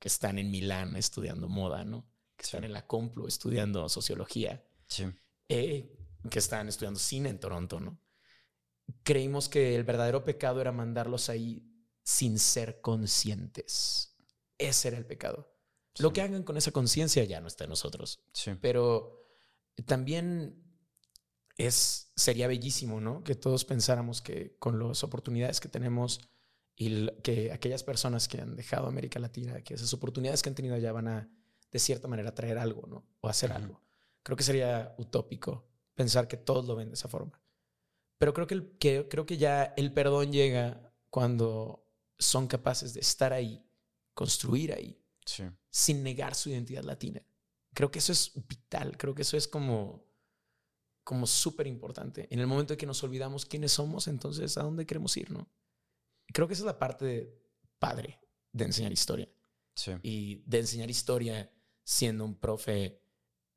que 0.00 0.08
están 0.08 0.38
en 0.38 0.50
Milán 0.50 0.96
estudiando 0.96 1.48
moda, 1.48 1.84
¿no? 1.84 2.10
Que 2.36 2.42
están 2.44 2.64
en 2.64 2.72
la 2.72 2.86
Complu 2.88 3.28
estudiando 3.28 3.88
sociología 3.88 4.64
Sí. 4.88 5.06
eh, 5.48 5.96
que 6.28 6.38
estaban 6.40 6.68
estudiando 6.68 6.98
cine 6.98 7.28
en 7.28 7.38
Toronto, 7.38 7.78
¿no? 7.78 8.00
Creímos 9.04 9.48
que 9.48 9.76
el 9.76 9.84
verdadero 9.84 10.24
pecado 10.24 10.60
era 10.60 10.72
mandarlos 10.72 11.28
ahí 11.28 11.64
sin 12.02 12.38
ser 12.40 12.80
conscientes. 12.80 14.16
Ese 14.58 14.88
era 14.88 14.98
el 14.98 15.06
pecado. 15.06 15.54
Lo 15.98 16.12
que 16.12 16.22
hagan 16.22 16.42
con 16.42 16.56
esa 16.56 16.72
conciencia 16.72 17.22
ya 17.24 17.40
no 17.40 17.46
está 17.46 17.64
en 17.64 17.70
nosotros. 17.70 18.24
Sí. 18.32 18.52
Pero 18.60 19.26
también 19.86 20.62
es, 21.56 22.12
sería 22.16 22.48
bellísimo, 22.48 23.00
¿no? 23.00 23.22
Que 23.22 23.34
todos 23.34 23.64
pensáramos 23.64 24.20
que 24.22 24.56
con 24.58 24.78
las 24.78 25.04
oportunidades 25.04 25.60
que 25.60 25.68
tenemos 25.68 26.20
y 26.82 27.08
que 27.22 27.52
aquellas 27.52 27.82
personas 27.84 28.26
que 28.26 28.40
han 28.40 28.56
dejado 28.56 28.86
América 28.86 29.18
Latina, 29.20 29.60
que 29.60 29.74
esas 29.74 29.92
oportunidades 29.92 30.42
que 30.42 30.48
han 30.48 30.54
tenido 30.54 30.74
allá 30.74 30.92
van 30.92 31.08
a, 31.08 31.30
de 31.70 31.78
cierta 31.78 32.08
manera, 32.08 32.34
traer 32.34 32.56
algo, 32.56 32.86
¿no? 32.86 33.04
O 33.20 33.28
hacer 33.28 33.52
algo. 33.52 33.82
Creo 34.22 34.34
que 34.34 34.42
sería 34.42 34.94
utópico 34.96 35.68
pensar 35.94 36.26
que 36.26 36.38
todos 36.38 36.66
lo 36.66 36.74
ven 36.76 36.88
de 36.88 36.94
esa 36.94 37.06
forma. 37.06 37.38
Pero 38.16 38.32
creo 38.32 38.46
que, 38.46 38.54
el- 38.54 38.78
que, 38.78 39.06
creo 39.10 39.26
que 39.26 39.36
ya 39.36 39.74
el 39.76 39.92
perdón 39.92 40.32
llega 40.32 40.90
cuando 41.10 41.86
son 42.18 42.46
capaces 42.46 42.94
de 42.94 43.00
estar 43.00 43.34
ahí, 43.34 43.62
construir 44.14 44.72
ahí, 44.72 44.98
Sí. 45.26 45.44
sin 45.68 46.02
negar 46.02 46.34
su 46.34 46.48
identidad 46.48 46.82
latina. 46.82 47.22
Creo 47.74 47.90
que 47.90 47.98
eso 47.98 48.10
es 48.12 48.32
vital, 48.48 48.96
creo 48.96 49.14
que 49.14 49.20
eso 49.22 49.36
es 49.36 49.46
como, 49.46 50.02
como 51.04 51.26
súper 51.26 51.66
importante. 51.66 52.26
En 52.30 52.40
el 52.40 52.46
momento 52.46 52.72
en 52.72 52.78
que 52.78 52.86
nos 52.86 53.02
olvidamos 53.04 53.44
quiénes 53.44 53.72
somos, 53.72 54.08
entonces 54.08 54.56
a 54.56 54.62
dónde 54.62 54.86
queremos 54.86 55.14
ir, 55.18 55.30
¿no? 55.30 55.46
Creo 56.32 56.46
que 56.46 56.54
esa 56.54 56.62
es 56.62 56.66
la 56.66 56.78
parte 56.78 57.38
padre 57.78 58.20
de 58.52 58.64
enseñar 58.64 58.92
historia. 58.92 59.28
Sí. 59.74 59.92
Y 60.02 60.42
de 60.46 60.60
enseñar 60.60 60.90
historia 60.90 61.52
siendo 61.84 62.24
un 62.24 62.38
profe 62.38 63.02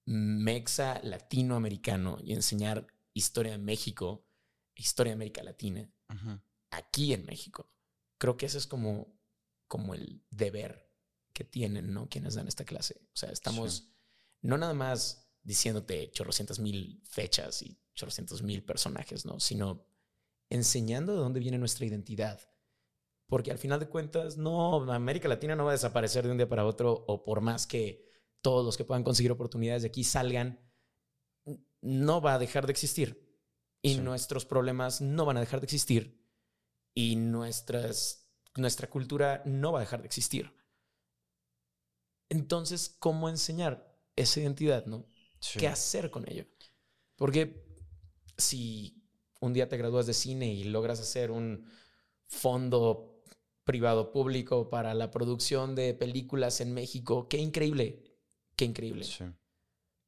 mexa 0.05 0.99
latinoamericano 1.03 2.17
y 2.23 2.33
enseñar 2.33 2.87
historia 3.13 3.53
de 3.53 3.57
México, 3.57 4.27
historia 4.75 5.11
de 5.11 5.15
América 5.15 5.43
Latina, 5.43 5.89
aquí 6.71 7.13
en 7.13 7.25
México. 7.25 7.71
Creo 8.17 8.37
que 8.37 8.45
ese 8.45 8.57
es 8.57 8.67
como, 8.67 9.19
como 9.67 9.93
el 9.93 10.23
deber 10.29 10.89
que 11.33 11.43
tienen, 11.43 11.93
¿no? 11.93 12.09
Quienes 12.09 12.35
dan 12.35 12.47
esta 12.47 12.65
clase. 12.65 13.01
O 13.13 13.15
sea, 13.15 13.29
estamos 13.31 13.73
Sí. 13.75 13.93
no 14.41 14.57
nada 14.57 14.73
más 14.73 15.31
diciéndote 15.43 16.11
chorrocientas 16.11 16.59
mil 16.59 17.01
fechas 17.05 17.61
y 17.61 17.77
chorrocientos 17.93 18.41
mil 18.43 18.63
personajes, 18.63 19.25
¿no? 19.25 19.39
Sino 19.39 19.85
enseñando 20.49 21.13
de 21.13 21.19
dónde 21.19 21.39
viene 21.39 21.57
nuestra 21.57 21.85
identidad. 21.85 22.39
Porque 23.33 23.49
al 23.49 23.57
final 23.57 23.79
de 23.79 23.89
cuentas, 23.89 24.37
no, 24.37 24.91
América 24.93 25.27
Latina 25.27 25.55
no 25.55 25.63
va 25.65 25.71
a 25.71 25.73
desaparecer 25.73 26.23
de 26.23 26.29
un 26.29 26.37
día 26.37 26.47
para 26.47 26.67
otro, 26.67 27.03
o 27.07 27.23
por 27.23 27.41
más 27.41 27.65
que 27.65 28.07
todos 28.41 28.63
los 28.63 28.77
que 28.77 28.85
puedan 28.85 29.03
conseguir 29.03 29.31
oportunidades 29.31 29.81
de 29.81 29.87
aquí 29.87 30.03
salgan, 30.03 30.63
no 31.81 32.21
va 32.21 32.35
a 32.35 32.37
dejar 32.37 32.67
de 32.67 32.73
existir. 32.73 33.27
Y 33.81 33.95
Sí. 33.95 34.01
nuestros 34.01 34.45
problemas 34.45 35.01
no 35.01 35.25
van 35.25 35.37
a 35.37 35.39
dejar 35.39 35.61
de 35.61 35.65
existir. 35.65 36.23
Y 36.93 37.15
nuestras, 37.15 38.29
nuestra 38.55 38.87
cultura 38.87 39.41
no 39.47 39.71
va 39.71 39.79
a 39.79 39.81
dejar 39.81 40.01
de 40.01 40.05
existir. 40.05 40.55
Entonces, 42.29 42.95
¿cómo 42.99 43.29
enseñar 43.29 43.99
esa 44.15 44.41
identidad, 44.41 44.85
no? 44.85 45.07
Sí. 45.39 45.57
¿Qué 45.57 45.67
hacer 45.67 46.11
con 46.11 46.29
ello? 46.29 46.45
Porque 47.15 47.65
si 48.37 49.03
un 49.41 49.53
día 49.53 49.67
te 49.67 49.77
gradúas 49.77 50.05
de 50.05 50.13
cine 50.13 50.53
y 50.53 50.65
logras 50.65 50.99
hacer 50.99 51.31
un 51.31 51.67
fondo 52.27 53.09
privado 53.63 54.11
público 54.11 54.69
para 54.69 54.93
la 54.93 55.11
producción 55.11 55.75
de 55.75 55.93
películas 55.93 56.61
en 56.61 56.73
México, 56.73 57.27
qué 57.29 57.37
increíble, 57.37 58.03
qué 58.55 58.65
increíble. 58.65 59.05
Sí. 59.05 59.25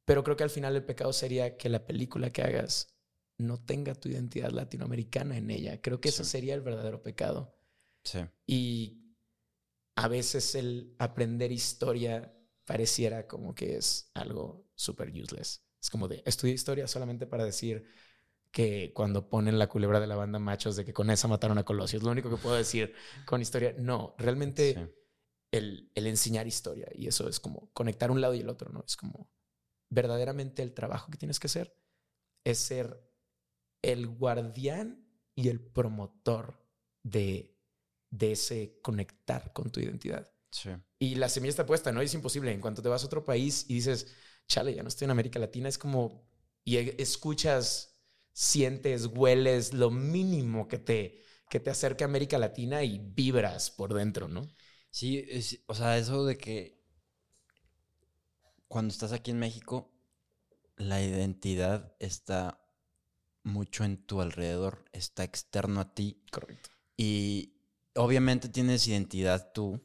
Pero 0.04 0.22
creo 0.24 0.36
que 0.36 0.44
al 0.44 0.50
final 0.50 0.76
el 0.76 0.84
pecado 0.84 1.12
sería 1.12 1.56
que 1.56 1.68
la 1.68 1.86
película 1.86 2.30
que 2.30 2.42
hagas 2.42 2.94
no 3.38 3.58
tenga 3.62 3.94
tu 3.94 4.08
identidad 4.08 4.50
latinoamericana 4.50 5.36
en 5.36 5.50
ella. 5.50 5.80
Creo 5.82 6.00
que 6.00 6.08
ese 6.10 6.24
Sí. 6.24 6.30
sería 6.30 6.54
el 6.54 6.60
verdadero 6.62 7.02
pecado. 7.02 7.58
Sí. 8.04 8.20
Y 8.46 9.02
a 9.96 10.08
veces 10.08 10.54
el 10.54 10.94
aprender 10.98 11.52
historia 11.52 12.32
pareciera 12.64 13.26
como 13.26 13.54
que 13.54 13.76
es 13.76 14.10
algo 14.14 14.68
súper 14.74 15.10
useless. 15.10 15.62
Es 15.82 15.90
como 15.90 16.08
de 16.08 16.22
estudié 16.26 16.54
historia 16.54 16.86
solamente 16.88 17.26
para 17.26 17.44
decir 17.44 17.86
que 18.56 18.90
cuando 18.94 19.28
ponen 19.28 19.58
la 19.58 19.68
culebra 19.68 20.00
de 20.00 20.06
la 20.06 20.16
banda 20.16 20.38
machos 20.38 20.76
de 20.76 20.84
que 20.86 20.94
con 20.94 21.10
esa 21.10 21.28
mataron 21.28 21.58
a 21.58 21.64
Colosio. 21.64 21.98
Es 21.98 22.02
lo 22.02 22.10
único 22.10 22.30
que 22.30 22.38
puedo 22.38 22.56
decir 22.56 22.94
con 23.26 23.42
historia. 23.42 23.74
No, 23.76 24.14
realmente 24.16 24.72
Sí. 24.72 24.94
el, 25.52 25.90
el 25.94 26.06
enseñar 26.06 26.46
historia 26.46 26.88
y 26.94 27.06
eso 27.06 27.28
es 27.28 27.38
como 27.38 27.70
conectar 27.74 28.10
un 28.10 28.22
lado 28.22 28.32
y 28.32 28.40
el 28.40 28.48
otro, 28.48 28.70
¿no? 28.72 28.82
Es 28.86 28.96
como 28.96 29.30
verdaderamente 29.90 30.62
el 30.62 30.72
trabajo 30.72 31.10
que 31.10 31.18
tienes 31.18 31.38
que 31.38 31.48
hacer 31.48 31.76
es 32.44 32.56
ser 32.56 32.98
el 33.82 34.06
guardián 34.08 35.06
y 35.34 35.48
el 35.50 35.60
promotor 35.60 36.58
de, 37.02 37.58
de 38.10 38.32
ese 38.32 38.80
conectar 38.80 39.52
con 39.52 39.70
tu 39.70 39.80
identidad. 39.80 40.32
Sí. 40.50 40.70
Y 40.98 41.16
la 41.16 41.28
semilla 41.28 41.50
está 41.50 41.66
puesta, 41.66 41.92
¿no? 41.92 42.00
Y 42.02 42.06
es 42.06 42.14
imposible. 42.14 42.52
En 42.52 42.62
cuanto 42.62 42.80
te 42.80 42.88
vas 42.88 43.02
a 43.02 43.06
otro 43.06 43.22
país 43.22 43.66
y 43.68 43.74
dices, 43.74 44.14
chale, 44.48 44.74
ya 44.74 44.82
no 44.82 44.88
estoy 44.88 45.04
en 45.04 45.10
América 45.10 45.38
Latina, 45.38 45.68
es 45.68 45.76
como, 45.76 46.26
y 46.64 46.78
e- 46.78 46.96
escuchas, 46.98 47.92
sientes, 48.36 49.06
hueles 49.06 49.74
lo 49.74 49.90
mínimo 49.90 50.68
que 50.68 50.78
te, 50.78 51.24
que 51.50 51.60
te 51.60 51.70
acerca 51.70 52.04
a 52.04 52.08
América 52.08 52.38
Latina 52.38 52.84
y 52.84 52.98
vibras 53.00 53.70
por 53.70 53.94
dentro, 53.94 54.28
¿no? 54.28 54.48
Sí, 54.90 55.24
es- 55.28 55.60
o 55.66 55.74
sea, 55.74 55.96
eso 55.98 56.24
de 56.24 56.36
que 56.38 56.80
cuando 58.68 58.92
estás 58.92 59.12
aquí 59.12 59.30
en 59.30 59.38
México, 59.38 59.90
la 60.76 61.02
identidad 61.02 61.94
está 62.00 62.60
mucho 63.44 63.84
en 63.84 63.98
tu 63.98 64.20
alrededor, 64.22 64.84
está 64.92 65.24
externo 65.24 65.80
a 65.80 65.94
ti 65.94 66.22
Correcto. 66.30 66.70
y 66.96 67.54
obviamente 67.96 68.48
tienes 68.48 68.88
identidad 68.88 69.52
tú, 69.54 69.80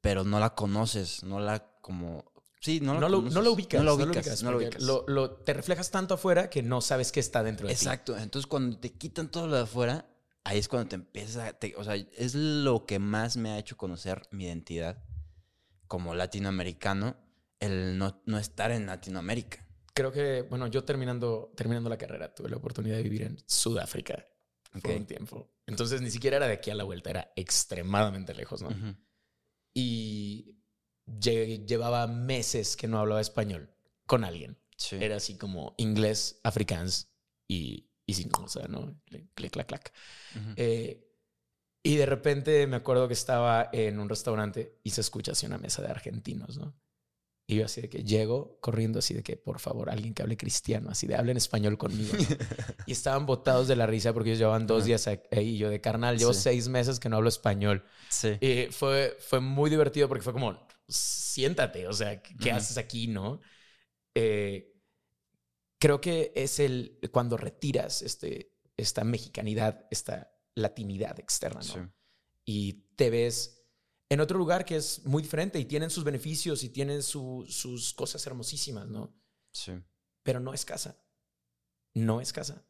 pero 0.00 0.24
no 0.24 0.40
la 0.40 0.54
conoces, 0.54 1.24
no 1.24 1.40
la 1.40 1.60
como... 1.82 2.29
Sí, 2.60 2.78
no 2.80 2.94
la 2.94 3.00
No 3.00 3.08
lo, 3.08 3.22
no 3.22 3.40
lo 3.42 3.52
ubicas. 3.52 3.80
No 3.82 3.84
lo 3.84 3.94
ubicas, 3.94 4.42
no 4.42 4.52
lo 4.52 4.58
ubicas. 4.58 4.82
lo- 4.82 5.04
lo- 5.08 5.30
te 5.32 5.54
reflejas 5.54 5.90
tanto 5.90 6.14
afuera 6.14 6.50
que 6.50 6.62
no 6.62 6.80
sabes 6.80 7.10
qué 7.10 7.18
está 7.20 7.42
dentro 7.42 7.66
de 7.66 7.74
ti. 7.74 7.78
Exacto, 7.80 8.16
entonces 8.18 8.46
cuando 8.46 8.78
te 8.78 8.92
quitan 8.92 9.30
todo 9.30 9.46
lo 9.46 9.56
de 9.56 9.62
afuera, 9.62 10.06
ahí 10.44 10.58
es 10.58 10.68
cuando 10.68 10.88
te 10.90 10.94
empiezas 10.96 11.36
a... 11.48 11.52
te- 11.58 11.74
o 11.76 11.82
sea, 11.84 11.94
es 11.96 12.34
lo 12.34 12.84
que 12.86 12.98
más 12.98 13.36
me 13.38 13.50
ha 13.50 13.58
hecho 13.58 13.76
conocer 13.78 14.22
mi 14.30 14.44
identidad 14.44 15.02
como 15.86 16.14
latinoamericano, 16.14 17.16
el 17.60 17.96
no, 17.98 18.22
no 18.26 18.38
estar 18.38 18.70
en 18.72 18.86
Latinoamérica. 18.86 19.66
Creo 19.94 20.12
que, 20.12 20.42
bueno, 20.42 20.66
yo 20.68 20.84
terminando, 20.84 21.52
terminando 21.56 21.88
la 21.90 21.98
carrera 21.98 22.32
tuve 22.34 22.48
la 22.50 22.56
oportunidad 22.56 22.96
de 22.96 23.02
vivir 23.02 23.22
en 23.22 23.38
Sudáfrica 23.46 24.24
por 24.82 24.92
Ok. 24.92 24.96
un 24.98 25.06
tiempo. 25.06 25.50
Entonces 25.66 26.00
ni 26.00 26.10
siquiera 26.10 26.36
era 26.36 26.46
de 26.46 26.54
aquí 26.54 26.70
a 26.70 26.74
la 26.74 26.84
vuelta, 26.84 27.10
era 27.10 27.32
extremadamente 27.36 28.34
lejos, 28.34 28.62
¿no? 28.62 28.68
Y 29.74 30.56
lle- 31.18 31.64
llevaba 31.66 32.06
meses 32.06 32.76
que 32.76 32.86
no 32.88 32.98
hablaba 32.98 33.20
español 33.20 33.70
con 34.06 34.24
alguien. 34.24 34.58
Sí. 34.76 34.96
Era 35.00 35.16
así 35.16 35.36
como 35.36 35.74
inglés, 35.78 36.40
afrikaans 36.42 37.10
y, 37.48 37.88
y 38.06 38.14
sin 38.14 38.28
cosa, 38.28 38.66
¿no? 38.68 39.00
Clic, 39.34 39.52
clac, 39.52 39.66
clac. 39.66 39.92
Ujú. 40.36 40.52
Eh, 40.56 41.06
y 41.82 41.96
de 41.96 42.06
repente 42.06 42.66
me 42.66 42.76
acuerdo 42.76 43.06
que 43.08 43.14
estaba 43.14 43.70
en 43.72 43.98
un 43.98 44.08
restaurante 44.08 44.78
y 44.82 44.90
se 44.90 45.00
escucha 45.00 45.32
así 45.32 45.46
una 45.46 45.58
mesa 45.58 45.82
de 45.82 45.88
argentinos, 45.88 46.58
¿no? 46.58 46.74
Y 47.46 47.56
yo 47.56 47.64
así 47.64 47.80
de 47.80 47.88
que 47.88 48.04
llego 48.04 48.58
corriendo 48.60 49.00
así 49.00 49.12
de 49.12 49.24
que, 49.24 49.36
por 49.36 49.58
favor, 49.58 49.90
alguien 49.90 50.14
que 50.14 50.22
hable 50.22 50.36
cristiano, 50.36 50.88
así 50.90 51.08
de 51.08 51.16
hablen 51.16 51.36
español 51.36 51.76
conmigo. 51.78 52.12
¿no? 52.16 52.18
y 52.86 52.92
estaban 52.92 53.26
botados 53.26 53.66
de 53.66 53.74
la 53.74 53.86
risa 53.86 54.12
porque 54.12 54.28
ellos 54.30 54.38
llevaban 54.38 54.68
dos 54.68 54.84
días 54.84 55.08
ahí 55.08 55.20
y 55.32 55.58
yo 55.58 55.68
de 55.68 55.80
carnal, 55.80 56.16
llevo 56.16 56.32
Sí. 56.32 56.42
seis 56.42 56.68
meses 56.68 57.00
que 57.00 57.08
no 57.08 57.16
hablo 57.16 57.28
español. 57.28 57.84
sí. 58.08 58.36
Y 58.40 58.66
fue, 58.70 59.16
fue 59.18 59.40
muy 59.40 59.68
divertido 59.68 60.06
porque 60.06 60.22
fue 60.22 60.32
como, 60.32 60.56
siéntate, 60.90 61.86
o 61.86 61.92
sea, 61.92 62.22
¿qué, 62.22 62.52
haces 62.52 62.76
aquí, 62.76 63.06
no? 63.06 63.40
Eh, 64.14 64.74
creo 65.78 66.00
que 66.00 66.32
es 66.34 66.58
el, 66.58 66.98
cuando 67.12 67.36
retiras 67.36 68.02
este, 68.02 68.52
esta 68.76 69.04
mexicanidad, 69.04 69.86
esta 69.90 70.32
latinidad 70.54 71.18
externa, 71.18 71.60
¿no? 71.60 71.64
sí. 71.64 71.80
Y 72.44 72.72
te 72.96 73.10
ves 73.10 73.64
en 74.08 74.20
otro 74.20 74.36
lugar 74.38 74.64
que 74.64 74.76
es 74.76 75.04
muy 75.04 75.22
diferente 75.22 75.58
y 75.58 75.66
tienen 75.66 75.90
sus 75.90 76.02
beneficios 76.04 76.64
y 76.64 76.70
tienen 76.70 77.02
su- 77.02 77.46
sus 77.48 77.94
cosas 77.94 78.26
hermosísimas, 78.26 78.88
¿no? 78.88 79.14
sí. 79.52 79.72
Pero 80.22 80.40
no 80.40 80.52
es 80.52 80.64
casa. 80.64 81.02
No 81.94 82.20
es 82.20 82.32
casa. 82.32 82.66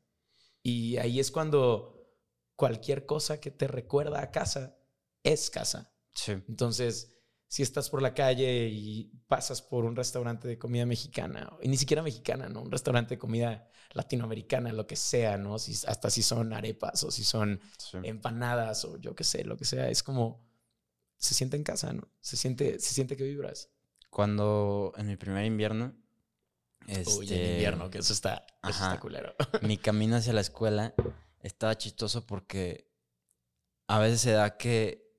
Y 0.63 0.99
ahí 0.99 1.19
es 1.19 1.31
cuando 1.31 2.15
cualquier 2.57 3.07
cosa 3.07 3.41
que 3.41 3.51
te 3.51 3.67
recuerda 3.67 4.21
a 4.21 4.31
casa 4.31 4.79
es 5.23 5.51
casa. 5.51 5.93
Sí. 6.15 6.33
Entonces, 6.49 7.20
si 7.51 7.65
estás 7.65 7.91
por 7.91 8.01
la 8.01 8.15
calle 8.15 8.69
y 8.69 9.11
pasas 9.27 9.61
por 9.61 9.85
un 9.85 9.97
restaurante 9.97 10.47
de 10.47 10.57
comida 10.57 10.87
mexicana, 10.87 11.51
y 11.61 11.67
ni 11.67 11.77
siquiera 11.77 12.01
mexicana, 12.01 12.49
¿no? 12.49 12.63
Un 12.63 12.71
restaurante 12.71 13.17
de 13.17 13.19
comida 13.19 13.69
latinoamericana, 13.91 14.73
lo 14.73 14.87
que 14.87 14.95
sea, 14.95 15.37
¿no? 15.37 15.59
Si, 15.59 15.73
hasta 15.89 16.11
si 16.11 16.23
son 16.23 16.53
arepas 16.53 17.03
o 17.03 17.11
si 17.11 17.25
son 17.25 17.61
sí. 17.77 17.99
empanadas 18.05 18.85
o 18.85 18.99
yo 18.99 19.17
qué 19.17 19.25
sé, 19.25 19.43
lo 19.43 19.57
que 19.57 19.65
sea, 19.65 19.89
es 19.89 20.05
como 20.05 20.49
se 21.17 21.35
siente 21.35 21.57
en 21.57 21.65
casa, 21.65 21.93
¿no? 21.93 22.09
Se 22.21 22.37
siente, 22.37 22.79
se 22.79 22.95
siente 22.95 23.17
que 23.17 23.25
vibras. 23.25 23.69
Cuando 24.11 24.93
en 24.97 25.09
mi 25.09 25.17
primer 25.17 25.45
invierno, 25.45 25.93
este, 26.87 27.13
Uy, 27.15 27.35
en 27.35 27.55
invierno, 27.55 27.91
que 27.91 27.99
eso 27.99 28.13
está, 28.13 28.47
eso 28.63 28.71
Ajá. 28.75 28.89
está 28.91 29.01
culero. 29.01 29.35
mi 29.63 29.77
camino 29.77 30.15
hacia 30.15 30.33
la 30.33 30.41
escuela 30.41 30.95
estaba 31.41 31.77
chistoso 31.77 32.25
porque 32.29 32.89
a 33.89 33.99
veces 33.99 34.21
se 34.21 34.31
da 34.31 34.57
que 34.57 35.10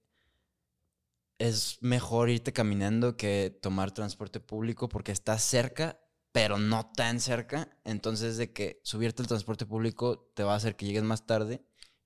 es 1.48 1.78
mejor 1.82 2.30
irte 2.30 2.54
caminando 2.54 3.18
que 3.18 3.58
tomar 3.62 3.92
transporte 3.92 4.40
público 4.40 4.90
porque 4.90 5.12
estás 5.12 5.44
cerca, 5.44 6.00
pero 6.32 6.58
no 6.58 6.92
tan 6.96 7.20
cerca. 7.20 7.70
Entonces, 7.84 8.38
de 8.38 8.54
que 8.54 8.80
subirte 8.84 9.22
al 9.24 9.28
transporte 9.28 9.66
público 9.66 10.32
te 10.36 10.44
va 10.44 10.54
a 10.54 10.58
hacer 10.58 10.76
que 10.76 10.86
llegues 10.86 11.04
más 11.04 11.26
tarde. 11.26 11.64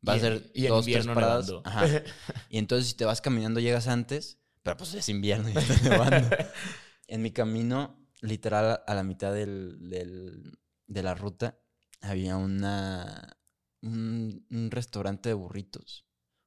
Va 0.07 0.13
a 0.13 0.19
ser 0.19 0.51
y 0.53 0.67
dos, 0.67 0.85
tres 0.85 1.07
paradas. 1.07 1.51
Ajá. 1.63 2.03
Y 2.49 2.57
entonces, 2.59 2.89
si 2.89 2.95
te 2.95 3.05
vas 3.05 3.21
caminando, 3.21 3.59
llegas 3.59 3.87
antes, 3.87 4.39
pero 4.63 4.77
pues 4.77 4.93
es 4.93 5.09
invierno 5.09 5.49
y 5.49 5.53
está 5.57 5.75
nevando. 5.81 6.29
En 7.07 7.21
mi 7.21 7.31
camino, 7.31 7.99
literal, 8.21 8.81
a 8.87 8.93
la 8.95 9.03
mitad 9.03 9.33
del, 9.33 9.89
del- 9.89 10.57
de 10.87 11.03
la 11.03 11.13
ruta, 11.15 11.59
había 12.01 12.37
una, 12.37 13.37
un, 13.81 14.45
un 14.49 14.71
restaurante 14.71 15.29
de 15.29 15.35
burritos. 15.35 16.04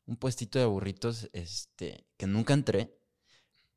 Un 0.09 0.17
puestito 0.17 0.59
de 0.59 0.65
burritos 0.65 1.31
este, 1.33 2.09
que 2.17 2.27
nunca 2.27 2.55
entré, 2.55 2.99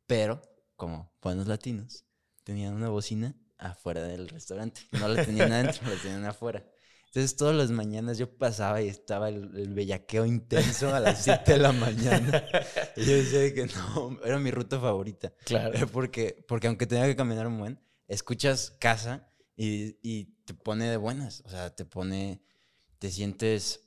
pero 0.07 0.41
como 0.75 1.13
buenos 1.21 1.45
latinos, 1.45 2.05
tenían 2.43 2.73
una 2.73 2.89
bocina 2.89 3.35
afuera 3.59 4.01
del 4.01 4.27
restaurante. 4.29 4.81
No 4.93 5.07
la 5.07 5.23
tenían 5.23 5.51
adentro, 5.51 5.87
la 5.87 6.01
tenían 6.01 6.25
afuera. 6.25 6.65
Entonces, 7.05 7.35
todas 7.35 7.55
las 7.55 7.69
mañanas 7.69 8.17
yo 8.17 8.37
pasaba 8.37 8.81
y 8.81 8.87
estaba 8.87 9.29
el, 9.29 9.55
el 9.55 9.73
bellaqueo 9.73 10.25
intenso 10.25 10.95
a 10.95 10.99
las 10.99 11.23
7 11.23 11.51
de 11.51 11.57
la 11.59 11.71
mañana. 11.71 12.43
Y 12.95 13.05
yo 13.05 13.13
decía 13.13 13.39
de 13.41 13.53
que 13.53 13.67
no, 13.67 14.17
era 14.23 14.39
mi 14.39 14.49
ruta 14.49 14.79
favorita. 14.79 15.33
claro. 15.45 15.87
Porque, 15.91 16.43
porque 16.47 16.67
aunque 16.67 16.87
tenga 16.87 17.05
que 17.05 17.15
caminar 17.15 17.47
un 17.47 17.59
buen, 17.59 17.79
escuchas 18.07 18.71
casa 18.79 19.29
y, 19.55 19.97
y 20.01 20.37
te 20.45 20.53
pone 20.53 20.89
de 20.89 20.97
buenas. 20.97 21.43
O 21.45 21.49
sea, 21.49 21.75
te 21.75 21.85
pone, 21.85 22.41
te 22.97 23.11
sientes, 23.11 23.81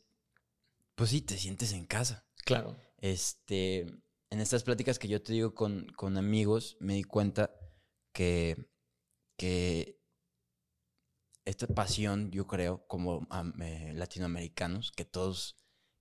pues 0.95 1.11
sí, 1.11 1.22
te 1.22 1.38
sientes 1.38 1.72
en 1.72 1.86
casa. 1.86 2.24
Claro. 2.45 2.76
Este, 2.99 3.80
en 4.30 4.40
estas 4.40 4.62
pláticas 4.62 4.99
que 4.99 5.09
yo 5.09 5.22
te 5.22 5.32
digo 5.32 5.55
con, 5.55 5.86
con 5.97 6.16
amigos, 6.16 6.76
me 6.80 6.95
di 6.95 7.05
cuenta 7.05 7.55
que, 8.12 8.68
que 9.38 10.01
esta 11.45 11.66
pasión, 11.66 12.30
yo 12.30 12.47
creo, 12.47 12.86
como 12.86 13.26
eh, 13.61 13.92
latinoamericanos, 13.95 14.92
que 14.92 15.05
todos 15.05 15.57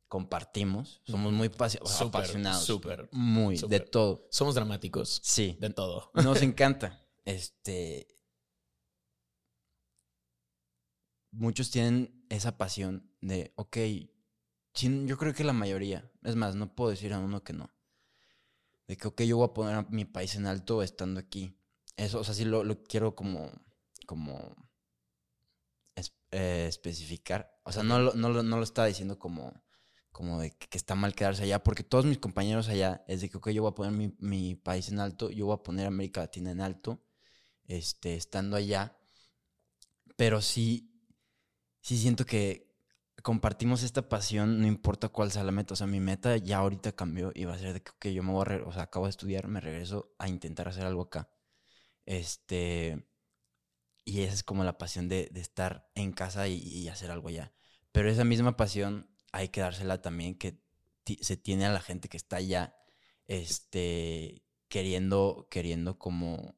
compartimos, 0.07 1.01
somos 1.05 1.33
muy 1.33 1.47
Súper, 1.49 2.07
apasionados. 2.07 2.63
súper, 2.65 3.09
Muy, 3.11 3.57
de 3.57 3.79
todo. 3.79 4.27
Somos 4.29 4.55
dramáticos 4.55 5.19
Sí. 5.23 5.57
de 5.59 5.69
todo. 5.71 6.11
Nos 6.37 6.41
encanta. 6.41 7.01
Este. 7.25 8.07
Muchos 11.31 11.71
tienen 11.71 12.25
esa 12.29 12.57
pasión 12.57 13.11
de, 13.21 13.53
ok, 13.55 13.77
yo 14.73 15.17
creo 15.17 15.33
que 15.33 15.43
la 15.43 15.53
mayoría, 15.53 16.11
es 16.23 16.35
más, 16.35 16.55
no 16.55 16.75
puedo 16.75 16.91
decir 16.91 17.13
a 17.13 17.19
uno 17.19 17.43
que 17.43 17.53
no. 17.53 17.71
De 18.87 18.95
que, 18.97 19.07
ok, 19.09 19.21
yo 19.23 19.35
voy 19.37 19.47
a 19.49 19.53
poner 19.53 19.75
a 19.75 19.81
mi 19.89 20.05
país 20.05 20.35
en 20.35 20.45
alto 20.45 20.83
estando 20.83 21.19
aquí. 21.19 21.53
Eso, 21.97 22.19
o 22.19 22.23
sea, 22.23 22.33
sí 22.33 22.45
lo, 22.45 22.63
lo 22.63 22.81
quiero 22.83 23.13
como, 23.15 23.51
como 24.07 24.55
eh, 26.31 26.65
especificar. 26.67 27.59
O 27.63 27.71
sea, 27.71 27.83
no, 27.83 27.99
no, 28.13 28.29
lo- 28.29 28.43
no 28.43 28.57
lo 28.57 28.63
estaba 28.63 28.87
diciendo 28.87 29.19
como, 29.19 29.53
como 30.11 30.39
de 30.39 30.51
que, 30.51 30.67
que 30.67 30.77
está 30.77 30.95
mal 30.95 31.15
quedarse 31.15 31.43
allá, 31.43 31.63
porque 31.63 31.83
todos 31.83 32.05
mis 32.05 32.17
compañeros 32.19 32.69
allá 32.69 33.03
es 33.07 33.21
de 33.21 33.29
que, 33.29 33.37
ok, 33.37 33.49
yo 33.49 33.63
voy 33.63 33.71
a 33.71 33.75
poner 33.75 33.91
mi, 33.93 34.15
mi 34.19 34.55
país 34.55 34.89
en 34.89 34.99
alto, 34.99 35.29
yo 35.29 35.45
voy 35.47 35.55
a 35.55 35.63
poner 35.63 35.87
América 35.87 36.21
Latina 36.21 36.51
en 36.51 36.61
alto, 36.61 37.01
este, 37.67 38.15
estando 38.15 38.57
allá. 38.57 38.97
Pero 40.15 40.41
sí, 40.41 40.91
sí 41.81 41.97
siento 41.99 42.25
que 42.25 42.72
compartimos 43.23 43.83
esta 43.83 44.09
pasión, 44.09 44.61
no 44.61 44.67
importa 44.67 45.09
cuál 45.09 45.31
sea 45.31 45.43
la 45.43 45.51
meta. 45.51 45.73
O 45.73 45.77
sea, 45.77 45.87
mi 45.87 45.99
meta 45.99 46.37
ya 46.37 46.59
ahorita 46.59 46.91
cambió 46.93 47.31
y 47.33 47.45
va 47.45 47.55
a 47.55 47.59
ser 47.59 47.73
de 47.73 47.81
que, 47.81 48.13
yo 48.13 48.21
me 48.23 48.33
voy 48.33 48.45
a, 48.47 48.63
o 48.67 48.73
sea, 48.73 48.83
acabo 48.83 49.05
de 49.07 49.11
estudiar, 49.11 49.47
me 49.47 49.61
regreso 49.61 50.13
a 50.19 50.27
intentar 50.29 50.67
hacer 50.67 50.85
algo 50.85 51.03
acá. 51.03 51.29
Este, 52.05 53.07
y 54.05 54.21
esa 54.21 54.33
es 54.35 54.43
como 54.43 54.63
la 54.63 54.77
pasión 54.77 55.09
de, 55.09 55.31
estar 55.35 55.89
en 55.95 56.11
casa 56.13 56.47
y, 56.47 56.57
y 56.57 56.89
hacer 56.89 57.11
algo 57.11 57.29
allá. 57.29 57.53
Pero 57.91 58.09
esa 58.09 58.25
misma 58.25 58.57
pasión 58.57 59.09
hay 59.31 59.49
que 59.49 59.61
dársela 59.61 60.01
también 60.01 60.37
que 60.37 60.61
se 61.21 61.37
tiene 61.37 61.65
a 61.65 61.71
la 61.73 61.81
gente 61.81 62.09
que 62.09 62.17
está 62.17 62.37
allá, 62.37 62.75
este, 63.27 64.43
queriendo, 64.67 65.47
queriendo 65.49 65.97
como 65.97 66.55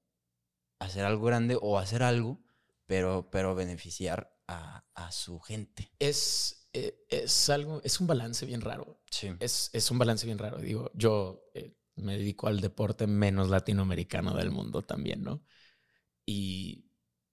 hacer 0.79 1.05
algo 1.05 1.25
grande 1.25 1.57
o 1.61 1.79
hacer 1.79 2.03
algo, 2.03 2.41
pero, 2.85 3.29
pero 3.31 3.55
beneficiar 3.55 4.34
a, 4.47 4.85
a 4.93 5.11
su 5.11 5.39
gente. 5.39 5.91
Es, 5.99 6.67
eh, 6.73 7.05
es 7.09 7.49
algo, 7.49 7.81
es 7.83 7.99
un 7.99 8.07
balance 8.07 8.45
bien 8.45 8.61
raro. 8.61 9.01
Sí. 9.09 9.29
Es, 9.39 9.69
es 9.73 9.91
un 9.91 9.97
balance 9.97 10.25
bien 10.25 10.37
raro. 10.37 10.57
Digo, 10.57 10.91
yo 10.93 11.43
eh, 11.53 11.75
me 11.95 12.17
dedico 12.17 12.47
al 12.47 12.61
deporte 12.61 13.07
menos 13.07 13.49
latinoamericano 13.49 14.35
del 14.35 14.51
mundo 14.51 14.83
también, 14.83 15.23
¿no? 15.23 15.43
Y 16.25 16.89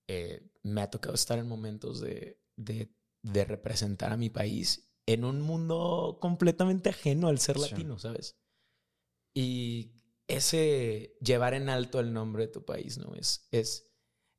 eh, 0.09 0.51
me 0.63 0.83
ha 0.83 0.91
tocado 0.91 1.15
estar 1.15 1.39
en 1.39 1.49
momentos 1.49 2.01
de, 2.01 2.41
de, 2.57 2.95
de, 3.23 3.45
representar 3.45 4.13
a 4.13 4.17
mi 4.17 4.31
país 4.31 4.93
en 5.07 5.25
un 5.25 5.41
mundo 5.41 6.19
completamente 6.21 6.91
ajeno 6.91 7.29
al 7.29 7.39
ser 7.39 7.57
latino, 7.59 7.99
¿sabes? 7.99 8.39
Y 9.35 9.93
ese 10.29 11.17
llevar 11.21 11.55
en 11.55 11.69
alto 11.69 12.01
el 12.01 12.13
nombre 12.13 12.47
de 12.47 12.53
tu 12.53 12.65
país, 12.65 12.99
¿no? 12.99 13.15
Es, 13.15 13.49
es, 13.51 13.91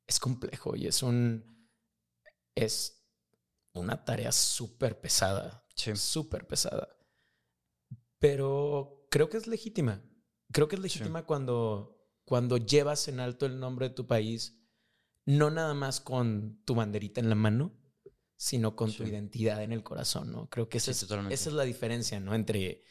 es 0.06 0.20
complejo 0.20 0.76
y 0.76 0.86
es 0.86 1.02
un. 1.02 1.53
Es 2.54 3.04
una 3.72 4.04
tarea 4.04 4.32
súper 4.32 5.00
pesada. 5.00 5.66
Súper 5.74 6.46
pesada. 6.46 6.88
Pero 8.18 9.06
creo 9.10 9.28
que 9.28 9.36
es 9.36 9.46
legítima. 9.46 10.02
Creo 10.52 10.68
que 10.68 10.76
es 10.76 10.82
legítima 10.82 11.26
cuando, 11.26 12.06
cuando 12.24 12.56
llevas 12.58 13.08
en 13.08 13.20
alto 13.20 13.46
el 13.46 13.58
nombre 13.58 13.88
de 13.88 13.94
tu 13.94 14.06
país, 14.06 14.60
no 15.26 15.50
nada 15.50 15.74
más 15.74 16.00
con 16.00 16.62
tu 16.64 16.74
banderita 16.74 17.20
en 17.20 17.28
la 17.28 17.34
mano, 17.34 17.74
sino 18.36 18.76
con 18.76 18.92
tu 18.92 19.04
identidad 19.04 19.62
en 19.62 19.72
el 19.72 19.82
corazón, 19.82 20.30
¿no? 20.30 20.48
Creo 20.48 20.68
que 20.68 20.78
esa, 20.78 20.90
es, 20.90 21.02
esa 21.02 21.28
es 21.30 21.52
la 21.52 21.64
diferencia, 21.64 22.20
¿no? 22.20 22.34
Entre 22.34 22.84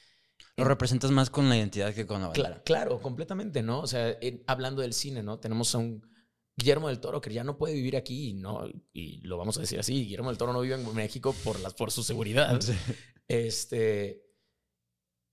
lo 0.58 0.66
representas 0.66 1.12
más 1.12 1.30
con 1.30 1.50
la 1.50 1.58
identidad 1.58 1.94
que 1.94 2.06
con 2.06 2.22
la 2.22 2.32
Claro, 2.32 2.62
claro, 2.64 3.02
completamente, 3.02 3.64
¿no? 3.64 3.80
O 3.80 3.88
sea, 3.88 4.18
hablando 4.46 4.82
del 4.82 4.94
cine, 4.94 5.24
¿no? 5.24 5.40
Tenemos 5.40 5.74
a 5.74 5.80
un 5.80 6.13
Guillermo 6.56 6.88
del 6.88 7.00
Toro 7.00 7.20
que 7.20 7.34
ya 7.34 7.44
no 7.44 7.58
puede 7.58 7.74
vivir 7.74 7.98
aquí, 7.98 8.34
¿no? 8.34 8.68
Y 8.94 9.22
lo 9.22 9.38
vamos 9.38 9.58
a 9.58 9.62
decir 9.62 9.80
así, 9.80 10.04
Guillermo 10.04 10.30
del 10.30 10.38
Toro 10.38 10.54
no 10.54 10.62
vive 10.62 10.76
en 10.76 10.96
México 10.96 11.34
por, 11.44 11.60
las, 11.60 11.74
por 11.74 11.92
su 11.92 12.04
seguridad. 12.04 12.60
Este, 13.28 14.22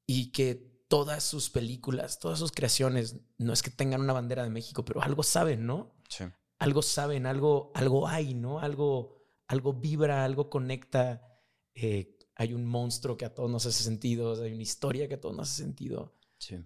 y 0.07 0.31
que 0.31 0.55
todas 0.89 1.25
sus 1.25 1.51
películas, 1.51 2.18
todas 2.18 2.39
sus 2.39 2.53
creaciones, 2.53 3.16
no 3.39 3.53
es 3.53 3.62
que 3.62 3.71
tengan 3.71 4.01
una 4.01 4.12
bandera 4.12 4.45
de 4.45 4.51
México, 4.51 4.85
pero 4.85 5.03
algo 5.03 5.23
saben, 5.23 5.66
¿no? 5.66 5.95
Sí. 6.09 6.25
Algo 6.59 6.83
saben, 6.83 7.27
algo, 7.27 7.73
algo 7.75 8.09
hay, 8.09 8.35
¿no? 8.35 8.61
Algo, 8.61 9.25
algo 9.47 9.73
vibra, 9.73 10.25
algo 10.25 10.49
conecta. 10.51 11.23
Eh, 11.75 12.16
hay 12.35 12.55
un 12.55 12.64
monstruo 12.64 13.16
que 13.16 13.25
a 13.25 13.35
todos 13.35 13.51
nos 13.51 13.66
hace 13.66 13.83
sentido, 13.83 14.41
hay 14.43 14.53
una 14.53 14.62
historia 14.62 15.09
que 15.09 15.14
a 15.14 15.21
todos 15.21 15.37
nos 15.37 15.51
hace 15.51 15.62
sentido. 15.62 16.16
Sí. 16.39 16.57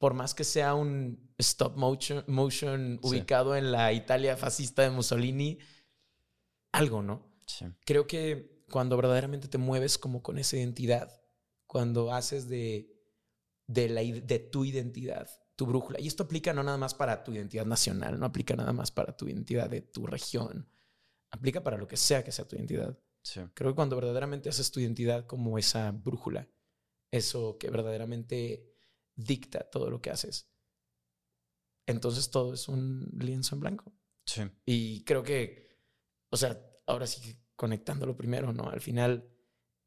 Por 0.00 0.14
más 0.14 0.34
que 0.34 0.42
sea 0.42 0.74
un 0.74 1.30
stop 1.38 1.76
motion, 1.76 2.24
motion 2.26 2.98
ubicado 3.02 3.54
en 3.54 3.70
la 3.70 3.92
Italia 3.92 4.36
fascista 4.36 4.82
de 4.82 4.90
Mussolini, 4.90 5.58
algo, 6.72 7.02
¿no? 7.02 7.30
Sí. 7.46 7.66
Creo 7.84 8.08
que 8.08 8.64
cuando 8.68 8.96
verdaderamente 8.96 9.46
te 9.46 9.58
mueves 9.58 9.96
como 9.96 10.22
con 10.22 10.38
esa 10.38 10.56
identidad, 10.56 11.22
cuando 11.68 12.12
haces 12.12 12.48
de, 12.48 12.92
de, 13.68 13.88
la, 13.88 14.00
de 14.00 14.38
tu 14.40 14.64
identidad 14.64 15.30
tu 15.54 15.66
brújula, 15.66 16.00
y 16.00 16.08
esto 16.08 16.24
aplica 16.24 16.52
no 16.52 16.64
nada 16.64 16.78
más 16.78 16.94
para 16.94 17.22
tu 17.22 17.32
identidad 17.32 17.66
nacional, 17.66 18.18
no 18.18 18.26
aplica 18.26 18.56
nada 18.56 18.72
más 18.72 18.90
para 18.90 19.14
tu 19.14 19.28
identidad 19.28 19.70
de 19.70 19.82
tu 19.82 20.06
región, 20.06 20.66
aplica 21.30 21.62
para 21.62 21.76
lo 21.76 21.86
que 21.86 21.96
sea 21.96 22.24
que 22.24 22.32
sea 22.32 22.48
tu 22.48 22.56
identidad 22.56 22.98
Creo 23.54 23.70
que 23.70 23.74
cuando 23.74 23.96
verdaderamente 23.96 24.48
haces 24.48 24.70
tu 24.70 24.80
identidad 24.80 25.26
como 25.26 25.58
esa 25.58 25.90
brújula, 25.92 26.48
eso 27.10 27.58
que 27.58 27.70
verdaderamente 27.70 28.69
dicta 29.24 29.68
todo 29.70 29.90
lo 29.90 30.00
que 30.00 30.10
haces, 30.10 30.50
entonces 31.86 32.30
todo 32.30 32.54
es 32.54 32.68
un 32.68 33.08
lienzo 33.18 33.54
en 33.54 33.60
blanco. 33.60 33.92
Sí. 34.26 34.42
Y 34.64 35.04
creo 35.04 35.22
que, 35.22 35.68
o 36.30 36.36
sea, 36.36 36.60
ahora 36.86 37.06
sí 37.06 37.36
conectándolo 37.56 38.16
primero, 38.16 38.52
¿no? 38.52 38.70
Al 38.70 38.80
final, 38.80 39.28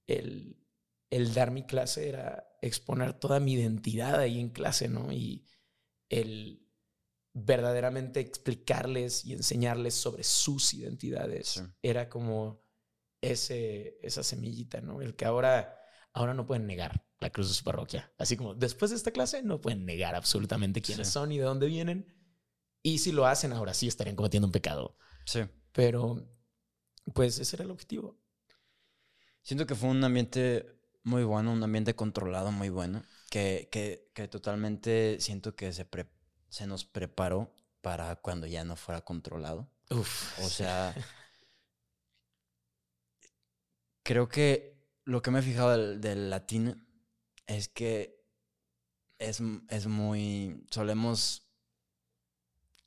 el, 0.08 0.64
el 1.10 1.34
dar 1.34 1.52
mi 1.52 1.66
clase 1.66 2.10
era 2.10 2.48
exponer 2.62 3.14
toda 3.14 3.40
mi 3.40 3.54
identidad 3.54 4.20
ahí 4.20 4.40
en 4.40 4.50
clase, 4.50 4.90
¿no? 4.90 5.12
Y 5.12 5.46
el 6.10 6.64
verdaderamente 7.34 8.20
explicarles 8.20 9.26
y 9.26 9.34
enseñarles 9.34 9.96
sobre 9.96 10.24
sus 10.24 10.74
identidades 10.74 11.64
era 11.82 12.10
como 12.10 12.64
ese, 13.22 13.98
esa 14.02 14.24
semillita, 14.24 14.82
¿no? 14.82 15.02
El 15.02 15.16
que 15.16 15.26
ahora, 15.26 15.80
ahora 16.14 16.34
no 16.34 16.46
pueden 16.46 16.68
negar 16.68 17.08
la 17.24 17.32
cruz 17.32 17.47
de 17.47 17.55
su 17.55 17.63
parroquia. 17.63 18.11
Así 18.17 18.38
como 18.38 18.53
después 18.53 18.91
de 18.91 18.97
esta 18.97 19.11
clase 19.11 19.41
no 19.41 19.61
pueden 19.61 19.86
negar 19.86 20.15
absolutamente 20.15 20.82
quiénes 20.82 21.09
son 21.09 21.32
y 21.32 21.38
de 21.38 21.43
dónde 21.43 21.67
vienen. 21.67 22.07
Y 22.82 22.99
si 22.99 23.11
lo 23.11 23.26
hacen, 23.26 23.53
ahora 23.53 23.74
sí 23.74 23.88
estarían 23.88 24.15
cometiendo 24.15 24.47
un 24.47 24.51
pecado. 24.51 24.97
Sí. 25.26 25.41
Pero, 25.71 26.28
pues 27.13 27.39
ese 27.39 27.55
era 27.55 27.65
el 27.65 27.71
objetivo. 27.71 28.19
Siento 29.41 29.65
que 29.65 29.76
fue 29.76 29.89
un 29.89 30.03
ambiente 30.03 30.80
muy 31.03 31.24
bueno, 31.24 31.51
un 31.51 31.63
ambiente 31.63 31.95
controlado 31.95 32.51
muy 32.51 32.69
bueno, 32.69 33.03
que, 33.30 33.69
que, 33.71 34.11
que 34.13 34.28
totalmente 34.28 35.17
siento 35.19 35.55
que 35.55 35.74
se, 35.74 35.88
se 36.49 36.67
nos 36.67 36.86
preparó 36.86 37.53
para 37.82 38.17
cuando 38.17 38.47
ya 38.47 38.63
no 38.63 38.76
fuera 38.76 39.01
controlado. 39.01 39.69
Uf. 39.89 40.39
O 40.39 40.49
sea, 40.49 40.93
Creo 44.03 44.28
que 44.28 44.76
lo 45.05 45.21
que 45.21 45.32
me 45.32 45.39
he 45.39 45.41
fijado 45.41 45.97
del, 45.97 46.30
latino 46.30 46.76
es 47.48 47.68
que 47.68 48.24
es, 49.20 49.41
es, 49.70 49.88
muy. 49.88 50.66
Solemos 50.72 51.48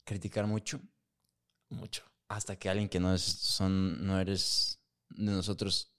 criticar 0.03 0.47
mucho. 0.47 0.79
Mucho. 1.69 2.03
Hasta 2.27 2.57
que 2.57 2.69
alguien 2.69 2.89
que 2.89 2.99
no 2.99 3.13
es, 3.13 3.21
son, 3.21 4.05
no 4.05 4.19
eres 4.19 4.79
de 5.09 5.31
nosotros 5.31 5.97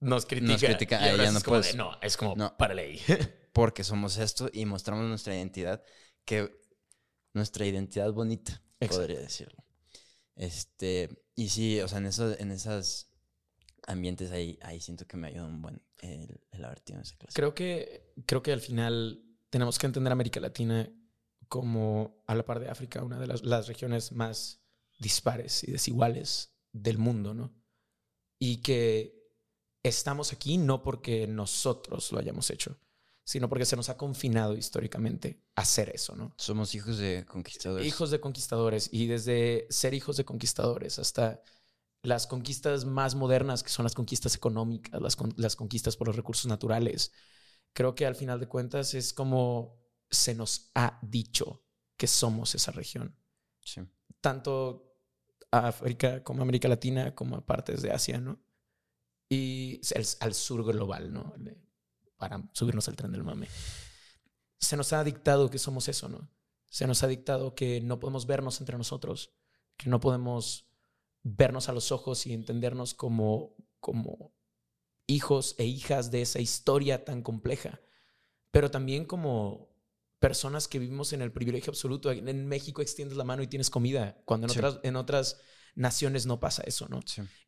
nos 0.00 0.24
critica. 0.24 0.52
Nos 0.52 0.62
critica. 0.62 1.16
no, 1.16 1.22
es 1.22 1.44
como 1.44 1.60
no, 1.76 1.98
es 2.00 2.16
como 2.16 2.56
para 2.56 2.74
ley. 2.74 3.00
porque 3.52 3.84
somos 3.84 4.16
esto 4.16 4.48
y 4.52 4.64
mostramos 4.64 5.06
nuestra 5.06 5.34
identidad, 5.34 5.82
que 6.24 6.50
nuestra 7.34 7.66
identidad 7.66 8.12
bonita, 8.12 8.62
podría 8.78 9.20
decirlo. 9.20 9.62
Este, 10.36 11.10
y 11.34 11.50
sí, 11.50 11.80
o 11.80 11.88
sea, 11.88 11.98
en, 11.98 12.06
eso, 12.06 12.38
en 12.38 12.50
esas 12.50 13.12
ambientes 13.86 14.30
ahí, 14.30 14.58
ahí 14.62 14.80
siento 14.80 15.06
que 15.06 15.18
me 15.18 15.28
ayuda 15.28 15.44
un 15.44 15.60
buen 15.60 15.82
el, 16.00 16.40
el 16.50 16.64
haber 16.64 16.80
tenido 16.80 17.02
esa 17.02 17.16
clase. 17.16 17.34
Creo 17.34 17.54
que, 17.54 18.12
creo 18.26 18.42
que 18.42 18.52
al 18.52 18.60
final 18.60 19.22
tenemos 19.50 19.78
que 19.78 19.86
entender 19.86 20.12
América 20.12 20.40
Latina 20.40 20.90
como, 21.48 22.22
a 22.26 22.34
la 22.34 22.44
par 22.44 22.60
de 22.60 22.70
África, 22.70 23.02
una 23.02 23.18
de 23.18 23.26
las, 23.26 23.42
las 23.42 23.66
regiones 23.66 24.12
más 24.12 24.62
dispares 24.98 25.64
y 25.64 25.72
desiguales 25.72 26.54
del 26.72 26.98
mundo, 26.98 27.34
¿no? 27.34 27.52
Y 28.38 28.58
que 28.58 29.20
estamos 29.82 30.32
aquí 30.32 30.58
no 30.58 30.82
porque 30.82 31.26
nosotros 31.26 32.12
lo 32.12 32.18
hayamos 32.18 32.50
hecho, 32.50 32.78
sino 33.24 33.48
porque 33.48 33.64
se 33.64 33.76
nos 33.76 33.88
ha 33.88 33.96
confinado 33.96 34.56
históricamente 34.56 35.42
hacer 35.56 35.90
eso, 35.90 36.14
¿no? 36.14 36.34
Somos 36.36 36.74
hijos 36.74 36.98
de 36.98 37.24
conquistadores. 37.26 37.86
Hijos 37.86 38.10
de 38.10 38.20
conquistadores. 38.20 38.88
Y 38.92 39.06
desde 39.06 39.66
ser 39.70 39.94
hijos 39.94 40.16
de 40.16 40.24
conquistadores 40.24 40.98
hasta 40.98 41.42
las 42.02 42.26
conquistas 42.26 42.84
más 42.84 43.14
modernas, 43.14 43.62
que 43.62 43.70
son 43.70 43.84
las 43.84 43.94
conquistas 43.94 44.34
económicas, 44.34 45.00
las, 45.00 45.16
las 45.36 45.56
conquistas 45.56 45.96
por 45.96 46.06
los 46.06 46.16
recursos 46.16 46.46
naturales. 46.46 47.12
Creo 47.72 47.94
que 47.94 48.06
al 48.06 48.16
final 48.16 48.40
de 48.40 48.48
cuentas 48.48 48.94
es 48.94 49.12
como 49.12 49.78
se 50.10 50.34
nos 50.34 50.70
ha 50.74 50.98
dicho 51.02 51.62
que 51.96 52.06
somos 52.06 52.54
esa 52.54 52.72
región. 52.72 53.16
Sí. 53.62 53.82
Tanto 54.20 54.96
África 55.50 56.22
como 56.24 56.42
América 56.42 56.68
Latina, 56.68 57.14
como 57.14 57.36
a 57.36 57.46
partes 57.46 57.82
de 57.82 57.92
Asia, 57.92 58.18
¿no? 58.18 58.40
Y 59.28 59.80
al 60.20 60.34
sur 60.34 60.64
global, 60.64 61.12
¿no? 61.12 61.34
Para 62.16 62.42
subirnos 62.52 62.88
al 62.88 62.96
tren 62.96 63.12
del 63.12 63.22
mame. 63.22 63.48
Se 64.58 64.76
nos 64.76 64.92
ha 64.92 65.04
dictado 65.04 65.50
que 65.50 65.58
somos 65.58 65.88
eso, 65.88 66.08
¿no? 66.08 66.28
Se 66.68 66.86
nos 66.86 67.02
ha 67.02 67.06
dictado 67.06 67.54
que 67.54 67.80
no 67.80 68.00
podemos 68.00 68.26
vernos 68.26 68.60
entre 68.60 68.76
nosotros, 68.76 69.32
que 69.76 69.88
no 69.90 70.00
podemos 70.00 70.69
vernos 71.22 71.68
a 71.68 71.72
los 71.72 71.92
ojos 71.92 72.26
y 72.26 72.32
entendernos 72.32 72.94
como, 72.94 73.56
como 73.78 74.34
hijos 75.06 75.54
e 75.58 75.64
hijas 75.64 76.10
de 76.10 76.22
esa 76.22 76.40
historia 76.40 77.04
tan 77.04 77.22
compleja, 77.22 77.80
pero 78.50 78.70
también 78.70 79.04
como 79.04 79.70
personas 80.18 80.68
que 80.68 80.78
vivimos 80.78 81.12
en 81.12 81.22
el 81.22 81.32
privilegio 81.32 81.70
absoluto. 81.70 82.12
En 82.12 82.46
México 82.46 82.82
extiendes 82.82 83.16
la 83.16 83.24
mano 83.24 83.42
y 83.42 83.46
tienes 83.46 83.70
comida, 83.70 84.20
cuando 84.24 84.46
en, 84.46 84.50
otras, 84.50 84.80
en 84.82 84.96
otras 84.96 85.40
naciones 85.74 86.26
no 86.26 86.40
pasa 86.40 86.62
eso, 86.66 86.88
¿no? 86.88 87.00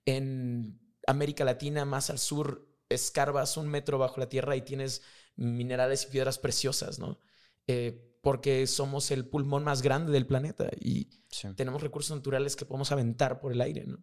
En 0.06 0.80
América 1.06 1.44
Latina, 1.44 1.84
más 1.84 2.10
al 2.10 2.18
sur, 2.18 2.68
escarbas 2.88 3.56
un 3.56 3.68
metro 3.68 3.98
bajo 3.98 4.18
la 4.18 4.28
tierra 4.28 4.56
y 4.56 4.62
tienes 4.62 5.02
minerales 5.36 6.04
y 6.04 6.10
piedras 6.10 6.38
preciosas, 6.38 6.98
¿no? 6.98 7.20
Eh, 7.66 8.11
porque 8.22 8.68
somos 8.68 9.10
el 9.10 9.26
pulmón 9.26 9.64
más 9.64 9.82
grande 9.82 10.12
del 10.12 10.26
planeta 10.26 10.70
y 10.80 11.10
tenemos 11.56 11.82
recursos 11.82 12.16
naturales 12.16 12.54
que 12.54 12.64
podemos 12.64 12.92
aventar 12.92 13.40
por 13.40 13.52
el 13.52 13.60
aire, 13.60 13.84
¿no? 13.84 14.02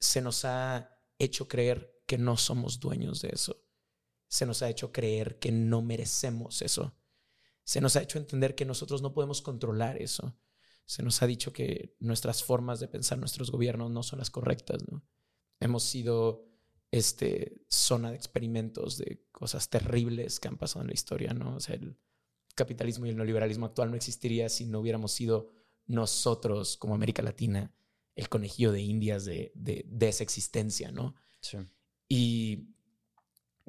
Se 0.00 0.20
nos 0.20 0.44
ha 0.44 0.98
hecho 1.18 1.46
creer 1.46 2.02
que 2.04 2.18
no 2.18 2.36
somos 2.36 2.80
dueños 2.80 3.22
de 3.22 3.30
eso. 3.32 3.64
Se 4.26 4.44
nos 4.44 4.60
ha 4.62 4.68
hecho 4.68 4.90
creer 4.90 5.38
que 5.38 5.52
no 5.52 5.82
merecemos 5.82 6.62
eso. 6.62 6.96
Se 7.62 7.80
nos 7.80 7.94
ha 7.94 8.02
hecho 8.02 8.18
entender 8.18 8.56
que 8.56 8.64
nosotros 8.64 9.02
no 9.02 9.14
podemos 9.14 9.40
controlar 9.40 10.02
eso. 10.02 10.36
Se 10.84 11.04
nos 11.04 11.22
ha 11.22 11.28
dicho 11.28 11.52
que 11.52 11.94
nuestras 12.00 12.42
formas 12.42 12.80
de 12.80 12.88
pensar, 12.88 13.18
nuestros 13.18 13.52
gobiernos 13.52 13.92
no 13.92 14.02
son 14.02 14.18
las 14.18 14.30
correctas, 14.30 14.82
¿no? 14.90 15.04
Hemos 15.60 15.84
sido 15.84 16.48
este, 16.90 17.62
zona 17.68 18.10
de 18.10 18.16
experimentos 18.16 18.98
de 18.98 19.24
cosas 19.30 19.70
terribles 19.70 20.40
que 20.40 20.48
han 20.48 20.58
pasado 20.58 20.80
en 20.80 20.88
la 20.88 20.94
historia, 20.94 21.34
¿no? 21.34 21.54
O 21.54 21.60
sea, 21.60 21.76
el, 21.76 21.96
capitalismo 22.54 23.06
y 23.06 23.10
el 23.10 23.16
neoliberalismo 23.16 23.66
actual 23.66 23.90
no 23.90 23.96
existiría 23.96 24.48
si 24.48 24.66
no 24.66 24.80
hubiéramos 24.80 25.12
sido 25.12 25.50
nosotros 25.86 26.76
como 26.76 26.94
América 26.94 27.22
Latina 27.22 27.72
el 28.14 28.28
conejillo 28.28 28.72
de 28.72 28.80
indias 28.80 29.24
de, 29.24 29.52
de, 29.54 30.08
esa 30.08 30.22
existencia, 30.22 30.92
¿no? 30.92 31.14
Sí. 31.40 31.58
Y 32.08 32.74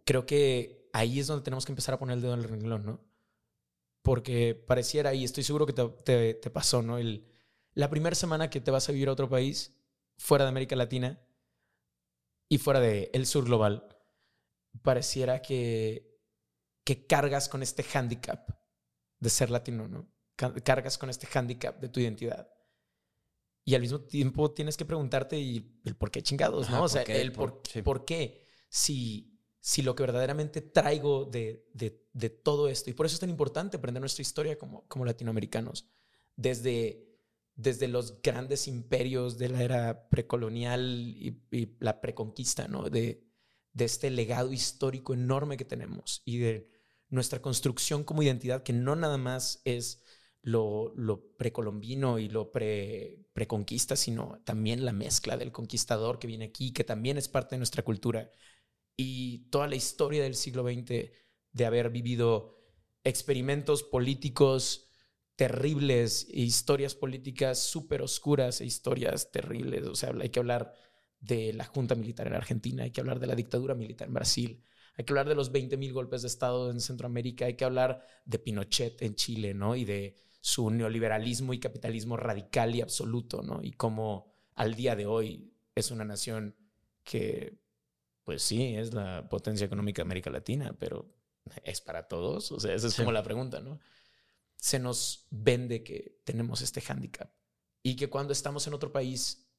creo 0.04 0.26
que 0.26 0.90
ahí 0.92 1.20
es 1.20 1.28
donde 1.28 1.44
tenemos 1.44 1.66
que 1.66 1.72
empezar 1.72 1.96
a 1.96 2.00
poner 2.00 2.18
el 2.18 2.22
dedo 2.22 2.34
en 2.34 2.42
el 2.42 2.50
renglón, 2.50 2.86
¿no? 2.86 3.02
Porque 4.02 4.54
pareciera, 4.54 5.14
y 5.14 5.24
estoy 5.24 5.44
seguro 5.44 5.66
que 5.66 5.72
te, 5.72 6.34
te, 6.34 6.50
pasó, 6.50 6.82
¿no? 6.82 6.98
El, 6.98 7.26
la 7.74 7.90
primera 7.90 8.16
semana 8.16 8.50
que 8.50 8.60
te 8.60 8.70
vas 8.70 8.90
a 8.90 8.92
vivir 8.92 9.08
a 9.08 9.14
otro 9.14 9.30
país, 9.30 9.78
fuera 10.18 10.44
de 10.44 10.50
América 10.50 10.76
Latina 10.76 11.22
y 12.50 12.58
fuera 12.58 12.82
del 12.82 13.10
el 13.14 13.26
sur 13.26 13.46
global, 13.46 13.88
pareciera 14.82 15.42
que, 15.42 16.20
que 16.84 17.08
cargas 17.08 17.48
con 17.48 17.64
este 17.64 17.86
handicap 17.94 18.63
de 19.24 19.30
ser 19.30 19.50
latino, 19.50 19.88
¿no? 19.88 20.12
Cargas 20.36 20.98
con 20.98 21.10
este 21.10 21.28
handicap 21.34 21.80
de 21.80 21.90
tu 21.90 22.00
identidad. 22.00 22.50
Y 23.64 23.76
al 23.76 23.82
mismo 23.82 24.02
tiempo 24.02 24.52
tienes 24.52 24.76
que 24.76 24.84
preguntarte 24.84 25.40
y 25.40 25.80
el 25.86 25.96
por 25.96 26.12
qué 26.12 26.22
chingados, 26.22 26.70
¿no? 26.70 26.84
o 26.84 26.90
sea, 26.90 27.04
el 27.04 27.32
por, 27.32 27.62
por, 27.84 28.04
qué. 28.04 28.46
Si, 28.68 29.40
si 29.62 29.82
lo 29.82 29.96
que 29.96 30.04
verdaderamente 30.04 30.60
traigo 30.60 31.26
de, 31.26 31.66
de, 31.74 32.06
de, 32.12 32.30
todo 32.30 32.68
esto. 32.68 32.90
Y 32.90 32.94
por 32.94 33.06
eso 33.06 33.16
es 33.16 33.22
tan 33.22 33.30
importante 33.30 33.78
aprender 33.78 34.02
nuestra 34.02 34.22
historia 34.22 34.58
como, 34.58 34.86
como 34.90 35.06
latinoamericanos. 35.06 35.88
Desde, 36.36 37.08
desde 37.56 37.88
los 37.88 38.22
grandes 38.22 38.68
imperios 38.68 39.38
de 39.38 39.48
la 39.48 39.64
era 39.64 40.10
precolonial 40.10 41.00
y, 41.00 41.42
y 41.52 41.78
la 41.80 42.02
preconquista, 42.02 42.68
¿no? 42.68 42.90
De, 42.90 43.24
de 43.72 43.86
este 43.86 44.10
legado 44.10 44.52
histórico 44.52 45.14
enorme 45.14 45.56
que 45.56 45.66
tenemos 45.66 46.22
y 46.26 46.40
de 46.40 46.73
nuestra 47.14 47.42
construcción 47.42 48.04
como 48.04 48.24
identidad, 48.24 48.64
que 48.64 48.74
no 48.74 48.96
nada 48.96 49.18
más 49.18 49.62
es 49.66 50.02
lo, 50.42 50.94
precolombino 51.38 52.18
y 52.18 52.28
lo 52.28 52.52
pre, 52.52 53.28
preconquista, 53.34 53.96
sino 53.96 54.42
también 54.46 54.84
la 54.84 54.94
mezcla 54.94 55.38
del 55.38 55.52
conquistador 55.52 56.18
que 56.18 56.26
viene 56.26 56.46
aquí, 56.46 56.74
que 56.74 56.84
también 56.84 57.18
es 57.18 57.30
parte 57.30 57.56
de 57.56 57.60
nuestra 57.60 57.84
cultura. 57.84 58.32
Y 58.98 59.50
toda 59.52 59.68
la 59.68 59.76
historia 59.76 60.24
del 60.24 60.34
siglo 60.34 60.64
XX 60.64 61.12
de 61.52 61.66
haber 61.66 61.92
vivido 61.92 62.58
experimentos 63.04 63.84
políticos 63.84 64.90
terribles, 65.36 66.28
historias 66.32 66.96
políticas 66.96 67.60
súper 67.60 68.02
oscuras 68.02 68.60
e 68.60 68.66
historias 68.66 69.32
terribles. 69.32 69.86
O 69.86 69.96
sea, 69.96 70.14
hay 70.20 70.30
que 70.30 70.40
hablar 70.40 70.74
de 71.20 71.54
la 71.54 71.66
junta 71.66 71.94
militar 71.94 72.26
en 72.26 72.34
Argentina, 72.34 72.84
hay 72.84 72.92
que 72.92 73.02
hablar 73.02 73.20
de 73.20 73.28
la 73.28 73.36
dictadura 73.36 73.76
militar 73.76 74.08
en 74.08 74.16
Brasil, 74.16 74.64
hay 74.96 75.06
que 75.06 75.14
hablar 75.14 75.28
de 75.28 75.36
los 75.36 75.52
20.000 75.52 75.92
golpes 75.92 76.22
de 76.22 76.28
Estado 76.28 76.70
en 76.70 76.80
Centroamérica, 76.80 77.46
hay 77.46 77.56
que 77.56 77.66
hablar 77.66 78.06
de 78.26 78.40
Pinochet 78.40 79.02
en 79.02 79.16
Chile, 79.16 79.54
¿no? 79.54 79.76
Y 79.76 79.86
de 79.86 80.16
su 80.42 80.70
neoliberalismo 80.70 81.54
y 81.54 81.60
capitalismo 81.60 82.18
radical 82.18 82.76
y 82.76 82.82
absoluto, 82.82 83.42
¿no? 83.42 83.62
Y 83.64 83.72
cómo 83.72 84.36
al 84.56 84.76
día 84.76 84.96
de 84.96 85.06
hoy 85.06 85.54
es 85.74 85.90
una 85.90 86.06
nación 86.06 86.56
que, 87.04 87.60
pues 88.24 88.44
sí, 88.44 88.76
es 88.76 88.94
la 88.94 89.28
potencia 89.30 89.66
económica 89.66 90.02
de 90.02 90.08
América 90.08 90.30
Latina, 90.30 90.76
pero 90.78 91.12
¿es 91.64 91.82
para 91.82 92.08
todos? 92.08 92.52
O 92.52 92.60
sea, 92.60 92.74
esa 92.76 92.88
es 92.88 92.96
como 92.96 93.12
la 93.12 93.24
pregunta, 93.24 93.62
¿no? 93.62 93.80
Se 94.58 94.80
nos 94.80 95.28
vende 95.32 95.84
que 95.84 96.22
tenemos 96.24 96.62
este 96.62 96.82
hándicap 96.82 97.34
y 97.82 97.96
que 97.96 98.10
cuando 98.10 98.32
estamos 98.32 98.68
en 98.68 98.74
otro 98.74 98.92
país 98.92 99.50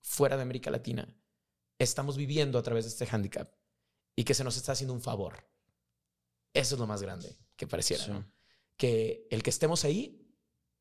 fuera 0.00 0.36
de 0.36 0.42
América 0.42 0.70
Latina, 0.70 1.08
estamos 1.78 2.16
viviendo 2.16 2.58
a 2.58 2.62
través 2.62 2.84
de 2.84 2.90
este 2.90 3.06
hándicap 3.06 3.52
y 4.16 4.24
que 4.24 4.34
se 4.34 4.44
nos 4.44 4.56
está 4.56 4.72
haciendo 4.72 4.94
un 4.94 5.00
favor. 5.00 5.46
Eso 6.52 6.74
es 6.76 6.78
lo 6.78 6.86
más 6.86 7.02
grande 7.02 7.36
que 7.56 7.66
pareciera, 7.66 8.26
Que 8.76 9.26
el 9.30 9.42
que 9.42 9.50
estemos 9.50 9.84
ahí 9.84 10.24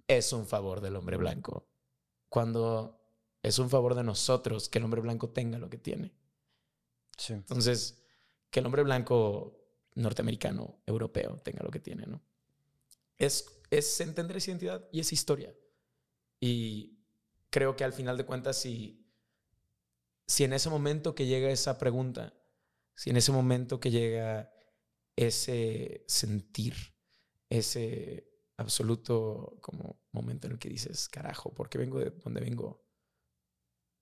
es 0.08 0.34
un 0.34 0.46
favor 0.46 0.82
del 0.82 0.96
hombre 0.96 1.18
blanco. 1.18 1.68
Cuando 2.30 3.00
es 3.42 3.60
un 3.60 3.70
favor 3.70 3.96
de 3.96 4.04
nosotros 4.04 4.70
que 4.70 4.80
el 4.80 4.86
hombre 4.86 5.02
blanco 5.02 5.30
tenga 5.30 5.58
lo 5.58 5.70
que 5.70 5.78
tiene. 5.78 6.14
Entonces, 7.30 8.04
que 8.50 8.60
el 8.60 8.66
hombre 8.66 8.84
blanco 8.84 9.60
norteamericano, 9.96 10.80
europeo, 10.86 11.40
tenga 11.44 11.64
lo 11.64 11.70
que 11.70 11.80
tiene, 11.80 12.06
¿no? 12.08 12.22
Es, 13.18 13.62
es 13.70 14.00
entender 14.02 14.38
esa 14.38 14.52
identidad 14.52 14.88
y 14.92 15.00
esa 15.00 15.14
historia. 15.14 15.56
Y 16.40 16.98
creo 17.50 17.76
que 17.76 17.84
al 17.84 17.94
final 17.94 18.18
de 18.18 18.26
cuentas, 18.26 18.58
si, 18.58 19.06
si 20.26 20.44
en 20.44 20.54
ese 20.54 20.70
momento 20.70 21.14
que 21.14 21.28
llega 21.28 21.52
esa 21.52 21.78
pregunta 21.78 22.34
si 22.96 23.10
en 23.10 23.18
ese 23.18 23.32
momento 23.32 23.80
que 23.80 23.91
llega 23.91 24.52
ese 25.16 26.04
sentir, 26.08 26.76
ese 27.50 28.30
absoluto 28.58 29.58
como 29.62 30.02
momento 30.12 30.48
en 30.48 30.54
el 30.54 30.60
que 30.60 30.70
dices, 30.70 31.10
carajo, 31.10 31.54
¿por 31.54 31.70
qué 31.70 31.78
vengo 31.78 32.00
de 32.00 32.12
donde 32.12 32.41
vengo? 32.41 32.86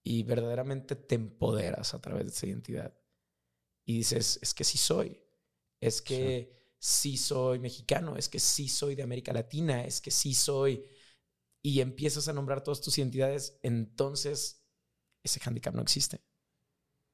Y 0.03 0.23
verdaderamente 0.23 0.95
te 0.95 1.15
empoderas 1.15 1.93
a 1.93 2.01
través 2.01 2.25
de 2.25 2.31
esa 2.31 2.47
identidad. 2.47 2.97
Y 3.85 3.97
dices, 3.97 4.39
es 4.41 4.53
que 4.53 4.63
sí 4.63 4.77
soy, 4.77 5.21
es 5.79 6.01
que 6.01 6.73
sí. 6.79 7.17
soy 7.17 7.59
mexicano, 7.59 8.15
es 8.15 8.29
que 8.29 8.39
sí 8.39 8.67
soy 8.67 8.95
de 8.95 9.03
América 9.03 9.33
Latina, 9.33 9.83
es 9.85 10.01
que 10.01 10.11
sí 10.11 10.33
soy... 10.33 10.85
Y 11.63 11.81
empiezas 11.81 12.27
a 12.27 12.33
nombrar 12.33 12.63
todas 12.63 12.81
tus 12.81 12.97
identidades, 12.97 13.59
entonces 13.61 14.65
ese 15.23 15.39
handicap 15.45 15.75
no 15.75 15.83
existe. 15.83 16.23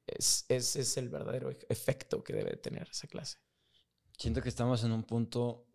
Es, 0.08 0.46
ese 0.48 0.82
es 0.82 0.98
el 0.98 1.10
verdadero 1.10 1.50
efecto 1.70 2.24
que 2.24 2.34
debe 2.34 2.56
tener 2.58 2.88
esa 2.90 3.08
clase. 3.08 3.38
Siento 4.18 4.42
que 4.42 4.50
estamos 4.50 4.84
en 4.84 4.92
un 4.92 5.04
punto, 5.04 5.68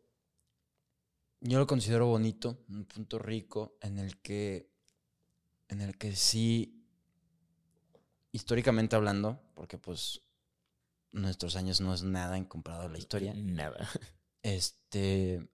yo 1.40 1.58
lo 1.58 1.66
considero 1.66 2.06
bonito, 2.06 2.64
un 2.68 2.86
punto 2.86 3.18
rico 3.18 3.76
en 3.80 3.98
el 3.98 4.20
que, 4.20 4.72
en 5.68 5.80
el 5.80 5.96
que 5.96 6.16
sí, 6.16 6.84
históricamente 8.32 8.96
hablando, 8.96 9.40
porque 9.54 9.78
pues 9.78 10.22
nuestros 11.12 11.54
años 11.56 11.80
no 11.80 11.94
es 11.94 12.02
nada 12.02 12.36
en 12.36 12.46
comparado 12.46 12.84
a 12.84 12.88
la 12.88 12.98
historia. 12.98 13.34
Nada. 13.34 13.88
Este, 14.42 15.48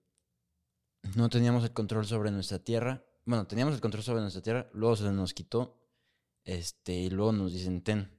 no 1.15 1.29
teníamos 1.29 1.63
el 1.63 1.73
control 1.73 2.07
sobre 2.07 2.31
nuestra 2.31 2.57
tierra. 2.57 3.05
Bueno, 3.23 3.45
teníamos 3.45 3.75
el 3.75 3.81
control 3.81 4.03
sobre 4.03 4.21
nuestra 4.21 4.41
tierra, 4.41 4.67
luego 4.73 4.95
se 4.95 5.11
nos 5.11 5.35
quitó. 5.35 5.77
Este, 6.43 6.93
y 6.93 7.09
luego 7.11 7.31
nos 7.31 7.53
dicen, 7.53 7.83
ten, 7.83 8.18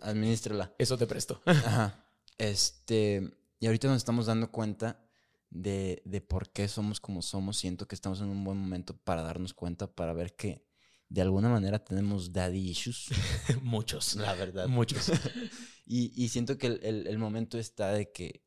Administrala. 0.00 0.74
Eso 0.78 0.96
te 0.98 1.06
presto. 1.06 1.42
Ajá. 1.44 2.06
Este, 2.38 3.36
y 3.60 3.66
ahorita 3.66 3.88
nos 3.88 3.98
estamos 3.98 4.26
dando 4.26 4.50
cuenta 4.50 5.04
de, 5.50 6.02
de, 6.04 6.20
por 6.20 6.50
qué 6.50 6.68
somos 6.68 7.00
como 7.00 7.22
somos. 7.22 7.58
Siento 7.58 7.86
que 7.86 7.94
estamos 7.94 8.20
en 8.20 8.28
un 8.28 8.44
buen 8.44 8.58
momento 8.58 8.96
para 8.96 9.22
darnos 9.22 9.54
cuenta, 9.54 9.94
para 9.94 10.12
ver 10.12 10.34
que 10.34 10.66
de 11.08 11.20
alguna 11.20 11.48
manera 11.48 11.84
tenemos 11.84 12.32
daddy 12.32 12.70
issues. 12.70 13.08
Muchos. 13.62 14.16
La 14.16 14.34
verdad. 14.34 14.66
Muchos. 14.66 15.10
y, 15.86 16.12
y, 16.20 16.28
siento 16.28 16.58
que 16.58 16.66
el, 16.68 17.06
el 17.06 17.18
momento 17.18 17.58
está 17.58 17.92
de 17.92 18.10
que 18.10 18.44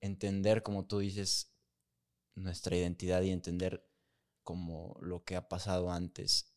entender, 0.00 0.62
como 0.62 0.86
tú 0.86 0.98
dices, 0.98 1.54
nuestra 2.34 2.76
identidad 2.76 3.22
y 3.22 3.30
entender 3.30 3.88
como 4.42 4.96
lo 5.00 5.24
que 5.24 5.36
ha 5.36 5.48
pasado 5.48 5.90
antes. 5.90 6.54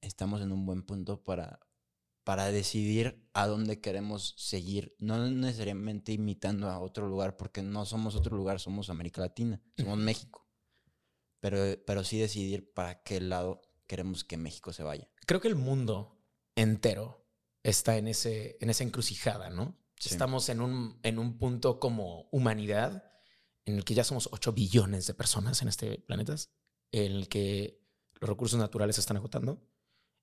Estamos 0.00 0.42
en 0.42 0.50
un 0.50 0.66
buen 0.66 0.82
punto 0.82 1.22
para, 1.22 1.60
para 2.24 2.50
decidir 2.52 3.28
a 3.32 3.46
dónde 3.46 3.80
queremos 3.80 4.34
seguir, 4.36 4.94
no 4.98 5.26
necesariamente 5.28 6.12
imitando 6.12 6.68
a 6.68 6.78
otro 6.78 7.08
lugar, 7.08 7.36
porque 7.36 7.62
no 7.62 7.86
somos 7.86 8.14
otro 8.14 8.36
lugar, 8.36 8.60
somos 8.60 8.90
América 8.90 9.20
Latina, 9.20 9.60
somos 9.76 9.98
México, 9.98 10.48
pero, 11.40 11.58
pero 11.86 12.04
sí 12.04 12.18
decidir 12.18 12.72
para 12.72 13.02
qué 13.02 13.20
lado 13.20 13.62
queremos 13.86 14.24
que 14.24 14.36
México 14.36 14.72
se 14.72 14.82
vaya. 14.82 15.08
Creo 15.26 15.40
que 15.40 15.48
el 15.48 15.56
mundo 15.56 16.22
entero 16.54 17.26
está 17.62 17.96
en, 17.96 18.08
ese, 18.08 18.56
en 18.60 18.70
esa 18.70 18.84
encrucijada, 18.84 19.50
¿no? 19.50 19.76
Estamos 19.98 20.48
en 20.48 20.60
un, 20.60 20.98
en 21.02 21.18
un 21.18 21.36
punto 21.36 21.78
como 21.78 22.28
humanidad 22.32 23.04
en 23.66 23.76
el 23.76 23.84
que 23.84 23.94
ya 23.94 24.04
somos 24.04 24.28
8 24.32 24.52
billones 24.52 25.06
de 25.06 25.14
personas 25.14 25.60
en 25.62 25.68
este 25.68 25.98
planeta, 25.98 26.34
en 26.92 27.12
el 27.12 27.28
que 27.28 27.82
los 28.20 28.28
recursos 28.28 28.58
naturales 28.58 28.96
se 28.96 29.00
están 29.00 29.18
agotando, 29.18 29.62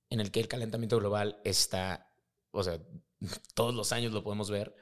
en 0.09 0.19
el 0.19 0.31
que 0.31 0.39
el 0.39 0.47
calentamiento 0.47 0.97
global 0.97 1.41
está, 1.43 2.11
o 2.51 2.63
sea, 2.63 2.81
todos 3.53 3.73
los 3.73 3.91
años 3.91 4.13
lo 4.13 4.23
podemos 4.23 4.49
ver 4.49 4.75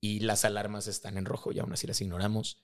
y 0.00 0.20
las 0.20 0.44
alarmas 0.44 0.86
están 0.86 1.16
en 1.16 1.24
rojo 1.24 1.52
y 1.52 1.58
aún 1.58 1.72
así 1.72 1.86
las 1.86 2.00
ignoramos, 2.00 2.62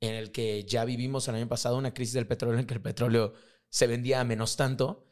en 0.00 0.14
el 0.14 0.32
que 0.32 0.64
ya 0.64 0.84
vivimos 0.84 1.28
el 1.28 1.34
año 1.34 1.48
pasado 1.48 1.76
una 1.76 1.92
crisis 1.92 2.14
del 2.14 2.26
petróleo 2.26 2.58
en 2.58 2.66
que 2.66 2.74
el 2.74 2.82
petróleo 2.82 3.34
se 3.68 3.86
vendía 3.86 4.20
a 4.20 4.24
menos 4.24 4.56
tanto 4.56 5.06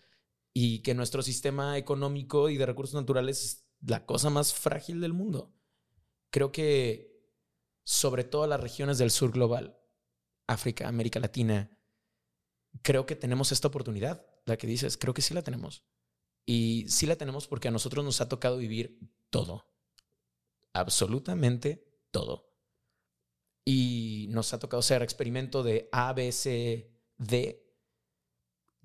y 0.55 0.81
que 0.81 0.95
nuestro 0.95 1.23
sistema 1.23 1.77
económico 1.77 2.49
y 2.49 2.57
de 2.57 2.67
recursos 2.67 2.95
naturales 2.95 3.45
es 3.45 3.69
la 3.87 4.07
cosa 4.07 4.31
más 4.31 4.55
frágil 4.55 5.01
del 5.01 5.13
mundo. 5.13 5.55
Creo 6.31 6.53
que 6.53 7.09
sobre 7.85 8.25
todo 8.25 8.47
las 8.47 8.61
regiones 8.61 8.99
del 8.99 9.11
sur 9.11 9.31
global, 9.31 9.79
África, 10.47 10.89
América 10.89 11.21
Latina, 11.21 11.71
creo 12.83 13.07
que 13.07 13.17
tenemos 13.17 13.53
esta 13.53 13.69
oportunidad, 13.69 14.27
la 14.47 14.57
que 14.57 14.67
dices, 14.67 14.97
creo 14.97 15.15
que 15.15 15.23
sí 15.23 15.35
la 15.35 15.43
tenemos. 15.43 15.85
Y 16.51 16.87
sí 16.89 17.05
la 17.05 17.17
tenemos 17.17 17.47
porque 17.47 17.69
a 17.69 17.71
nosotros 17.71 18.03
nos 18.03 18.23
ha 18.23 18.29
tocado 18.31 18.57
vivir 18.57 18.99
todo. 19.29 19.67
Absolutamente 20.73 21.87
todo. 22.11 22.55
Y 23.67 24.29
nos 24.31 24.55
ha 24.55 24.59
tocado 24.59 24.81
ser 24.81 25.03
experimento 25.03 25.63
de 25.63 25.91
A, 25.93 26.15
B, 26.15 26.33
C, 26.33 26.91
D, 27.19 27.71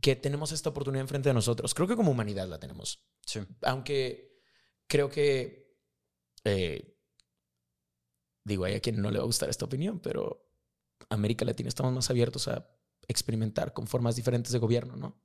que 0.01 0.17
tenemos 0.17 0.51
esta 0.51 0.71
oportunidad 0.71 1.03
enfrente 1.03 1.29
de 1.29 1.35
nosotros. 1.35 1.73
Creo 1.73 1.87
que 1.87 1.95
como 1.95 2.11
humanidad 2.11 2.49
la 2.49 2.59
tenemos. 2.59 3.01
Sí. 3.25 3.39
Aunque 3.61 4.41
creo 4.85 5.09
que, 5.09 5.73
eh, 6.43 6.97
digo, 8.43 8.65
hay 8.65 8.73
a 8.73 8.81
quien 8.81 9.01
no 9.01 9.09
le 9.09 9.19
va 9.19 9.23
a 9.23 9.27
gustar 9.27 9.49
esta 9.49 9.63
opinión, 9.63 10.01
pero 10.01 10.51
América 11.07 11.45
Latina 11.45 11.69
estamos 11.69 11.93
más 11.93 12.09
abiertos 12.09 12.49
a 12.49 12.69
experimentar 13.07 13.71
con 13.71 13.87
formas 13.87 14.17
diferentes 14.17 14.51
de 14.51 14.59
gobierno, 14.59 14.97
¿no? 14.97 15.17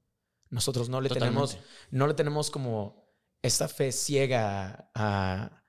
Nosotros 0.51 0.89
no 0.89 1.01
le 1.01 1.09
tenemos, 1.09 1.59
no 1.91 2.07
le 2.07 2.15
tenemos 2.15 2.51
como 2.51 3.09
esta 3.43 3.69
fe 3.69 3.93
ciega 3.93 4.91
a, 4.95 5.65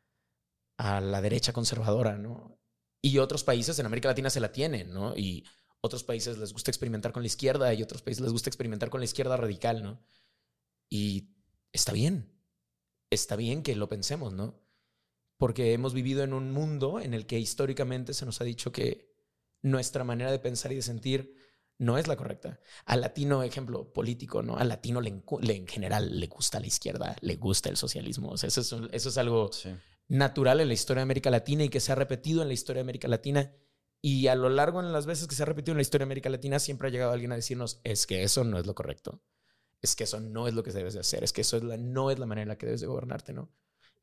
a 0.78 1.02
la 1.02 1.22
derecha 1.22 1.54
conservadora, 1.54 2.18
¿no? 2.18 2.58
Y 3.02 3.18
otros 3.18 3.44
países 3.44 3.78
en 3.80 3.86
América 3.86 4.10
Latina 4.10 4.30
se 4.30 4.40
la 4.40 4.52
tienen, 4.52 4.94
¿no? 4.94 5.16
Y 5.16 5.46
otros 5.82 6.04
países 6.04 6.38
les 6.38 6.54
gusta 6.54 6.72
experimentar 6.72 7.12
con 7.12 7.24
la 7.24 7.28
izquierda 7.28 7.74
y 7.74 7.82
otros 7.82 8.02
países 8.02 8.22
les 8.22 8.32
gusta 8.32 8.50
experimentar 8.50 8.90
con 8.90 9.00
la 9.00 9.06
izquierda 9.06 9.38
radical, 9.38 9.84
¿no? 9.84 10.04
Y 10.90 11.36
está 11.72 11.94
bien, 11.94 12.34
está 13.10 13.36
bien 13.36 13.64
que 13.64 13.76
lo 13.76 13.88
pensemos, 13.88 14.34
¿no? 14.34 14.60
Porque 15.38 15.74
hemos 15.74 15.94
vivido 15.94 16.24
en 16.24 16.34
un 16.34 16.52
mundo 16.52 17.00
en 17.00 17.14
el 17.14 17.26
que 17.26 17.40
históricamente 17.40 18.14
se 18.14 18.26
nos 18.26 18.42
ha 18.42 18.44
dicho 18.44 18.72
que 18.72 19.10
nuestra 19.62 20.04
manera 20.04 20.32
de 20.32 20.40
pensar 20.40 20.72
y 20.72 20.76
de 20.76 20.82
sentir 20.82 21.36
no 21.80 21.98
es 21.98 22.08
la 22.08 22.16
correcta. 22.16 22.60
Al 22.86 23.02
latino, 23.02 23.42
ejemplo 23.42 23.92
político, 23.92 24.44
¿no? 24.44 24.58
Al 24.58 24.70
latino 24.70 25.02
le, 25.02 25.10
en 25.56 25.68
general 25.68 26.20
le 26.20 26.28
gusta 26.28 26.60
la 26.60 26.68
izquierda, 26.68 27.16
le 27.22 27.36
gusta 27.38 27.70
el 27.70 27.78
socialismo. 27.78 28.30
O 28.30 28.38
sea, 28.38 28.48
eso 28.50 28.62
es, 28.62 28.72
un- 28.72 28.90
eso 28.92 29.10
es 29.10 29.18
algo 29.18 29.52
Sí. 29.52 29.70
natural 30.08 30.60
en 30.62 30.68
la 30.68 30.74
historia 30.76 31.00
de 31.00 31.04
América 31.04 31.30
Latina 31.32 31.64
y 31.64 31.70
que 31.70 31.80
se 31.80 31.92
ha 31.92 31.96
repetido 31.96 32.42
en 32.44 32.48
la 32.50 32.54
historia 32.54 32.80
de 32.82 32.86
América 32.86 33.08
Latina. 33.08 33.52
Y 34.02 34.28
a 34.28 34.36
lo 34.36 34.50
largo 34.50 34.80
en 34.80 34.94
las 34.94 35.06
veces 35.06 35.28
que 35.28 35.36
se 35.36 35.44
ha 35.44 35.46
repetido 35.46 35.74
en 35.74 35.78
la 35.78 35.82
historia 35.82 36.04
de 36.06 36.08
América 36.10 36.30
Latina, 36.30 36.60
siempre 36.60 36.88
ha 36.88 36.92
llegado 36.92 37.12
alguien 37.12 37.32
a 37.32 37.36
decirnos, 37.36 37.82
es 37.84 38.06
que 38.08 38.24
eso 38.24 38.44
no 38.44 38.58
es 38.60 38.66
lo 38.66 38.76
correcto. 38.76 39.22
Es 39.82 39.96
que 39.96 40.04
eso 40.04 40.20
no 40.20 40.48
es 40.48 40.54
lo 40.54 40.64
que 40.64 40.72
debes 40.72 40.94
de 40.94 41.00
hacer. 41.00 41.24
Es 41.24 41.32
que 41.34 41.42
eso 41.42 41.58
es 41.58 41.64
la, 41.64 41.78
no 41.78 42.12
es 42.12 42.20
la 42.20 42.26
manera 42.26 42.44
en 42.44 42.50
la 42.50 42.58
que 42.58 42.66
debes 42.66 42.82
de 42.82 42.88
gobernarte, 42.88 43.34
¿no? 43.34 43.50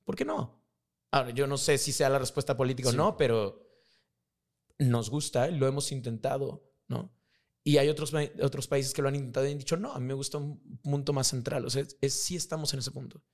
¿Por 0.05 0.17
qué 0.17 0.25
no? 0.25 0.63
Ahora, 1.11 1.31
yo 1.31 1.47
no 1.47 1.57
sé 1.59 1.77
si 1.79 1.93
sea 1.93 2.09
la 2.09 2.19
respuesta 2.19 2.57
política 2.57 2.91
Sí. 2.91 2.95
o 2.95 2.99
no, 2.99 3.17
pero 3.19 3.63
nos 4.79 5.09
gusta, 5.11 5.49
lo 5.49 5.67
hemos 5.67 5.93
intentado, 5.93 6.63
¿no? 6.89 7.16
Y 7.67 7.79
hay 7.79 7.89
otros, 7.89 8.13
otros 8.43 8.69
países 8.69 8.95
que 8.95 9.03
lo 9.03 9.09
han 9.09 9.17
intentado 9.17 9.45
y 9.47 9.51
han 9.51 9.59
dicho, 9.59 9.77
no, 9.77 9.93
a 9.93 9.99
mí 9.99 10.07
me 10.07 10.15
gusta 10.15 10.39
un 10.39 10.79
punto 10.85 11.13
más 11.13 11.27
central. 11.27 11.65
O 11.67 11.71
sea, 11.71 11.83
es, 11.83 11.97
es- 12.01 12.15
sí 12.15 12.37
estamos 12.37 12.73
en 12.73 12.79
ese 12.79 12.93
punto. 12.93 13.25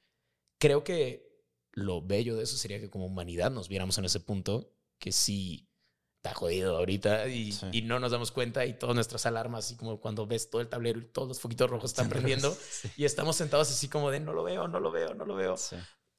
Creo 0.58 0.82
que 0.84 1.30
lo 1.72 2.00
bello 2.00 2.34
de 2.36 2.44
eso 2.44 2.56
sería 2.56 2.80
que 2.80 2.88
como 2.88 3.04
humanidad 3.06 3.50
nos 3.50 3.68
viéramos 3.68 3.98
en 3.98 4.06
ese 4.06 4.20
punto, 4.20 4.72
que 4.98 5.12
sí 5.12 5.68
está 6.16 6.32
jodido 6.34 6.78
ahorita 6.78 7.28
y, 7.28 7.52
Sí. 7.52 7.66
y 7.72 7.82
no 7.82 7.98
nos 8.00 8.12
damos 8.12 8.32
cuenta 8.32 8.64
y 8.64 8.78
todas 8.78 8.94
nuestras 8.94 9.26
alarmas, 9.26 9.66
así 9.66 9.76
como 9.76 10.00
cuando 10.00 10.26
ves 10.26 10.48
todo 10.48 10.62
el 10.62 10.68
tablero 10.68 10.98
y 11.00 11.04
todos 11.04 11.28
los 11.28 11.40
foquitos 11.40 11.68
rojos 11.68 11.90
están 11.90 12.08
prendiendo 12.40 12.54
Sí. 12.54 12.88
y 12.96 13.04
estamos 13.04 13.36
sentados 13.36 13.70
así 13.70 13.88
como 13.88 14.10
de 14.10 14.20
no 14.20 14.32
lo 14.32 14.44
veo, 14.44 14.66
no 14.66 14.80
lo 14.80 14.90
veo, 14.92 15.12
no 15.14 15.26
lo 15.26 15.34
veo. 15.34 15.56
Sí. 15.58 15.76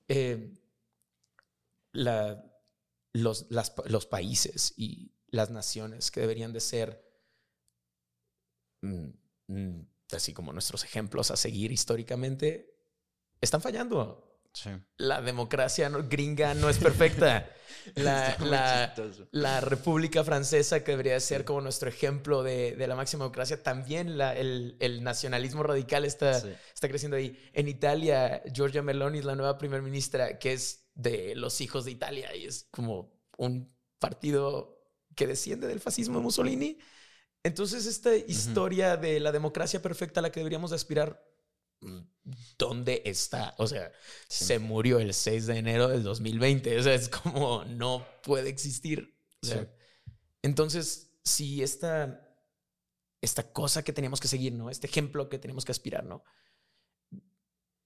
Eh, 0.10 0.54
la- 1.94 2.44
los, 3.14 3.46
las 3.50 3.74
los 3.88 4.06
países 4.06 4.74
y 4.78 5.14
las 5.28 5.50
naciones 5.52 6.12
que 6.12 6.22
deberían 6.22 6.52
de 6.54 6.60
ser 6.60 7.13
así 10.12 10.34
como 10.34 10.54
nuestros 10.54 10.84
ejemplos 10.84 11.32
a 11.32 11.38
seguir 11.38 11.72
históricamente 11.72 12.76
están 13.42 13.62
fallando. 13.62 14.30
Sí. 14.54 14.70
La 14.98 15.22
democracia 15.22 15.90
no- 15.90 16.08
gringa 16.08 16.54
no 16.54 16.70
es 16.70 16.78
perfecta. 16.78 17.50
La, 17.96 18.38
la- 18.40 18.94
la 19.32 19.60
República 19.60 20.24
Francesa, 20.24 20.84
que 20.86 20.92
debería 20.92 21.20
ser 21.20 21.44
como 21.44 21.60
nuestro 21.60 21.90
ejemplo 21.90 22.42
de, 22.44 22.76
de 22.78 22.88
la 22.88 22.96
máxima 22.96 23.24
democracia, 23.26 23.62
también 23.62 24.18
la- 24.18 24.38
el, 24.38 24.78
el 24.80 25.04
nacionalismo 25.04 25.64
radical 25.64 26.06
está, 26.06 26.40
Sí. 26.40 26.50
está 26.74 26.88
creciendo 26.88 27.18
ahí. 27.18 27.38
En 27.52 27.68
Italia, 27.68 28.42
Giorgia 28.54 28.82
Meloni 28.84 29.18
es 29.20 29.26
la 29.26 29.36
nueva 29.36 29.58
primer 29.58 29.82
ministra, 29.82 30.38
que 30.40 30.54
es 30.54 30.86
de 30.94 31.34
los 31.36 31.60
hijos 31.62 31.84
de 31.84 31.92
Italia 31.92 32.34
y 32.36 32.46
es 32.46 32.68
como 32.72 33.20
un 33.38 33.76
partido 34.00 34.80
que 35.16 35.28
desciende 35.28 35.68
del 35.68 35.80
fascismo 35.82 36.20
de 36.20 36.24
Mussolini. 36.24 36.78
Entonces, 37.44 37.86
esta 37.86 38.16
historia 38.16 38.96
de 38.98 39.20
la 39.20 39.32
democracia 39.32 39.82
perfecta 39.82 40.20
a 40.20 40.24
la 40.24 40.32
que 40.32 40.40
deberíamos 40.40 40.70
de 40.72 40.78
aspirar, 40.78 41.22
¿dónde 42.58 43.02
está? 43.06 43.54
O 43.58 43.68
sea, 43.68 43.92
Sí. 44.30 44.46
se 44.46 44.60
murió 44.60 45.00
el 45.00 45.14
6 45.14 45.48
de 45.48 45.58
enero 45.58 45.90
del 45.90 46.04
2020. 46.04 46.80
O 46.80 46.84
sea, 46.84 46.94
es 46.94 47.10
como 47.10 47.66
no 47.66 48.06
puede 48.24 48.50
existir. 48.50 49.14
O 49.42 49.46
sea, 49.46 49.62
Sí. 49.64 49.68
Entonces, 50.42 51.12
si 51.24 51.64
esta, 51.64 52.22
esta 53.22 53.52
cosa 53.52 53.84
que 53.84 53.94
teníamos 53.94 54.20
que 54.20 54.28
seguir, 54.28 54.54
¿no? 54.54 54.70
Este 54.70 54.88
ejemplo 54.88 55.30
que 55.30 55.40
tenemos 55.40 55.66
que 55.66 55.72
aspirar, 55.74 56.04
¿no? 56.06 56.24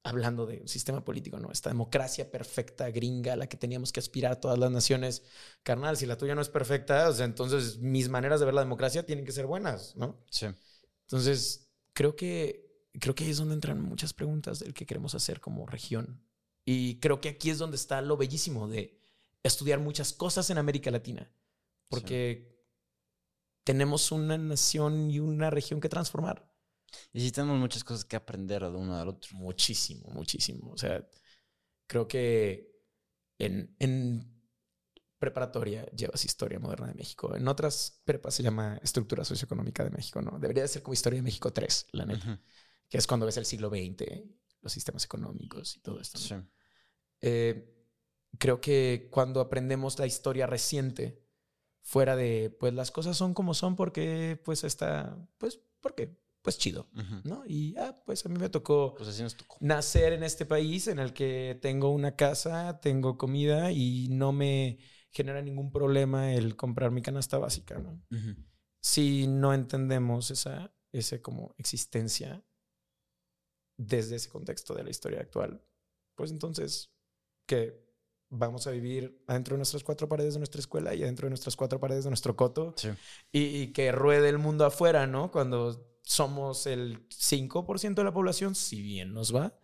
Hablando 0.08 0.45
de 0.45 0.62
un 0.62 0.68
sistema 0.68 1.03
político, 1.03 1.38
¿no? 1.39 1.51
Esta 1.51 1.70
democracia 1.70 2.32
perfecta 2.32 2.89
gringa 2.89 3.34
a 3.34 3.36
la 3.36 3.47
que 3.47 3.58
teníamos 3.58 3.91
que 3.91 3.99
aspirar 3.99 4.39
todas 4.39 4.58
las 4.58 4.72
naciones. 4.72 5.24
Carnal, 5.64 5.97
si 5.97 6.05
la 6.05 6.18
tuya 6.18 6.34
no 6.34 6.41
es 6.41 6.49
perfecta, 6.49 7.10
o 7.10 7.14
sea, 7.14 7.26
entonces 7.26 7.78
mis 7.80 8.08
maneras 8.08 8.39
de 8.39 8.45
ver 8.45 8.55
la 8.55 8.62
democracia 8.62 9.05
tienen 9.05 9.26
que 9.26 9.32
ser 9.32 9.45
buenas, 9.45 9.95
¿no? 9.97 10.24
Sí. 10.30 10.47
Entonces, 11.01 11.70
creo 11.93 12.16
que, 12.16 12.89
creo 12.99 13.16
que 13.16 13.26
ahí 13.26 13.32
es 13.32 13.38
donde 13.38 13.55
entran 13.55 13.82
muchas 13.82 14.14
preguntas 14.14 14.60
del 14.60 14.74
que 14.74 14.86
queremos 14.86 15.14
hacer 15.14 15.41
como 15.41 15.66
región. 15.66 16.22
Y 16.64 16.99
creo 16.99 17.20
que 17.22 17.30
aquí 17.30 17.49
es 17.49 17.58
donde 17.58 17.76
está 17.76 18.01
lo 18.01 18.18
bellísimo 18.18 18.68
de 18.68 18.99
estudiar 19.43 19.80
muchas 19.80 20.14
cosas 20.14 20.49
en 20.49 20.58
América 20.58 20.91
Latina. 20.91 21.32
Porque 21.89 22.58
tenemos 23.64 24.12
una 24.14 24.38
nación 24.38 25.12
y 25.12 25.20
una 25.20 25.49
región 25.49 25.82
que 25.82 25.89
transformar. 25.89 26.47
Y 27.14 27.22
sí 27.22 27.32
tenemos 27.32 27.60
muchas 27.60 27.84
cosas 27.84 28.06
que 28.06 28.16
aprender 28.16 28.62
de 28.64 28.70
uno 28.70 28.98
al 28.98 29.08
otro. 29.10 29.36
Muchísimo, 29.38 30.10
muchísimo. 30.10 30.72
O 30.72 30.78
sea, 30.78 31.08
creo 31.88 32.08
que 32.08 32.72
en, 33.38 33.76
en 33.80 34.38
preparatoria 35.20 35.86
llevas 35.88 36.24
historia 36.26 36.60
moderna 36.60 36.88
de 36.88 36.94
México. 36.94 37.36
En 37.36 37.48
otras 37.48 38.02
prepas 38.06 38.36
se 38.36 38.44
llama 38.44 38.80
estructura 38.84 39.26
socioeconómica 39.26 39.84
de 39.84 39.90
México, 39.90 40.22
¿no? 40.22 40.40
Debería 40.40 40.64
de 40.64 40.70
ser 40.70 40.84
como 40.84 40.94
historia 40.94 41.18
de 41.18 41.24
México 41.24 41.52
3, 41.52 41.88
la 41.92 42.06
neta. 42.06 42.34
Ujú. 42.34 42.42
que 42.90 42.98
es 42.98 43.08
cuando 43.08 43.26
ves 43.26 43.38
el 43.38 43.46
siglo 43.46 43.70
XX, 43.70 44.24
los 44.62 44.72
sistemas 44.72 45.06
económicos 45.06 45.76
y 45.76 45.82
todo 45.82 46.00
esto. 46.00 46.20
¿no? 46.20 46.42
Sí. 46.42 46.48
Eh, 47.22 47.74
creo 48.38 48.62
que 48.62 49.10
cuando 49.12 49.42
aprendemos 49.42 49.98
la 50.00 50.06
historia 50.06 50.48
reciente, 50.48 51.24
fuera 51.82 52.16
de, 52.16 52.56
pues 52.60 52.74
las 52.74 52.92
cosas 52.92 53.18
son 53.18 53.34
como 53.34 53.54
son 53.54 53.76
porque, 53.76 54.40
pues 54.44 54.64
está, 54.64 55.18
pues, 55.38 55.60
porque, 55.80 56.18
pues 56.48 56.58
chido. 56.58 56.88
¿no? 57.26 57.43
Y, 57.45 57.76
ah, 57.76 57.93
pues 58.06 58.26
a 58.26 58.30
mí 58.30 58.39
me 58.39 58.48
tocó 58.48 58.93
Pues 58.95 59.10
así 59.10 59.22
nos 59.22 59.36
tocó. 59.36 59.58
nacer 59.60 60.14
en 60.14 60.24
este 60.24 60.45
país 60.45 60.88
en 60.88 60.98
el 60.98 61.12
que 61.12 61.60
tengo 61.62 61.89
una 61.89 62.16
casa, 62.16 62.80
tengo 62.80 63.18
comida 63.18 63.74
y 63.74 64.08
no 64.10 64.32
me 64.32 64.78
genera 65.12 65.41
ningún 65.41 65.70
problema 65.74 66.32
el 66.34 66.56
comprar 66.56 66.91
mi 66.91 67.02
canasta 67.02 67.38
básica, 67.38 67.80
¿no? 67.80 68.02
Si 68.82 69.28
no 69.28 69.54
entendemos 69.54 70.32
esa, 70.32 70.74
esa 70.93 71.22
como 71.22 71.54
existencia 71.58 72.45
desde 73.78 74.16
ese 74.16 74.30
contexto 74.30 74.74
de 74.74 74.86
la 74.86 74.89
historia 74.89 75.20
actual, 75.20 75.62
pues 76.16 76.32
entonces 76.32 76.93
que 77.45 77.86
vamos 78.30 78.68
a 78.68 78.72
vivir 78.72 79.22
adentro 79.28 79.56
de 79.56 79.58
nuestras 79.58 79.84
cuatro 79.84 80.08
paredes 80.08 80.36
de 80.36 80.39
nuestra 80.39 80.60
escuela 80.62 80.95
y 80.95 81.04
adentro 81.04 81.26
de 81.26 81.32
nuestras 81.32 81.58
cuatro 81.58 81.82
paredes 81.82 82.06
de 82.06 82.10
nuestro 82.10 82.38
coto 82.38 82.74
Sí. 82.78 82.89
y, 83.34 83.39
y 83.64 83.74
que 83.74 83.91
ruede 83.91 84.30
el 84.30 84.38
mundo 84.38 84.64
afuera, 84.66 85.08
¿no? 85.08 85.30
Cuando 85.30 85.97
somos 86.08 86.68
el 86.68 87.05
5% 87.10 87.95
de 87.95 88.03
la 88.05 88.14
población, 88.14 88.55
si 88.55 88.82
bien 88.82 89.14
nos 89.14 89.36
va. 89.36 89.60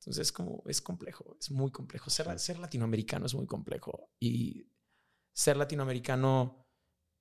Entonces, 0.00 0.32
como 0.32 0.64
es 0.66 0.82
complejo, 0.82 1.36
es 1.40 1.52
muy 1.52 1.70
complejo. 1.70 2.10
Ser, 2.10 2.38
ser 2.40 2.58
latinoamericano 2.58 3.26
es 3.26 3.34
muy 3.34 3.46
complejo 3.46 4.10
y 4.18 4.68
ser 5.32 5.56
latinoamericano 5.56 6.66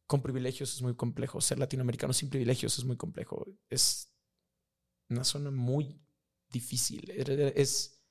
con 0.07 0.23
privilegios 0.23 0.73
es 0.73 0.81
muy 0.81 0.95
complejo. 0.95 1.41
Ser 1.41 1.59
latinoamericano 1.59 2.11
sin 2.11 2.31
privilegios 2.31 2.75
es 2.79 2.85
muy 2.85 2.97
complejo. 2.97 3.45
Es 3.69 4.11
una 5.09 5.23
zona 5.23 5.51
muy 5.51 6.01
difícil. 6.49 7.11
Es, 7.11 8.03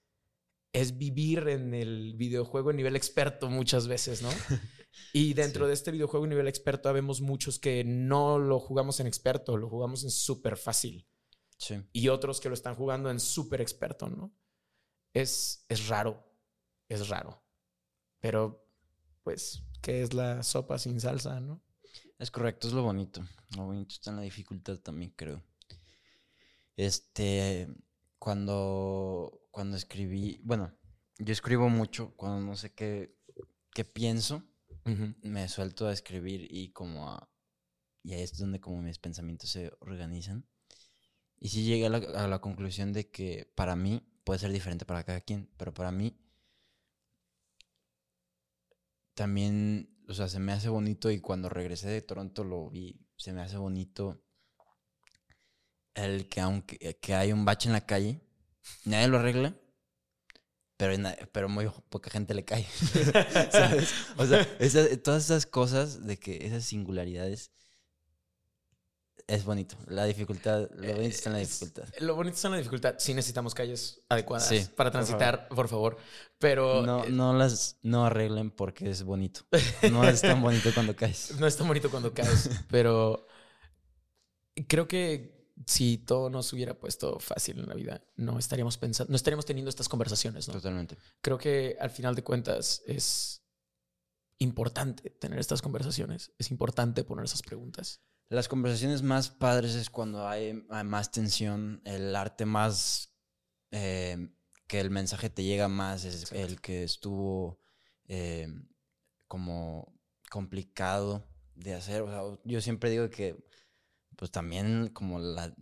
es 0.73 0.99
vivir 0.99 1.49
en 1.49 1.75
el 1.75 2.15
videojuego 2.15 2.71
a 2.71 2.75
nivel 2.75 2.95
experto 2.95 3.51
muchas 3.51 3.89
veces, 3.89 4.23
¿no? 4.23 4.31
Y 5.13 5.35
dentro 5.35 5.65
Sí. 5.65 5.69
de 5.69 5.75
este 5.75 5.91
videojuego 5.91 6.25
a 6.27 6.29
nivel 6.29 6.49
experto 6.49 6.89
habemos 6.89 7.21
muchos 7.21 7.59
que 7.59 7.85
no 7.85 8.39
lo 8.39 8.59
jugamos 8.61 9.01
en 9.01 9.07
experto, 9.07 9.57
lo 9.57 9.69
jugamos 9.69 10.05
en 10.05 10.11
súper 10.11 10.57
fácil. 10.57 11.07
Sí. 11.59 11.83
Y 11.93 12.09
otros 12.09 12.41
que 12.41 12.49
lo 12.49 12.55
están 12.55 12.75
jugando 12.75 13.11
en 13.11 13.21
súper 13.21 13.61
experto, 13.61 14.09
¿no? 14.09 14.35
Es, 15.15 15.65
es 15.69 15.89
raro, 15.89 16.23
es 16.89 17.09
raro. 17.09 17.43
Pero, 18.21 18.67
pues, 19.23 19.63
¿qué 19.81 20.03
es 20.03 20.13
la 20.15 20.43
sopa 20.43 20.79
sin 20.79 21.01
salsa, 21.01 21.41
no? 21.41 21.63
Es 22.19 22.31
correcto, 22.31 22.69
es 22.69 22.75
lo 22.75 22.83
bonito. 22.83 23.23
Lo 23.57 23.67
bonito 23.67 23.95
está 23.95 24.11
en 24.11 24.17
la 24.17 24.23
dificultad 24.23 24.79
también, 24.79 25.13
creo. 25.17 25.43
Este, 26.77 27.69
cuando, 28.19 29.43
cuando 29.51 29.77
escribí, 29.77 30.41
bueno, 30.45 30.73
yo 31.19 31.33
escribo 31.33 31.69
mucho 31.69 32.15
cuando 32.17 32.41
no 32.47 32.57
sé 32.57 32.73
qué, 32.73 33.17
qué 33.75 33.85
pienso 33.85 34.43
Ujú. 34.87 35.15
me 35.23 35.49
suelto 35.49 35.87
a 35.89 35.93
escribir 35.93 36.47
y 36.51 36.71
como 36.73 37.11
a- 37.11 37.29
y 38.05 38.15
ahí 38.15 38.23
es 38.23 38.37
donde 38.39 38.61
como 38.61 38.83
mis 38.83 38.99
pensamientos 39.01 39.51
se 39.51 39.73
organizan. 39.81 40.47
Y 41.41 41.51
sí 41.51 41.65
llegué 41.65 41.87
a 41.87 41.91
la, 41.91 41.99
a 41.99 42.29
la 42.29 42.41
conclusión 42.41 42.93
de 42.95 43.11
que 43.11 43.51
para 43.57 43.77
mí 43.77 44.03
puede 44.25 44.41
ser 44.41 44.53
diferente 44.53 44.87
para 44.87 45.05
cada 45.05 45.21
quien, 45.23 45.51
pero 45.59 45.75
para 45.75 45.93
mí 45.93 46.17
también, 49.15 49.89
o 50.09 50.15
sea, 50.15 50.29
se 50.29 50.39
me 50.41 50.53
hace 50.53 50.69
bonito 50.69 51.11
y 51.11 51.21
cuando 51.21 51.49
regresé 51.49 51.89
de 51.89 52.03
Toronto 52.03 52.45
lo 52.45 52.69
vi, 52.71 53.01
se 53.17 53.33
me 53.33 53.41
hace 53.43 53.57
bonito 53.57 54.23
el 55.95 56.29
que 56.29 56.41
aunque 56.41 56.99
que 57.01 57.15
hay 57.15 57.33
un 57.33 57.45
bache 57.45 57.69
en 57.69 57.73
la 57.75 57.87
calle, 57.87 58.21
nadie 58.85 59.09
lo 59.09 59.19
arregla, 59.19 59.55
pero, 60.89 61.29
pero 61.33 61.49
muy 61.49 61.71
poca 61.89 62.11
gente 62.11 62.35
le 62.35 62.45
cae. 62.45 62.67
¿Sabes? 63.53 63.91
O 64.17 64.27
sea, 64.27 64.41
esas- 64.59 65.03
todas 65.03 65.25
esas 65.25 65.47
cosas 65.47 66.07
de 66.07 66.19
que 66.19 66.45
esas 66.47 66.65
singularidades 66.65 67.51
es 69.29 69.45
bonito. 69.45 69.77
La 69.87 70.05
dificultad, 70.05 70.69
lo 70.75 70.93
bonito 70.95 71.03
está 71.15 71.31
en 71.31 71.35
la 71.35 71.41
Es- 71.41 71.49
dificultad. 71.61 71.89
Lo 72.01 72.15
bonito 72.17 72.35
está 72.35 72.49
en 72.49 72.53
la 72.53 72.59
dificultad. 72.59 72.95
Sí 72.99 73.15
necesitamos 73.15 73.55
calles 73.55 74.01
adecuadas 74.09 74.49
Sí, 74.49 74.67
para 74.77 74.91
por 74.91 75.01
transitar, 75.01 75.49
por 75.49 75.69
favor. 75.69 75.97
Pero 76.39 76.83
No, 76.85 77.05
eh, 77.05 77.11
no 77.11 77.33
las 77.33 77.79
no 77.83 78.05
arreglen 78.05 78.51
porque 78.51 78.91
es 78.91 79.03
bonito. 79.05 79.43
No 79.93 80.07
es 80.09 80.21
tan 80.23 80.43
bonito 80.43 80.71
cuando 80.75 80.95
caes. 80.97 81.39
no 81.39 81.47
es 81.47 81.57
tan 81.57 81.69
bonito 81.69 81.91
cuando 81.91 82.13
caes. 82.13 82.51
pero 82.69 83.27
creo 84.69 84.89
que 84.89 85.42
si 85.67 85.99
todo 85.99 86.31
nos 86.31 86.53
hubiera 86.53 86.79
puesto 86.79 87.19
fácil 87.19 87.59
en 87.61 87.69
la 87.69 87.75
vida, 87.75 88.03
no 88.17 88.39
estaríamos 88.39 88.79
pensando, 88.79 89.11
no 89.11 89.17
estaríamos 89.17 89.47
teniendo 89.47 89.69
estas 89.69 89.89
conversaciones, 89.89 90.49
¿no? 90.49 90.55
Totalmente. 90.55 90.97
Creo 91.21 91.39
que 91.39 91.77
al 91.81 91.91
final 91.91 92.15
de 92.15 92.25
cuentas 92.25 92.83
es 92.87 93.43
importante 94.39 95.11
tener 95.11 95.39
estas 95.39 95.63
conversaciones. 95.63 96.33
Es 96.39 96.51
importante 96.51 97.05
poner 97.05 97.25
esas 97.25 97.43
preguntas. 97.43 98.03
Las 98.29 98.49
conversaciones 98.49 99.03
más 99.03 99.31
padres 99.31 99.75
es 99.75 99.91
cuando 99.91 100.27
hay, 100.27 100.65
hay 100.71 100.85
más 100.85 101.11
tensión, 101.11 101.83
el 101.85 102.17
arte 102.17 102.47
más 102.47 103.15
eh, 103.71 104.31
que 104.67 104.81
el 104.81 104.91
mensaje 104.91 105.31
te 105.31 105.45
llega 105.45 105.69
más, 105.69 106.05
es 106.05 106.23
Exacto. 106.23 106.45
el 106.45 106.61
que 106.61 106.83
estuvo 106.83 107.61
eh, 108.09 108.49
como 109.29 110.01
complicado 110.31 111.29
de 111.55 111.75
hacer. 111.75 112.03
O 112.03 112.09
sea, 112.09 112.41
yo 112.45 112.61
siempre 112.61 112.91
digo 112.91 113.11
que 113.11 113.37
pues 114.17 114.31
también 114.31 114.89
como 114.89 115.19
la 115.19 115.55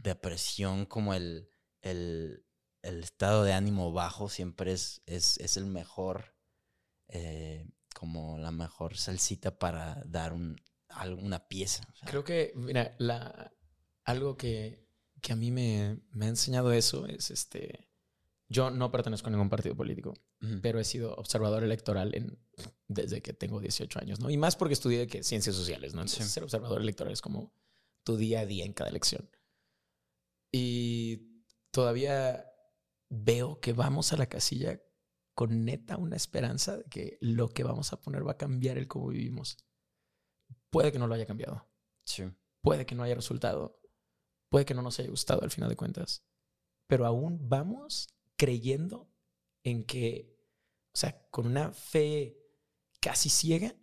depresión, 0.00 0.86
como 0.86 1.14
el, 1.14 1.48
el, 1.82 2.44
el 2.82 3.02
estado 3.04 3.44
de 3.44 3.52
ánimo 3.52 3.92
bajo 3.92 4.28
siempre 4.28 4.72
es, 4.72 5.02
es, 5.06 5.38
es 5.38 5.56
el 5.56 5.66
mejor, 5.66 6.34
eh, 7.08 7.68
como 7.94 8.38
la 8.38 8.50
mejor 8.50 8.96
salsita 8.96 9.58
para 9.58 10.02
dar 10.06 10.32
un, 10.32 10.60
algo- 10.88 11.22
una 11.22 11.46
pieza. 11.48 11.84
o 11.92 11.96
sea, 11.96 12.08
Creo 12.08 12.24
que, 12.24 12.52
mira, 12.56 12.94
la, 12.98 13.52
algo 14.04 14.36
que, 14.36 14.88
que 15.20 15.32
a 15.32 15.36
mí 15.36 15.50
me, 15.50 16.00
me 16.10 16.26
ha 16.26 16.28
enseñado 16.30 16.72
eso 16.72 17.06
es 17.06 17.30
este. 17.30 17.88
Yo 18.48 18.70
no 18.70 18.90
pertenezco 18.90 19.28
a 19.28 19.30
ningún 19.30 19.48
partido 19.48 19.74
político, 19.74 20.12
pero 20.60 20.78
he 20.78 20.84
sido 20.84 21.14
observador 21.14 21.64
electoral 21.64 22.14
en, 22.14 22.38
desde 22.86 23.22
que 23.22 23.32
tengo 23.32 23.60
18 23.60 23.98
años, 23.98 24.20
¿no? 24.20 24.28
Y 24.28 24.36
más 24.36 24.56
porque 24.56 24.74
estudié 24.74 25.06
que 25.06 25.22
ciencias 25.22 25.56
sociales, 25.56 25.94
¿no? 25.94 26.02
Entonces, 26.02 26.26
Sí. 26.26 26.32
ser 26.32 26.42
observador 26.42 26.82
electoral 26.82 27.14
es 27.14 27.22
como 27.22 27.54
tu 28.04 28.16
día 28.16 28.40
a 28.40 28.46
día 28.46 28.64
en 28.64 28.72
cada 28.72 28.90
elección. 28.90 29.30
Y 30.52 31.44
todavía 31.70 32.46
veo 33.08 33.60
que 33.60 33.72
vamos 33.72 34.12
a 34.12 34.16
la 34.16 34.28
casilla 34.28 34.80
con 35.34 35.64
neta 35.64 35.96
una 35.96 36.16
esperanza 36.16 36.78
de 36.78 36.84
que 36.84 37.18
lo 37.20 37.48
que 37.48 37.64
vamos 37.64 37.92
a 37.92 38.00
poner 38.00 38.26
va 38.26 38.32
a 38.32 38.38
cambiar 38.38 38.76
el 38.76 38.88
cómo 38.88 39.08
vivimos. 39.08 39.56
Puede 40.70 40.92
que 40.92 40.98
no 40.98 41.06
lo 41.06 41.14
haya 41.14 41.26
cambiado 41.26 41.68
Sí. 42.04 42.24
puede 42.62 42.86
que 42.86 42.94
no 42.94 43.02
haya 43.02 43.14
resultado, 43.14 43.80
puede 44.50 44.64
que 44.64 44.74
no 44.74 44.82
nos 44.82 44.98
haya 44.98 45.08
gustado 45.10 45.42
al 45.42 45.50
final 45.50 45.68
de 45.68 45.76
cuentas, 45.76 46.24
pero 46.86 47.06
aún 47.06 47.48
vamos 47.48 48.08
creyendo 48.36 49.10
en 49.64 49.84
que, 49.84 50.36
o 50.94 50.96
sea, 50.98 51.28
con 51.30 51.46
una 51.46 51.72
fe 51.72 52.36
casi 53.00 53.30
ciega 53.30 53.74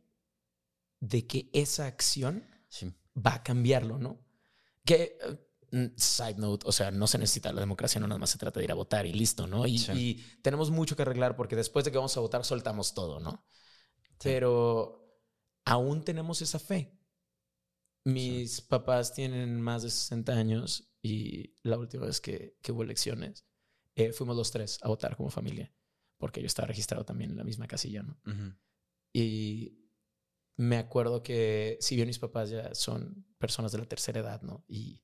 de 1.01 1.25
que 1.27 1.49
esa 1.53 1.87
acción 1.87 2.45
Sí. 2.69 2.93
Va 3.25 3.35
a 3.35 3.43
cambiarlo, 3.43 3.97
¿no? 3.97 4.19
Que, 4.85 5.17
eh, 5.21 5.37
mm, 5.71 5.95
side 5.97 6.35
note, 6.37 6.65
o 6.67 6.71
sea, 6.71 6.91
no 6.91 7.07
se 7.07 7.17
necesita 7.17 7.51
la 7.53 7.59
democracia, 7.61 7.99
no 8.01 8.07
nada 8.07 8.19
más 8.19 8.29
se 8.29 8.37
trata 8.37 8.59
de 8.59 8.65
ir 8.65 8.71
a 8.71 8.75
votar 8.75 9.05
y 9.05 9.13
listo, 9.13 9.47
¿no? 9.47 9.65
Y, 9.67 9.77
Sí. 9.77 9.91
y 9.95 10.15
tenemos 10.41 10.71
mucho 10.71 10.95
que 10.95 11.01
arreglar 11.03 11.35
porque 11.35 11.55
después 11.55 11.85
de 11.85 11.91
que 11.91 11.97
vamos 11.97 12.15
a 12.17 12.19
votar 12.21 12.43
soltamos 12.45 12.93
todo, 12.93 13.19
¿no? 13.19 13.45
Pero 14.21 15.21
aún 15.65 16.03
tenemos 16.03 16.41
esa 16.41 16.59
fe. 16.59 16.95
Mis 18.05 18.61
papás 18.61 19.13
tienen 19.13 19.61
más 19.61 19.83
de 19.83 19.89
60 19.89 20.33
años 20.33 20.89
y 21.01 21.55
la 21.63 21.77
última 21.77 22.05
vez 22.05 22.19
que, 22.21 22.57
que 22.61 22.71
hubo 22.71 22.83
elecciones, 22.83 23.45
eh, 23.95 24.13
fuimos 24.13 24.35
los 24.35 24.51
tres 24.51 24.79
a 24.81 24.87
votar 24.87 25.15
como 25.15 25.29
familia, 25.29 25.71
porque 26.17 26.41
yo 26.41 26.47
estaba 26.47 26.67
registrado 26.67 27.05
también 27.05 27.31
en 27.31 27.37
la 27.37 27.43
misma 27.43 27.67
casilla, 27.67 28.03
¿no? 28.03 28.17
Ujú. 28.25 28.53
Y 29.13 29.78
me 30.59 30.75
acuerdo 30.75 31.23
que, 31.23 31.77
si 31.79 31.95
bien 31.95 32.09
mis 32.09 32.19
papás 32.19 32.49
ya 32.49 32.75
son 32.75 33.25
personas 33.37 33.71
de 33.71 33.77
la 33.77 33.85
tercera 33.85 34.19
edad, 34.19 34.41
¿no? 34.41 34.65
Y 34.67 35.01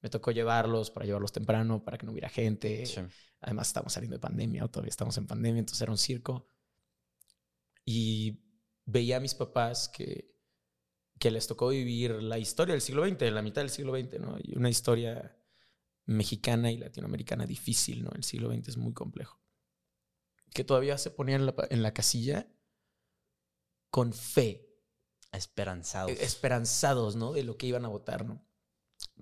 me 0.00 0.08
tocó 0.08 0.30
llevarlos 0.30 0.90
para 0.90 1.04
llevarlos 1.04 1.30
temprano, 1.30 1.84
para 1.84 1.98
que 1.98 2.06
no 2.06 2.12
hubiera 2.12 2.30
gente. 2.30 2.86
Sí. 2.86 3.02
Además, 3.40 3.66
estamos 3.66 3.92
saliendo 3.92 4.16
de 4.16 4.20
pandemia, 4.20 4.64
o 4.64 4.70
todavía 4.70 4.88
estamos 4.88 5.18
en 5.18 5.26
pandemia, 5.26 5.60
entonces 5.60 5.82
era 5.82 5.92
un 5.92 5.98
circo. 5.98 6.48
Y 7.84 8.46
veía 8.86 9.18
a 9.18 9.20
mis 9.20 9.34
papás 9.34 9.90
que, 9.90 10.34
que 11.18 11.30
les 11.30 11.46
tocó 11.46 11.68
vivir 11.68 12.22
la 12.22 12.38
historia 12.38 12.72
del 12.72 12.80
siglo 12.80 13.06
XX, 13.06 13.30
la 13.30 13.42
mitad 13.42 13.60
del 13.60 13.70
siglo 13.70 13.94
XX, 13.94 14.20
¿no? 14.20 14.38
Y 14.42 14.56
una 14.56 14.70
historia 14.70 15.36
mexicana 16.06 16.72
y 16.72 16.78
latinoamericana 16.78 17.44
difícil, 17.44 18.04
¿no? 18.04 18.10
El 18.12 18.24
siglo 18.24 18.50
XX 18.50 18.68
es 18.68 18.76
muy 18.78 18.94
complejo. 18.94 19.38
Que 20.54 20.64
todavía 20.64 20.96
se 20.96 21.10
ponían 21.10 21.42
en 21.42 21.46
la, 21.48 21.54
en 21.68 21.82
la 21.82 21.92
casilla 21.92 22.50
con 23.90 24.14
fe, 24.14 24.63
Esperanzados. 25.36 26.12
esperanzados, 26.20 27.16
¿no? 27.16 27.32
De 27.32 27.42
lo 27.44 27.56
que 27.56 27.66
iban 27.66 27.84
a 27.84 27.88
votar, 27.88 28.24
¿no? 28.24 28.44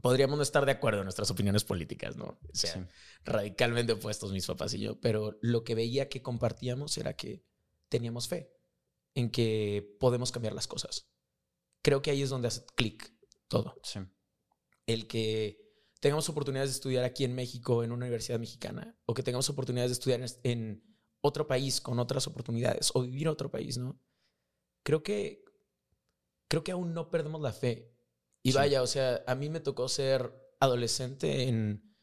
Podríamos 0.00 0.36
no 0.36 0.42
estar 0.42 0.64
de 0.66 0.72
acuerdo 0.72 1.00
en 1.00 1.04
nuestras 1.04 1.30
opiniones 1.30 1.64
políticas, 1.64 2.16
¿no? 2.16 2.24
O 2.24 2.54
sea, 2.54 2.72
Sí. 2.74 2.80
radicalmente 3.24 3.92
opuestos 3.94 4.32
mis 4.32 4.46
papás 4.46 4.74
y 4.74 4.80
yo, 4.80 5.00
pero 5.00 5.38
lo 5.40 5.64
que 5.64 5.74
veía 5.74 6.08
que 6.08 6.22
compartíamos 6.22 6.96
era 6.98 7.14
que 7.14 7.44
teníamos 7.88 8.28
fe 8.28 8.52
en 9.14 9.30
que 9.30 9.96
podemos 10.00 10.32
cambiar 10.32 10.54
las 10.54 10.66
cosas. 10.66 11.08
Creo 11.82 12.00
que 12.00 12.10
ahí 12.10 12.22
es 12.22 12.30
donde 12.30 12.48
hace 12.48 12.64
clic 12.76 13.12
todo. 13.48 13.74
Sí. 13.82 14.00
El 14.86 15.06
que 15.06 15.60
tengamos 16.00 16.28
oportunidades 16.28 16.70
de 16.70 16.74
estudiar 16.76 17.04
aquí 17.04 17.24
en 17.24 17.34
México 17.34 17.82
en 17.84 17.92
una 17.92 18.04
universidad 18.06 18.38
mexicana 18.38 18.98
o 19.06 19.14
que 19.14 19.22
tengamos 19.22 19.48
oportunidades 19.50 19.90
de 19.90 19.94
estudiar 19.94 20.20
en- 20.22 20.28
en 20.42 20.96
otro 21.20 21.46
país 21.46 21.80
con 21.80 21.98
otras 21.98 22.26
oportunidades 22.26 22.90
o 22.94 23.02
vivir 23.02 23.22
en 23.22 23.28
otro 23.28 23.50
país, 23.50 23.78
¿no? 23.78 24.00
Creo 24.82 25.02
que 25.02 25.41
creo 26.53 26.62
que 26.64 26.72
aún 26.72 26.92
no 26.92 27.09
perdemos 27.09 27.40
la 27.40 27.55
fe. 27.55 27.90
Y 28.42 28.53
Sí. 28.53 28.59
vaya, 28.59 28.82
o 28.82 28.86
sea, 28.86 29.22
a 29.26 29.34
mí 29.34 29.48
me 29.48 29.61
tocó 29.61 29.88
ser 29.88 30.30
adolescente 30.61 31.48
en, 31.48 31.96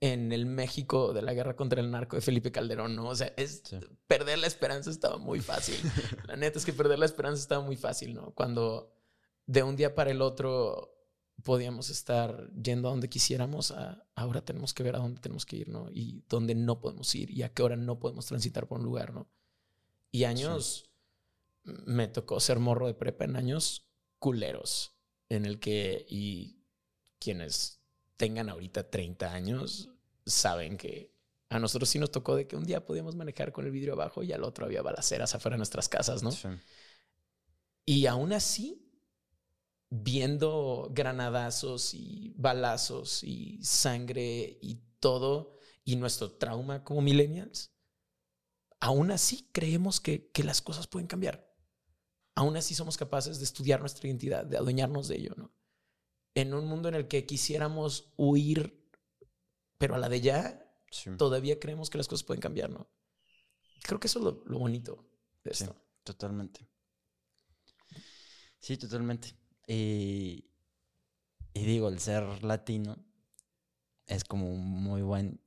en 0.00 0.32
el 0.32 0.46
México 0.46 1.12
de 1.12 1.20
la 1.20 1.34
guerra 1.34 1.54
contra 1.54 1.82
el 1.82 1.90
narco 1.90 2.16
de 2.16 2.22
Felipe 2.22 2.50
Calderón, 2.50 2.96
¿no? 2.96 3.08
O 3.10 3.14
sea, 3.14 3.34
es, 3.36 3.62
Sí. 3.66 3.76
perder 4.06 4.38
la 4.38 4.46
esperanza 4.46 4.88
estaba 4.90 5.18
muy 5.18 5.40
fácil. 5.40 5.74
la 6.28 6.36
neta 6.36 6.58
es 6.58 6.64
que 6.64 6.72
perder 6.72 6.98
la 6.98 7.04
esperanza 7.04 7.42
estaba 7.42 7.62
muy 7.62 7.76
fácil, 7.76 8.14
¿no? 8.14 8.32
Cuando 8.32 8.96
de 9.46 9.62
un 9.62 9.76
día 9.76 9.94
para 9.94 10.10
el 10.12 10.22
otro 10.22 10.96
podíamos 11.42 11.90
estar 11.90 12.50
yendo 12.54 12.88
a 12.88 12.92
donde 12.92 13.10
quisiéramos, 13.10 13.70
a- 13.70 14.06
ahora 14.14 14.42
tenemos 14.42 14.72
que 14.72 14.82
ver 14.82 14.96
a 14.96 15.00
dónde 15.00 15.20
tenemos 15.20 15.44
que 15.44 15.56
ir, 15.56 15.68
¿no? 15.68 15.88
Y 15.90 16.24
dónde 16.26 16.54
no 16.54 16.80
podemos 16.80 17.14
ir 17.14 17.30
y 17.30 17.42
a 17.42 17.52
qué 17.52 17.62
hora 17.62 17.76
no 17.76 17.98
podemos 17.98 18.24
transitar 18.24 18.66
por 18.66 18.78
un 18.78 18.84
lugar, 18.84 19.12
¿no? 19.12 19.28
Y 20.10 20.24
años, 20.24 20.86
me 21.64 22.08
tocó 22.08 22.40
ser 22.40 22.58
morro 22.58 22.86
de 22.86 22.94
prepa 22.94 23.26
en 23.26 23.36
años 23.36 23.86
culeros, 24.20 24.94
en 25.28 25.44
el 25.44 25.58
que, 25.58 26.06
y 26.08 26.62
quienes 27.18 27.80
tengan 28.16 28.48
ahorita 28.48 28.88
30 28.88 29.32
años, 29.32 29.90
saben 30.24 30.76
que 30.76 31.12
a 31.48 31.58
nosotros 31.58 31.88
sí 31.88 31.98
nos 31.98 32.12
tocó 32.12 32.36
de 32.36 32.46
que 32.46 32.54
un 32.54 32.64
día 32.64 32.84
podíamos 32.84 33.16
manejar 33.16 33.50
con 33.50 33.66
el 33.66 33.72
vidrio 33.72 33.94
abajo 33.94 34.22
y 34.22 34.32
al 34.32 34.44
otro 34.44 34.66
había 34.66 34.82
balaceras 34.82 35.34
afuera 35.34 35.56
de 35.56 35.58
nuestras 35.58 35.88
casas, 35.88 36.22
¿no? 36.22 36.30
Sí. 36.30 36.48
Y 37.84 38.06
aún 38.06 38.32
así, 38.32 38.88
viendo 39.88 40.88
granadazos 40.92 41.92
y 41.94 42.32
balazos 42.36 43.24
y 43.24 43.58
sangre 43.64 44.58
y 44.60 44.80
todo, 45.00 45.56
y 45.84 45.96
nuestro 45.96 46.30
trauma 46.30 46.84
como 46.84 47.00
millennials, 47.00 47.72
aún 48.78 49.10
así 49.10 49.48
creemos 49.50 50.00
que, 50.00 50.30
que 50.30 50.44
las 50.44 50.62
cosas 50.62 50.86
pueden 50.86 51.08
cambiar. 51.08 51.49
Aún 52.40 52.56
así 52.56 52.74
somos 52.74 52.96
capaces 52.96 53.36
de 53.38 53.44
estudiar 53.44 53.80
nuestra 53.80 54.08
identidad, 54.08 54.46
de 54.46 54.56
adueñarnos 54.56 55.08
de 55.08 55.16
ello, 55.16 55.34
¿no? 55.36 55.52
En 56.34 56.54
un 56.54 56.64
mundo 56.66 56.88
en 56.88 56.94
el 56.94 57.06
que 57.06 57.26
quisiéramos 57.26 58.14
huir, 58.16 58.88
pero 59.76 59.94
a 59.94 59.98
la 59.98 60.08
de 60.08 60.22
ya, 60.22 60.66
Sí. 60.90 61.10
todavía 61.18 61.60
creemos 61.60 61.90
que 61.90 61.98
las 61.98 62.08
cosas 62.08 62.24
pueden 62.24 62.40
cambiar, 62.40 62.70
¿no? 62.70 62.88
Creo 63.82 64.00
que 64.00 64.06
eso 64.06 64.20
es 64.20 64.24
lo, 64.24 64.42
lo 64.46 64.58
bonito 64.58 65.06
de 65.44 65.52
Sí. 65.52 65.64
esto. 65.64 65.76
Totalmente. 66.02 66.66
Sí, 68.58 68.78
totalmente. 68.78 69.34
Y, 69.66 70.50
y 71.52 71.64
digo, 71.66 71.90
el 71.90 71.98
ser 72.00 72.42
latino 72.42 73.04
es 74.06 74.24
como 74.24 74.50
un 74.50 74.66
muy 74.66 75.02
buen 75.02 75.42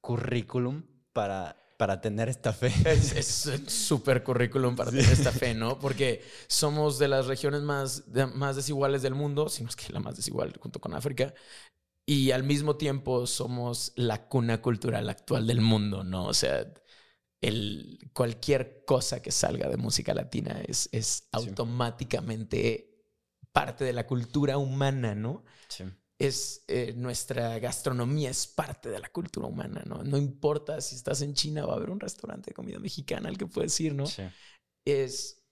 currículum 0.00 0.82
para, 1.12 1.62
para 1.78 2.02
tener 2.02 2.28
esta 2.28 2.52
fe. 2.52 2.70
Es 2.86 3.50
súper 3.68 4.22
currículum 4.22 4.76
para 4.76 4.90
tener 4.90 5.10
esta 5.10 5.32
fe, 5.32 5.54
¿no? 5.54 5.78
Porque 5.78 6.22
somos 6.48 6.98
de 6.98 7.08
las 7.08 7.26
regiones 7.26 7.62
más, 7.62 8.12
de- 8.12 8.26
más 8.26 8.56
desiguales 8.56 9.00
del 9.02 9.14
mundo, 9.14 9.48
si 9.48 9.62
no 9.62 9.70
es 9.70 9.76
que 9.76 9.90
la 9.92 10.00
más 10.00 10.16
desigual 10.16 10.52
junto 10.60 10.80
con 10.80 10.94
África, 10.94 11.32
y 12.06 12.30
al 12.32 12.42
mismo 12.44 12.76
tiempo 12.76 13.26
somos 13.26 13.92
la 13.96 14.28
cuna 14.28 14.62
cultural 14.62 15.08
actual 15.10 15.46
del 15.46 15.60
mundo, 15.60 16.04
¿no? 16.04 16.26
O 16.26 16.34
sea, 16.34 16.66
el, 17.40 18.10
cualquier 18.14 18.84
cosa 18.86 19.22
que 19.22 19.30
salga 19.30 19.68
de 19.68 19.76
música 19.76 20.14
latina 20.14 20.60
es, 20.66 20.88
es 20.92 21.28
automáticamente 21.32 22.90
parte 23.52 23.84
de 23.84 23.92
la 23.92 24.06
cultura 24.06 24.58
humana, 24.58 25.14
¿no? 25.14 25.44
Sí. 25.68 25.84
Es 26.18 26.64
eh, 26.66 26.92
nuestra 26.96 27.58
gastronomía 27.60 28.30
es 28.30 28.46
parte 28.46 28.88
de 28.90 28.98
la 28.98 29.08
cultura 29.08 29.46
humana, 29.46 29.82
¿no? 29.86 30.02
No 30.02 30.16
importa 30.18 30.80
si 30.80 30.96
estás 30.96 31.22
en 31.22 31.34
China, 31.34 31.64
va 31.64 31.74
a 31.74 31.76
haber 31.76 31.90
un 31.90 32.00
restaurante 32.00 32.50
de 32.50 32.54
comida 32.54 32.78
mexicana 32.80 33.28
al 33.28 33.38
que 33.38 33.46
puedes 33.46 33.78
ir, 33.80 33.94
¿no? 33.94 34.06
Sí. 34.06 34.22
Es, 34.84 35.44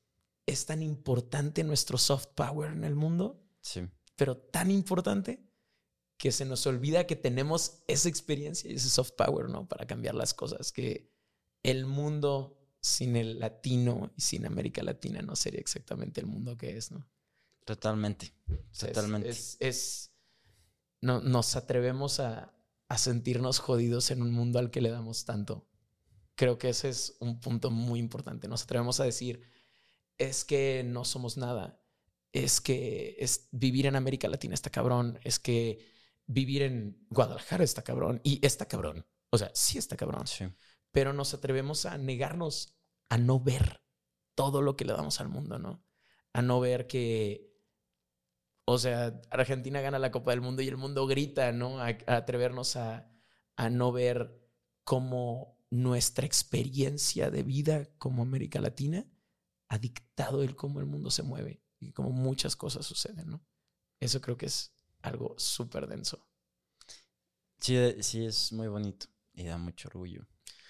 es 0.47 0.67
tan 0.67 0.83
importante 0.83 1.63
nuestro 1.63 1.99
soft 1.99 2.29
power 2.35 2.73
en 2.73 2.85
el 2.85 2.95
mundo, 2.97 3.43
Sí. 3.61 3.89
pero 4.17 4.37
tan 4.37 4.71
importante 4.71 5.41
que 6.19 6.33
se 6.33 6.45
nos 6.45 6.67
olvida 6.67 7.07
que 7.07 7.15
tenemos 7.17 7.83
esa 7.87 8.09
experiencia 8.09 8.71
y 8.71 8.75
ese 8.77 8.89
soft 8.89 9.13
power, 9.13 9.49
¿no? 9.49 9.69
Para 9.69 9.87
cambiar 9.87 10.15
las 10.15 10.35
cosas, 10.35 10.73
que 10.73 11.13
el 11.63 11.85
mundo 11.87 12.59
sin 12.81 13.17
el 13.17 13.39
latino 13.41 14.13
y 14.17 14.21
sin 14.23 14.47
América 14.47 14.83
Latina 14.83 15.21
no 15.23 15.37
sería 15.37 15.61
exactamente 15.61 16.21
el 16.21 16.27
mundo 16.27 16.57
que 16.57 16.77
es, 16.77 16.91
¿no? 16.91 17.07
Totalmente. 17.65 18.33
Es- 18.73 18.79
Totalmente. 18.79 19.29
Es, 19.29 19.57
es- 19.61 20.11
no, 21.07 21.21
nos 21.21 21.55
atrevemos 21.55 22.19
a, 22.19 22.53
a 22.89 22.99
sentirnos 22.99 23.61
jodidos 23.61 24.11
en 24.11 24.23
un 24.23 24.33
mundo 24.33 24.59
al 24.59 24.71
que 24.71 24.81
le 24.81 24.91
damos 24.91 25.25
tanto. 25.25 25.69
Creo 26.35 26.59
que 26.59 26.69
ese 26.69 26.89
es 26.89 27.17
un 27.21 27.41
punto 27.41 27.71
muy 27.71 28.01
importante. 28.01 28.49
Nos 28.49 28.65
atrevemos 28.65 28.99
a 28.99 29.05
decir, 29.05 29.41
es 30.19 30.45
que 30.45 30.83
no 30.85 31.05
somos 31.05 31.37
nada. 31.37 31.81
Es 32.33 32.61
que 32.61 33.17
es, 33.21 33.49
vivir 33.53 33.87
en 33.87 33.95
América 33.95 34.29
Latina 34.29 34.55
está 34.55 34.69
cabrón. 34.69 35.21
Es 35.23 35.39
que 35.39 35.87
vivir 36.27 36.63
en 36.63 37.07
Guadalajara 37.09 37.63
está 37.63 37.83
cabrón. 37.83 38.21
Y 38.25 38.45
está 38.45 38.67
cabrón. 38.67 39.07
O 39.31 39.39
sea, 39.39 39.51
sí 39.55 39.79
está 39.79 39.97
cabrón. 39.97 40.27
Sí. 40.27 40.45
Pero 40.91 41.13
nos 41.13 41.35
atrevemos 41.35 41.87
a 41.87 41.97
negarnos 41.99 42.75
a 43.09 43.17
no 43.17 43.39
ver 43.39 43.81
todo 44.35 44.61
lo 44.61 44.77
que 44.77 44.85
le 44.85 44.93
damos 44.93 45.21
al 45.21 45.29
mundo, 45.29 45.61
¿no? 45.61 45.85
A 46.33 46.43
no 46.43 46.59
ver 46.59 46.89
que 46.89 47.46
o 48.67 48.79
sea, 48.79 49.21
Argentina 49.31 49.81
gana 49.81 49.99
la 49.99 50.11
Copa 50.11 50.33
del 50.33 50.41
Mundo 50.41 50.61
y 50.61 50.69
el 50.69 50.77
mundo 50.77 51.07
grita, 51.07 51.53
¿no? 51.53 51.81
A, 51.81 51.87
a 52.07 52.17
atrevernos 52.17 52.77
a, 52.77 53.09
a 53.57 53.71
no 53.71 53.93
ver 53.93 54.39
cómo 54.85 55.59
nuestra 55.71 56.27
experiencia 56.27 57.31
de 57.31 57.43
vida 57.43 57.89
como 57.99 58.23
América 58.23 58.61
Latina 58.61 59.07
ha 59.69 59.79
dictado 59.79 60.43
el 60.43 60.57
cómo 60.57 60.81
el 60.81 60.87
mundo 60.87 61.11
se 61.11 61.23
mueve 61.23 61.63
y 61.81 61.93
cómo 61.93 62.11
muchas 62.11 62.57
cosas 62.57 62.85
suceden, 62.87 63.31
¿no? 63.31 63.45
Eso 64.01 64.21
creo 64.21 64.37
que 64.37 64.47
es 64.47 64.73
algo 65.03 65.35
súper 65.39 65.87
denso. 65.87 66.27
Sí, 67.61 67.77
sí, 68.03 68.25
es 68.27 68.53
muy 68.53 68.69
bonito 68.69 69.07
y 69.35 69.45
da 69.45 69.59
mucho 69.59 69.89
orgullo 69.89 70.27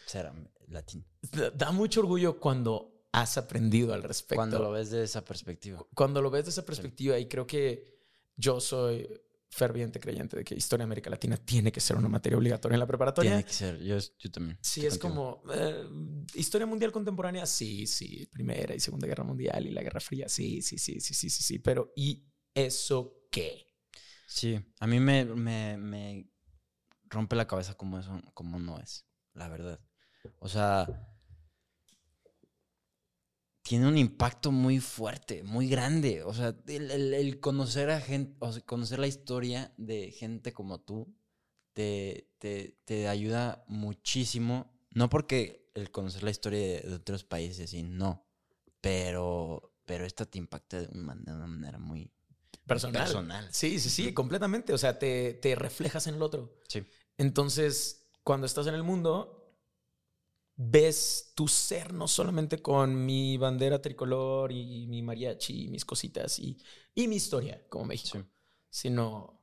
ser 0.06 0.30
latino. 0.68 1.04
Da, 1.32 1.50
da 1.50 1.72
mucho 1.72 2.00
orgullo 2.00 2.38
cuando 2.38 2.95
has 3.16 3.38
aprendido 3.38 3.94
al 3.94 4.02
respecto. 4.02 4.36
Cuando 4.36 4.58
lo 4.58 4.70
ves 4.72 4.90
de 4.90 5.02
esa 5.02 5.24
perspectiva. 5.24 5.82
cuando 5.94 6.20
lo 6.20 6.30
ves 6.30 6.44
desde 6.44 6.60
esa 6.60 6.66
perspectiva, 6.66 7.18
y 7.18 7.26
creo 7.26 7.46
que 7.46 7.96
yo 8.36 8.60
soy 8.60 9.08
ferviente 9.48 9.98
creyente 9.98 10.36
de 10.36 10.44
que 10.44 10.54
historia 10.54 10.82
de 10.82 10.88
América 10.88 11.08
Latina 11.08 11.38
tiene 11.38 11.72
que 11.72 11.80
ser 11.80 11.96
una 11.96 12.10
materia 12.10 12.36
obligatoria 12.36 12.74
en 12.74 12.80
la 12.80 12.86
preparatoria. 12.86 13.30
Tiene 13.30 13.44
que 13.44 13.52
ser. 13.54 13.82
Yo, 13.82 13.96
yo 14.18 14.30
también. 14.30 14.58
Sí, 14.60 14.84
es 14.84 14.98
contigo. 14.98 15.40
como 15.42 15.54
eh, 15.54 15.88
historia 16.34 16.66
mundial 16.66 16.92
contemporánea, 16.92 17.46
sí, 17.46 17.86
sí, 17.86 18.28
Primera 18.30 18.74
y 18.74 18.80
Segunda 18.80 19.06
Guerra 19.06 19.24
Mundial 19.24 19.66
y 19.66 19.70
la 19.70 19.82
Guerra 19.82 20.00
Fría, 20.00 20.28
sí, 20.28 20.60
sí, 20.60 20.76
sí, 20.76 21.00
sí, 21.00 21.14
sí, 21.14 21.30
sí, 21.30 21.42
sí, 21.42 21.58
pero 21.58 21.94
¿y 21.96 22.22
eso 22.52 23.28
qué? 23.30 23.66
Sí, 24.26 24.60
a 24.78 24.86
mí 24.86 25.00
me, 25.00 25.24
me, 25.24 25.78
me 25.78 26.30
rompe 27.04 27.34
la 27.34 27.46
cabeza 27.46 27.78
como 27.78 27.98
eso, 27.98 28.20
como 28.34 28.58
no 28.58 28.78
es, 28.78 29.06
la 29.32 29.48
verdad. 29.48 29.80
O 30.40 30.48
sea, 30.48 31.15
tiene 33.66 33.88
un 33.88 33.98
impacto 33.98 34.52
muy 34.52 34.78
fuerte, 34.80 35.42
muy 35.42 35.68
grande. 35.68 36.22
O 36.22 36.32
sea, 36.34 36.54
el, 36.68 36.90
el- 36.90 37.14
el 37.14 37.40
conocer 37.40 37.90
a 37.90 38.00
gente, 38.00 38.36
o 38.40 38.52
sea, 38.52 38.62
conocer 38.62 38.98
la 39.00 39.06
historia 39.08 39.72
de 39.76 40.12
gente 40.12 40.52
como 40.52 40.80
tú, 40.80 41.14
te, 41.72 42.30
te, 42.38 42.78
te 42.84 43.08
ayuda 43.08 43.64
muchísimo. 43.68 44.72
No 44.90 45.08
porque 45.10 45.70
el 45.74 45.90
conocer 45.90 46.22
la 46.22 46.30
historia 46.30 46.58
de, 46.60 46.80
de 46.80 46.94
otros 46.94 47.24
países, 47.24 47.72
y 47.74 47.82
no. 47.82 48.24
Pero, 48.80 49.74
pero 49.84 50.04
esta 50.04 50.24
te 50.26 50.38
impacta 50.38 50.80
de 50.80 50.88
una 50.92 51.02
manera, 51.02 51.32
de 51.32 51.38
una 51.38 51.46
manera 51.46 51.78
muy 51.78 52.10
Personal. 52.66 53.02
personal. 53.02 53.48
Sí, 53.52 53.78
sí, 53.78 53.90
sí, 53.90 54.12
completamente. 54.12 54.72
O 54.72 54.78
sea, 54.78 54.98
te, 54.98 55.34
te 55.34 55.54
reflejas 55.54 56.06
en 56.06 56.14
el 56.16 56.22
otro. 56.22 56.60
Sí. 56.68 56.84
Entonces, 57.18 58.08
cuando 58.24 58.46
estás 58.46 58.66
en 58.66 58.74
el 58.74 58.82
mundo, 58.82 59.35
ves 60.56 61.32
tu 61.34 61.48
ser 61.48 61.92
no 61.92 62.08
solamente 62.08 62.62
con 62.62 63.04
mi 63.04 63.36
bandera 63.36 63.80
tricolor 63.82 64.52
y 64.52 64.86
mi 64.86 65.02
mariachi 65.02 65.64
y 65.64 65.68
mis 65.68 65.84
cositas 65.84 66.38
y, 66.38 66.58
y 66.94 67.08
mi 67.08 67.16
historia 67.16 67.66
como 67.68 67.84
México, 67.86 68.18
Sí. 68.18 68.24
sino 68.70 69.42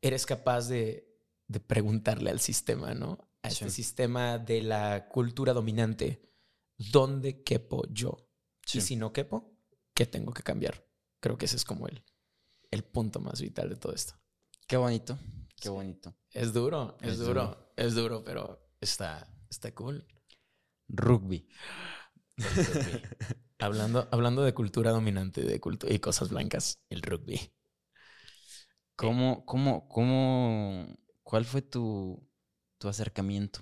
eres 0.00 0.24
capaz 0.26 0.68
de, 0.68 1.18
de 1.48 1.60
preguntarle 1.60 2.30
al 2.30 2.40
sistema, 2.40 2.94
¿no? 2.94 3.18
A 3.42 3.48
este 3.48 3.70
Sí. 3.70 3.76
sistema 3.82 4.38
de 4.38 4.62
la 4.62 5.08
cultura 5.08 5.52
dominante, 5.52 6.30
¿dónde 6.78 7.42
quepo 7.42 7.82
yo? 7.90 8.28
Sí. 8.64 8.78
Y 8.78 8.80
si 8.82 8.96
no 8.96 9.12
quepo, 9.12 9.52
¿qué 9.94 10.06
tengo 10.06 10.32
que 10.32 10.42
cambiar? 10.42 10.84
Creo 11.20 11.36
que 11.38 11.46
ese 11.46 11.56
es 11.56 11.64
como 11.64 11.88
el, 11.88 12.04
el 12.70 12.84
punto 12.84 13.18
más 13.20 13.40
vital 13.40 13.68
de 13.68 13.76
todo 13.76 13.92
esto. 13.94 14.14
Qué 14.68 14.76
bonito, 14.76 15.18
qué 15.60 15.68
bonito. 15.70 16.14
Es 16.32 16.52
duro, 16.52 16.96
es, 17.00 17.12
Es 17.12 17.18
duro, 17.18 17.32
duro. 17.46 17.72
es 17.76 17.94
duro, 17.94 18.24
pero 18.24 18.60
está, 18.80 19.26
está 19.48 19.74
cool. 19.74 20.06
Rugby. 20.88 21.46
hablando, 23.58 24.08
hablando 24.12 24.42
de 24.42 24.54
cultura 24.54 24.90
dominante 24.92 25.42
de 25.42 25.60
cultu- 25.60 25.90
y 25.90 25.98
cosas 26.00 26.30
blancas, 26.30 26.80
el 26.90 27.02
rugby. 27.02 27.52
¿Cómo, 28.96 29.44
cómo, 29.44 29.88
cómo, 29.88 30.86
cuál 31.22 31.44
fue 31.44 31.62
tu, 31.62 32.26
tu 32.78 32.88
acercamiento 32.88 33.60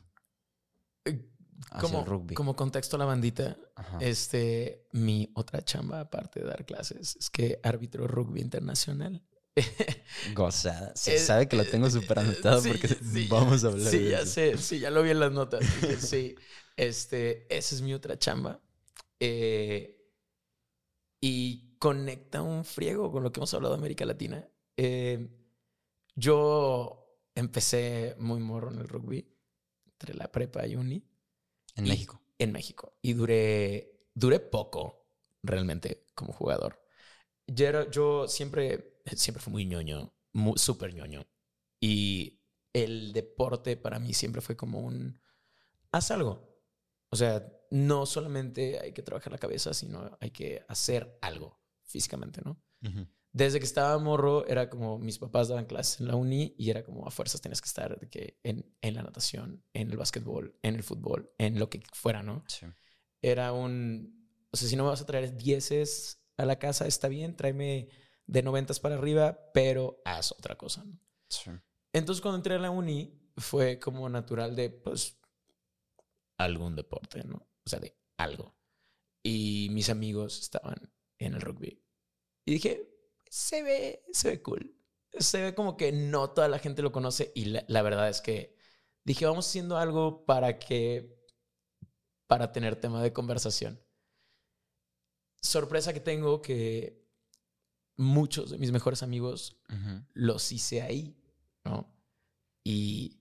hacia 1.70 2.01
Como, 2.01 2.03
rugby? 2.03 2.39
como 2.39 2.57
contexto 2.57 2.97
a 2.97 2.99
la 2.99 3.05
bandita, 3.05 3.57
Ajá. 3.77 3.99
este, 3.99 4.86
mi 4.93 5.31
otra 5.35 5.65
chamba, 5.65 6.01
aparte 6.01 6.40
de 6.40 6.47
dar 6.47 6.65
clases, 6.65 7.16
es 7.16 7.31
que 7.31 7.61
árbitro 7.62 8.07
rugby 8.07 8.40
internacional. 8.40 9.23
Gozada. 10.23 10.93
Se 10.97 11.16
sabe 11.16 11.49
que 11.49 11.57
lo 11.57 11.66
tengo 11.69 11.89
súper 11.90 12.19
anotado 12.20 12.62
Sí, 12.62 12.66
porque 12.66 12.89
sí, 13.03 13.28
vamos 13.28 13.65
a 13.65 13.69
hablar 13.69 14.01
Sí, 14.01 14.01
de 14.01 14.11
ya 14.11 14.24
eso. 14.24 14.27
sé, 14.27 14.57
sí, 14.59 14.78
ya 14.81 14.90
lo 14.90 15.03
vi 15.03 15.11
en 15.11 15.20
las 15.20 15.32
notas. 15.32 15.66
sí, 15.99 16.35
este, 16.77 17.47
esa 17.55 17.75
es 17.75 17.83
mi 17.83 17.95
otra 17.95 18.19
chamba. 18.19 18.61
Eh, 19.21 19.97
y 21.21 21.77
conecta 21.79 22.43
un 22.43 22.65
friego 22.65 23.11
con 23.11 23.23
lo 23.23 23.33
que 23.33 23.41
hemos 23.41 23.55
hablado 23.55 23.75
de 23.75 23.79
América 23.81 24.05
Latina. 24.05 24.47
Eh, 24.77 25.29
yo 26.15 27.19
empecé 27.35 28.17
muy 28.19 28.41
morro 28.41 28.73
en 28.73 28.79
el 28.81 28.89
rugby, 28.89 29.27
entre 29.87 30.15
la 30.15 30.31
prepa 30.31 30.67
y 30.67 30.77
uni, 30.77 31.05
En 31.77 31.85
y- 31.85 31.89
México. 31.89 32.21
en 32.39 32.53
México. 32.53 32.99
Y 33.03 33.15
duré, 33.15 34.01
duré 34.15 34.41
poco 34.41 35.07
realmente 35.43 36.07
como 36.15 36.33
jugador. 36.33 36.81
Yo, 37.47 37.67
era- 37.67 37.91
yo 37.91 38.29
siempre, 38.29 39.01
siempre 39.17 39.43
fui 39.43 39.53
muy 39.53 39.67
ñoño, 39.67 40.15
muy, 40.33 40.59
súper 40.59 40.95
ñoño. 40.95 41.27
Y 41.81 42.41
el 42.73 43.13
deporte 43.13 43.77
para 43.77 43.99
mí 43.99 44.15
siempre 44.15 44.43
fue 44.43 44.57
como 44.57 44.81
un, 44.81 45.21
haz 45.93 46.11
algo. 46.13 46.53
O 47.15 47.16
sea, 47.16 47.47
no 47.70 48.07
solamente 48.07 48.81
hay 48.81 48.91
que 48.91 49.01
trabajar 49.01 49.32
la 49.32 49.39
cabeza, 49.39 49.73
sino 49.73 50.19
hay 50.20 50.32
que 50.32 50.65
hacer 50.66 51.16
algo 51.23 51.61
físicamente, 51.85 52.41
¿no? 52.45 52.61
Desde 53.31 53.61
que 53.61 53.66
estaba 53.66 53.97
morro, 53.99 54.45
era 54.49 54.69
como 54.69 54.99
mis 54.99 55.20
papás 55.20 55.47
daban 55.47 55.66
clases 55.66 56.01
en 56.01 56.09
la 56.09 56.16
uni 56.16 56.57
y 56.59 56.70
era 56.70 56.82
como 56.82 57.07
a 57.07 57.12
fuerzas 57.12 57.41
tenías 57.41 57.61
que 57.61 57.69
estar 57.69 58.01
de 58.01 58.09
que 58.09 58.41
en, 58.43 58.69
en 58.81 58.95
la 58.95 59.05
natación, 59.05 59.62
en 59.74 59.93
el 59.93 59.97
básquetbol, 59.97 60.59
en 60.62 60.74
el 60.74 60.82
fútbol, 60.82 61.32
en 61.39 61.61
lo 61.61 61.70
que 61.70 61.85
fuera, 61.93 62.24
¿no? 62.24 62.43
Sí. 62.49 62.66
Era 63.23 63.53
un. 63.53 64.28
O 64.51 64.57
sea, 64.57 64.69
si 64.69 64.74
no 64.74 64.82
me 64.82 64.89
vas 64.89 65.01
a 65.01 65.07
traer 65.07 65.36
dieces 65.36 66.20
a 66.36 66.45
la 66.45 66.59
casa, 66.59 66.89
está 66.89 67.07
bien, 67.07 67.36
tráeme 67.36 67.91
de 68.27 68.43
noventas 68.43 68.81
para 68.81 68.97
arriba, 68.97 69.39
pero 69.55 70.03
haz 70.05 70.32
otra 70.32 70.59
cosa, 70.59 70.82
¿no? 70.82 70.99
Sí. 71.28 71.53
Entonces, 71.93 72.20
cuando 72.20 72.39
entré 72.39 72.57
a 72.57 72.59
la 72.59 72.70
uni, 72.70 73.20
fue 73.36 73.78
como 73.78 74.09
natural 74.09 74.57
de, 74.57 74.70
pues, 74.70 75.16
algún 76.39 76.77
deporte, 76.77 77.24
¿no? 77.24 77.36
O 77.36 77.69
sea, 77.69 77.81
de 77.81 77.97
algo. 78.16 78.55
Y 79.23 79.69
mis 79.70 79.90
amigos 79.90 80.40
estaban 80.40 80.93
en 81.19 81.35
el 81.35 81.40
rugby. 81.40 81.82
Y 82.47 82.52
dije, 82.52 82.89
se 83.28 83.62
ve, 83.62 84.05
se 84.12 84.31
ve 84.31 84.43
cool. 84.43 84.77
Se 85.19 85.40
ve 85.40 85.55
como 85.55 85.77
que 85.77 85.93
no 85.93 86.31
toda 86.31 86.48
la 86.48 86.59
gente 86.59 86.82
lo 86.82 86.93
conoce 86.93 87.32
y 87.35 87.47
la, 87.47 87.65
la 87.69 87.82
verdad 87.82 88.09
es 88.09 88.20
que 88.20 88.56
dije, 89.05 89.27
vamos 89.27 89.47
haciendo 89.47 89.77
algo 89.77 90.24
para 90.24 90.59
que, 90.59 91.16
para 92.27 92.52
tener 92.52 92.77
tema 92.77 93.02
de 93.02 93.12
conversación. 93.12 93.81
Sorpresa 95.40 95.93
que 95.93 96.01
tengo 96.01 96.43
que 96.43 97.05
muchos 97.97 98.51
de 98.51 98.59
mis 98.59 98.73
mejores 98.73 99.02
amigos 99.02 99.61
los 100.15 100.51
hice 100.52 100.82
ahí, 100.82 101.16
¿no? 101.65 101.93
Y, 102.65 103.20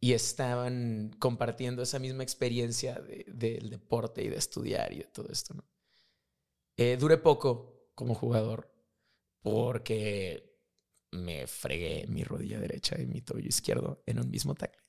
y 0.00 0.12
estaban 0.14 1.10
compartiendo 1.18 1.82
esa 1.82 1.98
misma 1.98 2.22
experiencia 2.22 2.94
de- 3.00 3.24
del 3.28 3.70
deporte 3.70 4.22
y 4.22 4.28
de 4.28 4.36
estudiar 4.36 4.92
y 4.92 4.98
de 4.98 5.04
todo 5.04 5.28
esto, 5.30 5.54
¿no? 5.54 5.64
Eh, 6.76 6.96
duré 6.98 7.18
poco 7.18 7.88
como 7.94 8.14
jugador 8.14 8.70
porque 9.42 10.58
me 11.12 11.46
fregué 11.46 12.06
mi 12.08 12.24
rodilla 12.24 12.60
derecha 12.60 13.00
y 13.00 13.06
mi 13.06 13.22
tobillo 13.22 13.48
izquierdo 13.48 14.02
en 14.06 14.20
un 14.20 14.30
mismo 14.30 14.54
tackle. 14.54 14.82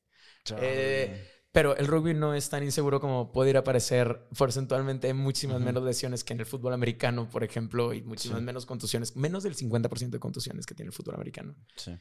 Eh, 0.55 1.11
pero 1.51 1.75
el 1.77 1.87
rugby 1.87 2.13
no 2.13 2.33
es 2.35 2.49
tan 2.49 2.63
inseguro 2.63 2.99
como 2.99 3.31
pudiera 3.31 3.63
parecer. 3.63 4.27
Porcentualmente 4.37 5.07
hay 5.07 5.13
muchísimas 5.13 5.59
menos 5.61 5.83
lesiones 5.83 6.23
que 6.23 6.33
en 6.33 6.39
el 6.41 6.45
fútbol 6.45 6.73
americano, 6.73 7.29
por 7.29 7.43
ejemplo, 7.43 7.93
y 7.93 8.01
muchísimas 8.03 8.39
Sí. 8.39 8.45
menos 8.45 8.65
contusiones, 8.65 9.15
menos 9.15 9.43
del 9.43 9.55
50% 9.55 10.17
de 10.17 10.19
contusiones 10.19 10.65
que 10.65 10.75
tiene 10.75 10.89
el 10.89 10.93
fútbol 10.93 11.15
americano. 11.15 11.55
Sí. 11.75 11.97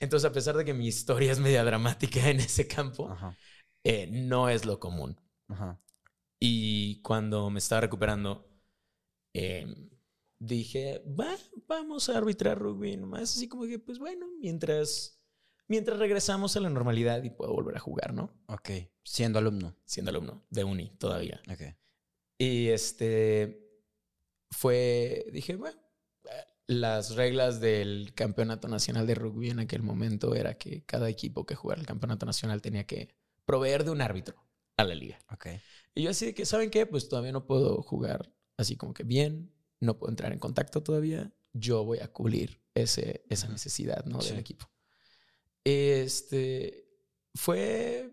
Entonces, 0.00 0.28
a 0.30 0.32
pesar 0.32 0.56
de 0.56 0.64
que 0.64 0.72
mi 0.74 0.86
historia 0.86 1.32
es 1.32 1.38
media 1.38 1.62
dramática 1.64 2.28
en 2.30 2.40
ese 2.40 2.66
campo, 2.66 3.10
Ajá. 3.10 3.36
eh, 3.84 4.08
no 4.10 4.48
es 4.48 4.64
lo 4.64 4.80
común. 4.80 5.20
Ajá. 5.48 5.78
Y 6.40 7.00
cuando 7.02 7.48
me 7.50 7.58
estaba 7.58 7.82
recuperando, 7.82 8.48
eh, 9.34 9.66
dije, 10.38 11.02
va, 11.18 11.34
vamos 11.66 12.08
a 12.08 12.18
arbitrar 12.18 12.58
rugby. 12.58 12.96
Nomás 12.96 13.36
así 13.36 13.48
como 13.48 13.64
que, 13.66 13.78
pues 13.78 13.98
bueno, 13.98 14.26
mientras, 14.40 15.18
mientras 15.68 15.98
regresamos 15.98 16.56
a 16.56 16.60
la 16.60 16.70
normalidad 16.70 17.22
y 17.22 17.30
puedo 17.30 17.52
volver 17.52 17.76
a 17.76 17.80
jugar, 17.80 18.14
¿no? 18.14 18.30
Ok. 18.46 18.70
Siendo 19.04 19.38
alumno. 19.38 19.76
Siendo 19.84 20.10
alumno 20.10 20.44
de 20.50 20.64
uni 20.64 20.90
todavía. 20.98 21.40
Ok. 21.50 21.74
Y 22.38 22.68
este 22.68 23.66
fue, 24.50 25.26
dije, 25.32 25.56
bueno, 25.56 25.78
las 26.66 27.14
reglas 27.14 27.60
del 27.60 28.12
campeonato 28.14 28.68
nacional 28.68 29.06
de 29.06 29.14
rugby 29.14 29.50
en 29.50 29.60
aquel 29.60 29.82
momento 29.82 30.34
era 30.34 30.58
que 30.58 30.84
cada 30.84 31.08
equipo 31.08 31.46
que 31.46 31.54
jugara 31.54 31.80
el 31.80 31.86
campeonato 31.86 32.26
nacional 32.26 32.60
tenía 32.60 32.86
que 32.86 33.14
proveer 33.44 33.84
de 33.84 33.92
un 33.92 34.00
árbitro 34.00 34.36
a 34.76 34.84
la 34.84 34.94
liga. 34.94 35.18
Ok. 35.32 35.46
Y 35.94 36.02
yo 36.02 36.10
así 36.10 36.26
de 36.26 36.34
que, 36.34 36.44
¿saben 36.44 36.70
qué? 36.70 36.86
Pues 36.86 37.08
todavía 37.08 37.32
no 37.32 37.46
puedo 37.46 37.82
jugar 37.82 38.32
así 38.56 38.76
como 38.76 38.94
que 38.94 39.04
bien, 39.04 39.52
no 39.80 39.98
puedo 39.98 40.10
entrar 40.10 40.32
en 40.32 40.38
contacto 40.38 40.82
todavía. 40.82 41.32
Yo 41.52 41.84
voy 41.84 42.00
a 42.00 42.12
cubrir 42.12 42.60
ese, 42.74 43.24
esa 43.28 43.48
necesidad 43.48 44.04
¿no? 44.04 44.18
del 44.18 44.38
equipo. 44.38 44.68
Este 45.68 46.86
fue. 47.34 48.12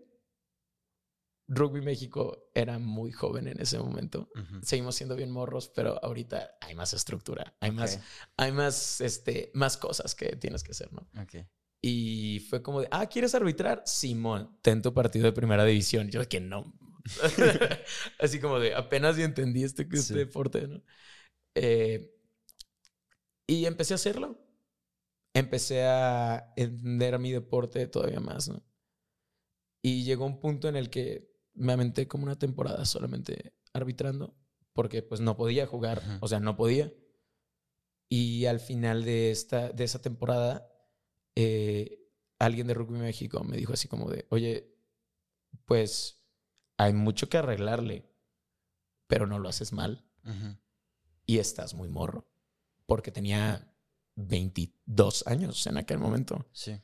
Rugby 1.46 1.82
México 1.82 2.50
era 2.54 2.78
muy 2.78 3.12
joven 3.12 3.46
en 3.46 3.60
ese 3.60 3.78
momento. 3.78 4.28
Seguimos 4.62 4.96
siendo 4.96 5.14
bien 5.14 5.30
morros, 5.30 5.68
pero 5.68 6.02
ahorita 6.02 6.56
hay 6.60 6.74
más 6.74 6.94
estructura, 6.94 7.54
hay 7.60 7.70
más, 7.70 8.00
hay 8.38 8.50
más, 8.50 9.00
este, 9.02 9.50
más 9.54 9.76
cosas 9.76 10.14
que 10.14 10.36
tienes 10.36 10.64
que 10.64 10.72
hacer, 10.72 10.90
¿no? 10.92 11.06
Y 11.82 12.40
fue 12.48 12.62
como 12.62 12.80
de, 12.80 12.88
ah, 12.90 13.06
¿quieres 13.06 13.34
arbitrar? 13.34 13.82
Simón, 13.84 14.58
ten 14.62 14.80
tu 14.80 14.92
partido 14.94 15.26
de 15.26 15.32
primera 15.32 15.64
división. 15.66 16.08
Yo 16.10 16.20
de 16.20 16.28
que 16.28 16.40
no. 16.40 16.72
Así 18.18 18.40
como 18.40 18.58
de, 18.58 18.74
apenas 18.74 19.18
entendí 19.18 19.62
este, 19.64 19.82
este 19.82 19.98
Sí. 19.98 20.14
deporte, 20.14 20.66
¿no? 20.66 20.82
Eh, 21.54 22.10
y 23.46 23.66
empecé 23.66 23.92
a 23.92 23.96
hacerlo. 23.96 24.43
Empecé 25.34 25.84
a 25.84 26.52
entender 26.56 27.18
mi 27.18 27.32
deporte 27.32 27.86
todavía 27.88 28.20
más, 28.20 28.48
¿no? 28.48 28.64
Y 29.82 30.04
llegó 30.04 30.24
un 30.24 30.40
punto 30.40 30.68
en 30.68 30.76
el 30.76 30.88
que 30.88 31.30
me 31.52 31.72
aventé 31.72 32.08
como 32.08 32.24
una 32.24 32.38
temporada 32.38 32.84
solamente 32.86 33.54
arbitrando, 33.72 34.34
porque 34.72 35.02
pues 35.02 35.20
no 35.20 35.36
podía 35.36 35.66
jugar, 35.66 36.02
o 36.20 36.28
sea, 36.28 36.40
no 36.40 36.56
podía. 36.56 36.92
Y 38.08 38.46
al 38.46 38.60
final 38.60 39.04
de, 39.04 39.30
esta, 39.30 39.70
de 39.70 39.84
esa 39.84 40.00
temporada, 40.00 40.70
eh, 41.34 42.00
alguien 42.38 42.66
de 42.66 42.74
Rugby 42.74 42.98
México 42.98 43.42
me 43.44 43.56
dijo 43.56 43.72
así 43.72 43.88
como 43.88 44.08
de, 44.08 44.26
oye, 44.30 44.74
pues 45.64 46.24
hay 46.76 46.92
mucho 46.92 47.28
que 47.28 47.38
arreglarle, 47.38 48.10
pero 49.06 49.26
no 49.26 49.38
lo 49.38 49.48
haces 49.48 49.72
mal 49.72 50.08
y 51.26 51.38
estás 51.38 51.74
muy 51.74 51.88
morro, 51.88 52.26
porque 52.86 53.10
tenía 53.10 53.73
22 54.16 55.26
años 55.26 55.66
en 55.66 55.76
aquel 55.76 55.98
momento. 55.98 56.46
Sí. 56.52 56.80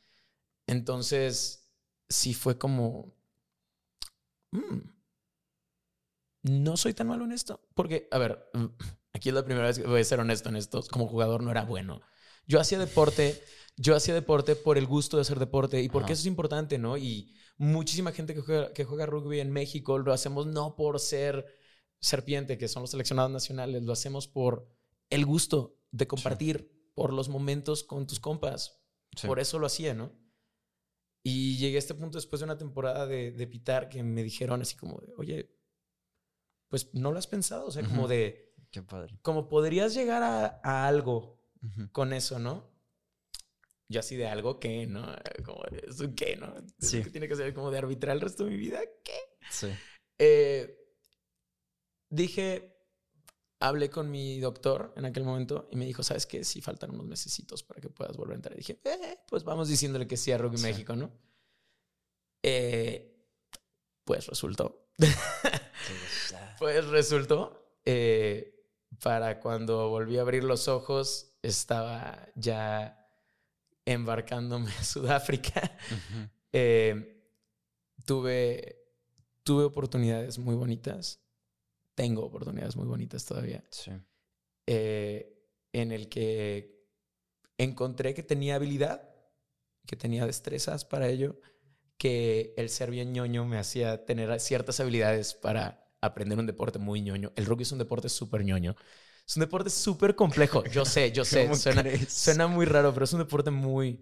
Entonces, 0.66 1.68
sí 2.08 2.34
fue 2.34 2.58
como, 2.58 3.14
"Mm, 4.52 4.78
no 6.42 6.76
soy 6.76 6.94
tan 6.94 7.08
malo 7.08 7.24
en 7.24 7.32
esto, 7.32 7.60
porque, 7.74 8.08
a 8.10 8.18
ver, 8.18 8.50
aquí 9.12 9.28
es 9.28 9.34
la 9.34 9.44
primera 9.44 9.66
vez 9.66 9.78
que 9.78 9.86
voy 9.86 10.00
a 10.00 10.04
ser 10.04 10.20
honesto 10.20 10.48
en 10.48 10.56
esto, 10.56 10.82
como 10.90 11.06
jugador 11.06 11.42
no 11.42 11.50
era 11.50 11.64
bueno. 11.64 12.00
Yo 12.46 12.60
hacía 12.60 12.78
deporte, 12.78 13.40
yo 13.76 13.94
hacía 13.94 14.14
deporte 14.14 14.56
por 14.56 14.78
el 14.78 14.86
gusto 14.86 15.16
de 15.16 15.22
hacer 15.22 15.38
deporte 15.38 15.82
y 15.82 15.88
porque 15.88 16.06
Ajá. 16.06 16.12
eso 16.14 16.22
es 16.22 16.26
importante, 16.26 16.78
¿no? 16.78 16.96
Y 16.96 17.34
muchísima 17.58 18.12
gente 18.12 18.34
que 18.34 18.40
juega, 18.40 18.72
que 18.72 18.84
juega 18.84 19.06
rugby 19.06 19.40
en 19.40 19.52
México 19.52 19.98
lo 19.98 20.12
hacemos 20.12 20.46
no 20.46 20.74
por 20.74 20.98
ser 20.98 21.46
serpiente, 22.00 22.56
que 22.56 22.68
son 22.68 22.82
los 22.82 22.90
seleccionados 22.90 23.30
nacionales, 23.30 23.82
lo 23.82 23.92
hacemos 23.92 24.26
por 24.26 24.66
el 25.10 25.26
gusto 25.26 25.76
de 25.90 26.06
compartir, 26.06 26.72
por 27.00 27.14
los 27.14 27.30
momentos 27.30 27.82
con 27.82 28.06
tus 28.06 28.20
compas. 28.20 28.84
Sí. 29.16 29.26
Por 29.26 29.40
eso 29.40 29.58
lo 29.58 29.64
hacía, 29.66 29.94
¿no? 29.94 30.12
Y 31.24 31.56
llegué 31.56 31.76
a 31.76 31.78
este 31.78 31.94
punto 31.94 32.18
después 32.18 32.40
de 32.40 32.44
una 32.44 32.58
temporada 32.58 33.06
de, 33.06 33.32
de 33.32 33.46
pitar 33.46 33.88
que 33.88 34.02
me 34.02 34.22
dijeron 34.22 34.60
así 34.60 34.76
como 34.76 35.00
de, 35.00 35.14
oye, 35.16 35.58
pues 36.68 36.92
no 36.92 37.10
lo 37.10 37.18
has 37.18 37.26
pensado, 37.26 37.64
o 37.66 37.70
sea, 37.70 37.82
como 37.88 38.06
de, 38.06 38.52
Qué 38.70 38.82
padre. 38.82 39.18
como 39.22 39.48
podrías 39.48 39.94
llegar 39.94 40.22
a, 40.22 40.60
a 40.62 40.86
algo 40.86 41.42
con 41.92 42.12
eso, 42.12 42.38
¿no? 42.38 42.70
Yo 43.88 44.00
así 44.00 44.16
de 44.16 44.26
algo 44.26 44.60
que, 44.60 44.86
¿no? 44.86 45.06
Como, 45.42 45.62
de, 45.70 45.82
¿eso 45.88 46.04
qué, 46.14 46.36
no? 46.36 46.54
¿Eso 46.54 46.68
Sí. 46.80 47.02
qué 47.02 47.08
tiene 47.08 47.28
que 47.28 47.36
ser 47.36 47.54
como 47.54 47.70
de 47.70 47.78
arbitrar 47.78 48.14
el 48.14 48.20
resto 48.20 48.44
de 48.44 48.50
mi 48.50 48.58
vida? 48.58 48.78
¿Qué? 49.02 49.18
Sí. 49.50 49.68
Eh, 50.18 50.76
dije, 52.10 52.79
hablé 53.60 53.88
con 53.90 54.10
mi 54.10 54.40
doctor 54.40 54.92
en 54.96 55.04
aquel 55.04 55.22
momento 55.24 55.68
y 55.70 55.76
me 55.76 55.84
dijo, 55.86 56.02
¿sabes 56.02 56.26
qué? 56.26 56.42
Sí, 56.44 56.60
faltan 56.60 56.90
unos 56.90 57.06
mesecitos 57.06 57.62
para 57.62 57.80
que 57.80 57.88
puedas 57.90 58.16
volver 58.16 58.32
a 58.32 58.36
entrar. 58.36 58.54
Y 58.54 58.58
dije, 58.58 58.80
eh, 58.84 59.18
pues 59.28 59.44
vamos 59.44 59.68
diciéndole 59.68 60.06
que 60.08 60.16
sí 60.16 60.32
a 60.32 60.38
Rugby 60.38 60.56
Sí. 60.58 60.62
México, 60.64 60.96
¿no? 60.96 61.10
Eh, 62.42 63.16
pues 64.04 64.26
resultó. 64.26 64.88
Pues 66.58 66.86
resultó. 66.88 67.78
eh, 67.86 68.54
para 69.02 69.40
cuando 69.40 69.88
volví 69.88 70.18
a 70.18 70.20
abrir 70.20 70.44
los 70.44 70.68
ojos, 70.68 71.32
estaba 71.42 72.28
ya 72.34 73.08
embarcándome 73.86 74.70
a 74.70 74.84
Sudáfrica. 74.84 75.76
Eh, 76.52 77.24
tuve, 78.04 78.76
tuve 79.42 79.64
oportunidades 79.64 80.38
muy 80.38 80.54
bonitas. 80.54 81.20
Tengo 82.00 82.22
oportunidades 82.24 82.76
muy 82.76 82.86
bonitas 82.86 83.24
todavía. 83.26 83.62
Sí. 83.70 83.92
eh, 84.66 85.36
en 85.72 85.92
el 85.92 86.08
que 86.08 86.80
encontré 87.58 88.14
que 88.14 88.22
tenía 88.22 88.56
habilidad, 88.56 89.08
que 89.86 89.96
tenía 89.96 90.26
destrezas 90.26 90.84
para 90.84 91.08
ello, 91.08 91.40
que 91.98 92.54
el 92.58 92.70
ser 92.70 92.90
bien 92.90 93.12
ñoño 93.12 93.44
me 93.46 93.58
hacía 93.58 94.04
tener 94.06 94.38
ciertas 94.40 94.80
habilidades 94.80 95.34
para 95.34 95.88
aprender 96.00 96.38
un 96.38 96.46
deporte 96.46 96.78
muy 96.78 97.02
ñoño. 97.02 97.32
El 97.36 97.46
rugby 97.46 97.62
es 97.64 97.72
un 97.72 97.78
deporte 97.78 98.08
súper 98.08 98.44
ñoño. 98.44 98.76
Es 99.28 99.36
un 99.36 99.42
deporte 99.42 99.70
súper 99.70 100.14
complejo. 100.16 100.64
Yo 100.66 100.84
sé, 100.84 101.12
yo 101.12 101.24
sé. 101.26 101.50
¿Cómo 101.50 101.56
Suena, 101.56 101.84
suena 102.08 102.46
muy 102.48 102.66
raro, 102.66 102.92
pero 102.94 103.04
es 103.04 103.12
un 103.12 103.20
deporte 103.20 103.50
muy, 103.50 104.00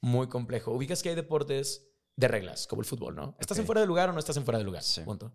muy 0.00 0.28
complejo. 0.28 0.72
Ubicas 0.72 1.02
que 1.02 1.10
hay 1.10 1.14
deportes 1.16 1.88
de 2.16 2.28
reglas, 2.28 2.66
como 2.66 2.82
el 2.82 2.86
fútbol, 2.86 3.14
¿no? 3.16 3.36
¿Estás 3.40 3.58
en 3.58 3.66
fuera 3.66 3.80
de 3.82 3.86
lugar 3.86 4.10
o 4.10 4.12
no 4.12 4.18
estás 4.20 4.36
en 4.36 4.44
fuera 4.44 4.58
de 4.58 4.64
lugar? 4.64 4.82
Sí. 4.82 5.02
Punto. 5.02 5.34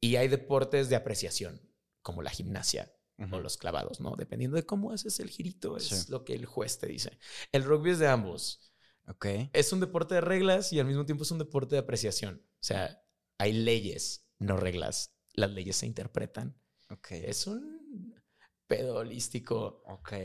Y 0.00 0.16
hay 0.16 0.28
deportes 0.28 0.88
de 0.88 0.96
apreciación, 0.96 1.60
como 2.02 2.22
la 2.22 2.30
gimnasia 2.30 2.92
o 3.32 3.38
los 3.38 3.58
clavados, 3.58 4.00
¿no? 4.00 4.16
Dependiendo 4.16 4.56
de 4.56 4.64
cómo 4.64 4.92
haces 4.92 5.20
el 5.20 5.28
girito, 5.28 5.76
es 5.76 5.88
Sí. 5.88 6.06
lo 6.10 6.24
que 6.24 6.32
el 6.34 6.46
juez 6.46 6.78
te 6.78 6.86
dice. 6.86 7.18
El 7.52 7.64
rugby 7.64 7.90
es 7.90 7.98
de 7.98 8.08
ambos. 8.08 8.72
Ok. 9.08 9.26
Es 9.52 9.72
un 9.74 9.80
deporte 9.80 10.14
de 10.14 10.22
reglas 10.22 10.72
y 10.72 10.80
al 10.80 10.86
mismo 10.86 11.04
tiempo 11.04 11.24
es 11.24 11.30
un 11.30 11.38
deporte 11.38 11.74
de 11.74 11.80
apreciación. 11.80 12.42
O 12.54 12.62
sea, 12.62 13.02
hay 13.36 13.52
leyes, 13.52 14.26
no 14.38 14.56
reglas. 14.56 15.14
Las 15.34 15.50
leyes 15.50 15.76
se 15.76 15.86
interpretan. 15.86 16.56
Ok. 16.88 17.10
Es 17.12 17.46
un 17.46 18.14
pedo 18.66 18.96
holístico 18.96 19.82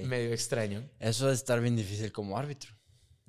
medio 0.07 0.31
extraño. 0.31 0.89
Eso 0.99 1.27
de 1.27 1.33
estar 1.33 1.59
bien 1.59 1.75
difícil 1.75 2.13
como 2.13 2.37
árbitro. 2.37 2.77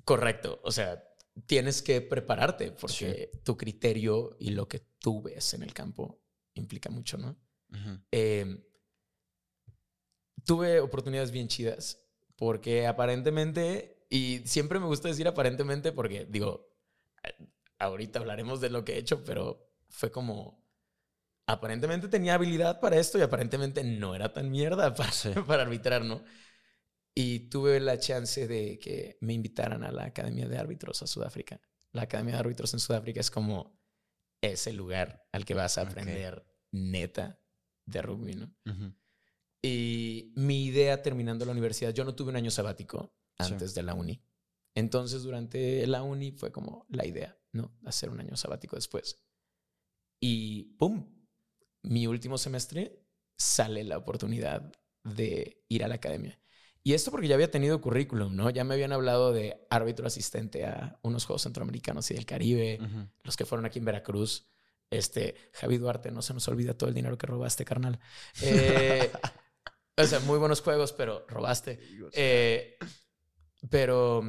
Correcto. 0.05 0.61
O 0.63 0.71
sea, 0.71 1.03
tienes 1.45 1.81
que 1.81 1.99
prepararte 2.01 2.71
porque 2.71 3.31
tu 3.43 3.57
criterio 3.57 4.37
y 4.39 4.51
lo 4.51 4.67
que 4.69 4.79
tú 4.99 5.21
ves 5.23 5.53
en 5.53 5.63
el 5.63 5.73
campo 5.73 6.21
implica 6.59 6.89
mucho, 6.89 7.17
¿no? 7.17 7.37
Eh, 8.11 8.63
tuve 10.45 10.79
oportunidades 10.79 11.31
bien 11.31 11.47
chidas 11.47 12.01
porque 12.35 12.87
aparentemente, 12.87 14.05
y 14.09 14.41
siempre 14.45 14.79
me 14.79 14.85
gusta 14.85 15.09
decir 15.09 15.27
aparentemente 15.27 15.91
porque 15.91 16.25
digo, 16.25 16.69
ahorita 17.79 18.19
hablaremos 18.19 18.61
de 18.61 18.69
lo 18.69 18.85
que 18.85 18.93
he 18.93 18.97
hecho, 18.97 19.23
pero 19.23 19.71
fue 19.89 20.11
como, 20.11 20.63
aparentemente 21.47 22.07
tenía 22.07 22.35
habilidad 22.35 22.79
para 22.79 22.97
esto 22.97 23.17
y 23.17 23.21
aparentemente 23.21 23.83
no 23.83 24.15
era 24.15 24.33
tan 24.33 24.49
mierda 24.51 24.93
para, 24.95 25.11
para 25.45 25.63
arbitrar, 25.63 26.03
¿no? 26.03 26.23
Y 27.13 27.49
tuve 27.49 27.79
la 27.79 27.97
chance 27.99 28.47
de 28.47 28.77
que 28.77 29.17
me 29.21 29.33
invitaran 29.33 29.83
a 29.83 29.91
la 29.91 30.05
Academia 30.05 30.47
de 30.47 30.57
Árbitros 30.59 31.01
a 31.01 31.07
Sudáfrica. 31.07 31.59
La 31.91 32.03
Academia 32.03 32.35
de 32.35 32.39
Árbitros 32.41 32.73
en 32.73 32.79
Sudáfrica 32.79 33.21
es 33.21 33.31
como 33.31 33.76
ese 34.41 34.73
lugar 34.73 35.27
al 35.31 35.45
que 35.45 35.53
vas 35.53 35.77
a 35.77 35.81
aprender 35.81 36.45
neta 36.71 37.39
de 37.85 38.01
rugby, 38.01 38.33
¿no? 38.33 38.53
Y 39.61 40.31
mi 40.35 40.65
idea 40.65 41.01
terminando 41.01 41.45
la 41.45 41.51
universidad, 41.51 41.93
yo 41.93 42.05
no 42.05 42.15
tuve 42.15 42.29
un 42.29 42.35
año 42.35 42.51
sabático 42.51 43.13
antes 43.37 43.73
de 43.73 43.83
la 43.83 43.93
uni. 43.93 44.21
Entonces, 44.75 45.23
durante 45.23 45.85
la 45.87 46.03
uni 46.03 46.31
fue 46.31 46.51
como 46.51 46.85
la 46.89 47.05
idea, 47.05 47.37
¿no? 47.51 47.75
Hacer 47.85 48.09
un 48.09 48.19
año 48.19 48.35
sabático 48.37 48.75
después. 48.75 49.17
Y 50.19 50.75
¡pum! 50.77 51.05
Mi 51.81 52.05
último 52.05 52.37
semestre 52.37 53.03
sale 53.37 53.83
la 53.83 53.97
oportunidad 53.97 54.71
de 55.03 55.63
ir 55.69 55.83
a 55.83 55.87
la 55.87 55.95
academia. 55.95 56.39
Y 56.87 56.93
esto 56.93 57.11
porque 57.11 57.27
ya 57.27 57.35
había 57.35 57.51
tenido 57.51 57.81
currículum, 57.81 58.33
¿no? 58.33 58.49
Ya 58.49 58.63
me 58.63 58.73
habían 58.73 58.93
hablado 58.93 59.33
de 59.33 59.59
árbitro 59.69 60.07
asistente 60.07 60.65
a 60.65 60.97
unos 61.01 61.25
Juegos 61.25 61.41
Centroamericanos 61.41 62.09
y 62.11 62.13
del 62.13 62.25
Caribe, 62.25 62.79
los 63.23 63.35
que 63.35 63.45
fueron 63.45 63.65
aquí 63.65 63.79
en 63.79 63.83
Veracruz. 63.83 64.47
Este, 64.89 65.35
Javi 65.51 65.79
Duarte, 65.79 66.11
no 66.11 66.21
se 66.21 66.33
nos 66.33 66.47
olvida 66.47 66.77
todo 66.77 66.87
el 66.87 66.95
dinero 66.95 67.17
que 67.17 67.27
robaste, 67.27 67.65
carnal. 67.65 67.99
Eh, 68.41 69.11
o 69.97 70.03
sea, 70.05 70.21
muy 70.21 70.39
buenos 70.39 70.61
juegos, 70.61 70.93
pero 70.93 71.25
robaste. 71.27 71.77
Eh, 72.13 72.77
pero 73.69 74.23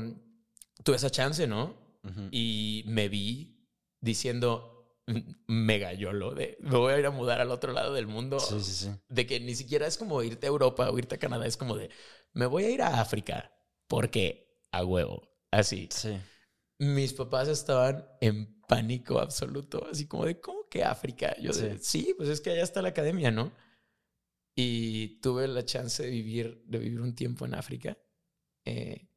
tuve 0.82 0.96
esa 0.96 1.10
chance, 1.10 1.46
¿no? 1.46 1.76
Y 2.32 2.82
me 2.88 3.08
vi 3.08 3.68
diciendo 4.00 4.77
mega 5.46 5.92
yolo 5.92 6.34
de 6.34 6.58
me 6.60 6.76
voy 6.76 6.92
a 6.92 6.98
ir 6.98 7.06
a 7.06 7.10
mudar 7.10 7.40
al 7.40 7.50
otro 7.50 7.72
lado 7.72 7.94
del 7.94 8.06
mundo. 8.06 8.38
Sí, 8.40 8.60
sí, 8.60 8.72
sí. 8.72 8.90
De 9.08 9.26
que 9.26 9.40
ni 9.40 9.54
siquiera 9.54 9.86
es 9.86 9.96
como 9.96 10.22
irte 10.22 10.46
a 10.46 10.50
Europa 10.50 10.90
o 10.90 10.98
irte 10.98 11.16
a 11.16 11.18
Canadá, 11.18 11.46
es 11.46 11.56
como 11.56 11.76
de 11.76 11.90
me 12.32 12.46
voy 12.46 12.64
a 12.64 12.70
ir 12.70 12.82
a 12.82 13.00
África 13.00 13.52
porque 13.86 14.66
a 14.72 14.84
huevo. 14.84 15.28
Así. 15.50 15.88
Sí. 15.90 16.18
Mis 16.78 17.12
papás 17.12 17.48
estaban 17.48 18.06
en 18.20 18.60
pánico 18.68 19.18
absoluto, 19.18 19.86
así 19.90 20.06
como 20.06 20.26
de 20.26 20.40
¿cómo 20.40 20.68
que 20.68 20.84
África? 20.84 21.34
Yo 21.40 21.52
sí. 21.52 21.70
sí, 21.80 22.14
pues 22.16 22.28
es 22.28 22.40
que 22.40 22.50
allá 22.50 22.62
está 22.62 22.82
la 22.82 22.90
academia, 22.90 23.30
¿no? 23.30 23.52
Y 24.54 25.20
tuve 25.20 25.48
la 25.48 25.64
chance 25.64 26.02
de 26.02 26.10
vivir, 26.10 26.62
de 26.66 26.78
vivir 26.78 27.00
un 27.00 27.14
tiempo 27.14 27.46
en 27.46 27.54
África. 27.54 27.96
Eh, 28.64 29.08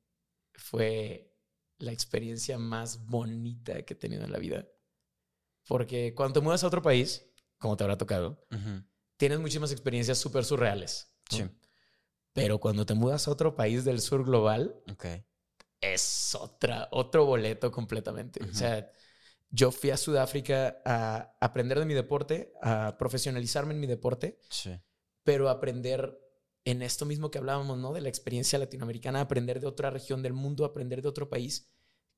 fue 0.53 1.35
la 1.79 1.91
experiencia 1.91 2.57
más 2.57 3.05
bonita 3.05 3.83
que 3.83 3.93
he 3.93 3.97
tenido 3.97 4.23
en 4.23 4.31
la 4.31 4.39
vida. 4.39 4.67
Porque 5.71 6.13
cuando 6.13 6.33
te 6.33 6.43
mudas 6.43 6.65
a 6.65 6.67
otro 6.67 6.81
país, 6.81 7.31
como 7.57 7.77
te 7.77 7.85
habrá 7.85 7.97
tocado, 7.97 8.45
tienes 9.15 9.39
muchísimas 9.39 9.71
experiencias 9.71 10.17
súper 10.17 10.43
surreales. 10.43 11.13
Sí. 11.29 11.45
Pero 12.33 12.59
cuando 12.59 12.85
te 12.85 12.93
mudas 12.93 13.25
a 13.25 13.31
otro 13.31 13.55
país 13.55 13.85
del 13.85 14.01
sur 14.01 14.25
global, 14.25 14.83
es 15.79 16.35
otra, 16.35 16.89
otro 16.91 17.23
boleto 17.25 17.71
completamente. 17.71 18.43
O 18.43 18.53
sea, 18.53 18.91
yo 19.49 19.71
fui 19.71 19.91
a 19.91 19.95
Sudáfrica 19.95 20.81
a 20.83 21.37
aprender 21.39 21.79
de 21.79 21.85
mi 21.85 21.93
deporte, 21.93 22.51
a 22.61 22.97
profesionalizarme 22.99 23.73
en 23.73 23.79
mi 23.79 23.87
deporte, 23.87 24.41
sí. 24.49 24.77
pero 25.23 25.47
aprender 25.47 26.19
en 26.65 26.81
esto 26.81 27.05
mismo 27.05 27.31
que 27.31 27.37
hablábamos, 27.37 27.77
¿no? 27.77 27.93
De 27.93 28.01
la 28.01 28.09
experiencia 28.09 28.59
latinoamericana, 28.59 29.21
aprender 29.21 29.61
de 29.61 29.67
otra 29.67 29.89
región 29.89 30.21
del 30.21 30.33
mundo, 30.33 30.65
aprender 30.65 31.01
de 31.01 31.07
otro 31.07 31.29
país 31.29 31.71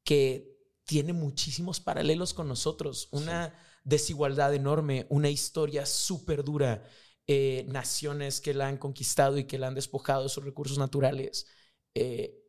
que 0.04 0.53
tiene 0.86 1.14
muchísimos 1.14 1.80
paralelos 1.80 2.34
con 2.34 2.48
nosotros, 2.48 3.10
una 3.12 3.54
desigualdad 3.84 4.54
enorme, 4.54 5.06
una 5.10 5.30
historia 5.30 5.86
súper 5.86 6.44
dura, 6.44 6.84
eh, 7.28 7.66
naciones 7.70 8.42
que 8.42 8.54
la 8.54 8.68
han 8.68 8.78
conquistado 8.78 9.38
y 9.38 9.46
que 9.46 9.58
la 9.58 9.68
han 9.68 9.76
despojado 9.76 10.24
de 10.24 10.30
sus 10.30 10.44
recursos 10.44 10.78
naturales. 10.78 11.48
Eh, 11.96 12.44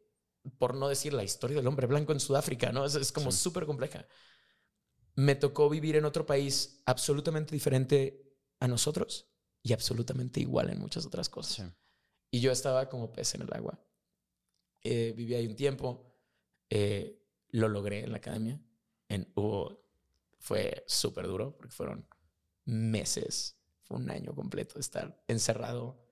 por 0.59 0.75
no 0.75 0.89
decir 0.89 1.13
la 1.13 1.25
historia 1.25 1.57
del 1.57 1.67
hombre 1.67 1.87
blanco 1.87 2.13
en 2.13 2.21
Sudáfrica, 2.21 2.73
¿no? 2.73 2.85
Es, 2.85 3.13
como 3.13 3.33
súper 3.33 3.67
compleja. 3.67 4.07
Me 5.17 5.35
tocó 5.35 5.71
vivir 5.71 5.97
en 5.97 6.05
otro 6.05 6.27
país 6.27 6.83
absolutamente 6.87 7.55
diferente 7.55 8.37
a 8.61 8.69
nosotros 8.69 9.31
y 9.63 9.73
absolutamente 9.73 10.41
igual 10.41 10.71
en 10.71 10.79
muchas 10.79 11.07
otras 11.07 11.29
cosas. 11.29 11.71
Y 12.31 12.41
yo 12.41 12.53
estaba 12.53 12.89
como 12.89 13.13
pez 13.13 13.35
en 13.35 13.43
el 13.43 13.55
agua. 13.55 13.81
Eh, 14.83 15.15
viví 15.17 15.35
ahí 15.35 15.47
un 15.47 15.57
tiempo, 15.57 16.15
eh, 16.69 17.24
lo 17.55 17.69
logré 17.69 18.03
en 18.03 18.11
la 18.11 18.19
academia. 18.19 18.61
En, 19.09 19.33
fue 20.41 20.85
súper 20.89 21.27
duro 21.29 21.57
porque 21.57 21.73
fueron 21.73 22.09
meses, 22.65 23.57
fue 23.83 23.99
un 23.99 24.11
año 24.11 24.35
completo 24.35 24.75
de 24.75 24.81
estar 24.81 25.23
encerrado, 25.29 26.05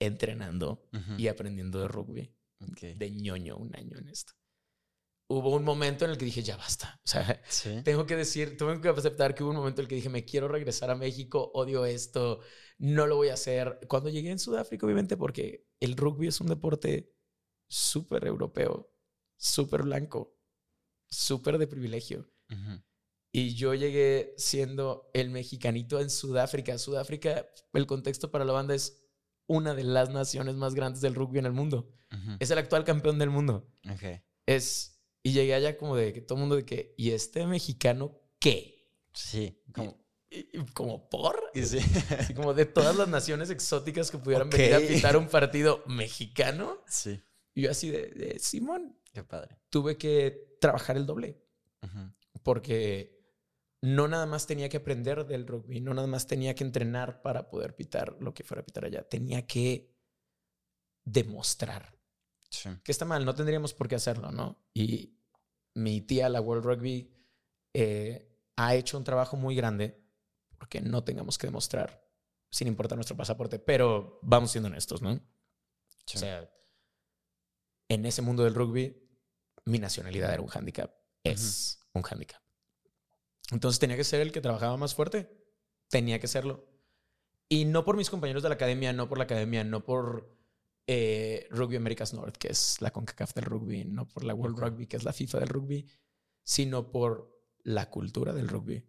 entrenando 0.00 0.88
y 1.16 1.28
aprendiendo 1.28 1.80
de 1.80 1.88
rugby. 1.88 2.34
De 2.58 3.10
ñoño, 3.12 3.56
un 3.56 3.74
año 3.76 3.96
en 3.98 4.08
esto. 4.08 4.32
Hubo 5.28 5.54
un 5.54 5.62
momento 5.62 6.04
en 6.04 6.10
el 6.10 6.18
que 6.18 6.24
dije, 6.24 6.42
ya 6.42 6.56
basta. 6.56 7.00
O 7.04 7.08
sea, 7.08 7.40
tengo 7.84 8.04
que 8.04 8.16
decir, 8.16 8.56
tengo 8.56 8.80
que 8.80 8.88
aceptar 8.88 9.34
que 9.34 9.44
hubo 9.44 9.50
un 9.50 9.58
momento 9.58 9.80
en 9.80 9.84
el 9.84 9.88
que 9.88 9.94
dije, 9.94 10.08
me 10.08 10.24
quiero 10.24 10.48
regresar 10.48 10.90
a 10.90 10.96
México, 10.96 11.52
odio 11.54 11.84
esto, 11.84 12.40
no 12.78 13.06
lo 13.06 13.16
voy 13.16 13.28
a 13.28 13.34
hacer. 13.34 13.78
Cuando 13.88 14.10
llegué 14.10 14.30
en 14.30 14.40
Sudáfrica, 14.40 14.84
obviamente, 14.84 15.16
porque 15.16 15.68
el 15.78 15.96
rugby 15.96 16.26
es 16.26 16.40
un 16.40 16.48
deporte 16.48 17.14
súper 17.68 18.26
europeo, 18.26 18.90
súper 19.36 19.82
blanco, 19.82 20.37
súper 21.10 21.58
de 21.58 21.66
privilegio. 21.66 22.30
Y 23.30 23.54
yo 23.54 23.74
llegué 23.74 24.34
siendo 24.38 25.10
el 25.12 25.30
mexicanito 25.30 26.00
en 26.00 26.10
Sudáfrica. 26.10 26.78
Sudáfrica, 26.78 27.46
el 27.74 27.86
contexto 27.86 28.30
para 28.30 28.44
la 28.44 28.52
banda 28.52 28.74
es 28.74 29.04
una 29.46 29.74
de 29.74 29.84
las 29.84 30.10
naciones 30.10 30.54
más 30.54 30.74
grandes 30.74 31.00
del 31.02 31.14
rugby 31.14 31.38
en 31.38 31.46
el 31.46 31.52
mundo. 31.52 31.92
Es 32.40 32.50
el 32.50 32.58
actual 32.58 32.84
campeón 32.84 33.18
del 33.18 33.30
mundo. 33.30 33.68
Es, 34.46 35.02
y 35.22 35.32
llegué 35.32 35.54
allá 35.54 35.76
como 35.76 35.94
de 35.94 36.12
que 36.12 36.22
todo 36.22 36.38
el 36.38 36.40
mundo 36.40 36.56
de 36.56 36.64
que, 36.64 36.94
¿y 36.96 37.10
este 37.10 37.46
mexicano 37.46 38.18
qué? 38.38 38.94
Sí, 39.12 39.62
como 39.72 40.08
como 40.74 41.08
por. 41.08 41.50
Sí. 41.54 41.78
Así 42.18 42.34
como 42.34 42.54
de 42.54 42.66
todas 42.66 42.96
las 42.96 43.08
naciones 43.08 43.50
exóticas 43.50 44.10
que 44.10 44.18
pudieran 44.18 44.50
venir 44.50 44.74
a 44.74 44.80
pitar 44.80 45.16
un 45.16 45.28
partido 45.28 45.82
mexicano. 45.86 46.82
Sí. 46.86 47.20
Y 47.54 47.62
yo 47.62 47.70
así 47.70 47.90
de, 47.90 48.38
Simón. 48.38 48.97
Qué 49.18 49.24
padre. 49.24 49.58
Tuve 49.68 49.98
que 49.98 50.56
trabajar 50.60 50.96
el 50.96 51.04
doble. 51.04 51.42
Porque 52.44 53.18
no 53.82 54.06
nada 54.06 54.26
más 54.26 54.46
tenía 54.46 54.68
que 54.68 54.76
aprender 54.76 55.26
del 55.26 55.44
rugby, 55.44 55.80
no 55.80 55.92
nada 55.92 56.06
más 56.06 56.28
tenía 56.28 56.54
que 56.54 56.62
entrenar 56.62 57.20
para 57.20 57.50
poder 57.50 57.74
pitar 57.74 58.16
lo 58.20 58.32
que 58.32 58.44
fuera 58.44 58.62
a 58.62 58.64
pitar 58.64 58.84
allá. 58.84 59.02
Tenía 59.08 59.44
que 59.44 59.92
demostrar. 61.04 61.98
Que 62.84 62.92
está 62.92 63.04
mal, 63.04 63.24
no 63.24 63.34
tendríamos 63.34 63.74
por 63.74 63.88
qué 63.88 63.96
hacerlo, 63.96 64.30
¿no? 64.30 64.64
Y 64.72 65.18
mi 65.74 66.00
tía, 66.00 66.28
la 66.28 66.40
World 66.40 66.64
Rugby, 66.64 67.12
eh, 67.74 68.32
ha 68.54 68.76
hecho 68.76 68.98
un 68.98 69.04
trabajo 69.04 69.36
muy 69.36 69.56
grande 69.56 70.00
porque 70.58 70.80
no 70.80 71.02
tengamos 71.02 71.38
que 71.38 71.48
demostrar 71.48 72.08
sin 72.50 72.68
importar 72.68 72.96
nuestro 72.96 73.16
pasaporte, 73.16 73.58
pero 73.58 74.20
vamos 74.22 74.52
siendo 74.52 74.68
honestos, 74.68 75.02
¿no? 75.02 75.10
O 75.10 76.18
sea, 76.18 76.48
en 77.88 78.06
ese 78.06 78.22
mundo 78.22 78.44
del 78.44 78.54
rugby, 78.54 79.07
mi 79.68 79.78
nacionalidad 79.78 80.32
era 80.32 80.42
un 80.42 80.48
hándicap, 80.48 80.92
es 81.22 81.80
un 81.92 82.02
hándicap. 82.02 82.42
Entonces 83.50 83.78
tenía 83.78 83.96
que 83.96 84.04
ser 84.04 84.20
el 84.20 84.32
que 84.32 84.40
trabajaba 84.40 84.76
más 84.76 84.94
fuerte, 84.94 85.30
tenía 85.88 86.18
que 86.18 86.28
serlo. 86.28 86.68
Y 87.48 87.64
no 87.64 87.84
por 87.84 87.96
mis 87.96 88.10
compañeros 88.10 88.42
de 88.42 88.50
la 88.50 88.56
academia, 88.56 88.92
no 88.92 89.08
por 89.08 89.18
la 89.18 89.24
academia, 89.24 89.64
no 89.64 89.84
por 89.84 90.36
eh, 90.86 91.46
Rugby 91.50 91.76
Americas 91.76 92.12
North, 92.12 92.36
que 92.36 92.48
es 92.48 92.80
la 92.80 92.90
CONCACAF 92.90 93.34
del 93.34 93.44
rugby, 93.44 93.84
no 93.84 94.06
por 94.08 94.24
la 94.24 94.34
World 94.34 94.58
Rugby, 94.58 94.86
que 94.86 94.98
es 94.98 95.04
la 95.04 95.12
FIFA 95.12 95.40
del 95.40 95.48
rugby, 95.48 95.86
sino 96.42 96.90
por 96.90 97.40
la 97.62 97.88
cultura 97.90 98.32
del 98.34 98.48
rugby 98.48 98.84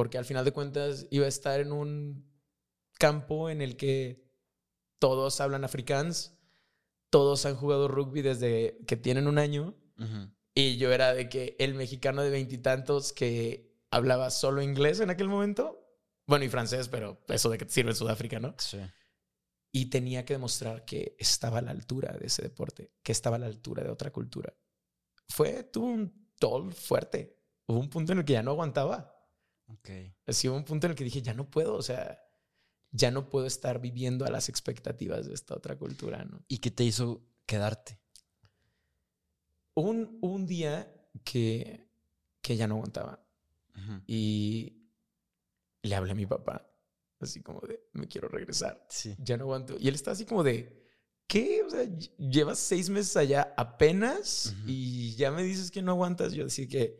porque 0.00 0.16
al 0.16 0.24
final 0.24 0.46
de 0.46 0.52
cuentas 0.52 1.06
iba 1.10 1.26
a 1.26 1.28
estar 1.28 1.60
en 1.60 1.72
un 1.72 2.26
campo 2.98 3.50
en 3.50 3.60
el 3.60 3.76
que 3.76 4.24
todos 4.98 5.42
hablan 5.42 5.62
afrikaans, 5.62 6.38
todos 7.10 7.44
han 7.44 7.54
jugado 7.54 7.86
rugby 7.86 8.22
desde 8.22 8.78
que 8.86 8.96
tienen 8.96 9.26
un 9.26 9.38
año, 9.38 9.74
y 10.54 10.76
yo 10.76 10.92
era 10.92 11.14
de 11.14 11.28
que 11.28 11.56
el 11.58 11.74
mexicano 11.74 12.22
de 12.22 12.30
veintitantos 12.30 13.12
que 13.12 13.84
hablaba 13.90 14.30
solo 14.30 14.62
inglés 14.62 15.00
en 15.00 15.10
aquel 15.10 15.28
momento, 15.28 15.80
bueno, 16.26 16.44
y 16.44 16.48
francés, 16.48 16.88
pero 16.88 17.22
eso 17.28 17.50
de 17.50 17.58
que 17.58 17.64
te 17.64 17.72
sirve 17.72 17.90
en 17.90 17.96
Sudáfrica, 17.96 18.38
¿no? 18.38 18.54
Sí. 18.58 18.78
Y 19.72 19.86
tenía 19.86 20.24
que 20.24 20.34
demostrar 20.34 20.84
que 20.84 21.16
estaba 21.18 21.58
a 21.58 21.62
la 21.62 21.70
altura 21.70 22.16
de 22.18 22.26
ese 22.26 22.42
deporte, 22.42 22.92
que 23.02 23.12
estaba 23.12 23.36
a 23.36 23.38
la 23.38 23.46
altura 23.46 23.84
de 23.84 23.90
otra 23.90 24.10
cultura. 24.10 24.52
Fue, 25.28 25.64
tuvo 25.64 25.86
un 25.86 26.32
toll 26.38 26.72
fuerte. 26.72 27.36
Hubo 27.66 27.78
un 27.78 27.88
punto 27.88 28.12
en 28.12 28.18
el 28.18 28.24
que 28.24 28.32
ya 28.32 28.42
no 28.42 28.50
aguantaba. 28.50 29.16
Okay. 29.66 30.16
Así 30.26 30.48
hubo 30.48 30.56
un 30.56 30.64
punto 30.64 30.86
en 30.86 30.92
el 30.92 30.96
que 30.96 31.04
dije, 31.04 31.22
ya 31.22 31.34
no 31.34 31.48
puedo, 31.48 31.74
o 31.74 31.82
sea, 31.82 32.20
ya 32.90 33.12
no 33.12 33.28
puedo 33.28 33.46
estar 33.46 33.80
viviendo 33.80 34.24
a 34.24 34.30
las 34.30 34.48
expectativas 34.48 35.26
de 35.28 35.34
esta 35.34 35.54
otra 35.54 35.78
cultura, 35.78 36.24
¿no? 36.24 36.44
¿Y 36.48 36.58
qué 36.58 36.72
te 36.72 36.82
hizo 36.82 37.24
quedarte? 37.46 37.99
Un, 39.74 40.18
un 40.20 40.46
día 40.46 40.92
que, 41.24 41.88
que 42.42 42.56
ya 42.56 42.66
no 42.66 42.74
aguantaba 42.76 43.24
y 44.06 44.76
le 45.82 45.94
hablé 45.94 46.12
a 46.12 46.14
mi 46.14 46.26
papá, 46.26 46.70
así 47.20 47.42
como 47.42 47.60
de, 47.62 47.80
me 47.92 48.06
quiero 48.08 48.28
regresar, 48.28 48.84
Sí. 48.90 49.14
ya 49.18 49.36
no 49.36 49.44
aguanto. 49.44 49.76
Y 49.78 49.88
él 49.88 49.94
está 49.94 50.10
así 50.10 50.26
como 50.26 50.42
de, 50.42 50.84
¿qué? 51.26 51.62
O 51.62 51.70
sea, 51.70 51.84
ll- 51.84 52.10
llevas 52.18 52.58
seis 52.58 52.90
meses 52.90 53.16
allá 53.16 53.54
apenas 53.56 54.54
y 54.66 55.14
ya 55.16 55.30
me 55.30 55.42
dices 55.42 55.70
que 55.70 55.80
no 55.82 55.92
aguantas. 55.92 56.32
Yo 56.34 56.44
decía 56.44 56.68
que 56.68 56.98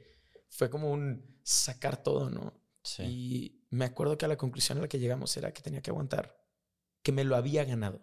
fue 0.49 0.71
como 0.71 0.91
un 0.91 1.39
sacar 1.43 2.03
todo, 2.03 2.31
¿no? 2.31 2.55
Sí. 2.83 3.03
Y 3.03 3.67
me 3.71 3.85
acuerdo 3.85 4.17
que 4.17 4.25
a 4.25 4.29
la 4.29 4.39
conclusión 4.39 4.79
a 4.79 4.83
la 4.83 4.89
que 4.89 4.99
llegamos 4.99 5.37
era 5.37 5.53
que 5.53 5.61
tenía 5.63 5.83
que 5.83 5.91
aguantar, 5.91 6.43
que 7.03 7.13
me 7.13 7.25
lo 7.25 7.37
había 7.37 7.65
ganado, 7.65 8.01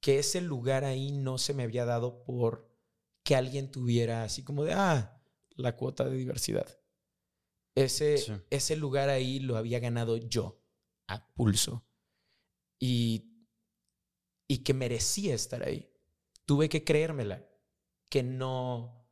que 0.00 0.18
ese 0.18 0.40
lugar 0.40 0.84
ahí 0.84 1.12
no 1.12 1.36
se 1.38 1.52
me 1.54 1.64
había 1.64 1.84
dado 1.84 2.24
por 2.24 2.67
que 3.28 3.36
alguien 3.36 3.70
tuviera 3.70 4.22
así 4.22 4.42
como 4.42 4.64
de, 4.64 4.72
ah, 4.72 5.20
la 5.56 5.76
cuota 5.76 6.04
de 6.08 6.16
diversidad. 6.16 6.66
Ese, 7.74 8.16
Sí. 8.16 8.32
ese 8.48 8.74
lugar 8.74 9.10
ahí 9.10 9.38
lo 9.38 9.58
había 9.58 9.80
ganado 9.80 10.16
yo, 10.16 10.64
a 11.08 11.28
pulso. 11.34 11.84
Y, 12.80 13.44
y 14.48 14.58
que 14.64 14.72
merecía 14.72 15.34
estar 15.34 15.62
ahí. 15.62 15.92
Tuve 16.46 16.70
que 16.70 16.84
creérmela, 16.84 17.46
que 18.08 18.22
no, 18.22 19.06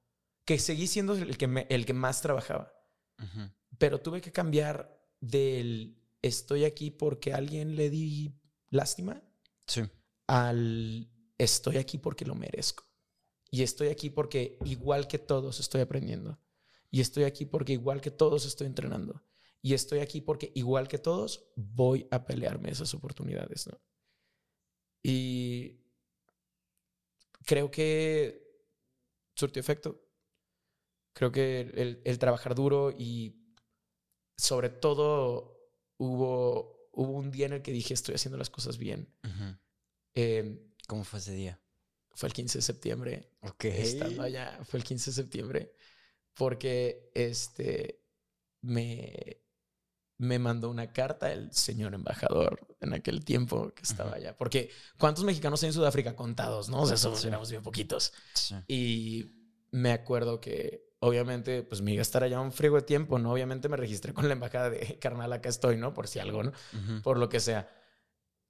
que 0.47 0.59
seguí 0.59 0.86
siendo 0.86 1.12
el 1.12 1.36
que, 1.36 1.47
me- 1.47 1.66
el 1.68 1.84
que 1.84 1.93
más 1.93 2.22
trabajaba 2.22 2.72
pero 3.78 4.01
tuve 4.01 4.22
que 4.22 4.32
cambiar 4.32 4.98
del 5.20 6.01
estoy 6.22 6.64
aquí 6.64 6.90
porque 6.90 7.34
a 7.34 7.36
alguien 7.36 7.76
le 7.76 7.90
di 7.90 8.34
lástima 8.70 9.22
Sí. 9.66 9.82
al 10.26 11.10
estoy 11.36 11.76
aquí 11.76 11.98
porque 11.98 12.24
lo 12.24 12.34
merezco. 12.34 12.85
Y 13.56 13.62
estoy 13.62 13.88
aquí 13.88 14.10
porque 14.10 14.58
igual 14.66 15.08
que 15.08 15.18
todos 15.18 15.60
estoy 15.60 15.80
aprendiendo. 15.80 16.38
Y 16.90 17.00
estoy 17.00 17.24
aquí 17.24 17.46
porque 17.46 17.72
igual 17.72 18.02
que 18.02 18.10
todos 18.10 18.44
estoy 18.44 18.66
entrenando. 18.66 19.22
Y 19.62 19.72
estoy 19.72 20.00
aquí 20.00 20.20
porque 20.20 20.52
igual 20.54 20.88
que 20.88 20.98
todos 20.98 21.48
voy 21.56 22.06
a 22.10 22.26
pelearme 22.26 22.70
esas 22.70 22.92
oportunidades, 22.92 23.66
¿no? 23.66 23.80
Y 25.02 25.80
creo 27.46 27.70
que 27.70 28.46
surtió 29.34 29.60
efecto. 29.60 30.06
Creo 31.14 31.32
que 31.32 31.60
el, 31.60 32.02
el 32.04 32.18
trabajar 32.18 32.54
duro 32.54 32.90
y 32.90 33.54
sobre 34.36 34.68
todo 34.68 35.72
hubo, 35.96 36.90
hubo 36.92 37.12
un 37.12 37.30
día 37.30 37.46
en 37.46 37.54
el 37.54 37.62
que 37.62 37.72
dije 37.72 37.94
estoy 37.94 38.16
haciendo 38.16 38.36
las 38.36 38.50
cosas 38.50 38.76
bien. 38.76 39.08
Eh, 40.14 40.74
¿Cómo 40.86 41.04
fue 41.04 41.20
ese 41.20 41.32
día? 41.32 41.58
Fue 42.16 42.28
el 42.28 42.32
15 42.32 42.59
de 42.59 42.62
septiembre, 42.62 43.30
Ok. 43.43 43.64
estando 43.66 44.22
allá, 44.22 44.59
fue 44.64 44.78
el 44.78 44.84
15 44.84 45.10
de 45.10 45.14
septiembre, 45.14 45.72
porque 46.34 47.10
este 47.14 48.02
me, 48.62 49.43
me 50.18 50.38
mandó 50.38 50.70
una 50.70 50.93
carta 50.93 51.32
el 51.32 51.52
señor 51.52 51.94
embajador 51.94 52.66
en 52.80 52.94
aquel 52.94 53.24
tiempo 53.24 53.72
que 53.74 53.82
estaba 53.82 54.14
allá. 54.14 54.36
Porque 54.36 54.70
¿cuántos 54.98 55.24
mexicanos 55.24 55.62
hay 55.62 55.68
en 55.68 55.72
Sudáfrica 55.74 56.16
contados? 56.16 56.68
¿No? 56.68 56.80
O 56.82 56.86
sea, 56.86 56.97
somos 56.97 57.20
Sí. 57.20 57.28
éramos 57.28 57.51
bien 57.51 57.62
poquitos. 57.62 58.12
Sí. 58.34 58.55
Y 58.66 59.26
me 59.70 59.93
acuerdo 59.93 60.40
que 60.40 60.86
obviamente 61.01 61.62
pues 61.62 61.82
me 61.82 61.93
iba 61.93 62.01
a 62.01 62.02
estar 62.02 62.22
allá 62.24 62.40
un 62.40 62.52
frigo 62.52 62.76
de 62.76 62.82
tiempo, 62.82 63.18
¿no? 63.18 63.32
Obviamente 63.32 63.68
me 63.68 63.76
registré 63.76 64.14
con 64.14 64.26
la 64.26 64.32
embajada 64.32 64.70
de 64.70 64.98
carnal, 64.98 65.32
acá 65.34 65.51
estoy, 65.51 65.76
¿no? 65.76 65.93
Por 65.93 66.09
si 66.09 66.18
algo, 66.18 66.43
¿no? 66.43 66.52
Por 67.02 67.18
lo 67.18 67.28
que 67.28 67.40
sea. 67.40 67.68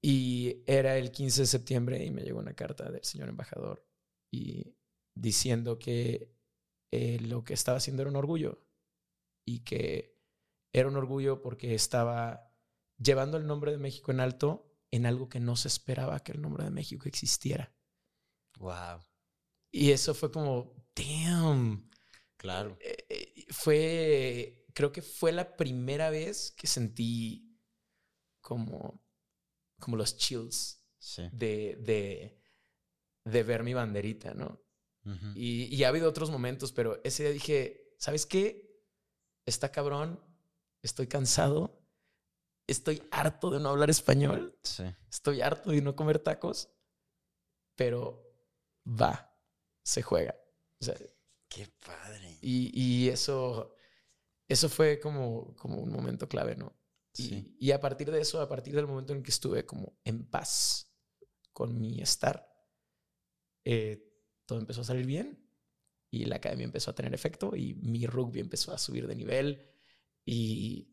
Y 0.02 0.62
era 0.66 0.96
el 0.98 1.10
15 1.10 1.42
de 1.42 1.46
septiembre 1.46 2.04
y 2.04 2.10
me 2.10 2.22
llegó 2.22 2.38
una 2.38 2.54
carta 2.54 2.90
del 2.90 3.04
señor 3.04 3.28
embajador 3.28 3.84
y 4.30 4.76
diciendo 5.14 5.78
que 5.78 6.32
eh, 6.92 7.18
lo 7.20 7.44
que 7.44 7.54
estaba 7.54 7.78
haciendo 7.78 8.02
era 8.02 8.10
un 8.10 8.16
orgullo 8.16 8.62
y 9.44 9.60
que 9.60 10.16
era 10.72 10.88
un 10.88 10.96
orgullo 10.96 11.42
porque 11.42 11.74
estaba 11.74 12.52
llevando 12.98 13.36
el 13.36 13.46
nombre 13.46 13.72
de 13.72 13.78
México 13.78 14.10
en 14.10 14.20
alto 14.20 14.66
en 14.90 15.06
algo 15.06 15.28
que 15.28 15.40
no 15.40 15.56
se 15.56 15.68
esperaba 15.68 16.20
que 16.20 16.32
el 16.32 16.40
nombre 16.40 16.64
de 16.64 16.70
México 16.70 17.08
existiera. 17.08 17.74
Wow. 18.58 19.02
Y 19.70 19.90
eso 19.90 20.14
fue 20.14 20.30
como, 20.30 20.74
damn. 20.94 21.90
Claro. 22.36 22.76
Eh, 22.80 23.06
eh, 23.08 23.46
fue, 23.50 24.66
creo 24.74 24.92
que 24.92 25.02
fue 25.02 25.32
la 25.32 25.56
primera 25.56 26.10
vez 26.10 26.52
que 26.52 26.66
sentí 26.66 27.58
como, 28.40 29.02
como 29.78 29.96
los 29.96 30.16
chills 30.16 30.82
Sí. 30.98 31.22
de, 31.32 31.76
de, 31.80 32.40
de 33.24 33.42
ver 33.44 33.62
mi 33.62 33.74
banderita, 33.74 34.34
¿no? 34.34 34.60
Y, 35.36 35.72
y 35.72 35.84
ha 35.84 35.88
habido 35.88 36.08
otros 36.08 36.30
momentos, 36.30 36.72
pero 36.72 37.00
ese 37.04 37.22
día 37.22 37.32
dije, 37.32 37.94
¿sabes 37.96 38.26
qué? 38.26 38.76
Está 39.44 39.70
cabrón, 39.70 40.20
estoy 40.82 41.06
cansado, 41.06 41.80
estoy 42.66 43.00
harto 43.12 43.50
de 43.50 43.60
no 43.60 43.68
hablar 43.68 43.88
español, 43.88 44.58
Sí. 44.64 44.82
estoy 45.08 45.42
harto 45.42 45.70
de 45.70 45.80
no 45.80 45.94
comer 45.94 46.18
tacos, 46.18 46.70
pero 47.76 48.34
va, 48.84 49.32
se 49.84 50.02
juega. 50.02 50.34
O 50.80 50.84
sea, 50.84 50.96
Qué 51.48 51.68
padre. 51.86 52.38
y, 52.42 52.72
y 52.74 53.08
eso, 53.08 53.76
eso 54.48 54.68
fue 54.68 54.98
como, 54.98 55.54
como 55.54 55.76
un 55.80 55.92
momento 55.92 56.28
clave, 56.28 56.56
¿no? 56.56 56.76
Y, 57.16 57.22
Sí. 57.28 57.56
y 57.58 57.70
a 57.72 57.80
partir 57.80 58.10
de 58.10 58.20
eso, 58.20 58.40
a 58.40 58.48
partir 58.48 58.74
del 58.74 58.86
momento 58.86 59.12
en 59.12 59.22
que 59.22 59.30
estuve 59.30 59.64
como 59.66 59.98
en 60.04 60.26
paz 60.28 60.92
con 61.52 61.78
mi 61.78 62.00
estar, 62.00 62.48
eh, 63.64 64.02
todo 64.46 64.58
empezó 64.58 64.82
a 64.82 64.84
salir 64.84 65.06
bien 65.06 65.42
y 66.10 66.24
la 66.26 66.36
academia 66.36 66.64
empezó 66.64 66.90
a 66.90 66.94
tener 66.94 67.14
efecto 67.14 67.56
y 67.56 67.74
mi 67.74 68.06
rugby 68.06 68.40
empezó 68.40 68.72
a 68.72 68.78
subir 68.78 69.06
de 69.06 69.16
nivel 69.16 69.70
y 70.24 70.88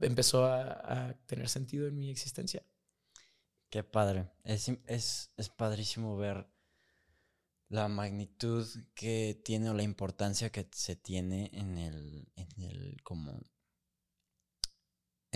empezó 0.00 0.44
a, 0.44 1.08
a 1.08 1.26
tener 1.26 1.48
sentido 1.48 1.86
en 1.86 1.98
mi 1.98 2.10
existencia. 2.10 2.66
Qué 3.70 3.82
padre. 3.82 4.30
Es, 4.44 4.68
es, 4.86 5.32
es 5.36 5.48
padrísimo 5.48 6.16
ver 6.16 6.48
la 7.68 7.88
magnitud 7.88 8.66
que 8.94 9.40
tiene 9.44 9.70
o 9.70 9.74
la 9.74 9.82
importancia 9.82 10.50
que 10.50 10.68
se 10.72 10.96
tiene 10.96 11.50
en 11.52 11.78
el, 11.78 12.28
en 12.36 12.62
el 12.62 13.02
como 13.02 13.40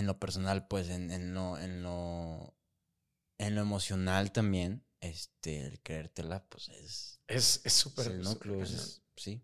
en 0.01 0.07
lo 0.07 0.19
personal, 0.19 0.67
pues, 0.69 0.89
en, 0.89 1.11
en 1.11 1.35
lo, 1.35 1.59
en 1.59 1.83
lo, 1.83 2.55
en 3.39 3.55
lo 3.55 3.61
emocional 3.61 4.33
también, 4.33 4.85
este, 5.01 5.67
el 5.67 5.81
creértela, 5.83 6.45
pues 6.49 6.69
es, 6.71 7.21
Es 7.29 7.61
súper. 7.73 8.07
es 8.07 8.13
el 8.13 8.23
núcleo, 8.23 8.63
es- 8.63 9.03
sí. 9.17 9.43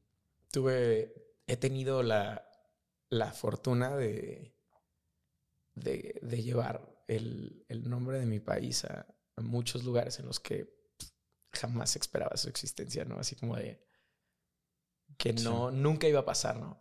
tuve, 0.51 1.15
he 1.47 1.57
tenido 1.57 2.03
la, 2.03 2.45
la 3.11 3.33
fortuna 3.33 3.97
de, 3.97 4.57
de, 5.75 6.19
de 6.23 6.43
llevar 6.43 7.05
el, 7.09 7.65
el 7.69 7.89
nombre 7.89 8.19
de 8.19 8.27
mi 8.27 8.41
país 8.41 8.85
a, 8.85 9.07
a 9.37 9.41
muchos 9.43 9.85
lugares 9.85 10.19
en 10.19 10.27
los 10.27 10.41
que 10.41 10.75
jamás 11.53 11.97
esperaba 11.97 12.37
su 12.37 12.49
existencia, 12.49 13.05
¿no? 13.05 13.19
Así 13.19 13.37
como 13.37 13.57
de 13.57 13.83
que 15.19 15.33
no, 15.33 15.71
nunca 15.71 16.09
iba 16.09 16.21
a 16.21 16.25
pasar, 16.25 16.59
¿no? 16.59 16.79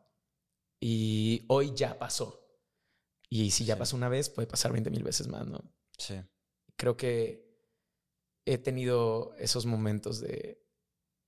Y 0.80 1.46
hoy 1.48 1.74
ya 1.76 1.98
pasó. 1.98 2.45
Y 3.44 3.52
si 3.52 3.66
ya 3.66 3.76
Sí. 3.76 3.80
pasó 3.80 3.96
una 3.98 4.10
vez, 4.10 4.30
puede 4.30 4.48
pasar 4.48 4.72
20 4.72 4.90
mil 4.90 5.04
veces 5.04 5.28
más, 5.28 5.46
¿no? 5.48 5.60
Sí. 5.98 6.16
creo 6.78 6.98
que 6.98 7.46
he 8.46 8.58
tenido 8.58 9.34
esos 9.38 9.66
momentos 9.66 10.20
de, 10.20 10.62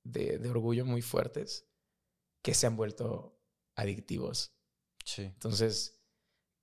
de, 0.04 0.38
de 0.40 0.50
orgullo 0.50 0.86
muy 0.86 1.02
fuertes 1.02 1.66
que 2.44 2.54
se 2.54 2.68
han 2.68 2.76
vuelto 2.76 3.42
adictivos. 3.76 4.54
Sí. 5.06 5.24
Entonces, 5.24 6.02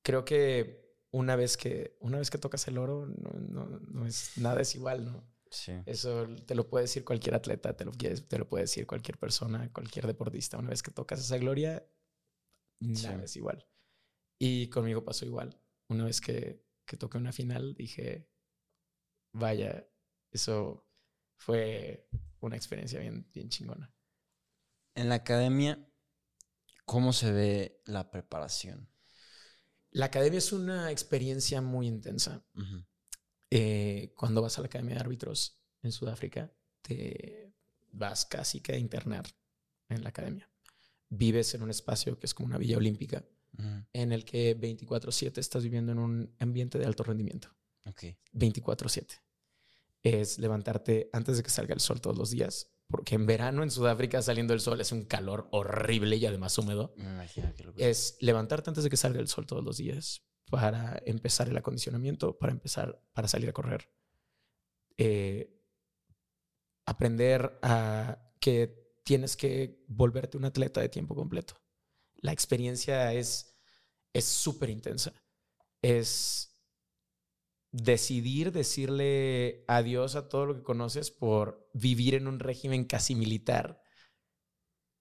creo 0.02 0.24
que 0.24 0.98
una 1.10 1.34
vez 1.36 1.56
que, 1.56 1.96
una 2.00 2.18
vez 2.18 2.30
que 2.30 2.38
tocas 2.38 2.68
el 2.68 2.76
oro, 2.78 3.06
no, 3.06 3.30
no, 3.40 3.78
no 3.80 4.06
es, 4.06 4.36
nada 4.36 4.60
es 4.60 4.74
igual, 4.74 5.04
¿no? 5.06 5.26
Sí. 5.50 5.72
Eso 5.86 6.26
te 6.46 6.54
lo 6.54 6.68
puede 6.68 6.84
decir 6.84 7.04
cualquier 7.04 7.34
atleta, 7.36 7.74
te 7.76 7.84
lo, 7.84 7.92
te 7.92 8.38
lo 8.38 8.48
puede 8.48 8.64
decir 8.64 8.86
cualquier 8.86 9.18
persona, 9.18 9.72
cualquier 9.72 10.06
deportista. 10.06 10.58
Una 10.58 10.70
vez 10.70 10.82
que 10.82 10.90
tocas 10.90 11.20
esa 11.20 11.38
gloria, 11.38 11.86
nada 12.80 13.18
Sí. 13.18 13.24
es 13.24 13.36
igual. 13.36 13.66
Y 14.38 14.68
conmigo 14.68 15.04
pasó 15.04 15.24
igual. 15.24 15.60
Una 15.88 16.04
vez 16.04 16.20
que, 16.20 16.64
que 16.84 16.96
toqué 16.96 17.18
una 17.18 17.32
final, 17.32 17.74
dije, 17.74 18.28
vaya, 19.32 19.86
eso 20.30 20.86
fue 21.36 22.08
una 22.40 22.56
experiencia 22.56 23.00
bien, 23.00 23.28
bien 23.32 23.48
chingona. 23.48 23.92
En 24.94 25.08
la 25.08 25.16
academia, 25.16 25.86
¿cómo 26.84 27.12
se 27.12 27.32
ve 27.32 27.82
la 27.86 28.10
preparación? 28.10 28.88
La 29.90 30.06
academia 30.06 30.38
es 30.38 30.52
una 30.52 30.90
experiencia 30.90 31.60
muy 31.60 31.86
intensa. 31.86 32.44
Eh, 33.50 34.12
cuando 34.16 34.42
vas 34.42 34.58
a 34.58 34.62
la 34.62 34.66
academia 34.66 34.96
de 34.96 35.00
árbitros 35.00 35.62
en 35.82 35.92
Sudáfrica, 35.92 36.52
te 36.82 37.54
vas 37.92 38.26
casi 38.26 38.60
que 38.60 38.72
a 38.72 38.78
internar 38.78 39.24
en 39.88 40.02
la 40.02 40.08
academia. 40.08 40.50
Vives 41.08 41.54
en 41.54 41.62
un 41.62 41.70
espacio 41.70 42.18
que 42.18 42.26
es 42.26 42.34
como 42.34 42.48
una 42.48 42.58
villa 42.58 42.76
olímpica, 42.76 43.24
En 43.92 44.12
el 44.12 44.24
que 44.24 44.58
24/7 44.58 45.40
estás 45.40 45.62
viviendo 45.62 45.92
en 45.92 45.98
un 45.98 46.34
ambiente 46.38 46.78
de 46.78 46.86
alto 46.86 47.04
rendimiento. 47.04 47.48
Ok. 47.86 48.04
24/7. 48.32 49.22
Es 50.02 50.38
levantarte 50.38 51.08
antes 51.12 51.36
de 51.36 51.42
que 51.42 51.50
salga 51.50 51.74
el 51.74 51.80
sol 51.80 52.00
todos 52.00 52.18
los 52.18 52.30
días, 52.30 52.72
porque 52.88 53.14
en 53.14 53.26
verano 53.26 53.62
en 53.62 53.70
Sudáfrica 53.70 54.20
saliendo 54.22 54.52
el 54.54 54.60
sol 54.60 54.80
es 54.80 54.92
un 54.92 55.04
calor 55.04 55.48
horrible 55.52 56.16
y 56.16 56.26
además 56.26 56.58
húmedo. 56.58 56.94
Que... 57.74 57.88
Es 57.90 58.16
levantarte 58.20 58.70
antes 58.70 58.84
de 58.84 58.90
que 58.90 58.96
salga 58.96 59.20
el 59.20 59.28
sol 59.28 59.46
todos 59.46 59.64
los 59.64 59.78
días 59.78 60.22
para 60.50 61.02
empezar 61.06 61.48
el 61.48 61.56
acondicionamiento, 61.56 62.38
para 62.38 62.52
empezar, 62.52 63.00
para 63.12 63.28
salir 63.28 63.48
a 63.48 63.52
correr. 63.52 63.88
Eh, 64.96 65.58
aprender 66.86 67.58
a 67.62 68.32
que 68.40 68.84
tienes 69.04 69.36
que 69.36 69.84
volverte 69.88 70.36
un 70.36 70.44
atleta 70.44 70.80
de 70.80 70.88
tiempo 70.88 71.14
completo. 71.14 71.54
La 72.24 72.32
experiencia 72.32 73.12
es 73.12 73.54
es 74.14 74.24
súper 74.24 74.70
intensa. 74.70 75.12
Es 75.82 76.56
decidir 77.72 78.52
decirle 78.52 79.64
adiós 79.66 80.14
a 80.14 80.28
todo 80.28 80.46
lo 80.46 80.56
que 80.56 80.62
conoces 80.62 81.10
por 81.10 81.68
vivir 81.74 82.14
en 82.14 82.28
un 82.28 82.38
régimen 82.38 82.84
casi 82.84 83.16
militar 83.16 83.82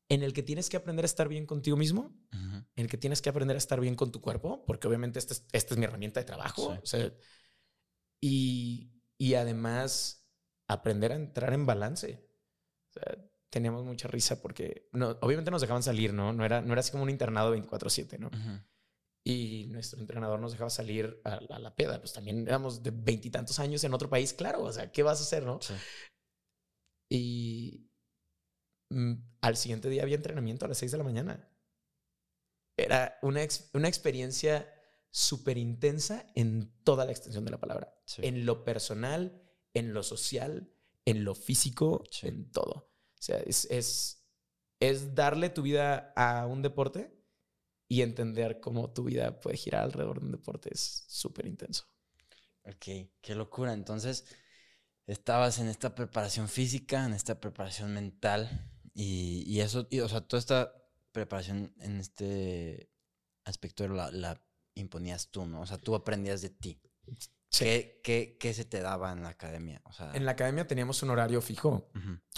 en 0.10 0.24
el 0.24 0.34
que 0.34 0.44
tienes 0.44 0.70
que 0.70 0.78
aprender 0.78 1.06
a 1.06 1.08
estar 1.08 1.30
bien 1.30 1.46
contigo 1.46 1.78
mismo, 1.78 2.12
en 2.32 2.66
el 2.76 2.88
que 2.88 2.98
tienes 2.98 3.22
que 3.22 3.30
aprender 3.30 3.56
a 3.56 3.60
estar 3.60 3.80
bien 3.80 3.96
con 3.96 4.12
tu 4.12 4.22
cuerpo, 4.22 4.66
porque 4.66 4.88
obviamente 4.88 5.20
esta 5.20 5.34
es, 5.34 5.46
esta 5.52 5.74
es 5.74 5.78
mi 5.78 5.86
herramienta 5.86 6.20
de 6.20 6.26
trabajo. 6.26 6.74
Sí. 6.74 6.80
o 6.82 6.86
sea, 6.86 7.14
y, 8.20 8.92
y 9.18 9.34
además 9.36 10.28
aprender 10.68 11.12
a 11.12 11.16
entrar 11.16 11.54
en 11.54 11.66
balance. 11.66 12.28
O 12.90 12.94
sea, 12.94 13.18
teníamos 13.54 13.86
mucha 13.86 14.08
risa 14.08 14.42
porque 14.42 14.90
no, 14.92 15.18
obviamente 15.22 15.52
nos 15.52 15.62
dejaban 15.62 15.84
salir, 15.84 16.14
¿no? 16.14 16.34
No 16.34 16.44
era, 16.44 16.62
no 16.62 16.74
era 16.74 16.80
así 16.82 16.92
como 16.92 17.04
un 17.04 17.10
internado 17.10 17.56
24/7, 17.56 18.18
¿no? 18.20 18.30
Y 19.26 19.68
nuestro 19.68 20.00
entrenador 20.02 20.40
nos 20.42 20.52
dejaba 20.52 20.70
salir 20.70 21.22
a, 21.24 21.36
a 21.36 21.60
la 21.60 21.74
peda. 21.76 22.00
Pues 22.00 22.12
también 22.12 22.46
éramos 22.48 22.84
de 22.84 22.92
veintitantos 22.92 23.58
años 23.60 23.84
en 23.86 23.94
otro 23.94 24.10
país, 24.10 24.34
claro. 24.34 24.64
O 24.64 24.72
sea, 24.74 24.92
¿qué 24.92 25.02
vas 25.04 25.20
a 25.20 25.24
hacer, 25.24 25.44
no? 25.46 25.60
Sí. 25.62 25.74
Y 27.10 27.90
mm, 28.90 29.14
al 29.42 29.56
siguiente 29.58 29.90
día 29.90 30.04
había 30.04 30.16
entrenamiento 30.16 30.66
a 30.66 30.68
las 30.68 30.78
6 30.78 30.92
de 30.92 30.98
la 30.98 31.04
mañana. 31.04 31.50
Era 32.78 33.18
una, 33.22 33.44
ex- 33.44 33.70
una 33.74 33.88
experiencia 33.88 34.68
súper 35.10 35.58
intensa 35.58 36.26
en 36.36 36.74
toda 36.84 37.06
la 37.06 37.12
extensión 37.12 37.46
de 37.46 37.52
la 37.52 37.60
palabra. 37.60 37.94
Sí. 38.06 38.24
En 38.26 38.46
lo 38.46 38.66
personal, 38.66 39.42
en 39.74 39.94
lo 39.94 40.04
social, 40.04 40.74
en 41.06 41.24
lo 41.24 41.36
físico, 41.36 42.04
Sí. 42.12 42.28
en 42.28 42.52
todo. 42.52 42.93
O 43.24 43.26
sea, 43.26 43.40
es, 43.40 43.66
es, 43.72 44.22
es 44.82 45.16
darle 45.16 45.50
tu 45.50 45.62
vida 45.62 46.12
a 46.18 46.46
un 46.46 46.62
deporte 46.62 47.10
y 47.88 48.02
entender 48.02 48.60
cómo 48.60 48.92
tu 48.92 49.06
vida 49.06 49.40
puede 49.40 49.56
girar 49.56 49.84
alrededor 49.84 50.20
de 50.20 50.26
un 50.26 50.34
deporte. 50.34 50.70
Es 50.74 51.06
súper 51.08 51.46
intenso. 51.46 51.86
Ok, 52.66 53.10
qué 53.22 53.36
locura. 53.36 53.72
Entonces, 53.74 54.26
estabas 55.08 55.60
en 55.60 55.70
esta 55.70 55.96
preparación 55.96 56.50
física, 56.50 57.06
en 57.06 57.14
esta 57.14 57.40
preparación 57.40 57.94
mental 57.94 58.70
y, 58.94 59.46
y 59.48 59.62
eso, 59.62 59.88
y, 59.90 60.02
o 60.02 60.10
sea, 60.10 60.22
toda 60.22 60.40
esta 60.40 60.74
preparación 61.14 61.74
en 61.80 62.02
este 62.02 62.90
aspecto 63.46 63.88
la, 63.88 64.12
la 64.12 64.44
imponías 64.76 65.30
tú, 65.32 65.46
¿no? 65.46 65.62
O 65.62 65.66
sea, 65.66 65.78
tú 65.78 65.96
aprendías 65.96 66.42
de 66.42 66.50
ti. 66.50 66.82
¿Qué, 67.60 68.02
qué, 68.04 68.38
qué 68.40 68.54
se 68.54 68.66
te 68.66 68.82
daba 68.82 69.12
en 69.12 69.22
la 69.24 69.30
academia? 69.30 69.82
O 69.86 69.94
sea, 69.94 70.12
En 70.14 70.26
la 70.26 70.32
academia 70.32 70.66
teníamos 70.68 71.02
un 71.04 71.12
horario 71.12 71.42
fijo. 71.42 71.90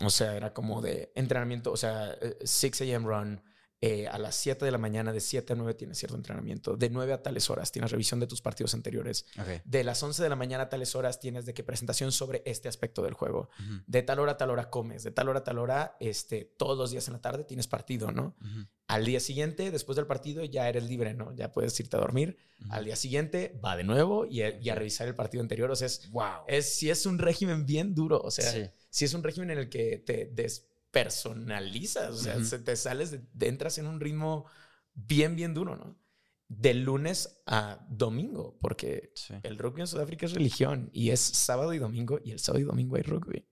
O 0.04 0.10
sea, 0.10 0.36
era 0.36 0.54
como 0.54 0.82
de 0.82 1.12
entrenamiento, 1.16 1.72
o 1.72 1.78
sea, 1.78 2.12
eh, 2.22 2.38
6 2.44 2.82
a.m. 2.82 3.06
run. 3.08 3.42
eh, 3.82 4.08
a 4.08 4.18
las 4.18 4.36
7 4.36 4.66
de 4.66 4.72
la 4.72 4.78
mañana, 4.80 5.14
de 5.14 5.20
7 5.20 5.54
a 5.54 5.56
9 5.56 5.74
tienes 5.76 5.98
cierto 6.00 6.16
entrenamiento. 6.18 6.76
De 6.76 6.90
9 6.90 7.14
a 7.14 7.22
tales 7.22 7.50
horas 7.52 7.72
tienes 7.72 7.92
revisión 7.92 8.20
de 8.20 8.26
tus 8.26 8.42
partidos 8.42 8.74
anteriores. 8.74 9.26
De 9.64 9.84
las 9.84 10.02
11 10.02 10.24
de 10.24 10.30
la 10.30 10.36
mañana 10.36 10.64
a 10.64 10.70
tales 10.70 10.96
horas 10.96 11.20
tienes 11.20 11.46
de 11.46 11.54
que 11.54 11.64
presentación 11.64 12.12
sobre 12.12 12.42
este 12.46 12.68
aspecto 12.68 13.04
del 13.04 13.14
juego. 13.14 13.50
De 13.86 14.02
tal 14.02 14.20
hora 14.20 14.32
a 14.34 14.38
tal 14.38 14.50
hora 14.50 14.70
comes. 14.72 15.04
De 15.04 15.12
tal 15.12 15.30
hora 15.30 15.40
a 15.40 15.44
tal 15.44 15.60
hora, 15.60 15.98
este, 16.00 16.46
todos 16.58 16.78
los 16.78 16.90
días 16.92 17.08
en 17.10 17.14
la 17.14 17.22
tarde 17.22 17.44
tienes 17.44 17.68
partido, 17.68 18.12
¿no? 18.12 18.36
Al 18.96 19.06
día 19.06 19.20
siguiente, 19.20 19.72
después 19.72 19.96
del 19.96 20.08
partido, 20.08 20.44
ya 20.46 20.70
eres 20.70 20.84
libre, 20.84 21.14
¿no? 21.14 21.36
Ya 21.36 21.52
puedes 21.52 21.78
irte 21.80 21.98
a 21.98 22.00
dormir. 22.00 22.38
Al 22.70 22.86
día 22.86 22.96
siguiente, 22.96 23.60
va 23.64 23.76
de 23.76 23.84
nuevo 23.84 24.26
y, 24.26 24.42
a- 24.42 24.58
y 24.60 24.70
a 24.70 24.76
revisar 24.76 25.08
el 25.08 25.16
partido 25.16 25.42
anterior. 25.42 25.70
O 25.72 25.76
sea, 25.76 25.88
es, 25.88 26.10
Wow. 26.12 26.44
es, 26.48 26.76
sí 26.76 26.90
es 26.90 27.06
un 27.06 27.18
régimen 27.18 27.66
bien 27.66 27.94
duro. 27.94 28.20
O 28.22 28.32
sea, 28.32 28.52
Sí. 28.52 28.66
si 28.90 29.06
es 29.06 29.14
un 29.14 29.24
régimen 29.24 29.50
en 29.52 29.58
el 29.58 29.70
que 29.70 29.98
te 29.98 30.28
despersonalizas, 30.34 32.10
o 32.12 32.18
sea, 32.18 32.36
Ujú. 32.38 32.46
se 32.46 32.60
te 32.60 32.76
sales, 32.76 33.12
de, 33.12 33.22
de- 33.34 33.48
entras 33.48 33.78
en 33.78 33.88
un 33.88 34.00
ritmo 34.00 34.46
bien, 34.94 35.36
bien 35.36 35.54
duro, 35.54 35.76
¿no? 35.76 35.98
De 36.48 36.74
lunes 36.74 37.42
a 37.48 37.86
domingo, 37.90 38.58
porque 38.62 39.12
Sí. 39.16 39.34
el 39.44 39.58
rugby 39.58 39.82
en 39.82 39.88
Sudáfrica 39.88 40.26
es 40.28 40.34
religión 40.34 40.90
y 40.94 41.10
es 41.10 41.20
sábado 41.20 41.74
y 41.74 41.80
domingo 41.80 42.20
y 42.24 42.32
el 42.32 42.40
sábado 42.40 42.62
y 42.62 42.66
domingo 42.66 42.96
hay 42.96 43.02
rugby. 43.02 43.48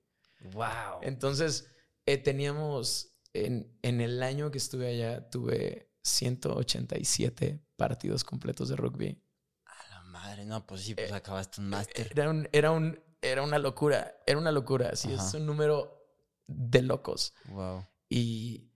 Wow. 0.53 0.99
Entonces, 1.01 1.67
eh, 2.05 2.17
teníamos, 2.17 3.12
en, 3.33 3.77
en 3.81 4.01
el 4.01 4.21
año 4.23 4.51
que 4.51 4.57
estuve 4.57 4.87
allá, 4.87 5.29
tuve 5.29 5.91
187 6.03 7.63
partidos 7.75 8.23
completos 8.23 8.69
de 8.69 8.75
rugby. 8.75 9.21
A 9.65 9.89
la 9.89 10.01
madre, 10.03 10.45
no, 10.45 10.65
pues 10.65 10.81
sí, 10.83 10.95
pues 10.95 11.11
Eh, 11.11 11.15
acabaste 11.15 11.59
un 11.61 11.69
máster. 11.69 12.11
Era, 12.11 12.29
un, 12.29 12.47
era, 12.51 12.71
un, 12.71 12.99
era 13.21 13.41
una 13.43 13.59
locura, 13.59 14.15
era 14.25 14.37
una 14.37 14.51
locura, 14.51 14.95
sí, 14.95 15.11
es 15.11 15.33
un 15.33 15.45
número 15.45 16.07
de 16.47 16.81
locos. 16.81 17.33
Wow. 17.45 17.85
Y, 18.09 18.71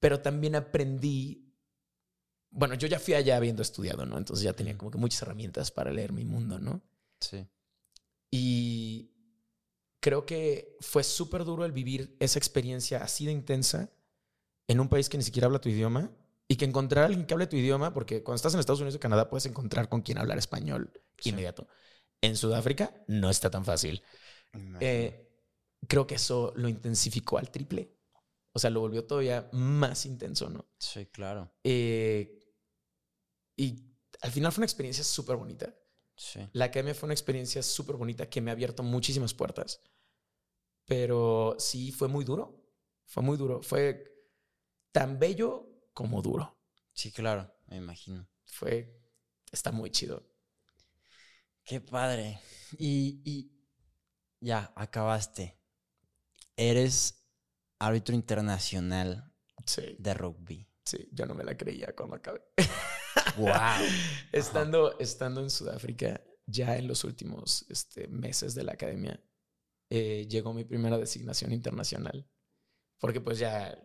pero 0.00 0.20
también 0.20 0.54
aprendí, 0.54 1.54
bueno, 2.50 2.74
yo 2.74 2.88
ya 2.88 2.98
fui 2.98 3.14
allá 3.14 3.36
habiendo 3.36 3.62
estudiado, 3.62 4.06
¿no? 4.06 4.18
Entonces 4.18 4.44
ya 4.44 4.52
tenía 4.52 4.76
como 4.76 4.90
que 4.90 4.98
muchas 4.98 5.22
herramientas 5.22 5.70
para 5.70 5.92
leer 5.92 6.12
mi 6.12 6.24
mundo, 6.24 6.58
¿no? 6.58 6.82
Sí. 7.20 7.48
Y 8.30 9.10
creo 10.00 10.26
que 10.26 10.76
fue 10.80 11.02
súper 11.04 11.44
duro 11.44 11.64
el 11.64 11.72
vivir 11.72 12.16
esa 12.20 12.38
experiencia 12.38 13.02
así 13.02 13.26
de 13.26 13.32
intensa 13.32 13.90
en 14.68 14.80
un 14.80 14.88
país 14.88 15.08
que 15.08 15.18
ni 15.18 15.24
siquiera 15.24 15.46
habla 15.46 15.60
tu 15.60 15.68
idioma 15.68 16.10
y 16.48 16.56
que 16.56 16.64
encontrar 16.64 17.04
a 17.04 17.06
alguien 17.06 17.26
que 17.26 17.34
hable 17.34 17.46
tu 17.46 17.56
idioma, 17.56 17.92
porque 17.92 18.22
cuando 18.22 18.36
estás 18.36 18.54
en 18.54 18.60
Estados 18.60 18.80
Unidos 18.80 18.96
o 18.96 19.00
Canadá 19.00 19.28
puedes 19.28 19.46
encontrar 19.46 19.88
con 19.88 20.02
quien 20.02 20.18
hablar 20.18 20.38
español 20.38 20.92
Sí. 21.18 21.30
inmediato. 21.30 21.66
En 22.22 22.36
Sudáfrica 22.36 23.04
no 23.08 23.28
está 23.30 23.50
tan 23.50 23.64
fácil. 23.64 24.02
Eh, 24.80 25.28
creo 25.86 26.06
que 26.06 26.14
eso 26.16 26.52
lo 26.56 26.68
intensificó 26.68 27.38
al 27.38 27.50
triple. 27.50 27.94
O 28.52 28.58
sea, 28.58 28.70
lo 28.70 28.80
volvió 28.80 29.04
todavía 29.04 29.48
más 29.52 30.06
intenso, 30.06 30.48
¿no? 30.48 30.66
sí, 30.78 31.06
claro. 31.06 31.52
Eh, 31.64 32.38
y 33.56 33.84
al 34.22 34.30
final 34.32 34.52
fue 34.52 34.60
una 34.60 34.66
experiencia 34.66 35.04
súper 35.04 35.36
bonita. 35.36 35.74
Sí. 36.24 36.40
La 36.52 36.66
academia 36.66 36.94
fue 36.94 37.06
una 37.06 37.14
experiencia 37.14 37.62
súper 37.62 37.96
bonita 37.96 38.28
que 38.28 38.42
me 38.42 38.50
ha 38.50 38.52
abierto 38.52 38.82
muchísimas 38.82 39.32
puertas. 39.32 39.80
Pero 40.86 41.56
sí, 41.58 41.92
fue 41.92 42.08
muy 42.08 42.24
duro. 42.24 42.64
Fue 43.06 43.22
muy 43.22 43.36
duro. 43.36 43.62
Fue 43.62 44.04
tan 44.92 45.18
bello 45.18 45.68
como 45.94 46.22
duro. 46.22 46.58
Sí, 46.92 47.10
claro, 47.12 47.50
me 47.68 47.76
imagino. 47.76 48.28
Fue. 48.46 48.98
Está 49.52 49.70
muy 49.72 49.90
chido. 49.90 50.26
Qué 51.64 51.80
padre. 51.80 52.40
Y, 52.78 53.20
y 53.24 53.50
ya, 54.40 54.72
acabaste. 54.76 55.58
Eres 56.56 57.24
árbitro 57.78 58.14
internacional 58.14 59.32
Sí, 59.66 59.98
de 59.98 60.14
rugby. 60.14 60.68
sí, 60.84 61.08
yo 61.12 61.26
no 61.26 61.34
me 61.34 61.44
la 61.44 61.56
creía 61.56 61.94
cuando 61.94 62.16
acabé. 62.16 62.42
¡Wow! 63.36 63.50
estando, 64.32 64.98
estando 64.98 65.40
en 65.42 65.50
Sudáfrica, 65.50 66.22
ya 66.46 66.76
en 66.76 66.88
los 66.88 67.04
últimos 67.04 67.64
este, 67.68 68.08
meses 68.08 68.54
de 68.54 68.64
la 68.64 68.72
academia, 68.72 69.22
eh, 69.90 70.26
llegó 70.28 70.52
mi 70.52 70.64
primera 70.64 70.98
designación 70.98 71.52
internacional. 71.52 72.26
Porque 72.98 73.20
pues 73.20 73.38
ya 73.38 73.78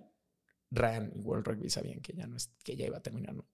RAN 0.71 1.11
y 1.15 1.21
World 1.21 1.45
Rugby 1.47 1.69
sabían 1.69 2.01
que 2.01 2.13
ya, 2.13 2.25
no 2.25 2.35
es, 2.35 2.47
que 2.63 2.75
ya 2.75 2.85
iba 2.87 2.97
a 2.97 3.03
terminar, 3.03 3.35
¿no? 3.35 3.47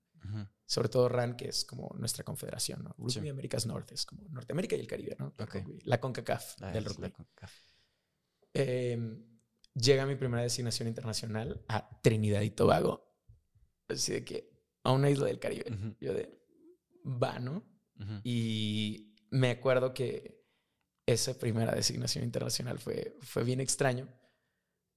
Sobre 0.66 0.90
todo 0.90 1.10
RAN, 1.10 1.36
que 1.36 1.48
es 1.50 1.66
como 1.66 1.90
nuestra 1.98 2.24
confederación, 2.24 2.84
¿no? 2.84 2.94
Rugby 2.98 3.12
Sí. 3.12 3.30
Américas 3.30 3.66
Norte, 3.66 3.96
es 3.96 4.06
como 4.06 4.28
Norteamérica 4.30 4.76
y 4.76 4.80
el 4.82 4.88
Caribe, 4.88 5.16
¿no? 5.18 5.34
La 5.84 6.00
CONCACAF 6.00 6.60
la- 6.62 6.72
del 6.72 6.84
la 6.84 6.90
rugby. 6.90 7.12
CONCACAF. 7.12 7.54
Eh, 8.54 8.98
llega 9.74 10.06
mi 10.06 10.16
primera 10.16 10.44
designación 10.44 10.88
internacional 10.88 11.64
a 11.68 12.00
Trinidad 12.02 12.42
y 12.42 12.52
Tobago. 12.52 13.06
Así 13.88 14.14
de 14.14 14.24
que 14.26 14.49
a 14.84 14.92
una 14.92 15.10
isla 15.10 15.26
del 15.28 15.40
Caribe. 15.40 15.66
Yo 16.00 16.14
de, 16.14 16.40
va, 17.06 17.40
¿no? 17.40 17.64
Y 18.24 19.14
me 19.30 19.52
acuerdo 19.52 19.94
que 19.94 20.40
esa 21.06 21.38
primera 21.38 21.74
designación 21.74 22.24
internacional 22.24 22.80
fue, 22.80 23.18
fue 23.22 23.44
bien 23.44 23.60
extraño 23.60 24.08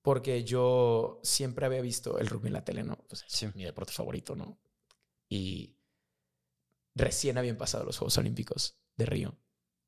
porque 0.03 0.45
yo 0.45 1.21
siempre 1.23 1.65
había 1.67 1.81
visto 1.81 2.19
el 2.19 2.27
rugby 2.29 2.49
en 2.49 2.53
la 2.55 2.65
tele, 2.65 2.85
¿no? 2.85 2.97
Pues 3.09 3.23
es 3.25 3.33
Sí. 3.33 3.47
mi 3.55 3.65
deporte 3.65 3.93
favorito, 3.93 4.35
¿no? 4.37 4.61
Y 5.29 5.79
recién 6.95 7.39
habían 7.39 7.57
pasado 7.57 7.85
los 7.85 7.97
Juegos 7.99 8.19
Olímpicos 8.19 8.77
de 8.97 9.07
Río, 9.07 9.39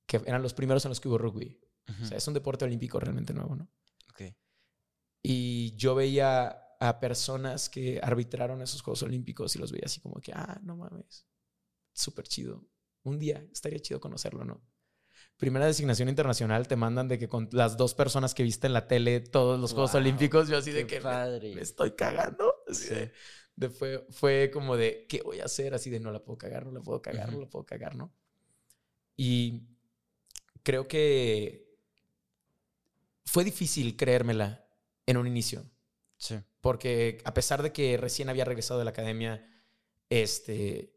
que 0.06 0.16
eran 0.26 0.42
los 0.42 0.54
primeros 0.54 0.84
en 0.84 0.90
los 0.90 1.00
que 1.00 1.08
hubo 1.08 1.18
rugby. 1.18 1.60
O 2.02 2.06
sea, 2.06 2.16
es 2.16 2.26
un 2.26 2.34
deporte 2.34 2.64
olímpico 2.64 2.98
realmente 2.98 3.34
nuevo, 3.34 3.54
¿no? 3.56 3.68
ok. 4.10 4.22
Y 5.22 5.74
yo 5.76 5.94
veía 5.94 6.63
a 6.88 7.00
personas 7.00 7.68
que 7.68 8.00
arbitraron 8.02 8.60
esos 8.62 8.82
Juegos 8.82 9.02
Olímpicos 9.02 9.54
y 9.56 9.58
los 9.58 9.72
veía 9.72 9.84
así 9.86 10.00
como 10.00 10.20
que, 10.20 10.32
ah, 10.32 10.60
no 10.62 10.76
mames, 10.76 11.26
súper 11.92 12.26
chido. 12.28 12.64
Un 13.04 13.18
día 13.18 13.44
estaría 13.52 13.78
chido 13.80 14.00
conocerlo, 14.00 14.44
¿no? 14.44 14.62
Primera 15.36 15.66
designación 15.66 16.08
internacional 16.08 16.68
te 16.68 16.76
mandan 16.76 17.08
de 17.08 17.18
que 17.18 17.28
con 17.28 17.48
las 17.52 17.76
dos 17.76 17.94
personas 17.94 18.34
que 18.34 18.42
viste 18.42 18.66
en 18.66 18.72
la 18.72 18.86
tele 18.86 19.20
todos 19.20 19.58
los 19.60 19.72
Juegos 19.72 19.92
Wow, 19.92 20.00
Olímpicos, 20.00 20.48
yo 20.48 20.56
así 20.58 20.70
de 20.70 20.86
que 20.86 21.00
padre. 21.00 21.54
me, 21.54 21.60
estoy 21.62 21.92
cagando. 21.92 22.54
Así 22.68 22.88
Sí. 22.88 22.94
de- 22.94 23.12
de 23.56 23.70
fue, 23.70 24.06
fue 24.10 24.50
como 24.52 24.76
de, 24.76 25.06
¿qué 25.08 25.22
voy 25.22 25.40
a 25.40 25.44
hacer? 25.44 25.74
Así 25.74 25.88
de, 25.90 26.00
no 26.00 26.10
la 26.10 26.22
puedo 26.24 26.36
cagar, 26.38 26.66
no 26.66 26.72
la 26.72 26.80
puedo 26.80 27.00
cagar, 27.00 27.32
no 27.32 27.40
la 27.40 27.48
puedo 27.48 27.64
cagar, 27.64 27.94
¿no? 27.96 28.12
Y 29.16 29.62
creo 30.62 30.88
que 30.88 31.64
fue 33.24 33.44
difícil 33.44 33.96
creérmela 33.96 34.66
en 35.06 35.16
un 35.16 35.26
inicio, 35.26 35.64
Sí. 36.16 36.36
Porque 36.64 37.18
a 37.26 37.34
pesar 37.34 37.62
de 37.62 37.74
que 37.74 37.98
recién 37.98 38.30
había 38.30 38.46
regresado 38.46 38.78
de 38.78 38.86
la 38.86 38.92
academia, 38.92 39.46
este, 40.08 40.96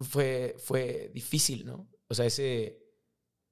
fue, 0.00 0.56
fue 0.58 1.12
difícil, 1.14 1.64
¿no? 1.64 1.88
O 2.08 2.14
sea, 2.14 2.26
ese, 2.26 2.82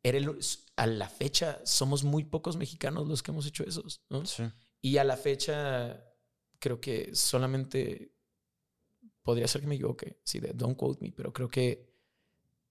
era 0.03 0.19
el- 0.19 0.37
a 0.75 0.87
la 0.89 1.09
fecha 1.09 1.61
somos 1.65 2.03
muy 2.03 2.25
pocos 2.25 2.57
mexicanos 2.57 3.07
los 3.07 3.23
que 3.23 3.31
hemos 3.31 3.47
hecho 3.47 3.63
esos, 3.63 4.03
¿no? 4.11 4.27
Sí. 4.27 4.43
Y 4.81 4.97
a 4.97 5.05
la 5.05 5.17
fecha, 5.17 6.05
creo 6.59 6.81
que 6.81 7.15
solamente 7.15 8.17
podría 9.23 9.47
ser 9.47 9.61
que 9.61 9.69
me 9.69 9.77
equivoque, 9.77 10.19
sí, 10.25 10.41
de 10.41 10.53
don't 10.53 10.77
quote 10.77 11.05
me, 11.05 11.13
pero 11.13 11.33
creo 11.33 11.49
que 11.49 11.89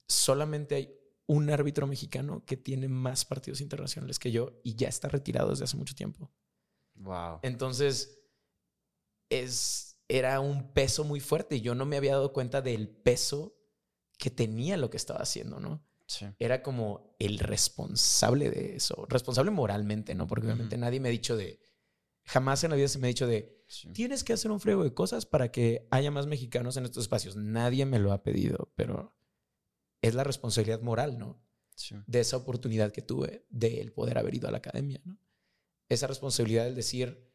solamente 0.09 0.75
hay 0.75 0.93
un 1.25 1.49
árbitro 1.49 1.87
mexicano 1.87 2.43
que 2.45 2.57
tiene 2.57 2.89
más 2.89 3.23
partidos 3.23 3.61
internacionales 3.61 4.19
que 4.19 4.29
yo 4.29 4.59
y 4.61 4.75
ya 4.75 4.89
está 4.89 5.07
retirado 5.07 5.51
desde 5.51 5.63
hace 5.63 5.77
mucho 5.77 5.95
tiempo. 5.95 6.29
Wow. 6.95 7.39
Entonces, 7.43 8.20
es, 9.31 9.97
era 10.07 10.39
un 10.39 10.73
peso 10.73 11.03
muy 11.03 11.19
fuerte 11.19 11.55
y 11.55 11.61
yo 11.61 11.73
no 11.73 11.85
me 11.85 11.97
había 11.97 12.11
dado 12.11 12.33
cuenta 12.33 12.61
del 12.61 12.89
peso 12.89 13.57
que 14.17 14.29
tenía 14.29 14.77
lo 14.77 14.91
que 14.91 14.97
estaba 14.97 15.21
haciendo, 15.21 15.59
¿no? 15.59 15.83
Sí. 16.05 16.25
era 16.39 16.61
como 16.61 17.15
el 17.19 17.39
responsable 17.39 18.51
de 18.51 18.75
eso. 18.75 19.05
Responsable 19.07 19.49
moralmente, 19.49 20.13
¿no? 20.13 20.27
Porque 20.27 20.45
obviamente 20.45 20.77
nadie 20.77 20.99
me 20.99 21.07
ha 21.07 21.11
dicho 21.11 21.37
de. 21.37 21.61
Jamás 22.25 22.65
en 22.65 22.71
la 22.71 22.75
vida 22.75 22.89
se 22.89 22.99
me 22.99 23.07
ha 23.07 23.15
dicho 23.15 23.27
de. 23.27 23.63
Sí. 23.67 23.93
Tienes 23.93 24.25
que 24.25 24.33
hacer 24.33 24.51
un 24.51 24.59
friego 24.59 24.83
de 24.83 24.93
cosas 24.93 25.25
para 25.25 25.53
que 25.53 25.87
haya 25.89 26.11
más 26.11 26.27
mexicanos 26.27 26.75
en 26.75 26.83
estos 26.83 27.03
espacios. 27.03 27.37
Nadie 27.37 27.85
me 27.85 27.97
lo 27.97 28.11
ha 28.11 28.23
pedido, 28.23 28.73
pero 28.75 29.15
es 30.01 30.13
la 30.13 30.25
responsabilidad 30.25 30.81
moral, 30.81 31.17
¿no? 31.17 31.41
Sí. 31.75 31.95
De 32.05 32.19
esa 32.19 32.35
oportunidad 32.35 32.91
que 32.91 33.01
tuve 33.01 33.45
de 33.49 33.79
el 33.79 33.93
poder 33.93 34.17
haber 34.17 34.35
ido 34.35 34.49
a 34.49 34.51
la 34.51 34.57
academia, 34.57 35.01
¿no? 35.05 35.17
Esa 35.87 36.07
responsabilidad 36.07 36.65
del 36.65 36.75
decir, 36.75 37.30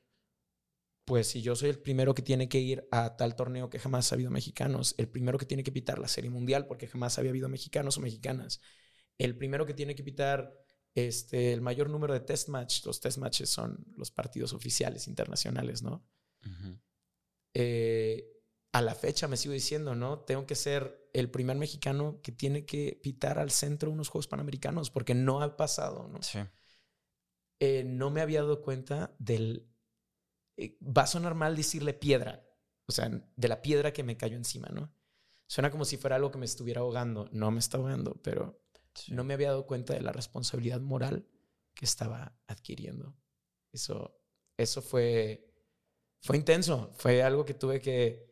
pues 1.07 1.29
si 1.29 1.41
yo 1.41 1.57
soy 1.57 1.71
el 1.71 1.79
primero 1.79 2.15
que 2.15 2.23
tiene 2.23 2.49
que 2.49 2.59
ir 2.61 2.87
a 2.91 3.17
tal 3.17 3.37
torneo 3.37 3.71
que 3.71 3.79
jamás 3.79 4.13
ha 4.13 4.17
habido 4.17 4.31
mexicanos, 4.31 4.95
el 4.99 5.09
primero 5.09 5.39
que 5.39 5.47
tiene 5.47 5.63
que 5.63 5.73
pitar 5.73 5.99
la 5.99 6.09
serie 6.09 6.31
mundial 6.31 6.67
porque 6.67 6.89
jamás 6.89 7.19
había 7.19 7.31
habido 7.31 7.49
mexicanos 7.49 7.97
o 7.97 8.01
mexicanas, 8.01 8.61
el 9.17 9.37
primero 9.39 9.65
que 9.67 9.73
tiene 9.75 9.95
que 9.95 10.03
pitar 10.03 10.53
este, 10.95 11.53
el 11.53 11.61
mayor 11.61 11.91
número 11.91 12.13
de 12.13 12.21
test 12.21 12.49
match, 12.49 12.85
los 12.85 13.01
test 13.01 13.19
matches 13.19 13.49
son 13.51 13.87
los 13.97 14.11
partidos 14.11 14.53
oficiales 14.53 15.07
internacionales, 15.09 15.83
¿no? 15.83 16.05
Eh, 17.55 18.29
a 18.73 18.83
la 18.83 18.95
fecha 18.95 19.29
me 19.29 19.37
sigo 19.37 19.55
diciendo, 19.55 19.95
¿no? 19.95 20.21
Tengo 20.21 20.45
que 20.47 20.55
ser 20.55 21.09
el 21.15 21.31
primer 21.31 21.57
mexicano 21.57 22.21
que 22.23 22.33
tiene 22.33 22.67
que 22.67 22.99
pitar 23.03 23.39
al 23.39 23.51
centro 23.51 23.91
unos 23.91 24.09
Juegos 24.09 24.27
Panamericanos 24.29 24.91
porque 24.91 25.15
no 25.15 25.41
ha 25.41 25.57
pasado, 25.57 26.09
¿no? 26.09 26.23
Sí. 26.23 26.41
eh, 27.61 27.85
no 27.85 28.11
me 28.11 28.21
había 28.21 28.43
dado 28.43 28.61
cuenta 28.63 29.15
del... 29.19 29.69
eh, 30.57 30.77
va 30.83 31.03
a 31.03 31.07
sonar 31.07 31.35
mal 31.35 31.55
decirle 31.57 31.93
piedra, 31.95 32.45
o 32.87 32.93
sea, 32.93 33.09
de 33.09 33.49
la 33.49 33.63
piedra 33.63 33.93
que 33.93 34.03
me 34.05 34.17
cayó 34.17 34.37
encima, 34.37 34.69
¿no? 34.69 34.93
Suena 35.49 35.71
como 35.71 35.85
si 35.85 35.97
fuera 35.97 36.17
algo 36.17 36.31
que 36.31 36.39
me 36.39 36.45
estuviera 36.47 36.81
ahogando. 36.81 37.29
No 37.33 37.51
me 37.51 37.59
está 37.61 37.79
ahogando, 37.79 38.21
pero 38.23 38.61
Sí. 38.95 39.13
no 39.13 39.25
me 39.25 39.35
había 39.35 39.49
dado 39.51 39.67
cuenta 39.67 39.93
de 39.95 40.01
la 40.01 40.11
responsabilidad 40.13 40.81
moral 40.81 41.27
que 41.75 41.85
estaba 41.85 42.37
adquiriendo. 42.47 43.15
Eso, 43.73 44.19
eso 44.57 44.81
fue, 44.83 45.53
fue 46.23 46.37
intenso. 46.39 46.91
Fue 46.97 47.23
algo 47.23 47.45
que 47.45 47.53
tuve 47.55 47.81
que, 47.81 48.27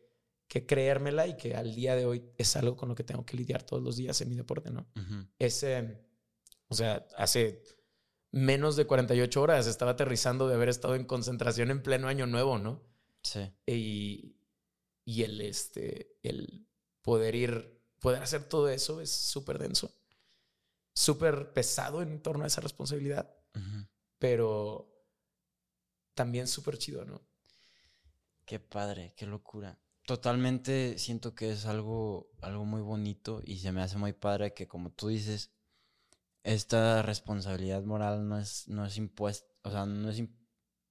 que 0.47 0.65
creérmela 0.65 1.27
y 1.27 1.37
que 1.37 1.53
al 1.55 1.75
día 1.75 1.95
de 1.95 2.05
hoy 2.05 2.31
es 2.37 2.55
algo 2.55 2.75
con 2.75 2.89
lo 2.89 2.95
que 2.95 3.03
tengo 3.03 3.25
que 3.25 3.37
lidiar 3.37 3.61
todos 3.63 3.83
los 3.83 3.95
días 3.97 4.19
en 4.21 4.29
mi 4.29 4.35
deporte, 4.35 4.71
¿no? 4.71 4.87
Ujú. 4.95 5.27
ese, 5.37 6.03
o 6.67 6.73
sea, 6.75 7.05
hace 7.15 7.61
menos 8.35 8.75
de 8.75 8.85
48 8.85 9.41
horas 9.41 9.65
estaba 9.65 9.91
aterrizando 9.91 10.49
de 10.49 10.55
haber 10.55 10.67
estado 10.67 10.95
en 10.95 11.05
concentración 11.05 11.71
en 11.71 11.81
pleno 11.81 12.09
año 12.09 12.27
nuevo, 12.27 12.59
¿no? 12.59 12.83
Sí. 13.23 13.49
Y, 13.65 14.35
y 15.05 15.23
el, 15.23 15.39
este, 15.39 16.17
el 16.21 16.67
poder 17.01 17.33
ir, 17.33 17.81
poder 18.01 18.21
hacer 18.21 18.43
todo 18.43 18.67
eso 18.67 18.99
es 18.99 19.09
súper 19.09 19.57
denso, 19.57 19.89
súper 20.93 21.53
pesado 21.53 22.01
en 22.01 22.21
torno 22.21 22.43
a 22.43 22.47
esa 22.47 22.59
responsabilidad, 22.59 23.33
pero 24.19 24.93
también 26.13 26.49
súper 26.49 26.77
chido, 26.77 27.05
¿no? 27.05 27.21
Qué 28.43 28.59
padre, 28.59 29.13
qué 29.15 29.25
locura. 29.25 29.79
Totalmente 30.05 30.97
siento 30.97 31.35
que 31.35 31.51
es 31.51 31.65
algo, 31.65 32.29
algo 32.41 32.65
muy 32.65 32.81
bonito 32.81 33.41
y 33.45 33.59
se 33.59 33.71
me 33.71 33.81
hace 33.81 33.97
muy 33.97 34.11
padre 34.11 34.53
que 34.53 34.67
como 34.67 34.91
tú 34.91 35.07
dices, 35.07 35.54
esta 36.45 37.01
responsabilidad 37.01 37.83
moral 37.83 38.29
no 38.29 38.37
es, 38.37 38.67
no 38.67 38.85
es 38.85 38.97
impuesta, 38.97 39.51
o 39.63 39.71
sea, 39.71 39.87
no 39.87 40.09
es 40.09 40.23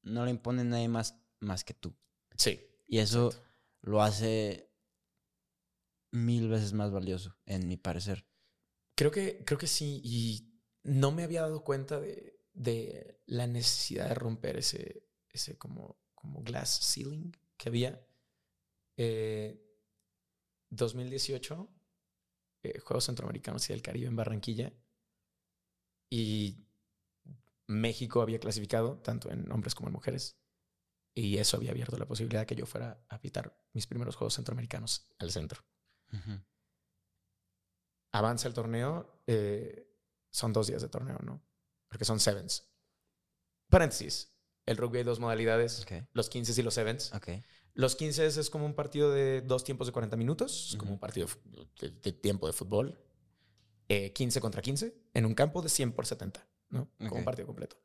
no 0.03 0.25
la 0.25 0.31
impone 0.31 0.65
nadie 0.65 0.89
más, 0.89 1.17
más 1.41 1.65
que 1.65 1.75
tú. 1.75 1.97
Sí. 2.37 2.61
Y 2.87 2.99
eso 2.99 3.29
Exacto. 3.29 3.49
lo 3.83 4.03
hace 4.03 4.71
mil 6.11 6.49
veces 6.49 6.73
más 6.73 6.91
valioso, 6.91 7.37
en 7.47 7.69
mi 7.69 7.77
parecer. 7.77 8.27
Creo 8.97 9.13
que, 9.13 9.45
creo 9.45 9.57
que 9.57 9.69
sí. 9.69 10.01
Y 10.05 10.61
no 10.83 11.13
me 11.13 11.23
había 11.23 11.43
dado 11.43 11.63
cuenta 11.63 12.01
de, 12.01 12.41
de 12.53 13.23
la 13.27 13.47
necesidad 13.47 14.09
de 14.09 14.15
romper 14.15 14.59
ese, 14.59 15.07
ese 15.31 15.57
como, 15.57 15.99
como 16.15 16.43
glass 16.43 16.81
ceiling 16.93 17.33
que 17.57 17.69
había. 17.69 18.05
Eh, 18.97 19.61
2018, 20.71 21.69
eh, 22.65 22.79
Juegos 22.81 23.05
Centroamericanos 23.05 23.71
y 23.71 23.73
del 23.73 23.83
Caribe 23.83 24.09
en 24.09 24.17
Barranquilla. 24.17 24.73
Y 26.17 26.65
México 27.67 28.23
había 28.23 28.39
clasificado 28.39 28.99
tanto 28.99 29.31
en 29.33 29.51
hombres 29.51 29.75
como 29.75 29.89
en 29.89 29.95
mujeres. 29.95 30.37
Y 31.13 31.39
eso 31.39 31.57
había 31.57 31.73
abierto 31.73 31.97
la 31.99 32.07
posibilidad 32.07 32.43
de 32.43 32.47
que 32.47 32.55
yo 32.55 32.67
fuera 32.67 33.05
a 33.09 33.21
pitar 33.21 33.57
mis 33.73 33.87
primeros 33.89 34.15
Juegos 34.15 34.35
Centroamericanos 34.35 35.09
al 35.19 35.31
centro 35.33 35.65
Ujú. 36.13 36.41
avanza 38.13 38.47
el 38.49 38.55
torneo, 38.55 39.23
eh, 39.27 39.89
son 40.31 40.53
dos 40.53 40.67
días 40.69 40.83
de 40.83 40.89
torneo, 40.89 41.19
¿no? 41.25 41.43
Porque 41.89 42.05
son 42.05 42.21
sevens. 42.21 42.69
Paréntesis. 43.69 44.31
El 44.67 44.77
rugby 44.77 44.99
hay 44.99 45.05
dos 45.05 45.19
modalidades, 45.21 45.81
los 46.13 46.29
15 46.31 46.59
y 46.61 46.65
los 46.65 46.75
sevens. 46.75 47.13
Los 47.75 47.97
15 47.97 48.27
es 48.27 48.51
como 48.51 48.67
un 48.67 48.75
partido 48.75 49.11
de 49.11 49.41
dos 49.43 49.65
tiempos 49.65 49.87
de 49.89 49.93
40 49.93 50.17
minutos, 50.17 50.75
como 50.79 50.93
un 50.93 50.99
partido 51.01 51.27
de, 51.27 51.33
fu- 51.33 51.69
de- 51.81 51.91
de 51.91 52.13
tiempo 52.13 52.47
de 52.47 52.53
fútbol. 52.53 52.99
Eh, 53.89 54.13
15 54.13 54.41
contra 54.41 54.63
15, 54.63 54.95
en 55.13 55.27
un 55.27 55.35
campo 55.35 55.61
de 55.63 55.69
100 55.69 55.93
por 55.93 56.07
70, 56.07 56.47
¿no? 56.71 56.91
Como 56.99 57.11
Ok. 57.11 57.17
un 57.19 57.25
partido 57.25 57.47
completo. 57.47 57.77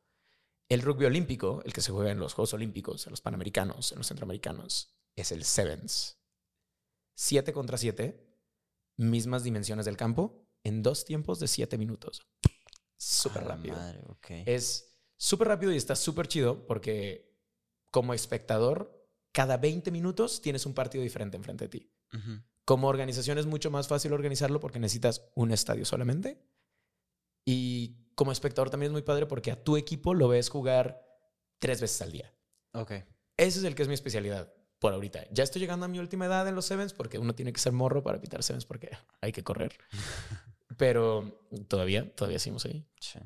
El 0.68 0.82
rugby 0.82 1.04
olímpico, 1.04 1.62
el 1.64 1.72
que 1.72 1.80
se 1.82 1.90
juega 1.92 2.10
en 2.10 2.18
los 2.20 2.32
Juegos 2.34 2.54
Olímpicos, 2.54 3.06
en 3.06 3.10
los 3.10 3.20
Panamericanos, 3.20 3.92
en 3.92 3.98
los 3.98 4.06
Centroamericanos, 4.06 4.94
es 5.16 5.32
el 5.32 5.44
sevens. 5.44 6.16
7 7.14 7.52
contra 7.52 7.76
7, 7.76 8.26
mismas 8.96 9.42
dimensiones 9.44 9.84
del 9.84 9.96
campo, 9.96 10.46
en 10.64 10.82
dos 10.82 11.04
tiempos 11.04 11.38
de 11.40 11.48
7 11.48 11.76
minutos. 11.76 12.22
Súper 12.96 13.42
A 13.42 13.46
la 13.46 13.54
rápido. 13.56 13.76
Madre, 13.76 14.00
ok. 14.06 14.26
Es 14.46 14.96
súper 15.16 15.48
rápido 15.48 15.72
y 15.72 15.76
está 15.76 15.96
súper 15.96 16.28
chido 16.28 16.66
porque 16.66 17.36
como 17.90 18.14
espectador, 18.14 19.06
cada 19.32 19.56
20 19.56 19.90
minutos 19.90 20.40
tienes 20.40 20.64
un 20.66 20.74
partido 20.74 21.02
diferente 21.02 21.36
enfrente 21.36 21.64
de 21.64 21.68
ti. 21.68 21.92
Ujú. 22.12 22.40
Como 22.70 22.86
organización 22.86 23.36
es 23.36 23.46
mucho 23.46 23.68
más 23.72 23.88
fácil 23.88 24.12
organizarlo 24.12 24.60
porque 24.60 24.78
necesitas 24.78 25.28
un 25.34 25.50
estadio 25.50 25.84
solamente. 25.84 26.40
Y 27.44 27.96
como 28.14 28.30
espectador 28.30 28.70
también 28.70 28.90
es 28.90 28.92
muy 28.92 29.02
padre 29.02 29.26
porque 29.26 29.50
a 29.50 29.60
tu 29.60 29.76
equipo 29.76 30.14
lo 30.14 30.28
ves 30.28 30.50
jugar 30.50 31.04
tres 31.58 31.80
veces 31.80 32.00
al 32.00 32.12
día. 32.12 32.32
Ok. 32.72 32.92
Ese 33.36 33.58
es 33.58 33.64
el 33.64 33.74
que 33.74 33.82
es 33.82 33.88
mi 33.88 33.94
especialidad 33.94 34.54
por 34.78 34.94
ahorita. 34.94 35.26
Ya 35.32 35.42
estoy 35.42 35.60
llegando 35.60 35.86
a 35.86 35.88
mi 35.88 35.98
última 35.98 36.26
edad 36.26 36.46
en 36.46 36.54
los 36.54 36.64
sevens 36.64 36.92
porque 36.92 37.18
uno 37.18 37.34
tiene 37.34 37.52
que 37.52 37.58
ser 37.58 37.72
morro 37.72 38.04
para 38.04 38.20
pitar 38.20 38.44
sevens 38.44 38.66
porque 38.66 38.96
hay 39.20 39.32
que 39.32 39.42
correr. 39.42 39.76
Pero 40.76 41.44
todavía, 41.66 42.14
todavía 42.14 42.38
seguimos 42.38 42.66
ahí. 42.66 42.86
Sí. 43.00 43.18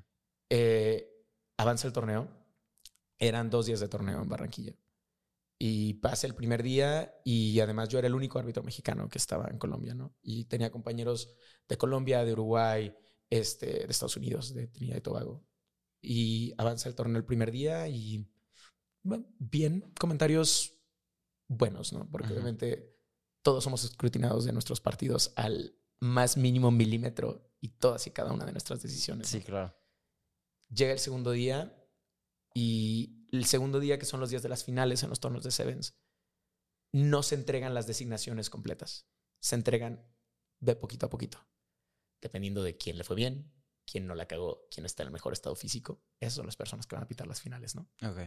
Eh, 0.49 1.23
avanza 1.59 1.87
el 1.87 1.93
torneo. 1.93 2.29
Eran 3.19 3.51
dos 3.51 3.66
días 3.66 3.81
de 3.81 3.89
torneo 3.89 4.23
en 4.23 4.29
Barranquilla. 4.31 4.73
Y 5.59 5.95
pasé 5.95 6.27
el 6.27 6.35
primer 6.35 6.63
día 6.63 7.15
y 7.25 7.61
además 7.61 7.89
yo 7.89 7.99
era 7.99 8.09
el 8.09 8.15
único 8.15 8.39
árbitro 8.39 8.63
mexicano 8.63 9.09
que 9.09 9.19
estaba 9.19 9.49
en 9.49 9.59
Colombia, 9.59 9.95
¿no? 9.95 10.15
Y 10.21 10.47
tenía 10.47 10.71
compañeros 10.71 11.35
de 11.69 11.79
Colombia, 11.79 12.25
de 12.25 12.33
Uruguay, 12.33 12.95
este, 13.31 13.67
de 13.67 13.87
Estados 13.89 14.17
Unidos, 14.17 14.53
de 14.53 14.67
Trinidad 14.67 14.97
y 14.97 15.01
Tobago. 15.01 15.47
Y 16.03 16.53
avanza 16.59 16.89
el 16.89 16.95
torneo 16.95 17.17
el 17.17 17.25
primer 17.25 17.51
día 17.51 17.89
y 17.89 18.29
bueno, 19.03 19.27
bien, 19.39 19.93
comentarios 19.99 20.81
buenos, 21.49 21.93
¿no? 21.93 22.11
Porque 22.11 22.29
Ujú. 22.29 22.35
obviamente 22.35 22.99
todos 23.43 23.63
somos 23.63 23.85
escrutinados 23.85 24.45
de 24.45 24.53
nuestros 24.53 24.81
partidos 24.81 25.33
al 25.37 25.79
más 26.01 26.37
mínimo 26.37 26.71
milímetro 26.71 27.51
y 27.61 27.69
todas 27.69 28.07
y 28.07 28.11
cada 28.11 28.33
una 28.33 28.45
de 28.45 28.53
nuestras 28.53 28.83
decisiones. 28.83 29.29
Sí, 29.29 29.39
¿no? 29.39 29.45
claro. 29.45 29.77
Llega 30.69 30.93
el 30.93 30.99
segundo 30.99 31.31
día 31.31 31.77
y 32.55 33.24
el 33.39 33.44
segundo 33.47 33.81
día, 33.81 33.98
que 33.98 34.06
son 34.06 34.20
los 34.20 34.31
días 34.31 34.43
de 34.43 34.48
las 34.48 34.65
finales 34.65 35.02
en 35.02 35.11
los 35.11 35.20
torneos 35.20 35.44
de 35.44 35.51
Sevens, 35.51 35.94
no 36.93 37.23
se 37.23 37.35
entregan 37.35 37.74
las 37.74 37.86
designaciones 37.86 38.51
completas. 38.51 39.06
Se 39.40 39.55
entregan 39.56 40.06
de 40.61 40.77
poquito 40.77 41.06
a 41.06 41.11
poquito, 41.11 41.39
dependiendo 42.20 42.62
de 42.62 42.77
quién 42.77 42.97
le 42.97 43.05
fue 43.05 43.16
bien, 43.16 43.52
quién 43.85 44.06
no 44.06 44.15
la 44.15 44.27
cagó, 44.27 44.66
quién 44.70 44.86
está 44.86 45.02
en 45.02 45.09
el 45.09 45.12
mejor 45.12 45.32
estado 45.32 45.55
físico. 45.56 46.02
Esas 46.20 46.35
son 46.35 46.47
las 46.47 46.56
personas 46.56 46.86
que 46.86 46.97
van 46.97 47.05
a 47.05 47.09
pitar 47.09 47.27
las 47.27 47.40
finales, 47.43 47.74
¿no? 47.74 47.90
Ok. 48.02 48.19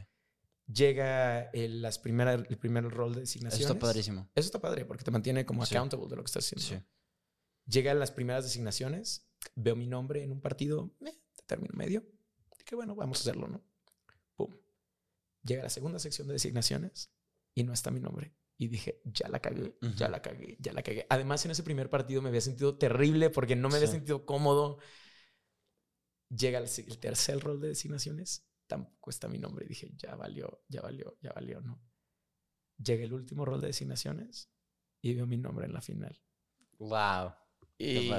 Llega 0.71 1.43
el, 1.51 1.81
las 1.81 1.97
primeras, 1.97 2.43
el 2.49 2.57
primer 2.57 2.83
rol 2.89 3.13
de 3.15 3.21
Eso 3.23 3.31
designaciones. 3.33 3.67
está 3.67 3.79
padrísimo. 3.79 4.29
Eso 4.35 4.47
está 4.47 4.59
padre 4.59 4.83
porque 4.85 5.03
te 5.05 5.11
mantiene 5.11 5.45
como 5.45 5.65
Sí. 5.65 5.73
accountable 5.75 6.07
de 6.09 6.15
lo 6.17 6.23
que 6.23 6.27
estás 6.27 6.45
haciendo. 6.51 6.83
Sí. 6.83 6.91
Llegan 7.65 7.99
las 7.99 8.11
primeras 8.11 8.43
designaciones, 8.43 9.29
veo 9.55 9.75
mi 9.77 9.87
nombre 9.87 10.23
en 10.23 10.31
un 10.33 10.41
partido 10.41 10.93
eh, 11.01 11.05
de 11.05 11.43
término 11.45 11.73
medio. 11.75 12.05
Dije, 12.59 12.75
bueno, 12.75 12.95
vamos 12.95 13.19
a 13.19 13.21
hacerlo, 13.21 13.47
¿no? 13.47 13.63
Llega 15.43 15.63
la 15.63 15.69
segunda 15.69 15.99
sección 15.99 16.27
de 16.27 16.33
designaciones 16.33 17.11
y 17.55 17.63
no 17.63 17.73
está 17.73 17.91
mi 17.91 17.99
nombre. 17.99 18.35
Y 18.57 18.67
dije, 18.69 19.01
ya 19.05 19.29
la 19.29 19.39
cagué, 19.39 19.77
ya 19.95 20.07
Ujú. 20.07 20.11
la 20.11 20.21
cagué, 20.21 20.57
ya 20.59 20.73
la 20.73 20.81
cagué. 20.81 21.05
Además, 21.09 21.45
en 21.45 21.51
ese 21.51 21.63
primer 21.63 21.89
partido 21.89 22.21
me 22.21 22.29
había 22.29 22.41
sentido 22.41 22.77
terrible 22.77 23.29
porque 23.29 23.55
no 23.55 23.69
me 23.69 23.75
había 23.75 23.87
Sí. 23.87 23.93
sentido 23.93 24.25
cómodo. 24.25 24.79
Llega 26.29 26.59
el, 26.59 26.65
el 26.87 26.97
tercer 26.99 27.39
rol 27.39 27.61
de 27.61 27.69
designaciones, 27.69 28.45
tampoco 28.67 29.09
está 29.11 29.27
mi 29.27 29.37
nombre. 29.37 29.65
Y 29.65 29.69
dije, 29.69 29.91
ya 29.95 30.15
valió, 30.15 30.63
ya 30.67 30.81
valió, 30.81 31.17
ya 31.21 31.31
valió, 31.33 31.61
¿no? 31.61 31.81
Llega 32.83 33.03
el 33.05 33.13
último 33.13 33.45
rol 33.45 33.61
de 33.61 33.67
designaciones 33.67 34.49
y 35.01 35.13
veo 35.13 35.25
mi 35.25 35.37
nombre 35.37 35.65
en 35.67 35.73
la 35.73 35.81
final. 35.81 36.19
Wow. 36.79 37.33
Y, 37.77 38.11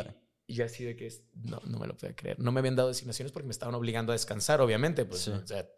y 0.47 0.55
yo 0.55 0.65
así 0.65 0.85
de 0.85 0.97
que 0.97 1.12
no, 1.35 1.61
no 1.66 1.78
me 1.78 1.86
lo 1.86 1.97
podía 1.97 2.16
creer. 2.16 2.39
No 2.40 2.51
me 2.51 2.61
habían 2.61 2.77
dado 2.77 2.89
designaciones 2.89 3.32
porque 3.32 3.47
me 3.47 3.53
estaban 3.53 3.74
obligando 3.74 4.12
a 4.12 4.15
descansar, 4.15 4.61
obviamente. 4.61 5.05
Pues, 5.05 5.20
Sí. 5.23 5.31
O 5.31 5.47
sea, 5.47 5.69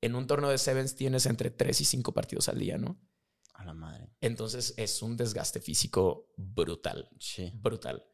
en 0.00 0.14
un 0.14 0.26
torneo 0.26 0.50
de 0.50 0.58
Sevens 0.58 0.94
tienes 0.94 1.26
entre 1.26 1.50
3 1.50 1.80
y 1.80 1.84
5 1.84 2.12
partidos 2.14 2.48
al 2.48 2.58
día, 2.58 2.78
¿no? 2.78 3.00
A 3.54 3.64
la 3.64 3.74
madre. 3.74 4.10
Entonces 4.20 4.74
es 4.76 5.02
un 5.02 5.16
desgaste 5.16 5.60
físico 5.60 6.32
brutal, 6.36 7.08
Sí. 7.18 7.50
brutal. 7.54 8.04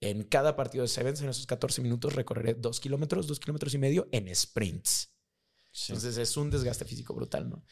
En 0.00 0.24
cada 0.24 0.54
partido 0.54 0.82
de 0.82 0.88
Sevens, 0.88 1.20
en 1.22 1.28
esos 1.30 1.46
14 1.46 1.80
minutos, 1.82 2.14
recorreré 2.14 2.54
2 2.54 2.78
kilómetros, 2.78 3.26
2 3.26 3.40
kilómetros 3.40 3.72
y 3.74 3.78
medio 3.78 4.08
en 4.12 4.32
sprints. 4.34 5.10
sí. 5.72 5.92
Entonces 5.92 6.16
es 6.18 6.36
un 6.36 6.50
desgaste 6.50 6.84
físico 6.84 7.14
brutal, 7.14 7.48
¿no? 7.50 7.64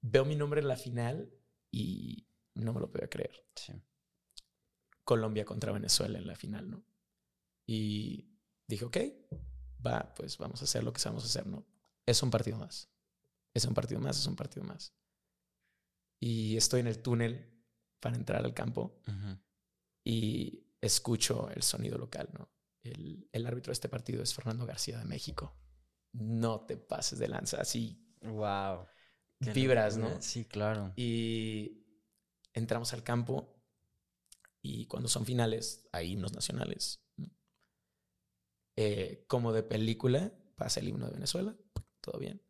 Veo 0.00 0.24
mi 0.24 0.36
nombre 0.36 0.60
en 0.60 0.68
la 0.68 0.76
final 0.76 1.32
y 1.72 2.28
no 2.54 2.72
me 2.72 2.80
lo 2.80 2.90
podía 2.90 3.08
creer. 3.08 3.32
sí. 3.56 3.72
Colombia 5.04 5.44
contra 5.44 5.70
Venezuela 5.72 6.18
en 6.18 6.26
la 6.26 6.34
final, 6.36 6.70
¿no? 6.70 6.86
Y 7.66 8.30
dije, 8.66 8.84
ok, 8.86 8.96
va, 9.86 10.14
pues 10.14 10.38
vamos 10.38 10.60
a 10.62 10.64
hacer 10.64 10.82
lo 10.82 10.92
que 10.94 11.00
sabemos 11.00 11.24
hacer, 11.26 11.46
¿no? 11.46 11.66
Es 12.06 12.22
un 12.22 12.30
partido 12.30 12.58
más. 12.58 12.90
Es 13.52 13.64
un 13.64 13.74
partido 13.74 14.00
más, 14.00 14.18
es 14.18 14.26
un 14.26 14.36
partido 14.36 14.64
más. 14.64 14.94
Y 16.20 16.56
estoy 16.56 16.80
en 16.80 16.86
el 16.86 17.00
túnel 17.00 17.50
para 18.00 18.16
entrar 18.16 18.44
al 18.44 18.54
campo 18.54 19.00
y 20.04 20.66
escucho 20.80 21.50
el 21.50 21.62
sonido 21.62 21.98
local, 21.98 22.28
¿no? 22.32 22.50
El, 22.82 23.28
el 23.32 23.46
árbitro 23.46 23.70
de 23.70 23.74
este 23.74 23.88
partido 23.88 24.22
es 24.22 24.34
Fernando 24.34 24.66
García 24.66 24.98
de 24.98 25.04
México. 25.06 25.56
No 26.12 26.66
te 26.66 26.76
pases 26.76 27.18
de 27.18 27.28
lanza, 27.28 27.60
así 27.60 28.04
Wow. 28.24 28.86
Vibras. 29.40 29.96
¿no? 29.96 30.20
Sí, 30.20 30.44
claro. 30.44 30.92
Y 30.96 31.84
entramos 32.52 32.92
al 32.92 33.02
campo 33.02 33.62
y 34.62 34.86
cuando 34.86 35.08
son 35.08 35.26
finales 35.26 35.86
hay 35.92 36.12
himnos 36.12 36.32
nacionales. 36.32 37.00
Eh, 38.76 39.24
como 39.28 39.52
de 39.52 39.62
película, 39.62 40.32
pasa 40.56 40.80
el 40.80 40.88
himno 40.88 41.06
de 41.06 41.12
Venezuela, 41.12 41.56
todo 42.04 42.18
bien. 42.18 42.42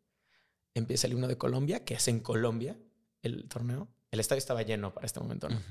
Empieza 0.73 1.07
el 1.07 1.13
himno 1.13 1.27
de 1.27 1.37
Colombia, 1.37 1.85
que 1.85 1.95
es 1.95 2.07
en 2.07 2.19
Colombia 2.19 2.77
el 3.21 3.47
torneo. 3.47 3.87
El 4.11 4.19
estadio 4.19 4.39
estaba 4.39 4.61
lleno 4.61 4.93
para 4.93 5.05
este 5.05 5.19
momento, 5.19 5.49
¿no? 5.49 5.61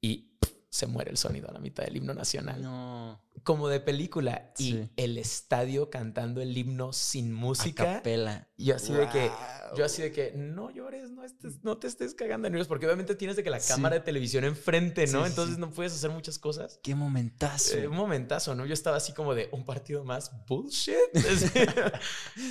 Y 0.00 0.31
se 0.74 0.86
muere 0.86 1.10
el 1.10 1.18
sonido 1.18 1.50
a 1.50 1.52
la 1.52 1.58
mitad 1.58 1.84
del 1.84 1.98
himno 1.98 2.14
nacional. 2.14 2.62
No. 2.62 3.22
Como 3.42 3.68
de 3.68 3.78
película. 3.78 4.54
Y 4.56 4.70
Sí. 4.72 4.88
el 4.96 5.18
estadio 5.18 5.90
cantando 5.90 6.40
el 6.40 6.56
himno 6.56 6.94
sin 6.94 7.30
música. 7.30 7.96
capela. 7.96 8.48
Y 8.56 8.70
así 8.70 8.94
de 8.94 9.06
que 9.10 9.30
yo 9.76 9.84
así 9.84 10.00
de 10.00 10.12
que 10.12 10.32
no 10.34 10.70
llores, 10.70 11.10
no, 11.10 11.24
estés, 11.24 11.62
no 11.62 11.76
te 11.76 11.88
estés 11.88 12.14
cagando 12.14 12.46
de 12.46 12.52
nervios, 12.52 12.68
porque 12.68 12.86
obviamente 12.86 13.14
tienes 13.14 13.36
de 13.36 13.42
que 13.44 13.50
la 13.50 13.60
Sí. 13.60 13.68
cámara 13.70 13.96
de 13.96 14.00
televisión 14.00 14.44
enfrente, 14.44 15.06
¿no? 15.08 15.24
Sí, 15.24 15.28
Entonces 15.30 15.58
no 15.58 15.70
puedes 15.70 15.92
hacer 15.92 16.08
muchas 16.10 16.38
cosas. 16.38 16.80
Qué 16.82 16.94
momentazo. 16.94 17.76
Eh, 17.76 17.86
un 17.86 17.96
momentazo, 17.96 18.54
¿no? 18.54 18.64
Yo 18.64 18.72
estaba 18.72 18.96
así 18.96 19.12
como 19.12 19.34
de 19.34 19.50
un 19.52 19.66
partido 19.66 20.04
más 20.04 20.30
bullshit. 20.46 20.94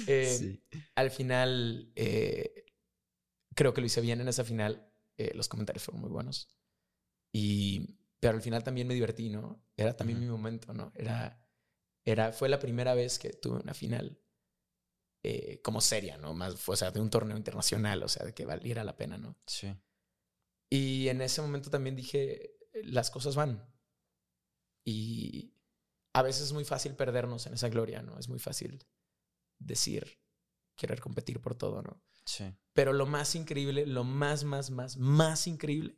Eh, 0.07 0.37
Sí. 0.39 0.63
Al 0.93 1.09
final, 1.09 1.91
eh, 1.95 2.65
creo 3.55 3.73
que 3.73 3.81
lo 3.81 3.87
hice 3.87 4.01
bien 4.01 4.21
en 4.21 4.27
esa 4.27 4.43
final. 4.43 4.87
Eh, 5.17 5.31
los 5.33 5.47
comentarios 5.47 5.83
fueron 5.83 6.01
muy 6.01 6.09
buenos. 6.11 6.49
Y, 7.33 7.97
pero 8.21 8.35
al 8.35 8.41
final 8.41 8.63
también 8.63 8.87
me 8.87 8.93
divertí, 8.93 9.29
¿no? 9.29 9.65
Era 9.75 9.97
también 9.97 10.19
mi 10.19 10.27
momento, 10.27 10.73
¿no? 10.73 10.93
Era, 10.95 11.43
era, 12.05 12.31
fue 12.31 12.49
la 12.49 12.59
primera 12.59 12.93
vez 12.93 13.17
que 13.17 13.31
tuve 13.31 13.59
una 13.59 13.73
final 13.73 14.21
eh, 15.23 15.59
como 15.63 15.81
seria, 15.81 16.17
¿no? 16.17 16.35
Más, 16.35 16.55
fue, 16.55 16.73
o 16.73 16.75
sea, 16.75 16.91
de 16.91 16.99
un 16.99 17.09
torneo 17.09 17.35
internacional, 17.35 18.03
o 18.03 18.07
sea, 18.07 18.25
de 18.25 18.33
que 18.33 18.45
valiera 18.45 18.83
la 18.83 18.95
pena, 18.95 19.17
¿no? 19.17 19.39
Sí. 19.47 19.75
Y 20.69 21.09
en 21.09 21.21
ese 21.21 21.41
momento 21.41 21.71
también 21.71 21.95
dije, 21.95 22.59
las 22.83 23.09
cosas 23.09 23.35
van. 23.35 23.67
Y 24.85 25.55
a 26.13 26.21
veces 26.21 26.43
es 26.43 26.53
muy 26.53 26.63
fácil 26.63 26.95
perdernos 26.95 27.47
en 27.47 27.55
esa 27.55 27.69
gloria, 27.69 28.03
¿no? 28.03 28.19
Es 28.19 28.29
muy 28.29 28.39
fácil 28.39 28.85
decir, 29.59 30.19
querer 30.75 31.01
competir 31.01 31.41
por 31.41 31.55
todo, 31.55 31.81
¿no? 31.81 32.03
Sí. 32.23 32.45
Pero 32.73 32.93
lo 32.93 33.07
más 33.07 33.33
increíble, 33.33 33.87
lo 33.87 34.03
más, 34.03 34.43
más, 34.43 34.69
más, 34.69 34.97
más 34.97 35.47
increíble 35.47 35.97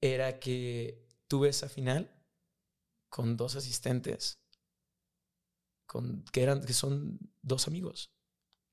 era 0.00 0.40
que 0.40 1.08
tuve 1.32 1.48
esa 1.48 1.70
final 1.70 2.14
con 3.08 3.38
dos 3.38 3.56
asistentes, 3.56 4.38
con, 5.86 6.26
que, 6.30 6.42
eran, 6.42 6.62
que 6.62 6.74
son 6.74 7.18
dos 7.40 7.68
amigos. 7.68 8.12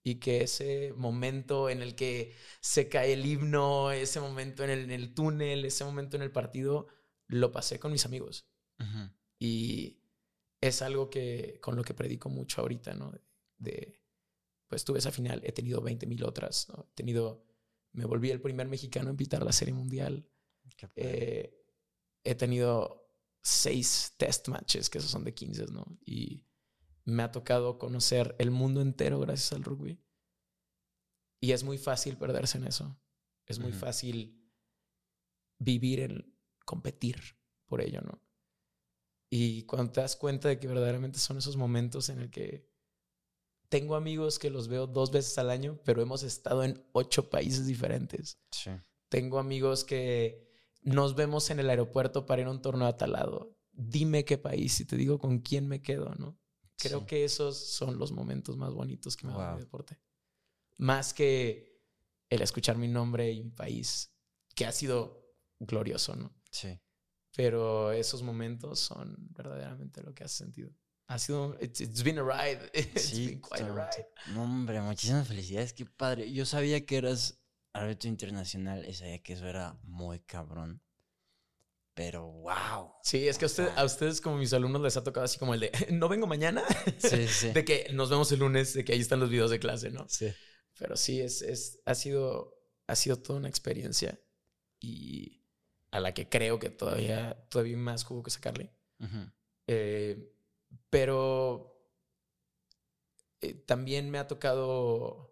Y 0.04 0.16
que 0.16 0.42
ese 0.44 0.92
momento 0.98 1.70
en 1.70 1.82
el 1.82 1.96
que 1.96 2.36
se 2.60 2.90
cae 2.90 3.14
el 3.14 3.26
himno, 3.26 3.94
ese 3.94 4.20
momento 4.20 4.66
en 4.66 4.72
el, 4.72 4.80
en 4.82 4.92
el 4.92 5.14
túnel, 5.14 5.64
ese 5.64 5.86
momento 5.86 6.18
en 6.18 6.24
el 6.24 6.34
partido, 6.34 6.88
lo 7.28 7.54
pasé 7.54 7.80
con 7.80 7.94
mis 7.94 8.06
amigos. 8.06 8.46
Ujú. 8.78 9.10
Y 9.40 10.02
es 10.60 10.82
algo 10.82 11.10
que 11.10 11.60
con 11.62 11.78
lo 11.78 11.84
que 11.86 11.94
predico 11.94 12.28
mucho 12.28 12.60
ahorita, 12.60 12.94
¿no? 12.94 13.14
De, 13.58 14.02
pues 14.68 14.84
tuve 14.84 15.00
esa 15.00 15.12
final, 15.12 15.40
he 15.46 15.54
tenido 15.54 15.80
20 15.82 16.06
mil 16.08 16.26
otras, 16.26 16.68
¿no? 16.68 16.90
He 16.92 16.94
tenido, 16.94 17.42
me 17.94 18.04
volví 18.04 18.32
el 18.32 18.42
primer 18.42 18.68
mexicano 18.68 19.12
en 19.12 19.16
pitar 19.16 19.44
la 19.44 19.54
serie 19.54 19.74
mundial. 19.74 20.28
Eh, 20.98 21.59
he 22.24 22.36
tenido 22.36 23.00
seis 23.42 24.14
test 24.18 24.48
matches, 24.48 24.90
que 24.90 24.98
esos 24.98 25.12
son 25.12 25.24
de 25.24 25.34
15, 25.34 25.68
¿no? 25.68 25.86
Y 26.06 26.46
me 27.06 27.24
ha 27.24 27.32
tocado 27.32 27.78
conocer 27.78 28.36
el 28.40 28.52
mundo 28.52 28.82
entero 28.82 29.20
gracias 29.20 29.54
al 29.54 29.64
rugby. 29.64 30.02
Y 31.42 31.52
es 31.52 31.64
muy 31.64 31.78
fácil 31.78 32.18
perderse 32.18 32.58
en 32.58 32.66
eso. 32.66 33.00
Es 33.46 33.60
muy 33.60 33.72
fácil 33.72 34.40
vivir 35.58 36.02
en 36.02 36.38
competir 36.66 37.38
por 37.66 37.82
ello, 37.82 38.02
¿no? 38.02 38.22
Y 39.32 39.64
cuando 39.64 39.92
te 39.92 40.02
das 40.02 40.16
cuenta 40.16 40.50
de 40.50 40.60
que 40.60 40.68
verdaderamente 40.68 41.20
son 41.20 41.38
esos 41.38 41.56
momentos 41.56 42.10
en 42.10 42.20
el 42.20 42.32
que 42.32 42.68
tengo 43.70 43.96
amigos 43.96 44.40
que 44.40 44.50
los 44.50 44.68
veo 44.68 44.88
dos 44.88 45.12
veces 45.12 45.38
al 45.38 45.52
año, 45.52 45.80
pero 45.86 46.02
hemos 46.02 46.24
estado 46.24 46.64
en 46.64 46.84
ocho 46.92 47.30
países 47.30 47.68
diferentes. 47.68 48.40
Sí. 48.52 48.72
Tengo 49.10 49.40
amigos 49.40 49.84
que 49.84 50.49
nos 50.94 51.16
vemos 51.16 51.50
en 51.50 51.60
el 51.60 51.70
aeropuerto 51.70 52.26
para 52.26 52.42
ir 52.42 52.48
a 52.48 52.52
un 52.52 52.62
torneo 52.62 52.88
a 52.88 52.98
tal 52.98 53.14
lado. 53.14 53.56
Dime 53.72 54.26
qué 54.26 54.38
país 54.38 54.80
y 54.80 54.86
te 54.86 54.96
digo 54.98 55.20
con 55.20 55.40
quién 55.40 55.68
me 55.68 55.82
quedo, 55.82 56.14
¿no? 56.16 56.38
Creo 56.78 57.02
Sí. 57.02 57.06
que 57.06 57.24
esos 57.26 57.58
son 57.58 57.98
los 58.00 58.12
momentos 58.12 58.58
más 58.58 58.74
bonitos 58.74 59.16
que 59.18 59.28
me 59.28 59.34
Wow. 59.34 59.54
mi 59.54 59.60
deporte. 59.60 60.00
Más 60.78 61.14
que 61.14 61.80
el 62.30 62.42
escuchar 62.42 62.78
mi 62.78 62.88
nombre 62.88 63.32
y 63.32 63.44
mi 63.44 63.52
país, 63.52 64.14
que 64.56 64.66
ha 64.66 64.72
sido 64.72 65.34
glorioso, 65.60 66.16
¿no? 66.16 66.34
Sí. 66.52 66.80
Pero 67.36 67.92
esos 67.92 68.24
momentos 68.24 68.80
son 68.80 69.16
verdaderamente 69.32 70.02
lo 70.02 70.14
que 70.14 70.24
hace 70.24 70.38
sentido. 70.38 70.72
Ha 71.08 71.18
sido, 71.20 71.58
it's, 71.60 71.82
it's 71.82 72.04
been 72.04 72.20
a 72.20 72.24
ride. 72.24 72.70
It's 72.74 73.02
Sí, 73.06 73.28
been 73.28 73.42
quite 73.42 73.64
a 73.64 73.74
ride. 73.74 74.08
No, 74.34 74.44
hombre, 74.44 74.80
muchísimas 74.82 75.28
felicidades, 75.28 75.74
qué 75.74 75.86
padre. 75.86 76.32
Yo 76.32 76.46
sabía 76.46 76.86
que 76.86 76.98
eras 76.98 77.39
árbitro 77.74 78.10
internacional 78.10 78.88
y 78.88 78.94
sabía 78.94 79.22
que 79.22 79.34
eso 79.34 79.48
era 79.48 79.78
muy 79.84 80.20
cabrón. 80.22 80.82
Pero 81.94 82.28
wow. 82.28 82.94
Sí, 83.04 83.28
es 83.28 83.38
que 83.38 83.46
a, 83.46 83.48
usted- 83.48 83.70
a 83.76 83.84
ustedes 83.84 84.22
como 84.22 84.38
mis 84.38 84.54
alumnos 84.54 84.82
les 84.82 84.96
ha 84.96 85.04
tocado 85.04 85.26
así 85.26 85.38
como 85.38 85.54
el 85.54 85.60
de, 85.60 85.72
no 85.92 86.08
vengo 86.08 86.28
mañana. 86.28 86.64
Sí, 86.98 87.28
sí. 87.28 87.50
de 87.54 87.66
que 87.66 87.88
nos 87.94 88.10
vemos 88.10 88.32
el 88.32 88.40
lunes, 88.40 88.74
de 88.74 88.86
que 88.86 88.94
ahí 88.94 89.00
están 89.00 89.20
los 89.20 89.30
videos 89.30 89.52
de 89.52 89.60
clase, 89.60 89.90
¿no? 89.92 90.08
sí. 90.08 90.32
Pero 90.78 90.96
sí, 90.96 91.20
es, 91.20 91.42
es, 91.42 91.82
ha, 91.84 91.94
sido, 91.94 92.58
ha 92.88 92.96
sido 92.96 93.18
toda 93.18 93.38
una 93.38 93.50
experiencia 93.50 94.18
y 94.80 95.44
a 95.92 96.00
la 96.00 96.14
que 96.14 96.30
creo 96.30 96.58
que 96.58 96.70
todavía, 96.70 97.46
todavía 97.50 97.76
más 97.76 98.06
jugo 98.06 98.24
que 98.24 98.32
sacarle. 98.32 98.72
Eh, 99.68 100.32
pero 100.90 101.84
eh, 103.42 103.54
también 103.56 104.10
me 104.10 104.20
ha 104.20 104.28
tocado 104.28 105.29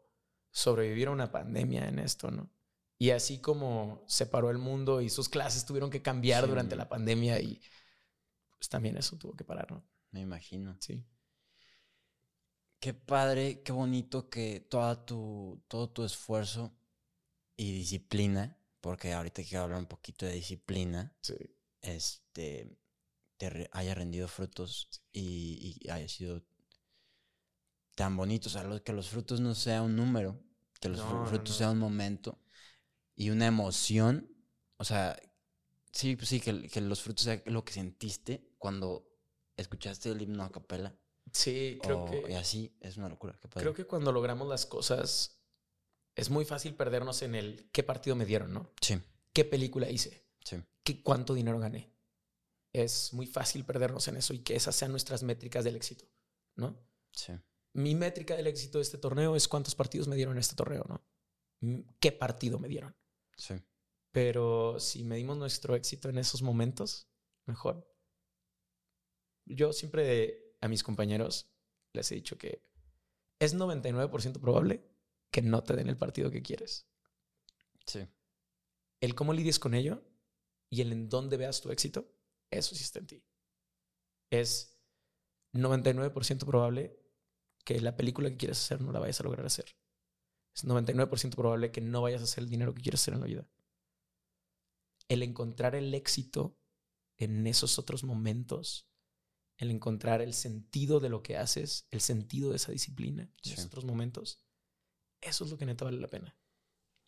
sobrevivir 0.58 1.08
a 1.08 1.12
una 1.12 1.32
pandemia 1.32 1.88
en 1.88 2.00
esto, 2.00 2.32
¿no? 2.32 2.50
Y 2.98 3.12
así 3.12 3.40
como 3.40 4.04
se 4.08 4.26
paró 4.26 4.50
el 4.50 4.58
mundo 4.58 5.02
y 5.02 5.10
sus 5.10 5.30
clases 5.30 5.66
tuvieron 5.66 5.92
que 5.92 6.02
cambiar 6.02 6.44
Sí. 6.46 6.50
durante 6.50 6.76
la 6.76 6.90
pandemia 6.90 7.40
y 7.40 7.62
pues 8.58 8.70
también 8.70 8.98
eso 8.98 9.18
tuvo 9.18 9.36
que 9.36 9.44
parar, 9.44 9.72
¿no? 9.72 9.84
Me 10.12 10.22
imagino. 10.22 10.76
Sí. 10.80 11.06
Qué 12.80 12.94
padre, 12.96 13.62
qué 13.62 13.72
bonito 13.72 14.30
que 14.30 14.60
toda 14.62 15.06
tu, 15.06 15.64
todo 15.68 15.90
tu 15.92 16.04
esfuerzo 16.04 16.76
y 17.56 17.72
disciplina, 17.74 18.58
porque 18.82 19.14
ahorita 19.14 19.44
quiero 19.44 19.64
hablar 19.66 19.80
un 19.80 19.86
poquito 19.88 20.26
de 20.26 20.34
disciplina, 20.34 21.16
Sí. 21.22 21.36
este, 21.82 22.78
te 23.38 23.70
haya 23.74 23.94
rendido 23.94 24.28
frutos 24.28 24.90
y, 25.14 25.78
y 25.84 25.90
haya 25.90 26.08
sido 26.08 26.44
tan 27.96 28.16
bonito. 28.18 28.48
O 28.48 28.52
sea, 28.52 28.64
que 28.84 28.94
los 28.94 29.10
frutos 29.10 29.40
no 29.40 29.54
sea 29.54 29.82
un 29.84 29.96
número, 29.96 30.40
que 30.80 30.90
los 30.90 31.00
No, 31.00 31.26
frutos 31.26 31.56
no. 31.56 31.58
sea 31.58 31.72
un 31.72 31.80
momento 31.80 32.40
y 33.16 33.30
una 33.32 33.48
emoción. 33.48 34.30
O 34.78 34.84
sea, 34.86 35.20
sí, 35.92 36.16
pues 36.16 36.30
sí, 36.30 36.40
que, 36.40 36.68
que 36.70 36.82
los 36.82 37.02
frutos 37.02 37.26
sea 37.26 37.42
lo 37.48 37.64
que 37.66 37.74
sentiste 37.74 38.50
cuando 38.58 39.08
escuchaste 39.58 40.12
el 40.12 40.22
himno 40.22 40.44
a 40.44 40.52
capela. 40.52 40.96
Sí, 41.32 41.80
creo 41.82 41.98
o- 41.98 42.06
que 42.06 42.32
Y 42.32 42.36
así 42.36 42.76
es 42.82 42.98
una 42.98 43.10
locura. 43.10 43.38
Creo 43.54 43.74
que 43.74 43.86
cuando 43.86 44.12
logramos 44.12 44.48
las 44.48 44.66
cosas 44.66 45.42
es 46.16 46.30
muy 46.30 46.46
fácil 46.46 46.76
perdernos 46.76 47.22
en 47.22 47.36
el 47.36 47.70
qué 47.72 47.84
partido 47.84 48.16
me 48.16 48.26
dieron, 48.26 48.54
¿no? 48.54 48.72
Sí, 48.82 48.96
¿Qué 49.34 49.46
película 49.46 49.90
hice? 49.90 50.26
sí. 50.44 50.58
¿Qué, 50.84 51.02
¿Cuánto 51.04 51.34
dinero 51.34 51.60
gané? 51.60 51.94
Es 52.74 53.14
muy 53.14 53.28
fácil 53.28 53.66
perdernos 53.66 54.08
en 54.08 54.18
eso 54.18 54.34
y 54.34 54.40
que 54.40 54.56
esas 54.56 54.76
sean 54.76 54.92
nuestras 54.92 55.24
métricas 55.24 55.64
del 55.66 55.76
éxito, 55.78 56.06
¿no? 56.56 56.78
Sí, 57.12 57.34
Mi 57.78 57.94
métrica 57.94 58.36
del 58.36 58.48
éxito 58.48 58.80
de 58.80 58.82
este 58.82 58.98
torneo 58.98 59.36
es 59.36 59.48
cuántos 59.48 59.76
partidos 59.76 60.08
me 60.08 60.16
dieron 60.16 60.34
en 60.34 60.40
este 60.40 60.56
torneo, 60.56 60.84
¿no? 60.90 61.06
¿Qué 62.00 62.12
partido 62.12 62.60
me 62.60 62.68
dieron? 62.68 62.96
sí. 63.36 63.54
Pero 64.12 64.80
si 64.80 65.04
medimos 65.04 65.38
nuestro 65.38 65.76
éxito 65.76 66.10
en 66.10 66.18
esos 66.18 66.42
momentos, 66.42 67.08
mejor. 67.46 67.88
Yo 69.46 69.74
siempre 69.74 70.56
a 70.60 70.68
mis 70.68 70.82
compañeros 70.82 71.52
les 71.94 72.12
he 72.12 72.16
dicho 72.16 72.36
que 72.36 72.64
es 73.38 73.56
99% 73.56 74.40
probable 74.40 74.84
que 75.30 75.44
no 75.44 75.62
te 75.64 75.76
den 75.76 75.88
el 75.88 75.98
partido 75.98 76.32
que 76.32 76.42
quieres. 76.42 76.88
Sí, 77.86 78.08
El 79.02 79.14
cómo 79.14 79.34
lidies 79.34 79.60
con 79.60 79.76
ello 79.76 80.04
y 80.72 80.82
el 80.82 80.92
en 80.94 81.10
dónde 81.10 81.38
veas 81.38 81.62
tu 81.62 81.70
éxito, 81.70 82.12
eso 82.50 82.74
sí 82.74 82.84
está 82.84 82.98
en 82.98 83.08
ti. 83.08 83.24
Es 84.32 84.80
99% 85.54 86.46
probable 86.46 87.00
que 87.68 87.82
la 87.82 87.98
película 87.98 88.30
que 88.30 88.38
quieres 88.38 88.60
hacer 88.60 88.80
no 88.80 88.94
la 88.94 89.00
vayas 89.00 89.20
a 89.20 89.24
lograr 89.26 89.46
hacer. 89.46 89.66
Es 90.56 90.64
99% 90.64 91.36
probable 91.36 91.70
que 91.70 91.82
no 91.82 92.02
vayas 92.02 92.22
a 92.22 92.24
hacer 92.24 92.46
el 92.46 92.50
dinero 92.50 92.74
que 92.74 92.82
quieres 92.82 93.02
hacer 93.02 93.14
en 93.14 93.20
la 93.20 93.26
vida. 93.28 93.46
El 95.10 95.22
encontrar 95.22 95.76
el 95.76 95.94
éxito 95.94 96.58
en 97.18 97.46
esos 97.46 97.78
otros 97.78 98.06
momentos, 98.06 98.88
el 99.58 99.70
encontrar 99.70 100.22
el 100.22 100.34
sentido 100.34 101.02
de 101.02 101.10
lo 101.10 101.24
que 101.24 101.36
haces, 101.36 101.88
el 101.92 102.00
sentido 102.00 102.52
de 102.52 102.56
esa 102.56 102.72
disciplina 102.72 103.24
en 103.24 103.34
Sí. 103.42 103.52
esos 103.52 103.66
otros 103.66 103.84
momentos, 103.84 104.40
eso 105.20 105.44
es 105.44 105.52
lo 105.52 105.58
que 105.58 105.66
neta 105.66 105.84
vale 105.84 106.00
la 106.00 106.08
pena. 106.08 106.38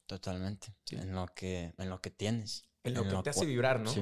totalmente. 0.08 0.76
Sí. 0.86 0.96
En 0.96 1.14
lo 1.14 1.28
que, 1.28 1.74
en 1.78 1.90
lo 1.90 2.02
que 2.02 2.10
tienes. 2.10 2.64
En 2.84 2.96
lo 2.96 3.02
En 3.04 3.08
que 3.08 3.14
lo 3.14 3.24
te 3.24 3.30
hace 3.30 3.46
vibrar, 3.46 3.80
¿no? 3.80 3.94
Sí. 3.94 4.02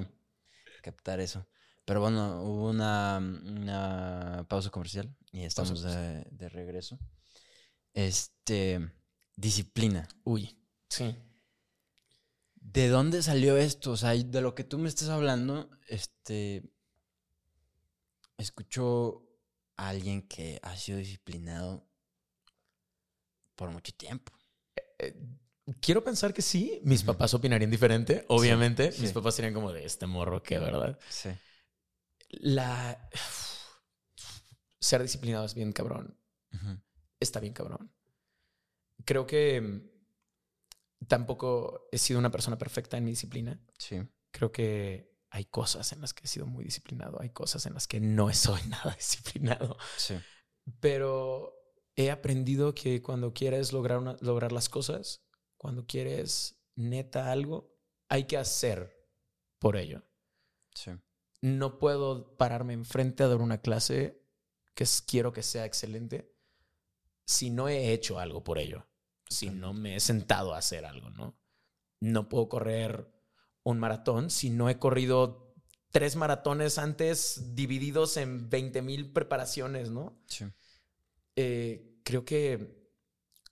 Captar 0.81 1.19
eso. 1.19 1.45
Pero 1.83 1.99
bueno, 2.01 2.41
hubo 2.43 2.69
una, 2.69 3.17
una 3.17 4.45
pausa 4.49 4.69
comercial 4.69 5.13
y 5.37 5.45
estamos 5.45 5.81
de, 5.83 6.25
de 6.31 6.49
regreso. 6.49 6.97
Este, 7.93 8.79
disciplina. 9.35 10.07
Uy, 10.23 10.57
sí. 10.89 11.15
¿De 12.55 12.89
dónde 12.89 13.21
salió 13.21 13.55
esto? 13.57 13.91
O 13.91 13.97
sea, 13.97 14.11
de 14.11 14.41
lo 14.41 14.55
que 14.55 14.63
tú 14.63 14.77
me 14.77 14.89
estás 14.89 15.09
hablando, 15.09 15.69
este, 15.87 16.63
escucho 18.37 19.23
a 19.77 19.89
alguien 19.89 20.27
que 20.27 20.59
ha 20.63 20.75
sido 20.75 20.97
disciplinado 20.97 21.87
por 23.55 23.69
mucho 23.69 23.93
tiempo. 23.93 24.33
Eh, 24.97 25.15
quiero 25.79 26.03
pensar 26.03 26.33
que 26.33 26.41
sí. 26.41 26.81
Mis 26.83 27.03
papás 27.03 27.33
opinarían 27.33 27.69
diferente, 27.69 28.25
obviamente. 28.27 28.91
sí. 28.91 29.01
Mis 29.01 29.11
papás 29.13 29.35
serían 29.35 29.53
como 29.53 29.71
de 29.71 29.85
este 29.85 30.07
morro, 30.07 30.41
que 30.41 30.57
verdad. 30.57 30.99
Sí. 31.09 31.29
La. 32.29 33.09
Ser 34.79 35.01
disciplinado 35.01 35.45
es 35.45 35.53
bien 35.53 35.71
cabrón. 35.71 36.19
Está 37.19 37.39
bien 37.39 37.53
cabrón. 37.53 37.91
Creo 39.05 39.25
que 39.25 39.61
mm, 39.61 41.05
tampoco 41.07 41.87
he 41.91 41.97
sido 41.97 42.19
una 42.19 42.31
persona 42.31 42.57
perfecta 42.57 42.97
en 42.97 43.03
mi 43.05 43.11
disciplina. 43.11 43.59
Sí. 43.77 44.01
Creo 44.31 44.51
que 44.51 45.15
hay 45.29 45.45
cosas 45.45 45.91
en 45.93 46.01
las 46.01 46.13
que 46.13 46.23
he 46.25 46.27
sido 46.27 46.45
muy 46.45 46.63
disciplinado. 46.63 47.21
Hay 47.21 47.29
cosas 47.31 47.65
en 47.65 47.73
las 47.73 47.87
que 47.87 47.99
no 47.99 48.31
soy 48.33 48.61
nada 48.67 48.93
disciplinado. 48.95 49.77
Sí. 49.97 50.15
Pero 50.79 51.53
he 51.95 52.11
aprendido 52.11 52.73
que 52.75 53.01
cuando 53.01 53.33
quieres 53.33 53.73
lograr, 53.73 53.97
una- 53.99 54.17
lograr 54.21 54.51
las 54.51 54.69
cosas, 54.69 55.23
cuando 55.57 55.85
quieres 55.87 56.61
neta 56.75 57.31
algo, 57.31 57.75
hay 58.09 58.25
que 58.25 58.37
hacer 58.37 58.95
por 59.59 59.75
ello. 59.75 60.03
Sí. 60.75 60.91
No 61.41 61.79
puedo 61.79 62.35
pararme 62.37 62.73
enfrente 62.73 63.23
a 63.23 63.27
dar 63.27 63.37
una 63.41 63.61
clase 63.61 64.23
que 64.77 64.83
es- 64.83 65.01
quiero 65.01 65.33
que 65.33 65.41
sea 65.41 65.65
excelente 65.65 66.31
si 67.25 67.49
no 67.49 67.67
he 67.67 67.91
hecho 67.93 68.19
algo 68.19 68.43
por 68.43 68.59
ello. 68.59 68.85
Si 69.27 69.49
no 69.49 69.73
me 69.73 69.95
he 69.95 69.99
sentado 69.99 70.53
a 70.53 70.59
hacer 70.59 70.85
algo, 70.85 71.09
¿no? 71.09 71.35
No 71.99 72.29
puedo 72.29 72.47
correr 72.47 73.11
un 73.63 73.79
maratón 73.79 74.29
si 74.29 74.51
no 74.51 74.69
he 74.69 74.77
corrido 74.77 75.55
tres 75.91 76.15
maratones 76.15 76.77
antes 76.77 77.55
divididos 77.55 78.17
en 78.17 78.49
20 78.49 78.81
mil 78.83 79.11
preparaciones, 79.11 79.89
¿no? 79.89 80.21
Sí. 80.27 80.45
eh, 81.35 81.99
creo 82.03 82.23
que 82.23 82.87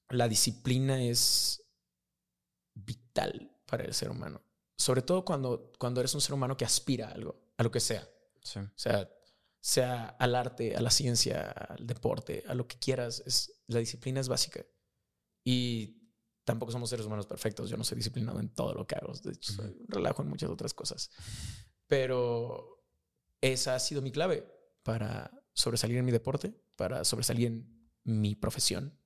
la 0.10 0.28
disciplina 0.28 1.02
es 1.04 1.62
vital 2.74 3.52
para 3.66 3.84
el 3.84 3.94
ser 3.94 4.10
humano. 4.12 4.42
Sobre 4.78 5.02
todo 5.02 5.24
cuando, 5.26 5.72
cuando 5.80 6.00
eres 6.02 6.14
un 6.14 6.22
ser 6.22 6.34
humano 6.34 6.56
que 6.58 6.66
aspira 6.66 7.08
a 7.10 7.12
algo, 7.12 7.50
a 7.58 7.64
lo 7.64 7.72
que 7.72 7.80
sea. 7.80 8.08
Sí. 8.44 8.60
O 8.60 8.70
sea, 8.76 9.10
sea 9.66 10.10
al 10.20 10.36
arte, 10.36 10.76
a 10.76 10.80
la 10.80 10.92
ciencia, 10.92 11.50
al 11.50 11.88
deporte, 11.88 12.44
a 12.48 12.54
lo 12.54 12.68
que 12.68 12.78
quieras. 12.78 13.24
Es, 13.26 13.64
la 13.66 13.80
disciplina 13.80 14.20
es 14.20 14.28
básica. 14.28 14.64
Y 15.44 16.12
tampoco 16.44 16.72
somos 16.72 16.88
seres 16.88 17.08
humanos 17.08 17.26
perfectos. 17.26 17.68
Yo 17.68 17.76
no 17.76 17.84
soy 17.84 17.96
disciplinado 17.96 18.40
en 18.40 18.54
todo 18.54 18.76
lo 18.76 18.86
que 18.86 18.94
hago. 18.94 19.12
De 19.24 19.32
hecho, 19.32 19.54
soy 19.54 19.76
un 19.80 19.88
relajo 19.88 20.22
en 20.22 20.30
muchas 20.30 20.52
otras 20.52 20.76
cosas. 20.76 21.10
Pero 21.88 22.86
esa 23.42 23.74
ha 23.74 23.80
sido 23.80 24.04
mi 24.04 24.12
clave 24.12 24.48
para 24.84 25.32
sobresalir 25.54 25.98
en 25.98 26.06
mi 26.06 26.12
deporte, 26.12 26.54
para 26.76 27.04
sobresalir 27.04 27.48
en 27.48 27.90
mi 28.04 28.36
profesión. 28.36 29.00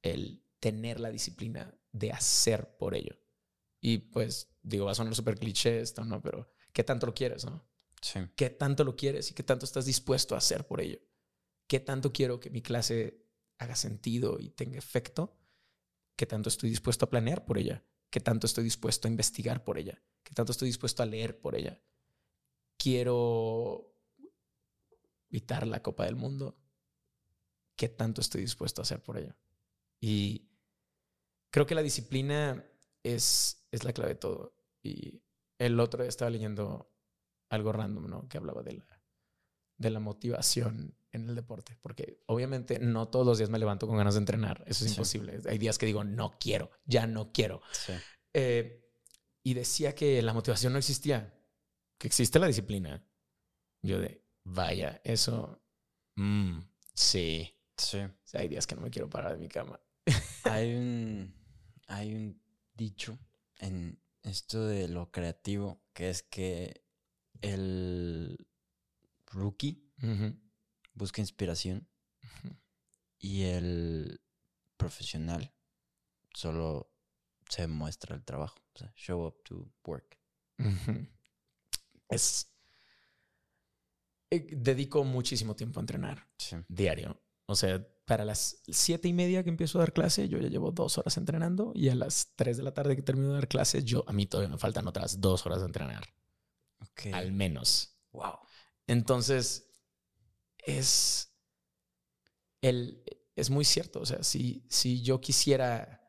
El 0.00 0.42
tener 0.58 1.00
la 1.00 1.10
disciplina 1.10 1.78
de 1.92 2.12
hacer 2.12 2.78
por 2.78 2.94
ello. 2.94 3.18
Y 3.78 3.98
pues, 3.98 4.56
digo, 4.62 4.86
va 4.86 4.92
a 4.92 4.94
sonar 4.94 5.14
súper 5.14 5.38
cliché 5.38 5.82
esto, 5.82 6.02
¿no? 6.02 6.22
Pero 6.22 6.50
¿qué 6.72 6.82
tanto 6.82 7.04
lo 7.04 7.12
quieres, 7.12 7.44
no? 7.44 7.70
Sí. 8.02 8.20
¿Qué 8.36 8.50
tanto 8.50 8.84
lo 8.84 8.96
quieres 8.96 9.30
y 9.30 9.34
qué 9.34 9.42
tanto 9.42 9.64
estás 9.64 9.86
dispuesto 9.86 10.34
a 10.34 10.38
hacer 10.38 10.66
por 10.66 10.80
ello? 10.80 10.98
¿Qué 11.68 11.80
tanto 11.80 12.12
quiero 12.12 12.40
que 12.40 12.50
mi 12.50 12.60
clase 12.60 13.24
haga 13.58 13.76
sentido 13.76 14.38
y 14.40 14.50
tenga 14.50 14.76
efecto? 14.76 15.38
¿Qué 16.16 16.26
tanto 16.26 16.48
estoy 16.48 16.68
dispuesto 16.68 17.06
a 17.06 17.10
planear 17.10 17.44
por 17.44 17.58
ella? 17.58 17.84
¿Qué 18.10 18.20
tanto 18.20 18.46
estoy 18.46 18.64
dispuesto 18.64 19.08
a 19.08 19.10
investigar 19.10 19.64
por 19.64 19.78
ella? 19.78 20.02
¿Qué 20.22 20.34
tanto 20.34 20.52
estoy 20.52 20.68
dispuesto 20.68 21.02
a 21.02 21.06
leer 21.06 21.40
por 21.40 21.54
ella? 21.54 21.80
Quiero 22.76 23.94
evitar 25.30 25.66
la 25.66 25.82
Copa 25.82 26.04
del 26.04 26.16
Mundo. 26.16 26.58
¿Qué 27.76 27.88
tanto 27.88 28.20
estoy 28.20 28.42
dispuesto 28.42 28.82
a 28.82 28.84
hacer 28.84 29.02
por 29.02 29.16
ello? 29.16 29.34
Y 30.00 30.50
creo 31.50 31.66
que 31.66 31.74
la 31.74 31.82
disciplina 31.82 32.64
es, 33.02 33.66
es 33.70 33.84
la 33.84 33.92
clave 33.92 34.10
de 34.10 34.20
todo. 34.20 34.54
Y 34.82 35.22
el 35.58 35.80
otro 35.80 36.02
día 36.02 36.10
estaba 36.10 36.30
leyendo 36.30 36.91
algo 37.52 37.72
random, 37.72 38.06
¿no? 38.08 38.28
Que 38.28 38.38
hablaba 38.38 38.62
de 38.62 38.72
la, 38.74 39.02
de 39.76 39.90
la 39.90 40.00
motivación 40.00 40.94
en 41.12 41.28
el 41.28 41.34
deporte. 41.34 41.76
Porque 41.82 42.22
obviamente 42.26 42.78
no 42.78 43.08
todos 43.08 43.26
los 43.26 43.38
días 43.38 43.50
me 43.50 43.58
levanto 43.58 43.86
con 43.86 43.96
ganas 43.96 44.14
de 44.14 44.20
entrenar. 44.20 44.64
Eso 44.66 44.84
es 44.84 44.90
Sí. 44.90 44.96
imposible. 44.96 45.40
Hay 45.48 45.58
días 45.58 45.78
que 45.78 45.86
digo, 45.86 46.02
no 46.04 46.38
quiero, 46.38 46.70
ya 46.84 47.06
no 47.06 47.32
quiero. 47.32 47.60
Sí. 47.72 47.92
Eh, 48.32 48.90
y 49.44 49.54
decía 49.54 49.94
que 49.94 50.22
la 50.22 50.32
motivación 50.32 50.72
no 50.72 50.78
existía, 50.78 51.34
que 51.98 52.06
existe 52.06 52.38
la 52.38 52.46
disciplina. 52.46 53.04
Yo 53.82 53.98
de, 54.00 54.24
vaya, 54.44 55.00
eso, 55.04 55.62
mm, 56.16 56.60
sí. 56.94 57.52
Sí. 57.76 57.98
O 57.98 58.10
sea, 58.24 58.40
hay 58.40 58.48
días 58.48 58.66
que 58.66 58.76
no 58.76 58.80
me 58.82 58.90
quiero 58.90 59.10
parar 59.10 59.32
de 59.32 59.38
mi 59.38 59.48
cama. 59.48 59.80
Hay 60.44 60.74
un. 60.74 61.34
Hay 61.88 62.14
un 62.14 62.40
dicho 62.74 63.18
en 63.58 64.00
esto 64.22 64.66
de 64.66 64.88
lo 64.88 65.10
creativo, 65.10 65.82
que 65.92 66.10
es 66.10 66.22
que 66.22 66.81
el 67.42 68.38
rookie 69.26 69.84
busca 70.94 71.20
inspiración 71.20 71.86
y 73.18 73.42
el 73.42 74.20
profesional 74.76 75.52
solo 76.34 76.92
se 77.48 77.66
muestra 77.66 78.16
el 78.16 78.24
trabajo, 78.24 78.58
o 78.74 78.78
sea, 78.78 78.92
show 78.96 79.26
up 79.26 79.42
to 79.44 79.70
work. 79.84 80.18
Es. 82.08 82.48
eh, 84.30 84.46
Dedico 84.56 85.04
muchísimo 85.04 85.54
tiempo 85.56 85.80
a 85.80 85.82
entrenar 85.82 86.28
Sí. 86.38 86.56
diario. 86.68 87.20
O 87.46 87.54
sea, 87.54 87.86
para 88.06 88.24
las 88.24 88.62
siete 88.68 89.08
y 89.08 89.12
media 89.12 89.42
que 89.44 89.50
empiezo 89.50 89.78
a 89.78 89.82
dar 89.82 89.92
clase, 89.92 90.28
yo 90.28 90.38
ya 90.38 90.48
llevo 90.48 90.70
dos 90.72 90.96
horas 90.98 91.16
entrenando 91.16 91.72
y 91.74 91.88
a 91.88 91.94
las 91.94 92.32
tres 92.36 92.56
de 92.56 92.62
la 92.62 92.72
tarde 92.72 92.96
que 92.96 93.02
termino 93.02 93.28
de 93.28 93.34
dar 93.34 93.48
clase, 93.48 93.82
yo 93.84 94.04
a 94.06 94.12
mí 94.12 94.26
todavía 94.26 94.50
me 94.50 94.58
faltan 94.58 94.86
otras 94.86 95.20
dos 95.20 95.44
horas 95.46 95.60
de 95.60 95.66
entrenar, 95.66 96.04
Al 97.12 97.32
menos. 97.32 97.98
Wow. 98.12 98.38
Entonces, 98.86 99.70
es. 100.58 101.34
El, 102.60 103.04
es 103.34 103.50
muy 103.50 103.64
cierto. 103.64 104.00
O 104.00 104.06
sea, 104.06 104.22
si, 104.22 104.66
si 104.68 105.02
yo 105.02 105.20
quisiera 105.20 106.00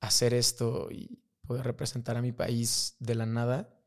hacer 0.00 0.34
esto 0.34 0.90
y 0.90 1.22
poder 1.46 1.64
representar 1.66 2.16
a 2.16 2.22
mi 2.22 2.32
país 2.32 2.96
de 2.98 3.14
la 3.14 3.26
nada, 3.26 3.78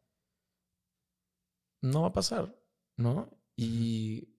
no 1.82 2.02
va 2.02 2.08
a 2.10 2.14
pasar, 2.14 2.56
¿no? 2.98 3.30
Y 3.56 4.36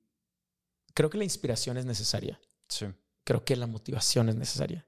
creo 0.94 1.10
que 1.10 1.18
la 1.18 1.24
inspiración 1.24 1.76
es 1.76 1.86
necesaria. 1.86 2.40
Sí. 2.68 2.86
Creo 3.24 3.44
que 3.44 3.56
la 3.56 3.66
motivación 3.66 4.28
es 4.28 4.36
necesaria. 4.36 4.85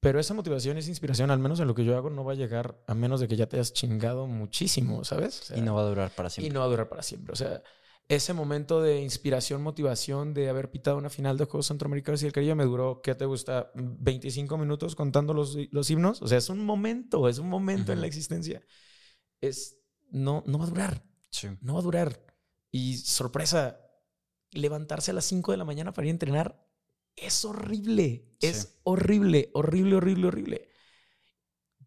Pero 0.00 0.20
esa 0.20 0.32
motivación, 0.34 0.76
esa 0.76 0.90
inspiración, 0.90 1.30
al 1.30 1.40
menos 1.40 1.58
en 1.60 1.66
lo 1.66 1.74
que 1.74 1.84
yo 1.84 1.96
hago, 1.96 2.08
no 2.10 2.24
va 2.24 2.32
a 2.32 2.36
llegar 2.36 2.80
a 2.86 2.94
menos 2.94 3.18
de 3.20 3.26
que 3.26 3.36
ya 3.36 3.48
te 3.48 3.56
hayas 3.56 3.72
chingado 3.72 4.26
muchísimo, 4.28 5.02
¿sabes? 5.04 5.40
O 5.40 5.44
sea, 5.44 5.56
Y 5.58 5.60
no 5.60 5.74
va 5.74 5.82
a 5.82 5.86
durar 5.86 6.10
para 6.14 6.28
y 6.28 6.30
siempre. 6.30 6.54
no 6.54 6.60
va 6.60 6.66
a 6.66 6.68
durar 6.68 6.88
para 6.88 7.02
siempre. 7.02 7.32
O 7.32 7.36
sea, 7.36 7.62
ese 8.06 8.32
momento 8.32 8.80
de 8.80 9.02
inspiración, 9.02 9.60
motivación 9.60 10.34
de 10.34 10.48
haber 10.48 10.70
pitado 10.70 10.96
una 10.98 11.10
final 11.10 11.36
de 11.36 11.44
Juegos 11.46 11.66
Centroamericanos 11.66 12.22
y 12.22 12.26
el 12.26 12.32
Caribe 12.32 12.54
me 12.54 12.64
duró, 12.64 13.00
¿qué 13.02 13.14
te 13.16 13.24
gusta? 13.24 13.70
25 13.74 14.56
minutos 14.56 14.94
contando 14.94 15.34
los, 15.34 15.56
los 15.72 15.90
himnos. 15.90 16.22
O 16.22 16.28
sea, 16.28 16.38
es 16.38 16.48
un 16.48 16.64
momento, 16.64 17.28
es 17.28 17.38
un 17.38 17.48
momento 17.48 17.92
en 17.92 18.00
la 18.00 18.06
existencia. 18.06 18.62
Es, 19.40 19.78
no, 20.10 20.42
no 20.46 20.58
va 20.58 20.64
a 20.64 20.68
durar, 20.68 21.02
Sí. 21.30 21.48
no 21.60 21.74
va 21.74 21.80
a 21.80 21.82
durar. 21.82 22.24
Y 22.70 22.98
sorpresa, 22.98 23.80
levantarse 24.52 25.10
a 25.10 25.14
las 25.14 25.24
5 25.26 25.50
de 25.52 25.58
la 25.58 25.64
mañana 25.64 25.92
para 25.92 26.06
ir 26.06 26.10
a 26.10 26.12
entrenar 26.12 26.67
es 27.22 27.44
horrible. 27.44 28.36
Es 28.40 28.78
horrible, 28.84 29.50
horrible, 29.54 29.96
horrible, 29.96 30.26
horrible. 30.28 30.68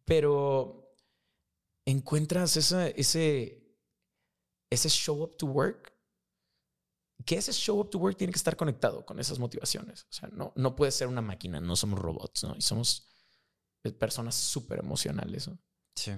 Pero 0.06 0.96
encuentras 1.86 2.58
esa, 2.58 2.88
ese, 2.88 3.78
ese 4.70 4.90
show 4.90 5.24
up 5.24 5.38
to 5.38 5.46
work, 5.46 5.94
que 7.26 7.36
ese 7.38 7.54
show 7.54 7.80
up 7.80 7.90
to 7.90 8.00
work 8.00 8.18
tiene 8.18 8.34
que 8.34 8.38
estar 8.38 8.58
conectado 8.58 9.06
con 9.06 9.20
esas 9.20 9.40
motivaciones. 9.40 10.04
O 10.04 10.14
sea, 10.14 10.30
no, 10.30 10.54
no 10.56 10.76
puede 10.76 10.92
ser 10.92 11.08
una 11.08 11.22
máquina, 11.22 11.62
no 11.62 11.76
somos 11.76 12.00
robots, 12.00 12.44
¿no? 12.44 12.56
Y 12.58 12.62
somos 12.62 13.08
personas 14.00 14.36
súper 14.36 14.80
emocionales, 14.80 15.48
¿no? 15.48 15.60
Sí. 15.96 16.12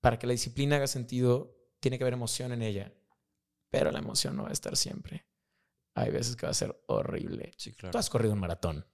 Para 0.00 0.18
que 0.18 0.26
la 0.26 0.32
disciplina 0.32 0.76
haga 0.76 0.86
sentido, 0.86 1.56
tiene 1.80 1.98
que 1.98 2.04
haber 2.04 2.14
emoción 2.14 2.52
en 2.52 2.62
ella, 2.62 2.92
pero 3.70 3.90
la 3.90 3.98
emoción 3.98 4.36
no 4.36 4.44
va 4.44 4.50
a 4.50 4.52
estar 4.52 4.76
siempre. 4.76 5.27
Hay 5.98 6.10
veces 6.10 6.36
que 6.36 6.46
va 6.46 6.50
a 6.50 6.54
ser 6.54 6.80
horrible. 6.86 7.52
Sí, 7.56 7.72
claro. 7.72 7.92
Tú 7.92 7.98
has 7.98 8.10
corrido 8.10 8.32
un 8.34 8.40
maratón. 8.40 8.86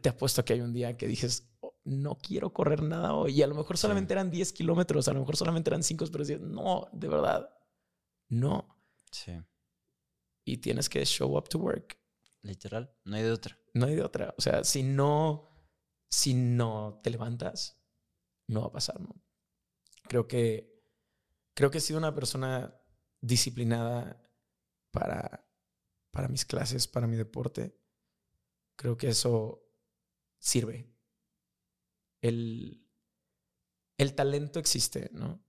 Te 0.00 0.08
apuesto 0.08 0.44
que 0.44 0.54
hay 0.54 0.60
un 0.60 0.72
día 0.72 0.96
que 0.96 1.06
dices, 1.06 1.50
"Oh, 1.60 1.74
no 1.84 2.16
quiero 2.18 2.52
correr 2.52 2.82
nada 2.82 3.14
hoy. 3.14 3.32
Y 3.38 3.42
a 3.42 3.46
lo 3.46 3.54
mejor 3.54 3.76
Sí. 3.76 3.82
solamente 3.82 4.12
eran 4.14 4.30
10 4.30 4.52
kilómetros, 4.52 5.08
a 5.08 5.12
lo 5.12 5.20
mejor 5.20 5.36
solamente 5.36 5.70
eran 5.70 5.82
5, 5.82 6.04
pero 6.10 6.24
dices, 6.24 6.40
no, 6.40 6.88
de 6.92 7.08
verdad, 7.08 7.50
no. 8.28 8.76
Sí. 9.10 9.32
Y 10.44 10.58
tienes 10.58 10.88
que 10.88 11.04
show 11.04 11.36
up 11.36 11.48
to 11.48 11.58
work. 11.58 11.98
Literal. 12.42 12.92
No 13.04 13.16
hay 13.16 13.22
de 13.22 13.32
otra. 13.32 13.58
No 13.74 13.86
hay 13.86 13.94
de 13.94 14.02
otra. 14.02 14.34
O 14.36 14.42
sea, 14.42 14.64
si 14.64 14.82
no, 14.82 15.48
si 16.10 16.34
no 16.34 17.00
te 17.02 17.10
levantas, 17.10 17.78
no 18.48 18.62
va 18.62 18.66
a 18.68 18.72
pasar, 18.72 19.00
¿no? 19.00 19.14
Creo 20.08 20.26
que, 20.26 20.82
creo 21.54 21.70
que 21.70 21.78
he 21.78 21.80
sido 21.80 21.98
una 21.98 22.14
persona 22.14 22.74
disciplinada 23.20 24.20
para, 24.90 25.46
para 26.12 26.28
mis 26.28 26.44
clases, 26.44 26.86
para 26.86 27.08
mi 27.08 27.16
deporte. 27.16 27.76
Creo 28.76 28.96
que 28.96 29.08
eso 29.08 29.68
sirve. 30.38 30.88
El, 32.20 32.88
el 33.98 34.14
talento 34.14 34.60
existe, 34.60 35.10
¿no? 35.12 35.44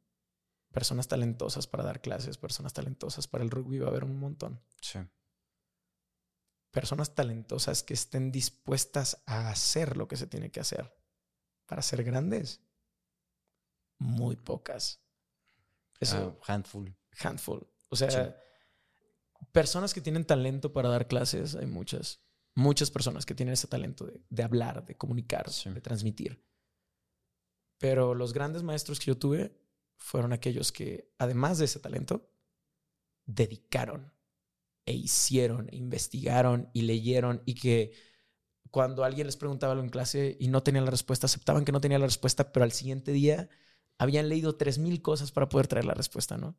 Personas 0.71 1.07
talentosas 1.07 1.67
para 1.67 1.83
dar 1.83 2.01
clases, 2.01 2.37
personas 2.39 2.73
talentosas 2.73 3.27
para 3.27 3.43
el 3.43 3.51
rugby 3.51 3.77
va 3.79 3.87
a 3.87 3.89
haber 3.91 4.03
un 4.05 4.17
montón 4.17 4.59
Sí. 4.81 4.99
personas 6.71 7.13
talentosas 7.13 7.83
que 7.83 7.93
estén 7.93 8.31
dispuestas 8.31 9.21
a 9.27 9.49
hacer 9.49 9.95
lo 9.95 10.07
que 10.07 10.17
se 10.17 10.25
tiene 10.25 10.49
que 10.49 10.59
hacer 10.59 10.91
para 11.67 11.83
ser 11.83 12.03
grandes. 12.03 12.61
Muy 13.99 14.35
pocas. 14.35 14.99
Eso, 15.99 16.39
Ah, 16.41 16.53
handful. 16.53 16.97
handful. 17.19 17.71
O 17.89 17.95
sea, 17.95 18.09
Sí. 18.09 18.35
Personas 19.51 19.93
que 19.93 20.01
tienen 20.01 20.25
talento 20.25 20.73
para 20.73 20.89
dar 20.89 21.07
clases, 21.07 21.55
hay 21.55 21.65
muchas. 21.67 22.21
Muchas 22.55 22.91
personas 22.91 23.25
que 23.25 23.33
tienen 23.33 23.53
ese 23.53 23.67
talento 23.67 24.05
de, 24.05 24.21
de 24.29 24.43
hablar, 24.43 24.85
de 24.85 24.95
comunicar, 24.95 25.49
Sí. 25.49 25.69
de 25.71 25.81
transmitir. 25.81 26.43
Pero 27.79 28.13
los 28.13 28.31
grandes 28.33 28.63
maestros 28.63 28.99
que 28.99 29.07
yo 29.07 29.17
tuve 29.17 29.59
fueron 29.97 30.33
aquellos 30.33 30.71
que, 30.71 31.11
además 31.17 31.57
de 31.57 31.65
ese 31.65 31.79
talento, 31.79 32.29
dedicaron 33.25 34.13
e 34.85 34.93
hicieron, 34.93 35.69
e 35.71 35.77
investigaron 35.77 36.69
y 36.73 36.83
leyeron 36.83 37.41
y 37.45 37.55
que 37.55 37.93
cuando 38.69 39.03
alguien 39.03 39.27
les 39.27 39.37
preguntaba 39.37 39.73
algo 39.73 39.83
en 39.83 39.89
clase 39.89 40.35
y 40.39 40.47
no 40.47 40.63
tenían 40.63 40.85
la 40.85 40.91
respuesta, 40.91 41.25
aceptaban 41.25 41.63
que 41.63 41.71
no 41.71 41.81
tenían 41.81 42.01
la 42.01 42.07
respuesta, 42.07 42.51
pero 42.51 42.63
al 42.63 42.71
siguiente 42.71 43.11
día 43.11 43.49
habían 43.97 44.29
leído 44.29 44.57
3.000 44.57 45.01
cosas 45.01 45.31
para 45.31 45.47
poder 45.49 45.67
traer 45.67 45.85
la 45.85 45.93
respuesta, 45.93 46.37
¿no? 46.37 46.57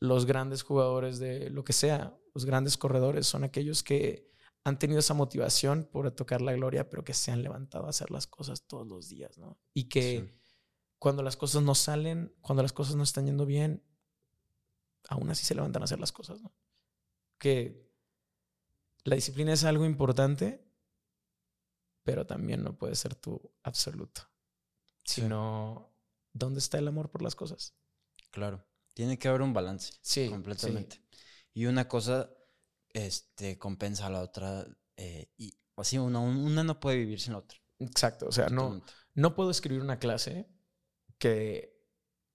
Los 0.00 0.26
grandes 0.26 0.62
jugadores 0.62 1.18
de 1.18 1.50
lo 1.50 1.64
que 1.64 1.72
sea, 1.72 2.16
los 2.34 2.44
grandes 2.44 2.76
corredores 2.76 3.26
son 3.26 3.44
aquellos 3.44 3.82
que 3.82 4.30
han 4.64 4.78
tenido 4.78 4.98
esa 5.00 5.14
motivación 5.14 5.84
por 5.84 6.10
tocar 6.10 6.40
la 6.40 6.52
gloria, 6.54 6.88
pero 6.88 7.04
que 7.04 7.14
se 7.14 7.30
han 7.30 7.42
levantado 7.42 7.86
a 7.86 7.90
hacer 7.90 8.10
las 8.10 8.26
cosas 8.26 8.66
todos 8.66 8.86
los 8.86 9.08
días, 9.08 9.36
¿no? 9.38 9.58
Y 9.74 9.88
que 9.88 10.26
Sí. 10.26 10.40
cuando 10.98 11.22
las 11.22 11.36
cosas 11.36 11.62
no 11.62 11.74
salen, 11.74 12.34
cuando 12.40 12.62
las 12.62 12.72
cosas 12.72 12.96
no 12.96 13.02
están 13.02 13.26
yendo 13.26 13.44
bien, 13.46 13.82
aún 15.08 15.30
así 15.30 15.44
se 15.44 15.54
levantan 15.54 15.82
a 15.82 15.84
hacer 15.84 16.00
las 16.00 16.12
cosas, 16.12 16.40
¿no? 16.40 16.54
Que 17.38 17.90
la 19.04 19.16
disciplina 19.16 19.52
es 19.52 19.64
algo 19.64 19.84
importante, 19.84 20.66
pero 22.04 22.26
también 22.26 22.62
no 22.62 22.76
puede 22.76 22.94
ser 22.94 23.14
tu 23.14 23.52
absoluto. 23.62 24.22
Sí. 25.04 25.20
Sino, 25.22 25.90
¿dónde 26.32 26.58
está 26.58 26.78
el 26.78 26.88
amor 26.88 27.10
por 27.10 27.20
las 27.20 27.34
cosas? 27.34 27.74
Claro. 28.30 28.64
Tiene 28.94 29.18
que 29.18 29.28
haber 29.28 29.42
un 29.42 29.52
balance. 29.52 29.92
Sí, 30.00 30.28
completamente. 30.28 31.00
Y 31.52 31.66
una 31.66 31.86
cosa 31.88 32.30
este, 32.92 33.58
compensa 33.58 34.06
a 34.06 34.10
la 34.10 34.22
otra. 34.22 34.66
eh, 34.96 35.30
y 35.36 35.54
así, 35.76 35.98
una, 35.98 36.20
una 36.20 36.62
no 36.64 36.80
puede 36.80 36.98
vivir 36.98 37.20
sin 37.20 37.32
la 37.32 37.40
otra. 37.40 37.58
Exacto. 37.80 38.26
O 38.28 38.32
sea, 38.32 38.48
no, 38.48 38.84
no 39.14 39.34
puedo 39.34 39.50
escribir 39.50 39.82
una 39.82 39.98
clase 39.98 40.48
que 41.18 41.74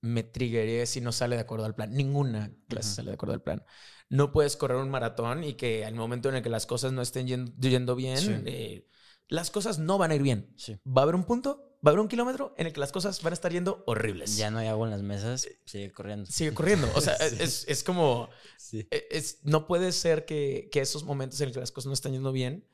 me 0.02 0.23
triggeré 0.23 0.86
si 0.86 1.02
no 1.02 1.11
sale 1.11 1.36
de 1.36 1.41
acuerdo 1.41 1.65
al 1.65 1.76
plan. 1.76 1.94
Ninguna 1.94 2.53
clase 2.68 2.95
sale 2.95 3.10
de 3.11 3.15
acuerdo 3.15 3.34
al 3.36 3.41
plan. 3.44 3.64
No 4.10 4.31
puedes 4.31 4.56
correr 4.57 4.77
un 4.77 4.90
maratón 4.90 5.44
y 5.44 5.53
que 5.53 5.86
al 5.86 5.95
momento 5.95 6.30
en 6.30 6.36
el 6.36 6.41
que 6.44 6.49
las 6.49 6.65
cosas 6.65 6.91
no 6.94 7.02
estén 7.02 7.27
yen- 7.27 7.53
yendo 7.60 7.95
bien, 7.95 8.18
Sí. 8.18 8.34
eh, 8.45 8.88
las 9.27 9.52
cosas 9.52 9.77
no 9.80 9.98
van 9.98 10.11
a 10.11 10.15
ir 10.15 10.23
bien. 10.23 10.53
Sí. 10.57 10.77
Va 10.86 11.02
a 11.02 11.03
haber 11.03 11.15
un 11.15 11.26
punto, 11.26 11.69
va 11.85 11.89
a 11.89 11.93
haber 11.93 11.99
un 12.01 12.07
kilómetro 12.07 12.53
en 12.57 12.68
el 12.68 12.73
que 12.73 12.80
las 12.80 12.91
cosas 12.91 13.22
van 13.22 13.31
a 13.31 13.35
estar 13.35 13.51
yendo 13.51 13.84
horribles. 13.88 14.35
Ya 14.38 14.51
no 14.51 14.60
hay 14.60 14.68
agua 14.68 14.88
en 14.88 14.91
las 14.91 15.01
mesas, 15.01 15.47
sigue 15.65 15.91
corriendo. 15.91 16.26
Sigue 16.30 16.53
corriendo. 16.53 16.89
O 16.95 17.01
sea, 17.01 17.15
Sí. 17.30 17.38
es, 17.39 17.65
es 17.68 17.84
como... 17.84 18.30
Sí. 18.57 18.88
e- 18.91 19.07
es, 19.11 19.39
no 19.43 19.65
puede 19.68 19.91
ser 19.91 20.26
que, 20.26 20.69
que 20.72 20.81
esos 20.81 21.03
momentos 21.03 21.39
en 21.41 21.47
los 21.47 21.53
que 21.56 21.60
las 21.61 21.72
cosas 21.72 21.88
no 21.88 21.93
están 21.93 22.11
yendo 22.11 22.31
bien, 22.31 22.68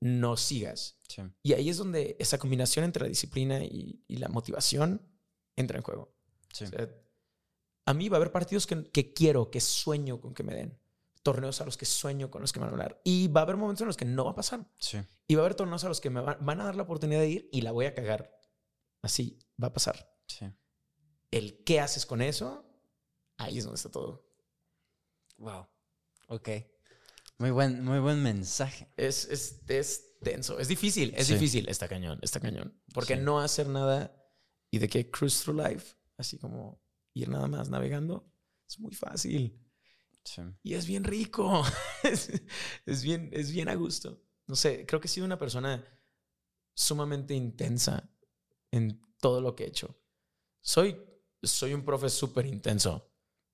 no 0.00 0.36
sigas. 0.36 0.98
Sí. 1.08 1.22
Y 1.42 1.52
ahí 1.52 1.68
es 1.68 1.76
donde 1.76 2.16
esa 2.18 2.38
combinación 2.38 2.84
entre 2.84 3.02
la 3.04 3.08
disciplina 3.08 3.62
y, 3.64 4.02
y 4.08 4.16
la 4.16 4.28
motivación 4.28 5.02
entra 5.56 5.76
en 5.78 5.84
juego. 5.84 6.14
O 6.52 6.54
sea, 6.54 6.68
a 7.86 7.94
mí 7.94 8.08
va 8.08 8.16
a 8.16 8.18
haber 8.18 8.32
partidos 8.32 8.66
que, 8.66 8.84
que 8.90 9.12
quiero, 9.12 9.50
que 9.50 9.60
sueño 9.60 10.20
con 10.20 10.34
que 10.34 10.42
me 10.42 10.54
den. 10.54 10.78
Torneos 11.22 11.60
a 11.60 11.64
los 11.64 11.76
que 11.76 11.84
sueño 11.86 12.30
con 12.30 12.40
los 12.42 12.52
que 12.52 12.58
me 12.60 12.64
van 12.66 12.70
a 12.70 12.74
hablar. 12.74 13.00
Y 13.04 13.28
va 13.28 13.40
a 13.40 13.44
haber 13.44 13.56
momentos 13.56 13.82
en 13.82 13.86
los 13.86 13.96
que 13.96 14.04
no 14.04 14.24
va 14.24 14.32
a 14.32 14.34
pasar. 14.34 14.66
Sí. 14.78 14.98
Y 15.28 15.34
va 15.36 15.42
a 15.42 15.44
haber 15.44 15.54
torneos 15.54 15.84
a 15.84 15.88
los 15.88 16.00
que 16.00 16.10
me 16.10 16.20
va- 16.20 16.38
van 16.40 16.60
a 16.60 16.64
dar 16.64 16.74
la 16.76 16.82
oportunidad 16.82 17.20
de 17.20 17.28
ir 17.28 17.48
y 17.52 17.60
la 17.62 17.70
voy 17.72 17.86
a 17.86 17.94
cagar. 17.94 18.36
Así 19.02 19.38
va 19.62 19.68
a 19.68 19.72
pasar. 19.72 20.12
Sí. 20.26 20.46
El 21.30 21.62
qué 21.64 21.80
haces 21.80 22.06
con 22.06 22.22
eso, 22.22 22.68
ahí 23.38 23.58
es 23.58 23.64
donde 23.64 23.76
está 23.76 23.90
todo. 23.90 24.28
Wow. 25.38 25.66
Ok. 26.28 26.48
Muy 27.38 27.50
buen, 27.50 27.84
muy 27.84 27.98
buen 27.98 28.22
mensaje. 28.22 28.88
Es, 28.96 29.24
es, 29.26 29.60
es 29.68 30.16
denso. 30.20 30.58
Es 30.58 30.68
difícil, 30.68 31.12
es 31.16 31.26
Sí. 31.26 31.34
difícil. 31.34 31.68
Está 31.68 31.88
cañón, 31.88 32.18
está 32.22 32.40
cañón. 32.40 32.80
Porque 32.94 33.16
Sí. 33.16 33.20
no 33.22 33.40
hacer 33.40 33.68
nada 33.68 34.14
y 34.70 34.78
de 34.78 34.88
que 34.88 35.10
cruise 35.10 35.42
through 35.42 35.58
life, 35.66 35.96
así 36.16 36.38
como 36.38 36.82
ir 37.14 37.28
nada 37.28 37.46
más 37.48 37.68
navegando, 37.68 38.30
es 38.68 38.78
muy 38.78 38.94
fácil. 38.94 39.58
Sí. 40.24 40.42
Y 40.62 40.74
es 40.74 40.86
bien 40.86 41.04
rico. 41.04 41.62
es, 42.02 42.30
es 42.86 43.02
bien, 43.02 43.30
es 43.32 43.50
bien 43.50 43.68
a 43.68 43.74
gusto. 43.74 44.22
No 44.46 44.56
sé, 44.56 44.84
creo 44.86 45.00
que 45.00 45.06
he 45.06 45.10
sido 45.10 45.26
una 45.26 45.38
persona 45.38 45.84
sumamente 46.74 47.34
intensa 47.34 48.10
en 48.70 49.00
todo 49.20 49.40
lo 49.40 49.54
que 49.54 49.64
he 49.64 49.68
hecho. 49.68 49.98
Soy, 50.60 50.96
soy 51.42 51.74
un 51.74 51.84
profe 51.84 52.08
súper 52.08 52.46
intenso. 52.46 53.08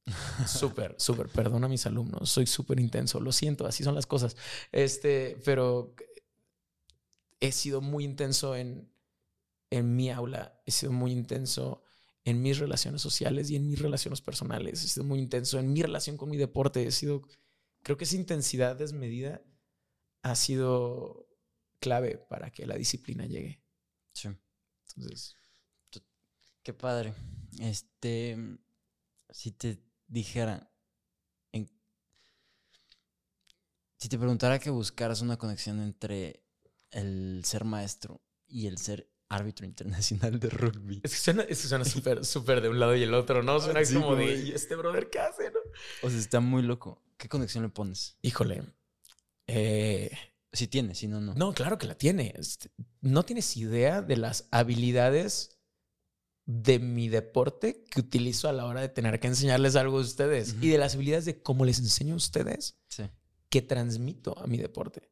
Súper, 0.47 0.95
súper. 0.99 1.29
Perdona 1.29 1.67
a 1.67 1.69
mis 1.69 1.85
alumnos. 1.85 2.31
Soy 2.31 2.47
súper 2.47 2.81
intenso. 2.81 3.21
Lo 3.21 3.31
siento, 3.31 3.67
así 3.67 3.85
son 3.85 3.95
las 3.95 4.07
cosas. 4.07 4.39
Este, 4.73 5.39
pero 5.45 5.95
he 7.41 7.53
sido 7.53 7.83
muy 7.83 8.05
intenso 8.05 8.57
en, 8.57 8.91
en 9.69 9.97
mi 9.97 10.11
aula. 10.11 10.63
He 10.65 10.71
sido 10.71 10.93
muy 10.93 11.13
intenso 11.13 11.83
en 12.29 12.43
mis 12.43 12.59
relaciones 12.59 13.01
sociales 13.01 13.51
y 13.51 13.57
en 13.57 13.67
mis 13.67 13.79
relaciones 13.81 14.21
personales. 14.21 14.85
He 14.85 14.89
sido 14.89 15.05
muy 15.05 15.19
intenso 15.19 15.59
en 15.59 15.73
mi 15.73 15.83
relación 15.83 16.17
con 16.17 16.29
mi 16.31 16.37
deporte. 16.37 16.87
He 16.87 16.91
sido, 16.91 17.23
creo 17.83 17.97
que 17.97 18.05
esa 18.05 18.17
intensidad 18.17 18.77
desmedida 18.77 19.41
ha 20.23 20.35
sido 20.37 21.27
clave 21.81 22.19
para 22.29 22.51
que 22.51 22.67
la 22.67 22.77
disciplina 22.77 23.25
llegue. 23.27 23.63
Sí. 24.13 24.29
Entonces, 24.97 25.37
Qué 26.63 26.75
padre. 26.75 27.15
Este, 27.61 28.37
si 29.31 29.53
te 29.53 29.79
dijera, 30.07 30.71
en- 31.53 31.71
si 33.97 34.09
te 34.11 34.19
preguntara 34.19 34.59
que 34.59 34.69
buscaras 34.69 35.23
una 35.23 35.39
conexión 35.39 35.81
entre 35.81 36.45
el 36.91 37.43
ser 37.47 37.65
maestro 37.65 38.21
y 38.47 38.67
el 38.67 38.77
ser 38.77 39.11
árbitro 39.31 39.67
internacional 39.67 40.39
de 40.41 40.49
rugby. 40.49 41.01
es 41.03 41.13
que 41.13 41.19
suena, 41.19 41.43
es 41.43 41.61
que 41.63 41.69
suena 41.69 41.85
súper, 41.85 42.25
súper 42.25 42.61
de 42.61 42.69
un 42.69 42.79
lado 42.81 42.97
y 42.97 43.03
el 43.03 43.13
otro, 43.15 43.43
¿no? 43.43 43.61
Suena 43.61 43.85
Sí, 43.85 43.95
como 43.95 44.17
de. 44.17 44.35
¿y 44.45 44.51
este 44.53 44.75
brother 44.77 45.11
qué 45.11 45.19
hace, 45.21 45.51
no? 45.51 45.59
O 46.03 46.11
sea, 46.11 46.19
está 46.19 46.41
muy 46.41 46.63
loco. 46.63 47.03
¿Qué 47.17 47.29
conexión 47.29 47.65
le 47.65 47.69
pones? 47.71 48.17
Híjole. 48.23 48.63
Eh, 49.47 50.11
Si 50.53 50.67
tiene, 50.67 50.95
si 50.95 51.09
no, 51.09 51.21
no. 51.21 51.35
No, 51.35 51.53
claro 51.53 51.77
que 51.79 51.87
la 51.87 51.95
tiene. 51.97 52.33
Este, 52.37 52.71
No 53.03 53.25
tienes 53.25 53.57
idea 53.57 54.01
de 54.03 54.17
las 54.17 54.49
habilidades 54.51 55.59
de 56.47 56.79
mi 56.79 57.11
deporte 57.11 57.85
que 57.91 58.01
utilizo 58.01 58.49
a 58.49 58.53
la 58.53 58.65
hora 58.65 58.81
de 58.81 58.89
tener 58.89 59.21
que 59.21 59.27
enseñarles 59.27 59.77
algo 59.77 59.99
a 59.99 60.01
ustedes 60.01 60.57
y 60.63 60.71
de 60.71 60.79
las 60.79 60.95
habilidades 60.95 61.27
de 61.27 61.43
cómo 61.43 61.67
les 61.67 61.79
enseño 61.79 62.15
a 62.15 62.17
ustedes 62.17 62.79
Sí. 62.89 63.05
que 63.51 63.61
transmito 63.61 64.39
a 64.39 64.47
mi 64.47 64.57
deporte. 64.57 65.11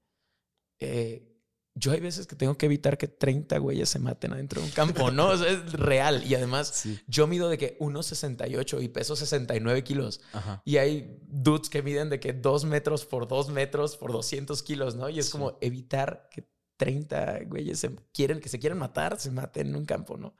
Eh, 0.80 1.36
yo 1.78 1.93
hay 1.93 2.01
veces 2.01 2.27
que 2.27 2.35
tengo 2.36 2.57
que 2.57 2.65
evitar 2.66 2.97
que 2.97 3.07
30 3.07 3.59
güeyes 3.59 3.89
se 3.90 3.98
maten 3.98 4.32
adentro 4.32 4.61
de 4.62 4.66
un 4.66 4.73
campo, 4.73 5.11
¿no? 5.11 5.28
O 5.28 5.36
sea, 5.36 5.48
es 5.51 5.73
real. 5.74 6.24
Y 6.27 6.35
además, 6.35 6.69
Sí. 6.69 6.98
yo 7.07 7.27
mido 7.27 7.48
de 7.51 7.59
que 7.59 7.77
1,68 7.81 8.81
y 8.82 8.89
peso 8.89 9.15
69 9.15 9.85
kilos. 9.85 10.20
Ajá. 10.32 10.62
Y 10.65 10.78
hay 10.78 11.19
dudes 11.28 11.69
que 11.69 11.82
miden 11.82 12.09
de 12.09 12.19
que 12.19 12.32
2 12.32 12.65
metros 12.65 13.05
por 13.05 13.28
2 13.28 13.51
metros 13.51 13.97
por 13.98 14.11
200 14.11 14.62
kilos, 14.62 14.94
¿no? 14.97 15.09
Y 15.11 15.19
es 15.19 15.27
Sí. 15.27 15.32
como 15.32 15.59
evitar 15.61 16.28
que 16.31 16.48
30 16.78 17.40
güeyes 17.47 17.78
se 17.78 17.94
quieren, 18.12 18.40
que 18.40 18.48
se 18.48 18.59
quieren 18.59 18.78
matar, 18.78 19.20
se 19.20 19.31
maten 19.31 19.69
en 19.69 19.77
un 19.77 19.85
campo, 19.85 20.16
¿no? 20.16 20.35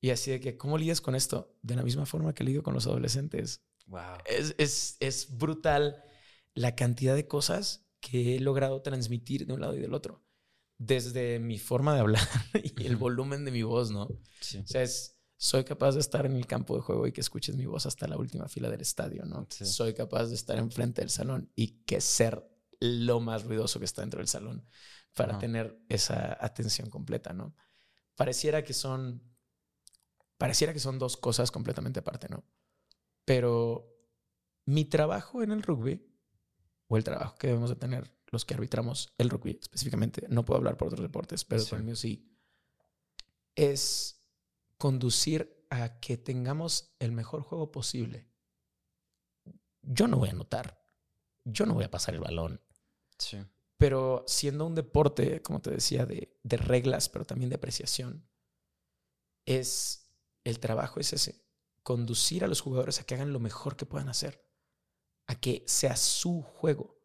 Y 0.00 0.10
así 0.10 0.30
de 0.32 0.40
que, 0.40 0.56
¿cómo 0.56 0.78
lidias 0.78 1.00
con 1.00 1.14
esto? 1.14 1.54
De 1.62 1.76
la 1.76 1.82
misma 1.82 2.06
forma 2.06 2.34
que 2.34 2.42
lidio 2.44 2.62
con 2.62 2.74
los 2.74 2.86
adolescentes. 2.86 3.62
Wow. 3.86 4.00
Es, 4.24 4.54
es, 4.58 4.96
es 5.00 5.36
brutal 5.36 6.02
la 6.54 6.74
cantidad 6.74 7.14
de 7.14 7.28
cosas 7.28 7.86
que 8.00 8.34
he 8.36 8.40
logrado 8.40 8.80
transmitir 8.82 9.46
de 9.46 9.52
un 9.52 9.60
lado 9.60 9.76
y 9.76 9.80
del 9.80 9.92
otro. 9.94 10.24
Desde 10.82 11.38
mi 11.38 11.58
forma 11.58 11.92
de 11.94 12.00
hablar 12.00 12.26
y 12.64 12.86
el 12.86 12.96
volumen 12.96 13.44
de 13.44 13.50
mi 13.50 13.62
voz, 13.62 13.90
¿no? 13.90 14.08
Sí. 14.40 14.58
O 14.58 14.66
sea, 14.66 14.82
es, 14.82 15.20
soy 15.36 15.62
capaz 15.64 15.92
de 15.92 16.00
estar 16.00 16.24
en 16.24 16.34
el 16.34 16.46
campo 16.46 16.74
de 16.74 16.80
juego 16.80 17.06
y 17.06 17.12
que 17.12 17.20
escuches 17.20 17.54
mi 17.54 17.66
voz 17.66 17.84
hasta 17.84 18.08
la 18.08 18.16
última 18.16 18.48
fila 18.48 18.70
del 18.70 18.80
estadio, 18.80 19.26
¿no? 19.26 19.46
Sí. 19.50 19.66
Soy 19.66 19.92
capaz 19.92 20.28
de 20.28 20.36
estar 20.36 20.56
enfrente 20.58 21.02
del 21.02 21.10
salón 21.10 21.52
y 21.54 21.82
que 21.84 22.00
ser 22.00 22.50
lo 22.80 23.20
más 23.20 23.44
ruidoso 23.44 23.78
que 23.78 23.84
está 23.84 24.00
dentro 24.00 24.18
del 24.18 24.28
salón 24.28 24.66
para 25.14 25.38
tener 25.38 25.78
esa 25.88 26.38
atención 26.40 26.88
completa, 26.88 27.34
¿no? 27.34 27.54
Pareciera 28.16 28.64
que 28.64 28.72
son, 28.72 29.22
pareciera 30.38 30.72
que 30.72 30.78
son 30.78 30.98
dos 30.98 31.16
cosas 31.16 31.50
completamente 31.50 32.00
aparte, 32.00 32.28
¿no? 32.30 32.44
Pero 33.26 33.86
mi 34.64 34.86
trabajo 34.86 35.42
en 35.42 35.52
el 35.52 35.62
rugby 35.62 36.06
o 36.88 36.96
el 36.96 37.04
trabajo 37.04 37.36
que 37.36 37.48
debemos 37.48 37.70
de 37.70 37.76
tener 37.76 38.10
los 38.30 38.44
que 38.44 38.54
arbitramos 38.54 39.12
el 39.18 39.28
rugby 39.30 39.58
específicamente, 39.60 40.26
no 40.28 40.44
puedo 40.44 40.58
hablar 40.58 40.76
por 40.76 40.88
otros 40.88 41.02
deportes, 41.02 41.44
pero 41.44 41.62
Sí. 41.62 41.70
por 41.70 41.78
el 41.78 41.84
mío 41.84 41.96
sí, 41.96 42.26
es 43.56 44.22
conducir 44.78 45.66
a 45.70 46.00
que 46.00 46.16
tengamos 46.16 46.94
el 46.98 47.12
mejor 47.12 47.42
juego 47.42 47.70
posible. 47.70 48.28
Yo 49.82 50.06
no 50.08 50.18
voy 50.18 50.28
a 50.28 50.32
anotar, 50.32 50.84
yo 51.44 51.66
no 51.66 51.74
voy 51.74 51.84
a 51.84 51.90
pasar 51.90 52.14
el 52.14 52.20
balón, 52.20 52.60
Sí. 53.18 53.38
pero 53.76 54.24
siendo 54.26 54.66
un 54.66 54.74
deporte, 54.74 55.42
como 55.42 55.60
te 55.60 55.70
decía, 55.70 56.06
de, 56.06 56.38
de 56.42 56.56
reglas, 56.56 57.08
pero 57.08 57.24
también 57.26 57.50
de 57.50 57.56
apreciación, 57.56 58.28
es 59.46 60.10
el 60.44 60.60
trabajo 60.60 61.00
es 61.00 61.12
ese, 61.12 61.44
conducir 61.82 62.44
a 62.44 62.48
los 62.48 62.60
jugadores 62.60 63.00
a 63.00 63.04
que 63.04 63.14
hagan 63.14 63.32
lo 63.32 63.40
mejor 63.40 63.76
que 63.76 63.86
puedan 63.86 64.08
hacer, 64.08 64.46
a 65.26 65.34
que 65.38 65.64
sea 65.66 65.96
su 65.96 66.42
juego, 66.42 66.99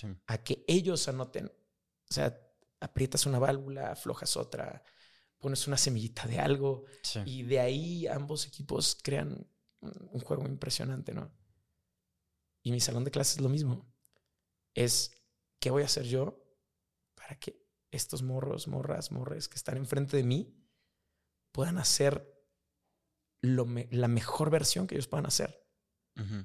Sí. 0.00 0.08
a 0.26 0.38
que 0.38 0.64
ellos 0.68 1.06
anoten. 1.08 1.46
O 1.46 2.12
sea, 2.12 2.38
aprietas 2.80 3.26
una 3.26 3.38
válvula, 3.38 3.92
aflojas 3.92 4.36
otra, 4.36 4.82
pones 5.38 5.66
una 5.66 5.76
semillita 5.76 6.26
de 6.26 6.38
algo 6.38 6.84
Sí. 7.02 7.20
y 7.26 7.42
de 7.42 7.60
ahí 7.60 8.06
ambos 8.06 8.46
equipos 8.46 8.98
crean 9.02 9.32
un 9.80 10.08
un 10.12 10.20
juego 10.20 10.46
impresionante, 10.46 11.12
¿no? 11.12 11.30
Y 12.62 12.72
mi 12.72 12.80
salón 12.80 13.04
de 13.04 13.10
clases 13.10 13.36
es 13.36 13.42
lo 13.42 13.50
mismo. 13.50 13.86
Es, 14.74 15.10
¿qué 15.60 15.70
voy 15.70 15.82
a 15.82 15.86
hacer 15.86 16.04
yo 16.04 16.42
para 17.14 17.38
que 17.38 17.62
estos 17.90 18.22
morros, 18.22 18.66
morras, 18.66 19.12
morres 19.12 19.46
que 19.48 19.56
están 19.56 19.76
enfrente 19.76 20.16
de 20.16 20.22
mí 20.24 20.56
puedan 21.52 21.76
hacer 21.76 22.26
lo 23.42 23.66
me- 23.66 23.88
la 23.90 24.08
mejor 24.08 24.48
versión 24.50 24.86
que 24.86 24.94
ellos 24.94 25.06
puedan 25.06 25.26
hacer? 25.26 25.63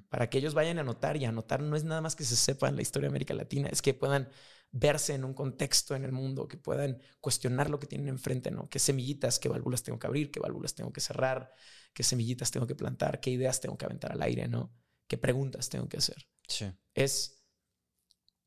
Para 0.10 0.30
que 0.30 0.40
ellos 0.40 0.56
vayan 0.56 0.80
a 0.80 0.82
anotar 0.82 1.16
y 1.18 1.26
anotar 1.26 1.62
no 1.62 1.76
es 1.76 1.84
nada 1.84 2.02
más 2.02 2.16
que 2.16 2.24
se 2.24 2.36
sepan 2.36 2.76
la 2.76 2.82
historia 2.82 3.08
de 3.08 3.12
América 3.12 3.34
Latina, 3.36 3.70
es 3.72 3.82
que 3.82 3.94
puedan 3.94 4.30
verse 4.72 5.14
en 5.14 5.24
un 5.24 5.34
contexto 5.34 5.96
en 5.96 6.04
el 6.04 6.12
mundo, 6.12 6.48
que 6.48 6.58
puedan 6.58 7.00
cuestionar 7.22 7.70
lo 7.70 7.80
que 7.80 7.88
tienen 7.88 8.08
enfrente, 8.08 8.52
¿no? 8.52 8.70
¿Qué 8.70 8.80
semillitas, 8.80 9.40
qué 9.40 9.50
válvulas 9.50 9.84
tengo 9.84 10.00
que 10.00 10.08
abrir, 10.08 10.32
qué 10.32 10.40
válvulas 10.40 10.74
tengo 10.74 10.92
que 10.92 11.02
cerrar, 11.02 11.54
qué 11.94 12.04
semillitas 12.04 12.52
tengo 12.52 12.66
que 12.68 12.76
plantar, 12.76 13.20
qué 13.20 13.30
ideas 13.30 13.62
tengo 13.62 13.78
que 13.78 13.86
aventar 13.86 14.12
al 14.12 14.22
aire, 14.22 14.48
¿no? 14.48 14.74
¿Qué 15.08 15.18
preguntas 15.18 15.70
tengo 15.70 15.88
que 15.88 15.98
hacer? 15.98 16.28
Sí. 16.48 16.72
Es 16.94 17.40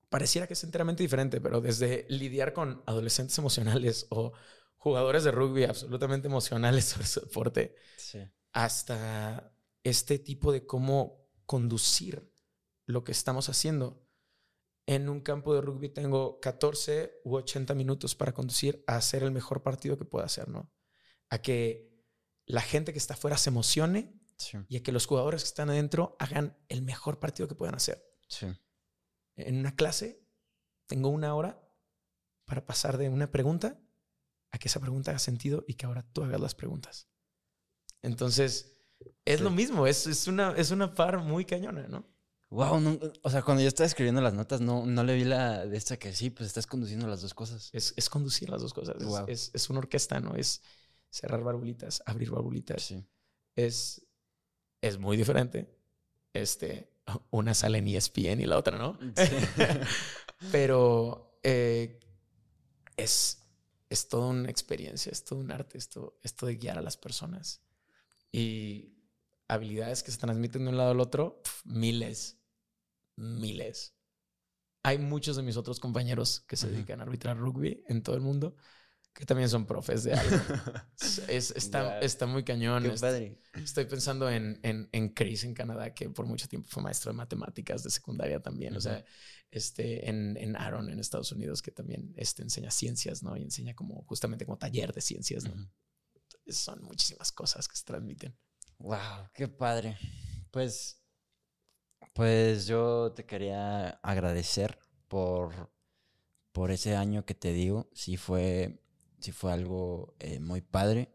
pareciera 0.09 0.47
que 0.47 0.53
es 0.53 0.63
enteramente 0.63 1.03
diferente, 1.03 1.41
pero 1.41 1.61
desde 1.61 2.05
lidiar 2.11 2.53
con 2.53 2.83
adolescentes 2.87 3.37
emocionales 3.39 4.07
o 4.11 4.33
jugadores 4.77 5.25
de 5.25 5.31
rugby 5.31 5.65
absolutamente 5.65 6.29
emocionales 6.29 6.85
sobre 6.85 7.07
su 7.07 7.21
deporte, 7.21 7.75
Sí. 7.97 8.19
hasta 8.53 9.52
este 9.85 10.19
tipo 10.19 10.53
de 10.53 10.67
cómo 10.67 11.29
conducir 11.47 12.33
lo 12.87 13.05
que 13.05 13.13
estamos 13.13 13.49
haciendo. 13.49 14.07
En 14.87 15.09
un 15.09 15.21
campo 15.21 15.55
de 15.55 15.61
rugby 15.61 15.89
tengo 15.89 16.41
14 16.41 17.21
u 17.25 17.37
80 17.37 17.75
minutos 17.75 18.15
para 18.15 18.33
conducir 18.33 18.83
a 18.87 18.97
hacer 18.97 19.23
el 19.23 19.31
mejor 19.31 19.63
partido 19.63 19.97
que 19.97 20.05
pueda 20.05 20.27
hacer, 20.27 20.49
¿no? 20.49 20.73
A 21.31 21.39
que 21.39 21.93
la 22.47 22.61
gente 22.61 22.93
que 22.93 22.99
está 22.99 23.15
afuera 23.15 23.37
se 23.37 23.51
emocione 23.51 24.19
Sí. 24.37 24.59
y 24.69 24.77
a 24.77 24.83
que 24.83 24.91
los 24.91 25.07
jugadores 25.07 25.43
que 25.43 25.49
están 25.49 25.71
adentro 25.71 26.17
hagan 26.19 26.59
el 26.69 26.83
mejor 26.83 27.21
partido 27.21 27.47
que 27.47 27.55
puedan 27.55 27.77
hacer. 27.77 28.05
Sí. 28.29 28.47
En 29.37 29.59
una 29.59 29.77
clase 29.77 30.27
tengo 30.87 31.11
una 31.11 31.35
hora 31.37 31.63
para 32.45 32.67
pasar 32.67 32.99
de 32.99 33.09
una 33.09 33.31
pregunta 33.31 33.81
a 34.51 34.59
que 34.59 34.67
esa 34.67 34.81
pregunta 34.81 35.13
haga 35.13 35.21
sentido 35.21 35.65
y 35.69 35.75
que 35.75 35.87
ahora 35.87 36.03
tú 36.13 36.25
hagas 36.25 36.41
las 36.41 36.57
preguntas. 36.57 37.09
Entonces, 38.03 38.82
es 39.25 39.39
Sí. 39.39 39.45
lo 39.45 39.51
mismo, 39.51 39.87
es, 39.87 40.07
es, 40.07 40.27
una, 40.27 40.53
es 40.57 40.71
una 40.71 40.95
par 40.95 41.19
muy 41.19 41.45
cañona, 41.45 41.87
¿no? 41.89 42.05
Wow, 42.51 42.81
no- 42.81 42.99
o 43.23 43.31
sea, 43.31 43.43
cuando 43.43 43.63
yo 43.63 43.69
estaba 43.69 43.87
escribiendo 43.87 44.21
las 44.21 44.35
notas, 44.35 44.61
no, 44.61 44.85
no 44.85 45.03
le 45.05 45.15
vi 45.15 45.25
la 45.25 45.65
de 45.67 45.77
esta 45.77 45.97
que 45.99 46.13
sí, 46.13 46.29
pues 46.31 46.49
estás 46.49 46.67
conduciendo 46.67 47.07
las 47.09 47.23
dos 47.23 47.33
cosas. 47.33 47.71
Es, 47.73 47.95
es 47.97 48.11
conducir 48.11 48.51
las 48.51 48.61
dos 48.61 48.75
cosas. 48.75 48.97
Es, 49.01 49.07
Wow. 49.07 49.25
es, 49.29 49.51
es 49.55 49.71
una 49.71 49.79
orquesta, 49.79 50.21
¿no? 50.21 50.35
Es 50.35 50.61
cerrar 51.11 51.43
barbulitas, 51.43 52.03
abrir 52.05 52.31
barbulitas. 52.31 52.83
Sí. 52.83 53.05
Es, 53.57 54.07
es 54.83 54.99
muy 54.99 55.17
diferente. 55.17 55.75
Este, 56.35 56.91
una 57.31 57.55
sale 57.55 57.79
en 57.79 57.89
ESPN 57.89 58.41
y 58.41 58.47
la 58.47 58.59
otra 58.59 58.77
no. 58.77 58.99
Pero 60.51 61.39
eh, 61.43 62.01
es, 62.97 63.43
es 63.89 64.09
toda 64.09 64.27
una 64.29 64.51
experiencia, 64.51 65.11
es 65.13 65.25
todo 65.25 65.39
un 65.39 65.51
arte, 65.53 65.79
esto, 65.79 66.19
esto 66.23 66.47
de 66.47 66.57
guiar 66.57 66.79
a 66.79 66.83
las 66.83 66.97
personas. 66.97 67.61
Y 68.33 68.95
habilidades 69.49 70.03
que 70.03 70.11
se 70.11 70.19
transmiten 70.19 70.65
de 70.65 70.71
un 70.71 70.77
lado 70.79 70.93
al 70.93 71.01
otro, 71.01 71.43
pf, 71.45 71.63
miles, 71.67 72.39
miles. 73.17 73.95
hay 74.83 74.99
muchos 74.99 75.37
de 75.37 75.43
mis 75.43 75.57
otros 75.57 75.79
compañeros 75.81 76.41
que 76.49 76.57
se 76.57 76.69
dedican 76.69 77.01
a 77.01 77.05
arbitrar 77.05 77.39
rugby 77.39 77.85
en 77.89 78.03
todo 78.03 78.17
el 78.17 78.23
mundo 78.23 78.57
que 79.15 79.27
también 79.27 79.49
son 79.49 79.67
profes 79.67 80.05
de 80.05 80.15
algo. 80.15 80.37
Es- 81.29 81.51
está, 81.51 82.01
está 82.01 82.27
muy 82.27 82.45
cañón. 82.45 82.83
Qué 82.83 82.91
padre. 82.91 83.39
Estoy 83.55 83.85
pensando 83.85 84.31
en, 84.31 84.59
en, 84.63 84.89
en 84.93 85.11
Chris 85.11 85.45
en 85.45 85.55
Canadá, 85.55 85.93
que 85.93 86.09
por 86.09 86.27
mucho 86.27 86.49
tiempo 86.49 86.69
fue 86.71 86.83
maestro 86.83 87.13
de 87.13 87.19
matemáticas 87.19 87.83
de 87.83 87.91
secundaria 87.91 88.41
también. 88.41 88.75
O 88.77 88.81
sea, 88.81 89.05
este, 89.51 90.09
en, 90.09 90.37
en 90.39 90.57
Aaron 90.57 90.89
en 90.89 90.99
Estados 90.99 91.31
Unidos, 91.33 91.61
que 91.61 91.73
también 91.73 92.15
este, 92.17 92.43
enseña 92.43 92.71
ciencias, 92.71 93.23
¿no? 93.23 93.37
Y 93.37 93.43
enseña 93.43 93.75
como 93.75 94.03
justamente 94.05 94.47
como 94.47 94.57
taller 94.59 94.93
de 94.95 95.03
ciencias, 95.03 95.45
¿no? 95.45 95.71
Son 96.49 96.81
muchísimas 96.85 97.33
cosas 97.33 97.67
que 97.67 97.75
se 97.77 97.85
transmiten. 97.85 98.37
Wow, 98.79 99.31
qué 99.33 99.49
padre. 99.49 99.97
Pues, 100.51 101.01
pues 102.15 102.67
yo 102.67 103.13
te 103.15 103.25
quería 103.25 103.89
agradecer 104.03 104.79
por, 105.09 105.71
por 106.53 106.71
ese 106.71 106.97
año 106.97 107.25
que 107.27 107.35
te 107.35 107.53
digo. 107.53 107.91
Sí 107.95 108.17
fue, 108.17 108.83
sí 109.21 109.33
fue 109.33 109.53
algo 109.53 110.17
eh, 110.21 110.41
muy 110.41 110.61
padre. 110.63 111.13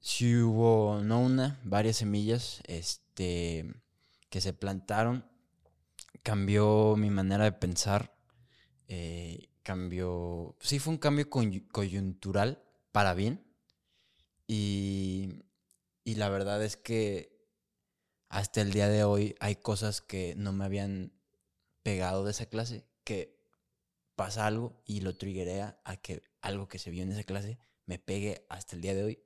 Sí 0.00 0.34
hubo, 0.36 1.00
no 1.02 1.20
una, 1.20 1.60
varias 1.64 1.98
semillas, 1.98 2.62
este, 2.66 3.74
que 4.30 4.40
se 4.40 4.52
plantaron. 4.52 5.24
Cambió 6.22 6.96
mi 6.96 7.10
manera 7.10 7.44
de 7.44 7.52
pensar. 7.52 8.16
eh, 8.88 9.50
cambió, 9.64 10.56
sí 10.60 10.78
fue 10.80 10.92
un 10.94 10.98
cambio 10.98 11.30
coy- 11.30 11.66
coyuntural 11.72 12.62
para 12.92 13.14
bien. 13.14 13.44
Y, 14.52 15.44
y 16.02 16.16
la 16.16 16.28
verdad 16.28 16.60
es 16.64 16.76
que 16.76 17.46
hasta 18.28 18.60
el 18.60 18.72
día 18.72 18.88
de 18.88 19.04
hoy 19.04 19.36
hay 19.38 19.54
cosas 19.54 20.00
que 20.00 20.34
no 20.36 20.52
me 20.52 20.64
habían 20.64 21.12
pegado 21.84 22.24
de 22.24 22.32
esa 22.32 22.46
clase, 22.46 22.84
que 23.04 23.38
pasa 24.16 24.48
algo 24.48 24.82
y 24.84 25.02
lo 25.02 25.16
triggerea 25.16 25.80
a 25.84 25.98
que 25.98 26.24
algo 26.40 26.66
que 26.66 26.80
se 26.80 26.90
vio 26.90 27.04
en 27.04 27.12
esa 27.12 27.22
clase 27.22 27.60
me 27.86 28.00
pegue 28.00 28.44
hasta 28.48 28.74
el 28.74 28.82
día 28.82 28.92
de 28.92 29.04
hoy. 29.04 29.22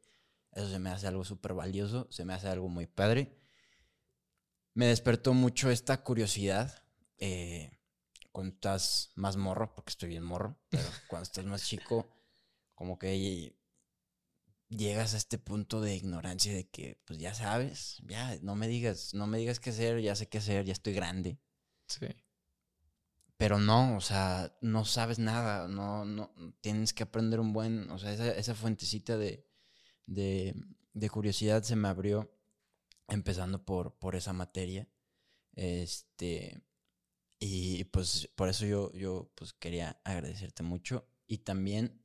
Eso 0.53 0.69
se 0.69 0.79
me 0.79 0.91
hace 0.91 1.07
algo 1.07 1.25
súper 1.25 1.55
valioso, 1.55 2.07
se 2.11 2.27
me 2.27 2.35
hace 2.35 2.49
algo 2.49 2.69
muy 2.69 2.87
padre. 2.87 3.35
Me 4.75 4.89
despertó 4.89 5.33
mucho 5.33 5.71
esta 5.71 6.05
curiosidad 6.05 6.85
eh, 7.17 7.79
cuando 8.31 8.53
estás 8.57 9.11
más 9.15 9.39
morro, 9.39 9.75
porque 9.75 9.89
estoy 9.89 10.11
bien 10.11 10.23
morro, 10.23 10.59
pero 10.69 10.85
cuando 11.09 11.23
estás 11.23 11.47
más 11.47 11.65
chico, 11.65 12.15
como 12.75 12.99
que 12.99 13.09
llegas 14.77 15.15
a 15.15 15.17
este 15.17 15.39
punto 15.39 15.81
de 15.81 15.97
ignorancia 15.97 16.53
de 16.53 16.69
que 16.69 17.01
pues 17.05 17.19
ya 17.19 17.35
sabes, 17.35 17.99
ya 18.07 18.37
no 18.43 18.55
me 18.57 18.69
digas, 18.69 19.15
no 19.15 19.27
me 19.27 19.39
digas 19.39 19.61
qué 19.61 19.71
hacer, 19.71 20.01
ya 20.01 20.17
sé 20.17 20.29
qué 20.29 20.39
hacer, 20.39 20.65
ya 20.65 20.73
estoy 20.73 20.95
grande. 20.95 21.39
Sí. 21.87 22.07
Pero 23.37 23.59
no, 23.59 23.97
o 23.97 24.01
sea, 24.01 24.57
no 24.61 24.85
sabes 24.85 25.19
nada, 25.19 25.69
no, 25.69 26.05
no, 26.05 26.33
tienes 26.61 26.93
que 26.93 27.03
aprender 27.03 27.41
un 27.41 27.53
buen, 27.53 27.91
o 27.91 27.99
sea, 27.99 28.13
esa, 28.13 28.31
esa 28.31 28.55
fuentecita 28.55 29.17
de, 29.19 29.47
de, 30.07 30.55
de 30.93 31.11
curiosidad 31.11 31.63
se 31.63 31.77
me 31.77 31.89
abrió 31.89 32.33
empezando 33.09 33.65
por, 33.65 33.99
por 33.99 34.17
esa 34.17 34.33
materia. 34.33 34.89
Este, 35.55 36.63
y 37.39 37.85
pues 37.85 38.29
por 38.37 38.49
eso 38.49 38.67
yo, 38.67 38.93
yo 38.93 39.31
pues 39.35 39.53
quería 39.53 40.01
agradecerte 40.05 40.63
mucho 40.63 41.07
y 41.27 41.39
también 41.39 42.01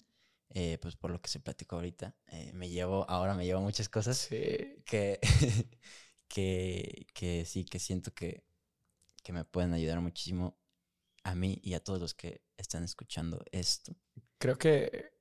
eh, 0.49 0.77
pues 0.81 0.95
por 0.95 1.11
lo 1.11 1.21
que 1.21 1.29
se 1.29 1.39
platicó 1.39 1.75
ahorita, 1.77 2.15
eh, 2.27 2.51
me 2.53 2.69
llevo, 2.69 3.09
ahora 3.09 3.33
me 3.35 3.45
llevo 3.45 3.61
muchas 3.61 3.89
cosas 3.89 4.17
Sí. 4.17 4.83
que, 4.85 5.19
que, 6.27 7.07
que 7.13 7.45
sí, 7.45 7.65
que 7.65 7.79
siento 7.79 8.13
que, 8.13 8.43
que 9.23 9.33
me 9.33 9.45
pueden 9.45 9.73
ayudar 9.73 10.01
muchísimo 10.01 10.57
a 11.23 11.35
mí 11.35 11.59
y 11.63 11.73
a 11.73 11.83
todos 11.83 11.99
los 11.99 12.13
que 12.13 12.41
están 12.57 12.83
escuchando 12.83 13.43
esto. 13.51 13.95
Creo 14.37 14.57
que, 14.57 15.13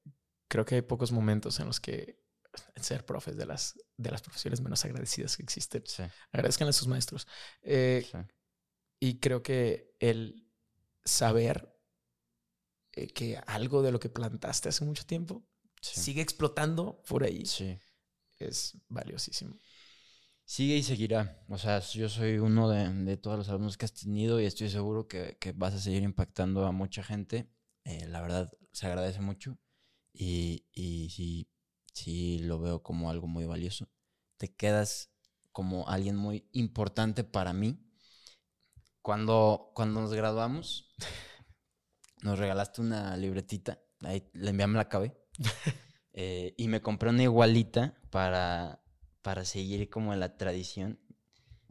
creo 0.48 0.64
que 0.64 0.76
hay 0.76 0.82
pocos 0.82 1.12
momentos 1.12 1.58
en 1.60 1.66
los 1.66 1.80
que 1.80 2.22
ser 2.76 3.04
profes 3.04 3.36
de 3.36 3.46
las, 3.46 3.74
de 3.96 4.10
las 4.10 4.22
profesiones 4.22 4.60
menos 4.60 4.84
agradecidas 4.84 5.36
que 5.36 5.42
existen. 5.42 5.82
Sí, 5.86 6.04
Agradezcan 6.32 6.68
a 6.68 6.72
sus 6.72 6.88
maestros. 6.88 7.26
Eh, 7.62 8.06
sí. 8.10 8.18
Y 9.00 9.20
creo 9.20 9.42
que 9.42 9.94
el 10.00 10.48
saber 11.04 11.77
eh, 13.04 13.08
que 13.08 13.38
algo 13.46 13.82
de 13.82 13.92
lo 13.92 14.00
que 14.00 14.08
plantaste 14.08 14.68
hace 14.68 14.84
mucho 14.84 15.06
tiempo 15.06 15.44
Sí. 15.80 16.00
sigue 16.00 16.22
explotando 16.22 17.02
por 17.08 17.24
ahí 17.24 17.44
sí. 17.44 17.78
es 18.38 18.74
valiosísimo. 18.88 19.56
Sigue 20.44 20.76
y 20.76 20.82
seguirá. 20.82 21.44
O 21.48 21.58
sea, 21.58 21.80
yo 21.80 22.08
soy 22.08 22.38
uno 22.38 22.68
de, 22.70 22.88
de 23.04 23.16
todos 23.16 23.36
los 23.38 23.48
alumnos 23.48 23.76
que 23.76 23.84
has 23.84 23.92
tenido 23.92 24.40
y 24.40 24.46
estoy 24.46 24.70
seguro 24.70 25.06
que, 25.06 25.36
que 25.40 25.52
vas 25.52 25.74
a 25.74 25.78
seguir 25.80 26.02
impactando 26.02 26.66
a 26.66 26.72
mucha 26.72 27.02
gente. 27.02 27.50
Eh, 27.84 28.06
la 28.08 28.20
verdad, 28.22 28.50
se 28.72 28.86
agradece 28.86 29.20
mucho 29.20 29.58
y, 30.14 30.66
y 30.72 31.10
sí, 31.10 31.48
sí 31.92 32.38
lo 32.40 32.60
veo 32.60 32.82
como 32.82 33.10
algo 33.10 33.26
muy 33.26 33.46
valioso. 33.46 33.88
Te 34.38 34.54
quedas 34.54 35.10
como 35.52 35.88
alguien 35.88 36.16
muy 36.16 36.48
importante 36.52 37.24
para 37.24 37.52
mí. 37.52 37.78
Cuando, 39.02 39.70
cuando 39.74 40.00
nos 40.00 40.12
graduamos, 40.12 40.94
nos 42.22 42.38
regalaste 42.38 42.80
una 42.80 43.16
libretita. 43.16 43.80
Ahí 44.02 44.28
la 44.34 44.50
enviamos 44.50 44.76
la 44.76 44.82
acabé. 44.82 45.16
Eh, 46.20 46.52
y 46.56 46.66
me 46.66 46.80
compré 46.80 47.10
una 47.10 47.22
igualita 47.22 47.96
para, 48.10 48.82
para 49.22 49.44
seguir 49.44 49.88
como 49.88 50.12
la 50.16 50.36
tradición. 50.36 50.98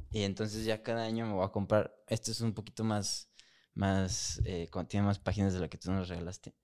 Y 0.10 0.22
entonces 0.24 0.64
ya 0.64 0.84
cada 0.84 1.04
año 1.04 1.26
me 1.26 1.34
voy 1.34 1.46
a 1.46 1.52
comprar. 1.52 1.94
Este 2.08 2.32
es 2.32 2.40
un 2.40 2.54
poquito 2.54 2.86
más, 2.86 3.30
más, 3.74 4.42
eh, 4.46 4.70
tiene 4.88 5.06
más 5.06 5.20
páginas 5.20 5.54
de 5.54 5.60
lo 5.60 5.70
que 5.70 5.78
tú 5.78 5.92
nos 5.92 6.08
regalaste. 6.08 6.56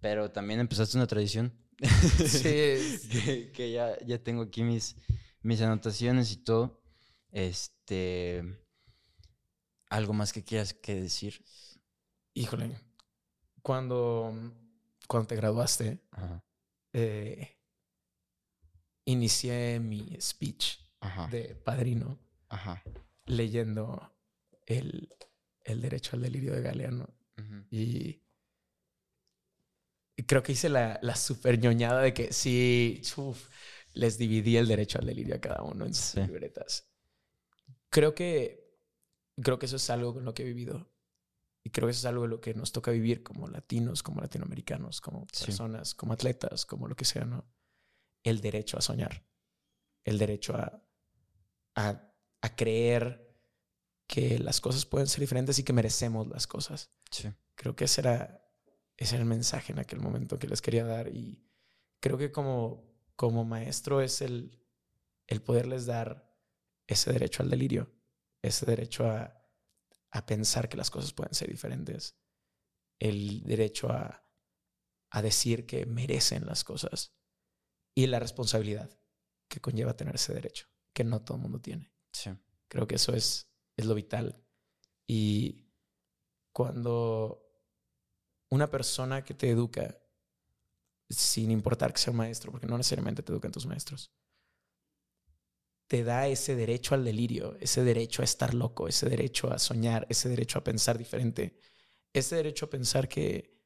Pero 0.00 0.32
también 0.32 0.58
empezaste 0.58 0.96
una 0.96 1.06
tradición. 1.06 1.56
Sí. 2.26 2.42
que, 3.12 3.52
que 3.54 3.70
ya, 3.70 3.96
ya 4.04 4.18
tengo 4.18 4.42
aquí 4.42 4.64
mis, 4.64 4.96
mis 5.42 5.60
anotaciones 5.60 6.32
y 6.32 6.38
todo. 6.38 6.82
Este, 7.30 8.42
algo 9.90 10.12
más 10.12 10.32
que 10.32 10.44
quieras 10.44 10.74
que 10.74 10.94
decir. 10.96 11.44
Híjole, 12.34 12.76
cuando, 13.66 14.32
cuando 15.08 15.26
te 15.26 15.34
graduaste, 15.34 15.98
Ajá, 16.12 16.40
eh, 16.92 17.56
inicié 19.06 19.80
mi 19.80 20.16
speech 20.20 20.78
ajá, 21.00 21.28
de 21.30 21.56
padrino 21.56 22.16
ajá. 22.48 22.80
leyendo 23.26 24.12
el, 24.66 25.12
el 25.64 25.80
derecho 25.80 26.14
al 26.14 26.22
delirio 26.22 26.52
de 26.54 26.62
Galeano. 26.62 27.08
Y, 27.72 28.22
y 30.16 30.22
creo 30.22 30.44
que 30.44 30.52
hice 30.52 30.68
la, 30.68 31.00
la 31.02 31.16
super 31.16 31.58
ñoñada 31.58 32.02
de 32.02 32.14
que 32.14 32.32
sí, 32.32 33.02
uf, 33.16 33.48
les 33.94 34.16
dividí 34.16 34.56
el 34.56 34.68
derecho 34.68 34.98
al 35.00 35.06
delirio 35.06 35.34
a 35.34 35.40
cada 35.40 35.62
uno 35.62 35.86
en 35.86 35.94
sus 35.94 36.12
Sí. 36.12 36.20
libretas. 36.20 36.88
Creo 37.90 38.14
que, 38.14 38.64
creo 39.42 39.58
que 39.58 39.66
eso 39.66 39.76
es 39.76 39.90
algo 39.90 40.14
con 40.14 40.24
lo 40.24 40.34
que 40.34 40.42
he 40.42 40.46
vivido. 40.46 40.88
Y 41.66 41.70
creo 41.70 41.88
que 41.88 41.90
eso 41.90 41.98
es 41.98 42.04
algo 42.04 42.22
de 42.22 42.28
lo 42.28 42.40
que 42.40 42.54
nos 42.54 42.70
toca 42.70 42.92
vivir 42.92 43.24
como 43.24 43.48
latinos, 43.48 44.04
como 44.04 44.20
latinoamericanos, 44.20 45.00
como 45.00 45.26
Sí. 45.32 45.46
personas, 45.46 45.96
como 45.96 46.12
atletas, 46.12 46.64
como 46.64 46.86
lo 46.86 46.94
que 46.94 47.04
sea, 47.04 47.24
¿no? 47.24 47.44
El 48.22 48.40
derecho 48.40 48.78
a 48.78 48.80
soñar. 48.80 49.26
El 50.04 50.16
derecho 50.16 50.54
a, 50.54 50.80
a, 51.74 52.14
a 52.40 52.54
creer 52.54 53.36
que 54.06 54.38
las 54.38 54.60
cosas 54.60 54.86
pueden 54.86 55.08
ser 55.08 55.18
diferentes 55.22 55.58
y 55.58 55.64
que 55.64 55.72
merecemos 55.72 56.28
las 56.28 56.46
cosas 56.46 56.92
Sí, 57.10 57.32
creo 57.56 57.74
que 57.74 57.86
ese 57.86 58.02
era, 58.02 58.48
ese 58.96 59.16
era 59.16 59.22
el 59.24 59.28
mensaje 59.28 59.72
en 59.72 59.80
aquel 59.80 59.98
momento 59.98 60.38
que 60.38 60.46
les 60.46 60.62
quería 60.62 60.84
dar 60.84 61.08
y 61.08 61.44
creo 61.98 62.16
que 62.16 62.30
como, 62.30 62.94
como 63.16 63.44
maestro 63.44 64.00
es 64.00 64.20
el, 64.22 64.64
el 65.26 65.42
poderles 65.42 65.86
dar 65.86 66.32
ese 66.86 67.12
derecho 67.12 67.42
al 67.42 67.50
delirio, 67.50 67.90
ese 68.40 68.66
derecho 68.66 69.10
a, 69.10 69.45
a 70.16 70.26
pensar 70.26 70.68
que 70.68 70.76
las 70.76 70.90
cosas 70.90 71.12
pueden 71.12 71.34
ser 71.34 71.50
diferentes, 71.50 72.16
el 72.98 73.42
derecho 73.42 73.90
a, 73.90 74.26
a 75.10 75.22
decir 75.22 75.66
que 75.66 75.86
merecen 75.86 76.46
las 76.46 76.64
cosas 76.64 77.14
y 77.94 78.06
la 78.06 78.18
responsabilidad 78.18 78.98
que 79.48 79.60
conlleva 79.60 79.96
tener 79.96 80.14
ese 80.14 80.34
derecho, 80.34 80.66
que 80.94 81.04
no 81.04 81.22
todo 81.22 81.36
el 81.36 81.42
mundo 81.42 81.60
tiene. 81.60 81.92
sí. 82.12 82.30
Creo 82.68 82.88
que 82.88 82.96
eso 82.96 83.14
es, 83.14 83.48
es 83.76 83.86
lo 83.86 83.94
vital. 83.94 84.44
Y 85.06 85.70
cuando 86.52 87.46
una 88.50 88.68
persona 88.68 89.24
que 89.24 89.34
te 89.34 89.48
educa, 89.48 89.96
sin 91.08 91.52
importar 91.52 91.92
que 91.92 92.00
sea 92.00 92.10
un 92.10 92.16
maestro, 92.16 92.50
porque 92.50 92.66
no 92.66 92.76
necesariamente 92.76 93.22
te 93.22 93.30
educan 93.30 93.52
tus 93.52 93.66
maestros, 93.66 94.10
te 95.86 96.02
da 96.02 96.26
ese 96.26 96.56
derecho 96.56 96.94
al 96.94 97.04
delirio, 97.04 97.56
ese 97.60 97.84
derecho 97.84 98.22
a 98.22 98.24
estar 98.24 98.54
loco, 98.54 98.88
ese 98.88 99.08
derecho 99.08 99.52
a 99.52 99.58
soñar, 99.58 100.06
ese 100.08 100.28
derecho 100.28 100.58
a 100.58 100.64
pensar 100.64 100.98
diferente, 100.98 101.60
ese 102.12 102.36
derecho 102.36 102.66
a 102.66 102.70
pensar 102.70 103.08
que, 103.08 103.56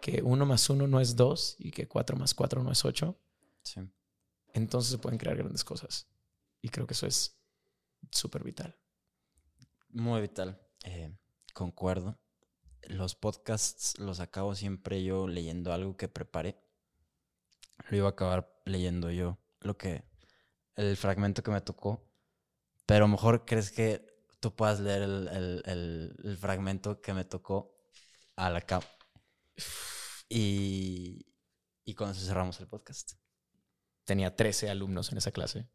que 0.00 0.22
uno 0.22 0.46
más 0.46 0.70
uno 0.70 0.86
no 0.86 1.00
es 1.00 1.16
dos 1.16 1.56
y 1.58 1.70
que 1.70 1.86
cuatro 1.86 2.16
más 2.16 2.34
cuatro 2.34 2.62
no 2.62 2.72
es 2.72 2.84
ocho, 2.84 3.20
sí. 3.62 3.80
entonces 4.54 4.92
se 4.92 4.98
pueden 4.98 5.18
crear 5.18 5.36
grandes 5.36 5.64
cosas. 5.64 6.08
Y 6.62 6.70
creo 6.70 6.86
que 6.86 6.94
eso 6.94 7.06
es 7.06 7.38
súper 8.10 8.42
vital. 8.42 8.76
Muy 9.90 10.20
vital. 10.20 10.60
Eh, 10.84 11.14
concuerdo. 11.52 12.18
los 12.88 13.14
podcasts 13.14 13.98
los 13.98 14.20
acabo 14.20 14.54
siempre 14.54 15.02
yo 15.02 15.26
leyendo 15.26 15.72
algo 15.72 15.96
que 15.96 16.08
preparé. 16.08 16.58
Lo 17.90 17.96
iba 17.96 18.06
a 18.06 18.10
acabar 18.10 18.60
leyendo 18.64 19.10
yo, 19.10 19.38
lo 19.60 19.76
que, 19.76 20.04
el 20.76 20.96
fragmento 20.96 21.42
que 21.42 21.50
me 21.50 21.60
tocó. 21.60 22.02
Pero 22.86 23.08
mejor 23.08 23.44
crees 23.46 23.72
que 23.72 24.06
tú 24.40 24.54
puedas 24.54 24.80
leer 24.80 25.02
el, 25.02 25.28
el- 25.28 26.14
el- 26.24 26.36
fragmento 26.38 27.00
que 27.00 27.14
me 27.14 27.24
tocó 27.24 27.74
a 28.36 28.50
la 28.50 28.60
cama. 28.60 28.86
Y, 30.28 31.26
y 31.84 31.94
con 31.94 32.14
cerramos 32.14 32.60
el 32.60 32.68
podcast. 32.68 33.12
Tenía 34.04 34.36
13 34.36 34.70
alumnos 34.70 35.10
en 35.12 35.18
esa 35.18 35.32
clase 35.32 35.68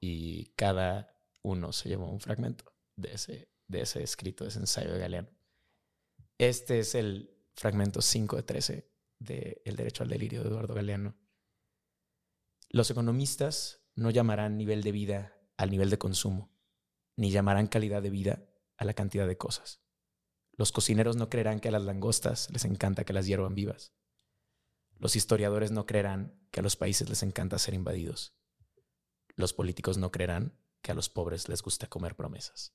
y 0.00 0.46
cada 0.56 1.16
uno 1.42 1.72
se 1.72 1.88
llevó 1.88 2.10
un 2.10 2.20
fragmento 2.20 2.72
de 2.96 3.12
ese, 3.14 3.50
de 3.68 3.82
ese 3.82 4.02
escrito, 4.02 4.44
de 4.44 4.50
ese 4.50 4.60
ensayo 4.60 4.92
de 4.92 4.98
Galeano. 5.00 5.28
Este 6.38 6.78
es 6.80 6.94
el 6.94 7.30
fragmento 7.54 8.00
5 8.02 8.36
de 8.36 8.42
13 8.42 8.90
de 9.18 9.62
El 9.64 9.76
derecho 9.76 10.02
al 10.02 10.08
delirio 10.10 10.42
de 10.42 10.48
Eduardo 10.48 10.74
Galeano. 10.74 11.16
Los 12.70 12.90
economistas 12.90 13.83
no 13.94 14.10
llamarán 14.10 14.56
nivel 14.56 14.82
de 14.82 14.92
vida 14.92 15.36
al 15.56 15.70
nivel 15.70 15.90
de 15.90 15.98
consumo, 15.98 16.52
ni 17.16 17.30
llamarán 17.30 17.66
calidad 17.66 18.02
de 18.02 18.10
vida 18.10 18.44
a 18.76 18.84
la 18.84 18.94
cantidad 18.94 19.26
de 19.26 19.36
cosas. 19.36 19.80
Los 20.52 20.72
cocineros 20.72 21.16
no 21.16 21.28
creerán 21.28 21.60
que 21.60 21.68
a 21.68 21.72
las 21.72 21.82
langostas 21.82 22.50
les 22.50 22.64
encanta 22.64 23.04
que 23.04 23.12
las 23.12 23.26
hiervan 23.26 23.54
vivas. 23.54 23.92
Los 24.98 25.16
historiadores 25.16 25.70
no 25.72 25.86
creerán 25.86 26.40
que 26.50 26.60
a 26.60 26.62
los 26.62 26.76
países 26.76 27.08
les 27.08 27.22
encanta 27.22 27.58
ser 27.58 27.74
invadidos. 27.74 28.34
Los 29.36 29.52
políticos 29.52 29.98
no 29.98 30.12
creerán 30.12 30.56
que 30.80 30.92
a 30.92 30.94
los 30.94 31.08
pobres 31.08 31.48
les 31.48 31.62
gusta 31.62 31.88
comer 31.88 32.14
promesas. 32.14 32.72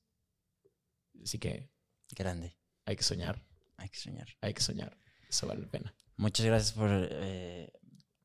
Así 1.22 1.38
que 1.38 1.70
Grande. 2.14 2.58
hay 2.84 2.96
que 2.96 3.02
soñar, 3.02 3.46
Hay 3.76 3.88
que 3.88 3.98
soñar. 3.98 4.28
hay 4.40 4.52
que 4.52 4.60
soñar. 4.60 4.98
Eso 5.28 5.46
vale 5.46 5.62
la 5.62 5.68
pena. 5.68 5.94
Muchas 6.16 6.44
gracias 6.44 6.72
por, 6.72 6.90
eh, 6.92 7.72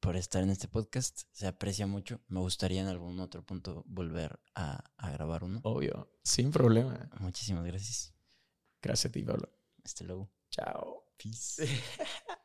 por 0.05 0.17
estar 0.17 0.43
en 0.43 0.51
este 0.51 0.67
podcast. 0.67 1.23
Se 1.31 1.47
aprecia 1.47 1.87
mucho. 1.87 2.21
Me 2.27 2.39
gustaría 2.39 2.81
en 2.81 2.87
algún 2.87 3.19
otro 3.19 3.43
punto 3.43 3.83
volver 3.87 4.39
a, 4.53 4.83
a 4.97 5.09
grabar 5.09 5.43
uno. 5.43 5.59
Obvio, 5.63 6.11
sin 6.23 6.51
problema. 6.51 7.09
Muchísimas 7.19 7.65
gracias. 7.65 8.13
Gracias 8.83 9.09
a 9.09 9.11
ti, 9.11 9.23
Pablo. 9.23 9.51
Hasta 9.83 10.03
luego. 10.03 10.31
Chao. 10.51 11.05
Peace. 11.17 11.67